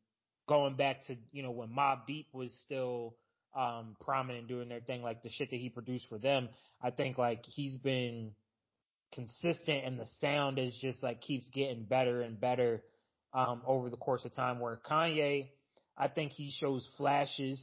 going 0.47 0.75
back 0.75 1.05
to, 1.07 1.15
you 1.31 1.43
know, 1.43 1.51
when 1.51 1.69
Mobb 1.69 2.05
Deep 2.07 2.27
was 2.33 2.51
still, 2.65 3.15
um, 3.59 3.97
prominent 3.99 4.47
doing 4.47 4.69
their 4.69 4.79
thing, 4.79 5.01
like 5.01 5.21
the 5.21 5.29
shit 5.29 5.49
that 5.49 5.59
he 5.59 5.69
produced 5.69 6.05
for 6.07 6.17
them. 6.17 6.47
I 6.81 6.91
think 6.91 7.17
like 7.17 7.43
he's 7.45 7.75
been 7.75 8.31
consistent 9.13 9.85
and 9.85 9.99
the 9.99 10.07
sound 10.21 10.57
is 10.57 10.73
just 10.81 11.03
like 11.03 11.21
keeps 11.21 11.49
getting 11.49 11.83
better 11.83 12.21
and 12.21 12.39
better, 12.39 12.81
um, 13.33 13.61
over 13.67 13.89
the 13.89 13.97
course 13.97 14.23
of 14.23 14.33
time 14.33 14.59
where 14.59 14.79
Kanye, 14.89 15.49
I 15.97 16.07
think 16.07 16.31
he 16.31 16.53
shows 16.59 16.87
flashes. 16.97 17.61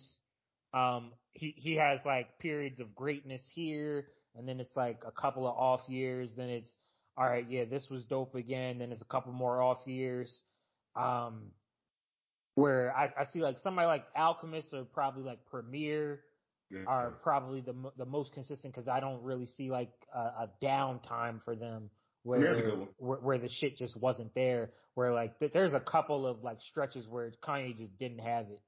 Um, 0.74 1.12
he, 1.32 1.54
he 1.56 1.76
has 1.76 2.00
like 2.04 2.38
periods 2.40 2.78
of 2.78 2.94
greatness 2.94 3.42
here 3.54 4.06
and 4.36 4.46
then 4.46 4.60
it's 4.60 4.76
like 4.76 5.02
a 5.06 5.10
couple 5.10 5.46
of 5.46 5.56
off 5.56 5.80
years. 5.88 6.30
Then 6.36 6.50
it's, 6.50 6.72
all 7.16 7.24
right, 7.26 7.46
yeah, 7.48 7.64
this 7.64 7.86
was 7.90 8.04
dope 8.04 8.34
again. 8.34 8.78
Then 8.78 8.92
it's 8.92 9.00
a 9.00 9.06
couple 9.06 9.32
more 9.32 9.62
off 9.62 9.78
years. 9.86 10.42
Um, 10.94 11.52
where 12.56 12.92
I, 12.96 13.12
I 13.20 13.24
see 13.32 13.40
like 13.40 13.58
somebody 13.58 13.86
like 13.86 14.04
Alchemist 14.16 14.68
or 14.72 14.84
probably 14.84 15.22
like 15.22 15.38
Premier 15.48 16.20
yeah. 16.70 16.80
are 16.88 17.10
probably 17.22 17.60
the 17.60 17.74
the 17.96 18.06
most 18.06 18.32
consistent 18.32 18.74
because 18.74 18.88
I 18.88 18.98
don't 18.98 19.22
really 19.22 19.46
see 19.56 19.70
like 19.70 19.92
a, 20.12 20.18
a 20.18 20.50
downtime 20.62 21.40
for 21.44 21.54
them 21.54 21.90
where, 22.24 22.88
where, 22.98 23.18
where 23.18 23.38
the 23.38 23.48
shit 23.48 23.78
just 23.78 23.96
wasn't 23.96 24.34
there. 24.34 24.70
Where 24.94 25.12
like 25.12 25.38
th- 25.38 25.52
there's 25.52 25.74
a 25.74 25.80
couple 25.80 26.26
of 26.26 26.42
like 26.42 26.56
stretches 26.62 27.06
where 27.06 27.30
Kanye 27.44 27.76
just 27.76 27.96
didn't 27.98 28.20
have 28.20 28.46
it. 28.46 28.60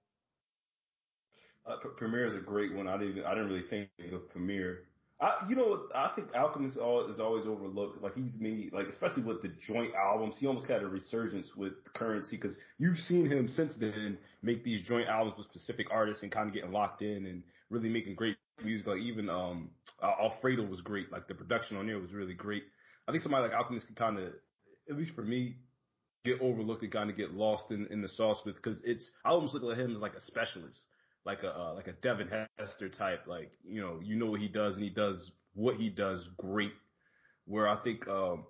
Uh, 1.66 1.76
Premier 1.96 2.26
is 2.26 2.34
a 2.34 2.40
great 2.40 2.74
one. 2.74 2.88
I 2.88 2.98
didn't 2.98 3.24
I 3.24 3.30
didn't 3.30 3.48
really 3.48 3.64
think 3.70 3.88
of 4.12 4.28
Premier 4.28 4.80
I, 5.20 5.46
you 5.48 5.56
know, 5.56 5.88
I 5.94 6.12
think 6.14 6.28
Alchemist 6.34 6.76
is 6.76 7.18
always 7.18 7.44
overlooked. 7.44 8.00
Like 8.02 8.14
he's 8.14 8.38
me, 8.38 8.70
like 8.72 8.86
especially 8.86 9.24
with 9.24 9.42
the 9.42 9.50
joint 9.66 9.92
albums, 9.94 10.36
he 10.38 10.46
almost 10.46 10.68
had 10.68 10.82
a 10.82 10.86
resurgence 10.86 11.56
with 11.56 11.72
Curren$y 11.94 12.28
because 12.30 12.56
you've 12.78 12.98
seen 12.98 13.26
him 13.28 13.48
since 13.48 13.74
then 13.80 14.16
make 14.42 14.62
these 14.62 14.82
joint 14.82 15.08
albums 15.08 15.36
with 15.36 15.48
specific 15.48 15.88
artists 15.90 16.22
and 16.22 16.30
kind 16.30 16.46
of 16.48 16.54
getting 16.54 16.70
locked 16.70 17.02
in 17.02 17.26
and 17.26 17.42
really 17.68 17.88
making 17.88 18.14
great 18.14 18.36
music. 18.64 18.86
Like 18.86 19.00
even 19.00 19.28
um 19.28 19.70
Alfredo 20.00 20.64
was 20.64 20.82
great. 20.82 21.10
Like 21.10 21.26
the 21.26 21.34
production 21.34 21.76
on 21.76 21.86
there 21.86 21.98
was 21.98 22.12
really 22.12 22.34
great. 22.34 22.62
I 23.08 23.10
think 23.10 23.22
somebody 23.22 23.48
like 23.48 23.56
Alchemist 23.56 23.86
can 23.86 23.96
kind 23.96 24.18
of, 24.18 24.32
at 24.88 24.96
least 24.96 25.14
for 25.16 25.22
me, 25.22 25.56
get 26.24 26.40
overlooked 26.40 26.82
and 26.82 26.92
kind 26.92 27.10
of 27.10 27.16
get 27.16 27.32
lost 27.32 27.72
in 27.72 27.88
in 27.90 28.02
the 28.02 28.08
sauce 28.08 28.42
with 28.44 28.54
because 28.54 28.80
it's 28.84 29.10
I 29.24 29.30
almost 29.30 29.54
look 29.54 29.72
at 29.72 29.80
him 29.80 29.94
as 29.94 30.00
like 30.00 30.14
a 30.14 30.20
specialist 30.20 30.84
like 31.28 31.42
a 31.42 31.54
uh, 31.54 31.74
like 31.74 31.88
a 31.88 31.92
Devin 31.92 32.30
Hester 32.58 32.88
type. 32.88 33.26
Like 33.26 33.52
you 33.62 33.82
know, 33.82 34.00
you 34.02 34.16
know 34.16 34.26
what 34.26 34.40
he 34.40 34.48
does, 34.48 34.74
and 34.76 34.82
he 34.82 34.88
does 34.88 35.30
what 35.54 35.76
he 35.76 35.90
does 35.90 36.26
great. 36.38 36.72
Where 37.44 37.68
I 37.68 37.76
think 37.84 38.08
um, 38.08 38.46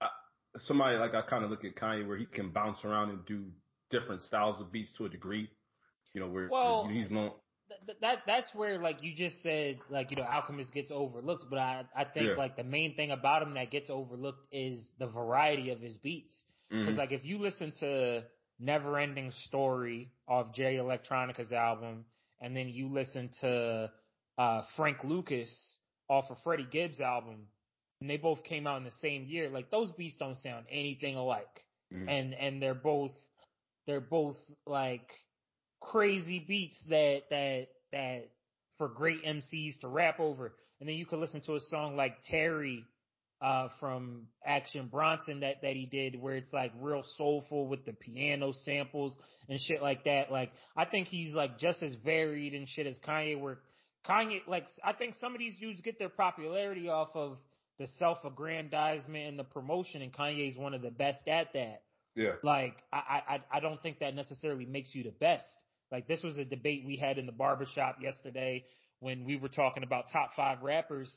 I, 0.00 0.08
somebody 0.56 0.98
like 0.98 1.14
I 1.14 1.22
kind 1.22 1.42
of 1.42 1.50
look 1.50 1.64
at 1.64 1.74
Kanye, 1.74 2.06
where 2.06 2.18
he 2.18 2.26
can 2.26 2.50
bounce 2.50 2.84
around 2.84 3.10
and 3.10 3.24
do 3.24 3.46
different 3.90 4.20
styles 4.20 4.60
of 4.60 4.70
beats 4.70 4.92
to 4.98 5.06
a 5.06 5.08
degree. 5.08 5.48
You 6.12 6.20
know, 6.20 6.28
where, 6.28 6.48
well, 6.52 6.86
he's 6.92 7.10
known. 7.10 7.30
Th- 7.86 7.96
that 8.02 8.18
that's 8.26 8.54
where 8.54 8.78
like 8.78 9.02
you 9.02 9.14
just 9.14 9.42
said 9.42 9.78
like 9.88 10.10
you 10.10 10.18
know 10.18 10.24
Alchemist 10.24 10.74
gets 10.74 10.90
overlooked, 10.90 11.46
but 11.48 11.58
I 11.58 11.84
I 11.96 12.04
think 12.04 12.26
yeah. 12.26 12.34
like 12.36 12.58
the 12.58 12.64
main 12.64 12.94
thing 12.94 13.10
about 13.10 13.40
him 13.40 13.54
that 13.54 13.70
gets 13.70 13.88
overlooked 13.88 14.46
is 14.52 14.78
the 14.98 15.06
variety 15.06 15.70
of 15.70 15.80
his 15.80 15.96
beats. 15.96 16.34
Because 16.68 16.88
mm-hmm. 16.88 16.98
like 16.98 17.12
if 17.12 17.24
you 17.24 17.38
listen 17.38 17.72
to 17.80 18.24
Never 18.62 18.96
Ending 18.98 19.32
Story 19.32 20.12
off 20.28 20.54
Jay 20.54 20.76
Electronica's 20.76 21.50
album, 21.50 22.04
and 22.40 22.56
then 22.56 22.68
you 22.68 22.88
listen 22.88 23.28
to 23.40 23.90
uh, 24.38 24.62
Frank 24.76 24.98
Lucas 25.02 25.50
off 26.08 26.30
of 26.30 26.38
Freddie 26.44 26.68
Gibbs' 26.70 27.00
album, 27.00 27.48
and 28.00 28.08
they 28.08 28.16
both 28.16 28.44
came 28.44 28.68
out 28.68 28.78
in 28.78 28.84
the 28.84 28.92
same 29.00 29.24
year. 29.24 29.48
Like 29.48 29.70
those 29.70 29.90
beats 29.90 30.16
don't 30.16 30.38
sound 30.38 30.66
anything 30.70 31.16
alike, 31.16 31.64
mm-hmm. 31.92 32.08
and 32.08 32.34
and 32.34 32.62
they're 32.62 32.72
both 32.74 33.12
they're 33.86 34.00
both 34.00 34.36
like 34.64 35.10
crazy 35.80 36.38
beats 36.38 36.78
that 36.88 37.22
that 37.30 37.66
that 37.90 38.28
for 38.78 38.88
great 38.88 39.24
MCs 39.24 39.80
to 39.80 39.88
rap 39.88 40.20
over. 40.20 40.54
And 40.78 40.88
then 40.88 40.96
you 40.96 41.06
could 41.06 41.18
listen 41.18 41.40
to 41.42 41.56
a 41.56 41.60
song 41.60 41.96
like 41.96 42.22
Terry 42.22 42.84
uh, 43.42 43.68
from 43.80 44.28
Action 44.46 44.88
Bronson 44.90 45.40
that 45.40 45.62
that 45.62 45.74
he 45.74 45.86
did, 45.86 46.20
where 46.20 46.36
it's 46.36 46.52
like 46.52 46.72
real 46.80 47.02
soulful 47.16 47.66
with 47.66 47.84
the 47.84 47.92
piano 47.92 48.52
samples 48.64 49.16
and 49.48 49.60
shit 49.60 49.82
like 49.82 50.04
that. 50.04 50.30
Like 50.30 50.52
I 50.76 50.84
think 50.84 51.08
he's 51.08 51.32
like 51.34 51.58
just 51.58 51.82
as 51.82 51.94
varied 52.04 52.54
and 52.54 52.68
shit 52.68 52.86
as 52.86 52.96
Kanye. 52.98 53.40
Where 53.40 53.58
Kanye, 54.08 54.40
like 54.46 54.66
I 54.84 54.92
think 54.92 55.16
some 55.20 55.34
of 55.34 55.40
these 55.40 55.58
dudes 55.58 55.80
get 55.80 55.98
their 55.98 56.08
popularity 56.08 56.88
off 56.88 57.10
of 57.14 57.38
the 57.78 57.88
self-aggrandizement 57.98 59.28
and 59.28 59.38
the 59.38 59.44
promotion, 59.44 60.02
and 60.02 60.12
Kanye's 60.12 60.56
one 60.56 60.72
of 60.72 60.82
the 60.82 60.90
best 60.90 61.26
at 61.26 61.52
that. 61.54 61.82
Yeah. 62.14 62.34
Like 62.44 62.76
I, 62.92 63.22
I 63.28 63.56
I 63.56 63.60
don't 63.60 63.82
think 63.82 63.98
that 63.98 64.14
necessarily 64.14 64.66
makes 64.66 64.94
you 64.94 65.02
the 65.02 65.10
best. 65.10 65.44
Like 65.90 66.06
this 66.06 66.22
was 66.22 66.38
a 66.38 66.44
debate 66.44 66.84
we 66.86 66.96
had 66.96 67.18
in 67.18 67.26
the 67.26 67.32
barbershop 67.32 67.96
yesterday 68.00 68.64
when 69.00 69.24
we 69.24 69.36
were 69.36 69.48
talking 69.48 69.82
about 69.82 70.12
top 70.12 70.30
five 70.36 70.62
rappers. 70.62 71.12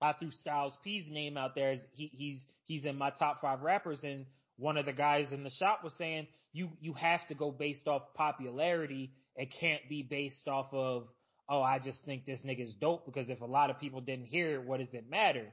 I 0.00 0.12
threw 0.12 0.30
Styles 0.30 0.76
P's 0.84 1.04
name 1.10 1.36
out 1.36 1.54
there 1.54 1.76
he, 1.92 2.10
he's 2.12 2.40
he's 2.64 2.84
in 2.84 2.96
my 2.96 3.10
top 3.10 3.40
five 3.40 3.62
rappers, 3.62 4.00
and 4.02 4.26
one 4.56 4.76
of 4.76 4.86
the 4.86 4.92
guys 4.92 5.32
in 5.32 5.44
the 5.44 5.50
shop 5.50 5.82
was 5.82 5.94
saying 5.98 6.26
you 6.52 6.70
you 6.80 6.92
have 6.94 7.26
to 7.28 7.34
go 7.34 7.50
based 7.50 7.86
off 7.86 8.02
popularity. 8.14 9.12
It 9.36 9.52
can't 9.60 9.82
be 9.88 10.02
based 10.02 10.48
off 10.48 10.68
of 10.72 11.08
oh 11.48 11.62
I 11.62 11.78
just 11.78 12.04
think 12.04 12.26
this 12.26 12.40
nigga's 12.40 12.74
dope 12.74 13.06
because 13.06 13.28
if 13.28 13.40
a 13.40 13.46
lot 13.46 13.70
of 13.70 13.78
people 13.80 14.00
didn't 14.00 14.26
hear 14.26 14.54
it, 14.54 14.64
what 14.64 14.80
does 14.80 14.92
it 14.92 15.08
matter? 15.08 15.46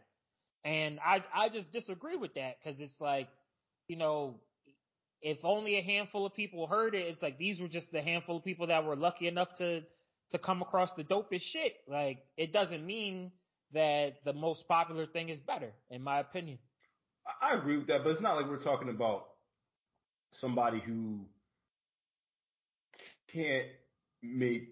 And 0.66 1.00
I 1.06 1.24
I 1.34 1.50
just 1.50 1.72
disagree 1.72 2.16
with 2.18 2.34
that 2.36 2.58
because 2.64 2.80
it's 2.80 3.00
like, 3.00 3.28
you 3.88 3.98
know, 3.98 4.36
if 5.22 5.38
only 5.44 5.78
a 5.78 5.82
handful 5.82 6.26
of 6.26 6.34
people 6.34 6.68
heard 6.68 6.96
it, 6.96 7.08
it's 7.08 7.22
like 7.22 7.38
these 7.38 7.60
were 7.60 7.68
just 7.68 7.92
the 7.92 8.02
handful 8.02 8.38
of 8.38 8.44
people 8.44 8.68
that 8.68 8.84
were 8.84 8.96
lucky 8.96 9.28
enough 9.28 9.56
to 9.58 9.82
to 10.32 10.40
come 10.40 10.62
across 10.62 10.92
the 10.98 11.04
dopest 11.04 11.44
shit. 11.44 11.76
Like 11.88 12.20
it 12.38 12.52
doesn't 12.52 12.86
mean 12.86 13.32
that 13.74 14.16
the 14.26 14.34
most 14.34 14.68
popular 14.68 15.06
thing 15.06 15.30
is 15.30 15.40
better, 15.40 15.72
in 15.90 16.02
my 16.02 16.20
opinion. 16.20 16.58
I 17.42 17.56
agree 17.58 17.78
with 17.78 17.88
that, 17.88 18.04
but 18.04 18.12
it's 18.12 18.22
not 18.22 18.36
like 18.36 18.48
we're 18.48 18.62
talking 18.62 18.90
about 18.90 19.26
somebody 20.32 20.80
who 20.80 21.26
can't 23.32 23.68
make 24.22 24.70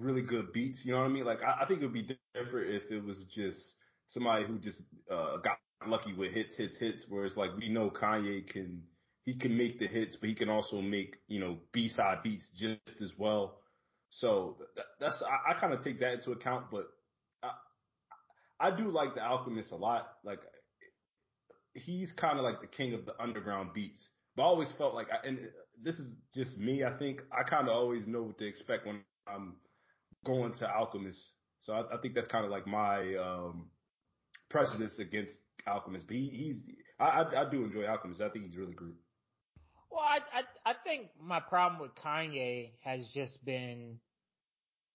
really 0.00 0.22
good 0.22 0.52
beats. 0.52 0.82
You 0.84 0.92
know 0.92 1.00
what 1.00 1.06
I 1.06 1.08
mean? 1.08 1.24
Like 1.24 1.42
I, 1.42 1.62
I 1.62 1.66
think 1.66 1.80
it 1.80 1.84
would 1.84 1.94
be 1.94 2.16
different 2.34 2.70
if 2.70 2.90
it 2.90 3.04
was 3.04 3.24
just 3.34 3.58
somebody 4.06 4.46
who 4.46 4.58
just 4.58 4.82
uh, 5.10 5.38
got 5.38 5.58
lucky 5.86 6.12
with 6.12 6.32
hits, 6.32 6.56
hits, 6.56 6.78
hits. 6.78 7.04
Where 7.08 7.24
it's 7.24 7.36
like 7.36 7.56
we 7.56 7.68
know 7.68 7.90
Kanye 7.90 8.46
can 8.46 8.82
he 9.24 9.36
can 9.38 9.56
make 9.56 9.78
the 9.78 9.86
hits, 9.86 10.16
but 10.16 10.28
he 10.28 10.34
can 10.34 10.48
also 10.48 10.80
make 10.80 11.16
you 11.28 11.40
know 11.40 11.58
B 11.72 11.88
side 11.88 12.18
beats 12.22 12.48
just 12.58 13.00
as 13.00 13.12
well. 13.16 13.58
So 14.10 14.56
that's 15.00 15.22
I, 15.22 15.52
I 15.52 15.60
kind 15.60 15.72
of 15.72 15.82
take 15.82 16.00
that 16.00 16.14
into 16.14 16.32
account, 16.32 16.66
but 16.70 16.88
I 18.62 18.74
do 18.74 18.84
like 18.84 19.14
the 19.14 19.22
Alchemist 19.22 19.72
a 19.72 19.76
lot. 19.76 20.08
Like 20.24 20.38
he's 21.74 22.12
kind 22.12 22.38
of 22.38 22.44
like 22.44 22.60
the 22.60 22.68
king 22.68 22.94
of 22.94 23.04
the 23.04 23.20
underground 23.20 23.70
beats. 23.74 24.08
But 24.36 24.44
I 24.44 24.46
always 24.46 24.70
felt 24.78 24.94
like, 24.94 25.08
I, 25.12 25.26
and 25.26 25.38
this 25.82 25.96
is 25.96 26.14
just 26.34 26.58
me. 26.58 26.84
I 26.84 26.96
think 26.96 27.20
I 27.30 27.42
kind 27.42 27.68
of 27.68 27.74
always 27.74 28.06
know 28.06 28.22
what 28.22 28.38
to 28.38 28.46
expect 28.46 28.86
when 28.86 29.00
I'm 29.26 29.56
going 30.24 30.54
to 30.54 30.70
Alchemist. 30.70 31.20
So 31.60 31.74
I, 31.74 31.94
I 31.94 31.98
think 32.00 32.14
that's 32.14 32.28
kind 32.28 32.44
of 32.44 32.50
like 32.50 32.66
my 32.66 33.14
um, 33.16 33.66
prejudice 34.48 34.98
against 34.98 35.32
Alchemist. 35.66 36.06
But 36.06 36.16
he, 36.16 36.30
he's 36.32 36.70
I, 36.98 37.04
I, 37.04 37.46
I 37.46 37.50
do 37.50 37.64
enjoy 37.64 37.86
Alchemist. 37.86 38.20
I 38.20 38.30
think 38.30 38.46
he's 38.46 38.56
really 38.56 38.74
great. 38.74 38.94
Well, 39.90 40.00
I, 40.00 40.18
I 40.38 40.70
I 40.70 40.74
think 40.84 41.08
my 41.20 41.40
problem 41.40 41.82
with 41.82 41.94
Kanye 42.02 42.70
has 42.82 43.00
just 43.12 43.44
been, 43.44 43.98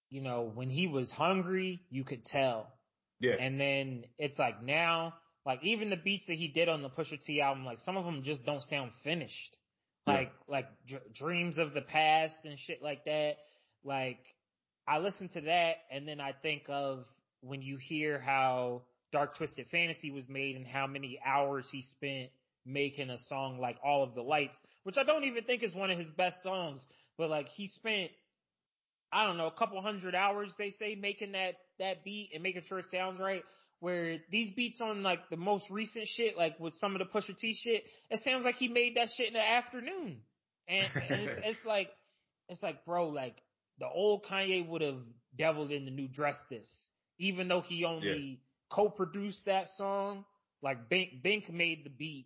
you 0.09 0.21
know, 0.21 0.51
when 0.55 0.69
he 0.69 0.87
was 0.87 1.11
hungry, 1.11 1.81
you 1.91 2.03
could 2.03 2.25
tell. 2.25 2.76
Yeah. 3.19 3.35
And 3.39 3.59
then 3.59 4.05
it's 4.17 4.37
like 4.37 4.63
now, 4.63 5.13
like 5.45 5.63
even 5.63 5.89
the 5.89 5.97
beats 5.97 6.25
that 6.27 6.35
he 6.37 6.47
did 6.47 6.69
on 6.69 6.81
the 6.81 6.89
Pusha 6.89 7.23
T 7.23 7.41
album, 7.41 7.65
like 7.65 7.79
some 7.81 7.97
of 7.97 8.05
them 8.05 8.21
just 8.23 8.45
don't 8.45 8.63
sound 8.63 8.91
finished. 9.03 9.57
Like 10.05 10.31
yeah. 10.47 10.53
like 10.53 10.67
Dr- 10.87 11.13
dreams 11.13 11.57
of 11.57 11.73
the 11.73 11.81
past 11.81 12.35
and 12.43 12.57
shit 12.59 12.81
like 12.81 13.05
that. 13.05 13.37
Like 13.83 14.19
I 14.87 14.99
listen 14.99 15.29
to 15.29 15.41
that 15.41 15.75
and 15.91 16.07
then 16.07 16.21
I 16.21 16.33
think 16.41 16.63
of 16.69 17.05
when 17.41 17.61
you 17.61 17.77
hear 17.77 18.19
how 18.19 18.83
Dark 19.11 19.37
Twisted 19.37 19.67
Fantasy 19.69 20.11
was 20.11 20.27
made 20.27 20.55
and 20.55 20.65
how 20.65 20.87
many 20.87 21.19
hours 21.25 21.67
he 21.71 21.81
spent 21.81 22.29
making 22.65 23.09
a 23.09 23.17
song 23.17 23.59
like 23.59 23.77
All 23.83 24.03
of 24.03 24.13
the 24.13 24.21
Lights, 24.21 24.57
which 24.83 24.97
I 24.97 25.03
don't 25.03 25.23
even 25.23 25.43
think 25.43 25.63
is 25.63 25.73
one 25.73 25.89
of 25.89 25.97
his 25.97 26.09
best 26.09 26.43
songs, 26.43 26.81
but 27.17 27.29
like 27.29 27.47
he 27.47 27.67
spent, 27.67 28.11
I 29.11 29.25
don't 29.25 29.37
know, 29.37 29.47
a 29.47 29.51
couple 29.51 29.81
hundred 29.81 30.13
hours, 30.13 30.51
they 30.57 30.71
say, 30.71 30.95
making 30.95 31.31
that, 31.31 31.55
that 31.79 32.03
beat 32.03 32.31
and 32.33 32.43
making 32.43 32.63
sure 32.67 32.79
it 32.79 32.85
sounds 32.91 33.19
right. 33.19 33.43
Where 33.79 34.17
these 34.31 34.53
beats 34.55 34.81
on 34.81 35.03
like 35.03 35.29
the 35.29 35.37
most 35.37 35.65
recent 35.69 36.07
shit, 36.07 36.35
like 36.35 36.59
with 36.59 36.73
some 36.75 36.95
of 36.95 36.99
the 36.99 37.05
Pusha 37.05 37.37
T 37.37 37.53
shit, 37.53 37.83
it 38.09 38.19
sounds 38.21 38.43
like 38.43 38.55
he 38.55 38.67
made 38.67 38.97
that 38.97 39.09
shit 39.15 39.27
in 39.27 39.33
the 39.33 39.39
afternoon. 39.39 40.21
And, 40.67 40.87
and 40.95 41.21
it's, 41.21 41.39
it's 41.45 41.65
like, 41.65 41.89
it's 42.49 42.63
like, 42.63 42.85
bro, 42.85 43.09
like 43.09 43.35
the 43.79 43.87
old 43.87 44.25
Kanye 44.25 44.67
would 44.67 44.81
have 44.81 45.01
deviled 45.37 45.71
in 45.71 45.85
the 45.85 45.91
new 45.91 46.07
dress 46.07 46.37
this, 46.49 46.69
even 47.19 47.47
though 47.47 47.61
he 47.61 47.85
only 47.85 48.07
yeah. 48.07 48.35
co-produced 48.75 49.45
that 49.45 49.67
song. 49.77 50.25
Like 50.63 50.89
Bink, 50.89 51.21
Bink 51.21 51.51
made 51.51 51.85
the 51.85 51.91
beat 51.91 52.25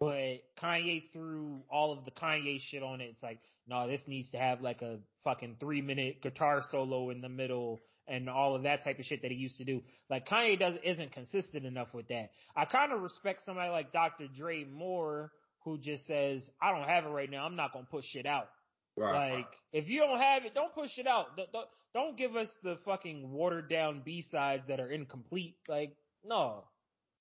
but 0.00 0.38
Kanye 0.62 1.10
threw 1.12 1.62
all 1.70 1.92
of 1.92 2.04
the 2.04 2.10
Kanye 2.10 2.60
shit 2.60 2.82
on 2.82 3.00
it. 3.00 3.06
It's 3.06 3.22
like, 3.22 3.40
no, 3.66 3.88
this 3.88 4.02
needs 4.06 4.30
to 4.30 4.38
have 4.38 4.60
like 4.60 4.82
a 4.82 4.98
fucking 5.24 5.56
three 5.58 5.82
minute 5.82 6.22
guitar 6.22 6.62
solo 6.70 7.10
in 7.10 7.20
the 7.20 7.28
middle 7.28 7.80
and 8.08 8.28
all 8.28 8.54
of 8.54 8.62
that 8.62 8.84
type 8.84 8.98
of 8.98 9.04
shit 9.04 9.22
that 9.22 9.30
he 9.30 9.36
used 9.36 9.58
to 9.58 9.64
do. 9.64 9.82
Like 10.08 10.26
Kanye 10.26 10.58
does 10.58 10.74
isn't 10.84 11.12
consistent 11.12 11.64
enough 11.64 11.88
with 11.92 12.08
that. 12.08 12.30
I 12.56 12.64
kind 12.64 12.92
of 12.92 13.00
respect 13.00 13.44
somebody 13.44 13.70
like 13.70 13.92
Dr. 13.92 14.26
Dre 14.36 14.64
more 14.64 15.32
who 15.64 15.78
just 15.78 16.06
says, 16.06 16.48
I 16.62 16.72
don't 16.72 16.88
have 16.88 17.04
it 17.04 17.08
right 17.08 17.30
now. 17.30 17.44
I'm 17.44 17.56
not 17.56 17.72
going 17.72 17.84
to 17.84 17.90
push 17.90 18.04
shit 18.06 18.26
out. 18.26 18.48
Right. 18.96 19.36
Like, 19.36 19.46
if 19.72 19.88
you 19.88 20.00
don't 20.00 20.18
have 20.18 20.44
it, 20.44 20.54
don't 20.54 20.74
push 20.74 20.98
it 20.98 21.06
out. 21.06 21.36
Don't, 21.36 21.52
don't, 21.52 21.68
don't 21.94 22.18
give 22.18 22.36
us 22.36 22.48
the 22.62 22.78
fucking 22.84 23.30
watered 23.30 23.68
down 23.68 24.02
B 24.04 24.24
sides 24.30 24.62
that 24.68 24.80
are 24.80 24.90
incomplete. 24.90 25.56
Like, 25.68 25.94
no. 26.24 26.64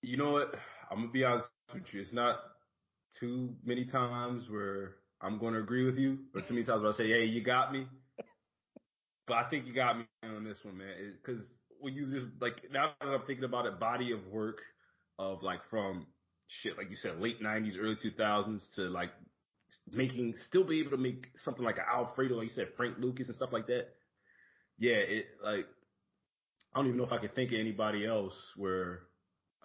You 0.02 0.18
know 0.18 0.32
what? 0.32 0.56
I'm 0.90 1.00
gonna 1.00 1.12
be 1.12 1.24
honest 1.24 1.48
with 1.74 1.84
you. 1.92 2.02
It's 2.02 2.14
not 2.14 2.40
too 3.20 3.56
many 3.64 3.86
times 3.86 4.48
where 4.50 4.96
I'm 5.22 5.40
going 5.40 5.54
to 5.54 5.60
agree 5.60 5.86
with 5.86 5.98
you, 5.98 6.20
or 6.36 6.42
too 6.42 6.54
many 6.54 6.66
times 6.66 6.82
where 6.82 6.92
I 6.92 6.96
say, 6.96 7.08
"Hey, 7.08 7.26
you 7.26 7.44
got 7.44 7.74
me." 7.74 7.88
But 9.28 9.38
I 9.38 9.50
think 9.50 9.66
you 9.66 9.74
got 9.74 9.98
me 9.98 10.06
on 10.24 10.44
this 10.44 10.60
one, 10.64 10.78
man, 10.78 11.14
because 11.22 11.44
when 11.80 11.94
you 11.94 12.08
just 12.08 12.28
like 12.42 12.62
now 12.72 12.92
that 13.00 13.08
I'm 13.08 13.22
thinking 13.28 13.46
about 13.46 13.66
it, 13.66 13.80
body 13.80 14.12
of 14.12 14.26
work 14.28 14.60
of 15.20 15.44
like 15.44 15.60
from 15.70 16.08
shit 16.48 16.78
like 16.78 16.90
you 16.90 16.96
said, 16.96 17.20
late 17.20 17.42
'90s, 17.42 17.78
early 17.80 17.96
2000s 17.96 18.76
to 18.76 18.84
like 18.84 19.12
making 19.92 20.36
still 20.38 20.64
be 20.64 20.80
able 20.80 20.92
to 20.92 20.98
make 20.98 21.28
something 21.36 21.64
like 21.64 21.78
an 21.78 21.84
Alfredo, 21.94 22.36
like 22.36 22.46
you 22.46 22.50
said, 22.50 22.70
Frank 22.78 22.96
Lucas 23.00 23.28
and 23.28 23.36
stuff 23.36 23.52
like 23.52 23.68
that. 23.68 23.88
Yeah, 24.80 24.96
it 24.96 25.26
like 25.44 25.66
I 26.74 26.80
don't 26.80 26.88
even 26.88 26.98
know 26.98 27.06
if 27.06 27.14
I 27.14 27.18
could 27.18 27.36
think 27.36 27.52
of 27.52 27.60
anybody 27.60 28.06
else 28.06 28.54
where, 28.56 29.04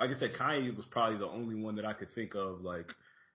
like 0.01 0.11
I 0.11 0.15
said, 0.15 0.35
Kanye 0.35 0.75
was 0.77 0.87
probably 0.87 1.19
the 1.19 1.27
only 1.27 1.55
one 1.55 1.77
that 1.77 1.85
I 1.85 1.93
could 1.93 2.15
think 2.15 2.35
of 2.35 2.63
like 2.63 2.93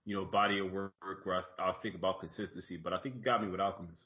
you 0.07 0.15
know, 0.15 0.23
body 0.23 0.59
of 0.59 0.71
work 0.71 0.93
where 1.25 1.35
I, 1.35 1.41
I'll 1.61 1.81
think 1.81 1.93
about 1.93 2.21
consistency. 2.21 2.77
But 2.81 2.93
I 2.93 2.97
think 2.99 3.15
you 3.15 3.21
got 3.21 3.43
me 3.43 3.49
with 3.49 3.59
Alchemist. 3.59 4.01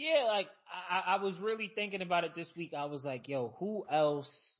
Yeah, 0.00 0.24
like 0.28 0.48
I, 0.90 1.16
I 1.16 1.22
was 1.22 1.38
really 1.40 1.70
thinking 1.74 2.00
about 2.00 2.24
it 2.24 2.34
this 2.34 2.48
week. 2.56 2.72
I 2.72 2.86
was 2.86 3.04
like, 3.04 3.28
yo, 3.28 3.54
who 3.58 3.84
else 3.92 4.56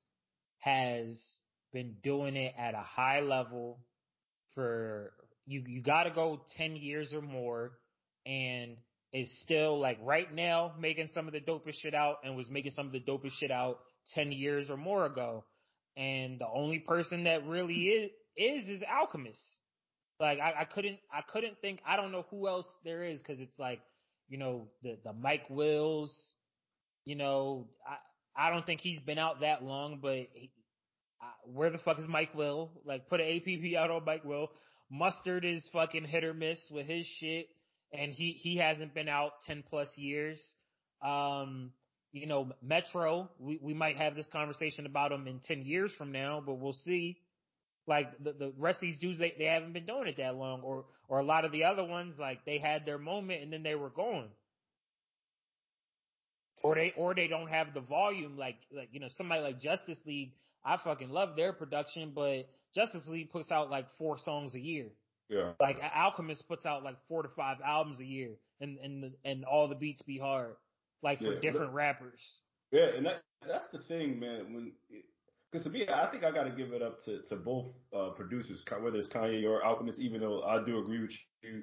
has 0.58 1.18
been 1.72 1.94
doing 2.02 2.36
it 2.36 2.52
at 2.58 2.74
a 2.74 2.82
high 2.82 3.20
level 3.20 3.78
for 4.54 5.14
you 5.46 5.62
you 5.66 5.80
gotta 5.80 6.10
go 6.10 6.42
ten 6.58 6.76
years 6.76 7.14
or 7.14 7.22
more 7.22 7.72
and 8.26 8.76
is 9.14 9.30
still 9.42 9.80
like 9.80 9.96
right 10.02 10.30
now 10.30 10.72
making 10.78 11.08
some 11.14 11.26
of 11.26 11.32
the 11.32 11.40
dopest 11.40 11.80
shit 11.80 11.94
out 11.94 12.16
and 12.22 12.36
was 12.36 12.50
making 12.50 12.72
some 12.72 12.84
of 12.84 12.92
the 12.92 13.00
dopest 13.00 13.32
shit 13.38 13.50
out 13.50 13.78
ten 14.14 14.32
years 14.32 14.68
or 14.68 14.76
more 14.76 15.06
ago. 15.06 15.42
And 15.96 16.38
the 16.38 16.48
only 16.54 16.80
person 16.80 17.24
that 17.24 17.46
really 17.46 17.74
is 17.74 18.10
is 18.36 18.68
is 18.68 18.82
Alchemist. 18.82 19.40
Like 20.20 20.38
I, 20.38 20.60
I 20.60 20.64
couldn't 20.66 20.98
I 21.10 21.22
couldn't 21.32 21.62
think 21.62 21.80
I 21.86 21.96
don't 21.96 22.12
know 22.12 22.26
who 22.30 22.46
else 22.46 22.66
there 22.84 23.04
is 23.04 23.20
because 23.20 23.40
it's 23.40 23.58
like 23.58 23.80
you 24.31 24.39
know, 24.39 24.69
the, 24.82 24.97
the 25.05 25.12
Mike 25.12 25.44
Wills, 25.51 26.16
you 27.05 27.16
know, 27.16 27.69
I, 27.86 28.47
I 28.47 28.51
don't 28.51 28.65
think 28.65 28.81
he's 28.81 29.01
been 29.01 29.19
out 29.19 29.40
that 29.40 29.62
long, 29.62 29.98
but 30.01 30.15
he, 30.32 30.51
uh, 31.20 31.51
where 31.52 31.69
the 31.70 31.78
fuck 31.78 31.98
is 31.98 32.09
Mike 32.09 32.35
Will? 32.35 32.70
Like 32.86 33.09
put 33.09 33.20
an 33.20 33.27
APB 33.27 33.77
out 33.77 33.90
on 33.90 34.05
Mike 34.07 34.24
Will. 34.24 34.48
Mustard 34.90 35.44
is 35.44 35.69
fucking 35.73 36.05
hit 36.05 36.24
or 36.24 36.32
miss 36.32 36.59
with 36.70 36.86
his 36.86 37.05
shit 37.19 37.48
and 37.93 38.12
he, 38.12 38.39
he 38.40 38.57
hasn't 38.57 38.94
been 38.94 39.09
out 39.09 39.32
10 39.47 39.65
plus 39.69 39.89
years. 39.97 40.43
Um, 41.05 41.73
you 42.12 42.27
know, 42.27 42.48
Metro, 42.62 43.28
we, 43.39 43.59
we 43.61 43.74
might 43.74 43.97
have 43.97 44.15
this 44.15 44.27
conversation 44.32 44.86
about 44.86 45.12
him 45.12 45.27
in 45.27 45.40
10 45.47 45.62
years 45.62 45.93
from 45.98 46.12
now, 46.12 46.43
but 46.44 46.55
we'll 46.55 46.73
see. 46.73 47.19
Like 47.90 48.22
the, 48.22 48.32
the 48.32 48.52
rest 48.56 48.76
of 48.76 48.82
these 48.82 48.98
dudes, 48.98 49.18
they, 49.18 49.34
they 49.36 49.46
haven't 49.46 49.72
been 49.72 49.84
doing 49.84 50.06
it 50.06 50.16
that 50.18 50.36
long 50.36 50.60
or, 50.62 50.84
or 51.08 51.18
a 51.18 51.24
lot 51.24 51.44
of 51.44 51.50
the 51.50 51.64
other 51.64 51.82
ones, 51.82 52.14
like 52.20 52.44
they 52.44 52.58
had 52.58 52.86
their 52.86 52.98
moment 52.98 53.42
and 53.42 53.52
then 53.52 53.64
they 53.64 53.74
were 53.74 53.90
gone. 53.90 54.28
Or 56.62 56.76
they, 56.76 56.92
or 56.96 57.16
they 57.16 57.26
don't 57.26 57.48
have 57.48 57.74
the 57.74 57.80
volume 57.80 58.38
like, 58.38 58.58
like, 58.72 58.90
you 58.92 59.00
know, 59.00 59.08
somebody 59.16 59.42
like 59.42 59.60
Justice 59.60 59.98
League, 60.06 60.34
I 60.64 60.76
fucking 60.76 61.10
love 61.10 61.34
their 61.34 61.52
production, 61.52 62.12
but 62.14 62.48
Justice 62.76 63.08
League 63.08 63.32
puts 63.32 63.50
out 63.50 63.70
like 63.70 63.86
four 63.98 64.18
songs 64.18 64.54
a 64.54 64.60
year. 64.60 64.86
Yeah. 65.28 65.54
Like 65.58 65.78
Alchemist 65.82 66.46
puts 66.46 66.64
out 66.64 66.84
like 66.84 66.96
four 67.08 67.24
to 67.24 67.28
five 67.30 67.56
albums 67.66 67.98
a 67.98 68.06
year 68.06 68.36
and, 68.60 68.78
and, 68.78 69.02
the, 69.02 69.12
and 69.24 69.44
all 69.44 69.66
the 69.66 69.74
beats 69.74 70.02
be 70.02 70.16
hard. 70.16 70.54
Like 71.02 71.18
for 71.18 71.32
yeah, 71.32 71.40
different 71.40 71.72
rappers. 71.72 72.38
Yeah, 72.70 72.86
and 72.96 73.04
that, 73.04 73.22
that's 73.44 73.66
the 73.72 73.80
thing, 73.80 74.20
man. 74.20 74.54
When, 74.54 74.72
because 75.51 75.64
to 75.64 75.70
me, 75.70 75.86
I 75.89 76.06
think 76.10 76.24
I 76.24 76.31
got 76.31 76.44
to 76.44 76.51
give 76.51 76.72
it 76.72 76.82
up 76.82 77.05
to 77.05 77.22
to 77.28 77.36
both 77.36 77.66
uh, 77.97 78.10
producers, 78.10 78.62
whether 78.81 78.97
it's 78.97 79.09
Kanye 79.09 79.48
or 79.48 79.64
Alchemist. 79.64 79.98
Even 79.98 80.20
though 80.20 80.43
I 80.43 80.64
do 80.64 80.78
agree 80.78 81.01
with 81.01 81.10
you, 81.43 81.62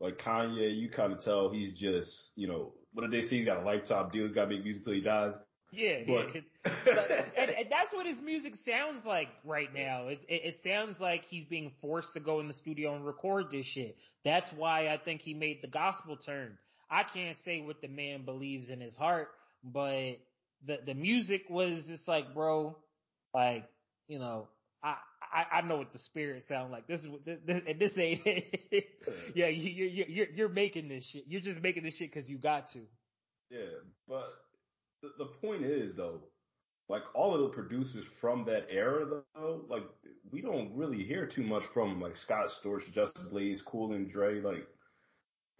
like 0.00 0.18
Kanye, 0.18 0.76
you 0.78 0.88
kind 0.88 1.12
of 1.12 1.22
tell 1.22 1.50
he's 1.50 1.72
just, 1.72 2.32
you 2.36 2.48
know, 2.48 2.72
what 2.92 3.02
did 3.02 3.10
they 3.10 3.26
say? 3.26 3.36
He's 3.36 3.46
got 3.46 3.62
a 3.62 3.66
lifetime 3.66 4.10
deal. 4.10 4.22
He's 4.22 4.32
got 4.32 4.46
to 4.46 4.50
make 4.50 4.64
music 4.64 4.80
until 4.80 4.94
he 4.94 5.00
dies. 5.00 5.32
Yeah, 5.70 5.98
but, 6.06 6.34
yeah. 6.34 7.20
and, 7.36 7.50
and, 7.50 7.66
that's 7.70 7.92
what 7.92 8.06
his 8.06 8.18
music 8.22 8.54
sounds 8.64 9.04
like 9.04 9.28
right 9.44 9.68
now. 9.74 10.08
It, 10.08 10.24
it, 10.26 10.40
it 10.44 10.54
sounds 10.64 10.98
like 10.98 11.24
he's 11.28 11.44
being 11.44 11.72
forced 11.82 12.14
to 12.14 12.20
go 12.20 12.40
in 12.40 12.48
the 12.48 12.54
studio 12.54 12.96
and 12.96 13.04
record 13.04 13.50
this 13.50 13.66
shit. 13.66 13.96
That's 14.24 14.48
why 14.56 14.88
I 14.88 14.96
think 14.96 15.20
he 15.20 15.34
made 15.34 15.58
the 15.60 15.68
gospel 15.68 16.16
turn. 16.16 16.56
I 16.90 17.02
can't 17.02 17.36
say 17.44 17.60
what 17.60 17.82
the 17.82 17.88
man 17.88 18.24
believes 18.24 18.70
in 18.70 18.80
his 18.80 18.96
heart, 18.96 19.28
but 19.62 20.12
the 20.66 20.78
the 20.86 20.94
music 20.94 21.42
was 21.50 21.84
just 21.86 22.08
like, 22.08 22.32
bro, 22.32 22.74
like, 23.34 23.64
you 24.06 24.18
know, 24.18 24.48
I, 24.82 24.96
I, 25.32 25.58
I 25.58 25.60
know 25.62 25.76
what 25.76 25.92
the 25.92 25.98
spirit 25.98 26.44
sound 26.48 26.72
like. 26.72 26.86
This 26.86 27.00
is 27.00 27.08
what 27.08 27.24
this, 27.24 27.38
this, 27.46 27.62
this 27.78 27.92
ain't. 27.98 28.20
yeah, 29.34 29.48
you, 29.48 29.70
you, 29.70 30.04
you're 30.08 30.28
you're 30.28 30.48
making 30.48 30.88
this 30.88 31.08
shit. 31.12 31.24
You're 31.26 31.40
just 31.40 31.60
making 31.60 31.82
this 31.82 31.96
shit 31.96 32.12
because 32.12 32.28
you 32.28 32.38
got 32.38 32.70
to. 32.72 32.80
Yeah, 33.50 33.80
but 34.06 34.28
the, 35.02 35.10
the 35.18 35.30
point 35.40 35.64
is 35.64 35.96
though, 35.96 36.20
like 36.88 37.02
all 37.14 37.34
of 37.34 37.40
the 37.42 37.48
producers 37.48 38.04
from 38.20 38.44
that 38.46 38.66
era 38.70 39.04
though, 39.34 39.62
like 39.68 39.84
we 40.30 40.40
don't 40.40 40.74
really 40.74 41.02
hear 41.02 41.26
too 41.26 41.42
much 41.42 41.64
from 41.74 42.00
like 42.00 42.16
Scott 42.16 42.48
Storch, 42.62 42.90
Justin 42.92 43.28
Blaze, 43.30 43.62
Cool 43.66 43.94
and 43.94 44.10
Dre, 44.10 44.40
like 44.40 44.66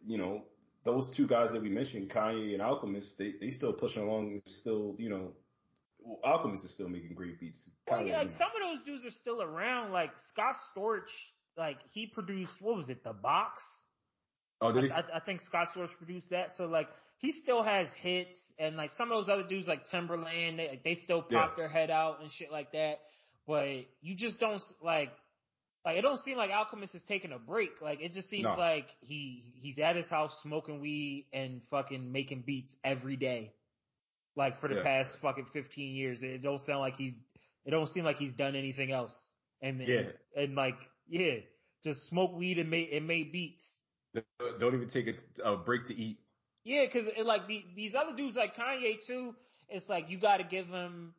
you 0.06 0.18
know 0.18 0.44
those 0.84 1.10
two 1.16 1.26
guys 1.26 1.50
that 1.52 1.62
we 1.62 1.68
mentioned, 1.68 2.10
Kanye 2.10 2.52
and 2.52 2.62
Alchemist, 2.62 3.18
they 3.18 3.34
they 3.40 3.50
still 3.50 3.72
pushing 3.72 4.02
along, 4.04 4.40
still 4.46 4.94
you 4.98 5.10
know 5.10 5.32
well, 6.08 6.20
Alchemist 6.24 6.64
is 6.64 6.72
still 6.72 6.88
making 6.88 7.14
great 7.14 7.38
beats. 7.38 7.68
Well, 7.88 8.02
yeah, 8.02 8.18
like 8.18 8.30
some 8.30 8.48
of 8.48 8.76
those 8.76 8.84
dudes 8.86 9.04
are 9.04 9.16
still 9.16 9.42
around. 9.42 9.92
Like 9.92 10.10
Scott 10.30 10.54
Storch, 10.74 11.10
like 11.56 11.76
he 11.92 12.06
produced 12.06 12.52
what 12.60 12.76
was 12.76 12.88
it, 12.88 13.04
The 13.04 13.12
Box? 13.12 13.62
Oh, 14.60 14.72
did 14.72 14.84
he? 14.84 14.90
I, 14.90 15.00
I 15.16 15.20
think 15.20 15.42
Scott 15.42 15.68
Storch 15.76 15.90
produced 15.98 16.30
that. 16.30 16.48
So 16.56 16.64
like 16.64 16.88
he 17.18 17.32
still 17.32 17.62
has 17.62 17.88
hits, 18.00 18.36
and 18.58 18.76
like 18.76 18.92
some 18.96 19.12
of 19.12 19.18
those 19.18 19.30
other 19.30 19.46
dudes 19.46 19.68
like 19.68 19.86
Timberland, 19.90 20.58
they 20.58 20.68
like, 20.68 20.84
they 20.84 20.94
still 20.94 21.20
pop 21.20 21.30
yeah. 21.30 21.48
their 21.56 21.68
head 21.68 21.90
out 21.90 22.22
and 22.22 22.32
shit 22.32 22.50
like 22.50 22.72
that. 22.72 23.00
But 23.46 23.86
you 24.00 24.14
just 24.16 24.40
don't 24.40 24.62
like. 24.82 25.10
Like 25.84 25.96
it 25.96 26.02
don't 26.02 26.18
seem 26.22 26.36
like 26.36 26.50
Alchemist 26.50 26.94
is 26.94 27.02
taking 27.06 27.32
a 27.32 27.38
break. 27.38 27.70
Like 27.80 28.00
it 28.02 28.12
just 28.12 28.28
seems 28.28 28.44
no. 28.44 28.56
like 28.58 28.86
he 29.00 29.54
he's 29.62 29.78
at 29.78 29.96
his 29.96 30.08
house 30.08 30.36
smoking 30.42 30.80
weed 30.80 31.26
and 31.32 31.62
fucking 31.70 32.10
making 32.10 32.42
beats 32.44 32.74
every 32.84 33.16
day 33.16 33.52
like 34.38 34.60
for 34.60 34.68
the 34.68 34.76
yeah. 34.76 34.82
past 34.82 35.16
fucking 35.20 35.46
15 35.52 35.94
years. 35.94 36.20
It 36.22 36.42
don't 36.42 36.60
sound 36.62 36.80
like 36.80 36.96
he's, 36.96 37.12
it 37.66 37.72
don't 37.72 37.88
seem 37.88 38.04
like 38.04 38.16
he's 38.16 38.32
done 38.32 38.54
anything 38.54 38.92
else. 38.92 39.12
And, 39.60 39.80
yeah. 39.86 39.96
and, 39.96 40.12
and 40.36 40.54
like, 40.54 40.78
yeah, 41.08 41.40
just 41.84 42.08
smoke 42.08 42.34
weed 42.34 42.58
and 42.58 42.70
make, 42.70 42.90
and 42.92 43.06
make 43.06 43.32
beats. 43.32 43.62
Don't 44.60 44.74
even 44.74 44.88
take 44.88 45.06
a, 45.08 45.50
a 45.50 45.56
break 45.56 45.86
to 45.88 45.94
eat. 45.94 46.18
Yeah, 46.64 46.86
cause 46.86 47.02
it, 47.16 47.26
like 47.26 47.46
the, 47.46 47.64
these 47.76 47.94
other 47.94 48.16
dudes 48.16 48.36
like 48.36 48.56
Kanye 48.56 49.04
too, 49.06 49.34
it's 49.68 49.88
like 49.88 50.08
you 50.08 50.18
gotta 50.18 50.44
give 50.44 50.66
him 50.66 51.14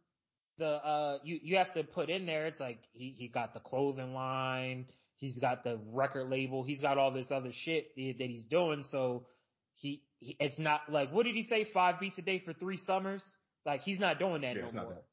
the, 0.58 0.68
uh, 0.68 1.18
you, 1.24 1.40
you 1.42 1.58
have 1.58 1.74
to 1.74 1.84
put 1.84 2.10
in 2.10 2.26
there, 2.26 2.48
it's 2.48 2.60
like 2.60 2.80
he, 2.94 3.16
he 3.18 3.28
got 3.28 3.54
the 3.54 3.60
clothing 3.60 4.14
line, 4.14 4.86
he's 5.18 5.38
got 5.38 5.64
the 5.64 5.80
record 5.92 6.30
label, 6.30 6.64
he's 6.64 6.82
got 6.82 6.98
all 6.98 7.12
this 7.12 7.32
other 7.32 7.52
shit 7.64 7.96
that 7.96 8.28
he's 8.28 8.44
doing, 8.44 8.84
so 8.92 9.26
he, 9.76 10.04
he, 10.09 10.09
it's 10.22 10.60
not 10.60 10.82
like 10.90 11.12
what 11.12 11.26
did 11.26 11.36
he 11.36 11.44
say? 11.44 11.68
Five 11.74 12.00
beats 12.00 12.18
a 12.18 12.22
day 12.22 12.42
for 12.44 12.54
three 12.54 12.78
summers. 12.78 13.24
Like 13.66 13.82
he's 13.82 14.00
not 14.00 14.20
doing 14.20 14.42
that 14.42 14.56
yeah, 14.56 14.66
no 14.74 14.84
more. 14.84 14.94
That. 14.94 15.04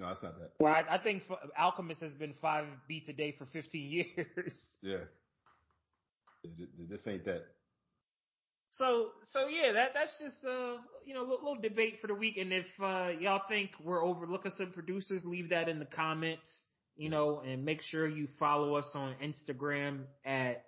No, 0.00 0.10
it's 0.10 0.22
not 0.22 0.38
that. 0.38 0.52
Well, 0.58 0.72
I, 0.72 0.94
I 0.94 0.98
think 0.98 1.22
Alchemist 1.58 2.00
has 2.00 2.12
been 2.12 2.34
five 2.40 2.64
beats 2.88 3.08
a 3.08 3.12
day 3.12 3.34
for 3.36 3.46
15 3.52 3.90
years. 4.16 4.58
Yeah. 4.80 4.96
This 6.88 7.06
ain't 7.06 7.24
that. 7.26 7.44
So, 8.70 9.08
so 9.30 9.48
yeah, 9.48 9.72
that, 9.72 9.90
that's 9.94 10.18
just, 10.18 10.44
uh, 10.46 10.78
you 11.04 11.12
know, 11.12 11.20
a 11.20 11.28
little, 11.28 11.44
little 11.44 11.60
debate 11.60 11.98
for 12.00 12.06
the 12.06 12.14
week. 12.14 12.38
And 12.38 12.52
if, 12.52 12.66
uh, 12.82 13.10
y'all 13.20 13.42
think 13.48 13.70
we're 13.84 14.02
overlooking 14.02 14.50
some 14.56 14.72
producers, 14.72 15.20
leave 15.24 15.50
that 15.50 15.68
in 15.68 15.78
the 15.78 15.84
comments, 15.84 16.50
you 16.96 17.10
know, 17.10 17.42
and 17.46 17.64
make 17.64 17.82
sure 17.82 18.08
you 18.08 18.28
follow 18.38 18.74
us 18.74 18.90
on 18.94 19.14
Instagram 19.22 20.04
at 20.24 20.64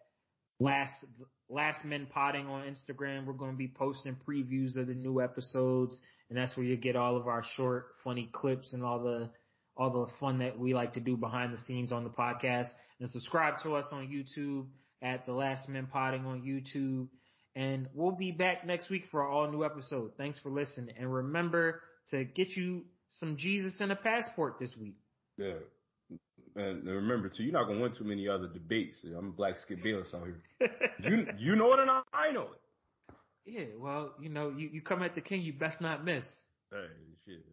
last 0.60 1.04
Last 1.48 1.84
Men 1.84 2.06
Podding 2.10 2.46
on 2.46 2.62
Instagram. 2.62 3.26
We're 3.26 3.34
going 3.34 3.52
to 3.52 3.56
be 3.56 3.68
posting 3.68 4.16
previews 4.26 4.76
of 4.76 4.86
the 4.86 4.94
new 4.94 5.20
episodes, 5.20 6.00
and 6.28 6.38
that's 6.38 6.56
where 6.56 6.64
you 6.64 6.76
get 6.76 6.96
all 6.96 7.16
of 7.16 7.26
our 7.28 7.44
short, 7.56 7.88
funny 8.02 8.30
clips 8.32 8.72
and 8.72 8.82
all 8.82 9.02
the 9.02 9.30
all 9.76 9.90
the 9.90 10.12
fun 10.20 10.38
that 10.38 10.58
we 10.58 10.72
like 10.72 10.92
to 10.92 11.00
do 11.00 11.16
behind 11.16 11.52
the 11.52 11.58
scenes 11.58 11.90
on 11.92 12.04
the 12.04 12.10
podcast. 12.10 12.68
And 13.00 13.08
subscribe 13.08 13.54
to 13.64 13.74
us 13.74 13.88
on 13.90 14.06
YouTube 14.06 14.66
at 15.02 15.26
the 15.26 15.32
Last 15.32 15.68
Men 15.68 15.86
Podding 15.86 16.24
on 16.26 16.42
YouTube. 16.42 17.08
And 17.56 17.88
we'll 17.92 18.12
be 18.12 18.30
back 18.32 18.66
next 18.66 18.88
week 18.88 19.04
for 19.10 19.22
our 19.22 19.28
all 19.28 19.50
new 19.50 19.64
episode. 19.64 20.12
Thanks 20.16 20.38
for 20.38 20.50
listening, 20.50 20.94
and 20.98 21.12
remember 21.12 21.82
to 22.10 22.24
get 22.24 22.56
you 22.56 22.84
some 23.08 23.36
Jesus 23.36 23.80
and 23.80 23.92
a 23.92 23.96
passport 23.96 24.58
this 24.58 24.74
week. 24.76 24.96
Yeah. 25.36 25.54
And 26.56 26.86
remember 26.86 27.28
too, 27.28 27.42
you're 27.42 27.52
not 27.52 27.66
gonna 27.66 27.80
win 27.80 27.92
too 27.92 28.04
many 28.04 28.28
other 28.28 28.46
debates. 28.46 28.94
I'm 29.04 29.28
a 29.28 29.32
Black 29.32 29.56
Skip 29.58 29.82
Bayless 29.82 30.14
out 30.14 30.26
here. 30.26 30.70
you 31.02 31.26
you 31.36 31.56
know 31.56 31.72
it 31.72 31.80
and 31.80 31.90
I 31.90 32.30
know 32.32 32.42
it. 32.42 32.60
Yeah, 33.44 33.64
well, 33.78 34.14
you 34.20 34.30
know, 34.30 34.50
you, 34.56 34.70
you 34.72 34.80
come 34.80 35.02
at 35.02 35.14
the 35.14 35.20
king, 35.20 35.42
you 35.42 35.52
best 35.52 35.80
not 35.80 36.04
miss. 36.04 36.24
Hey, 36.70 36.86
shit. 37.26 37.44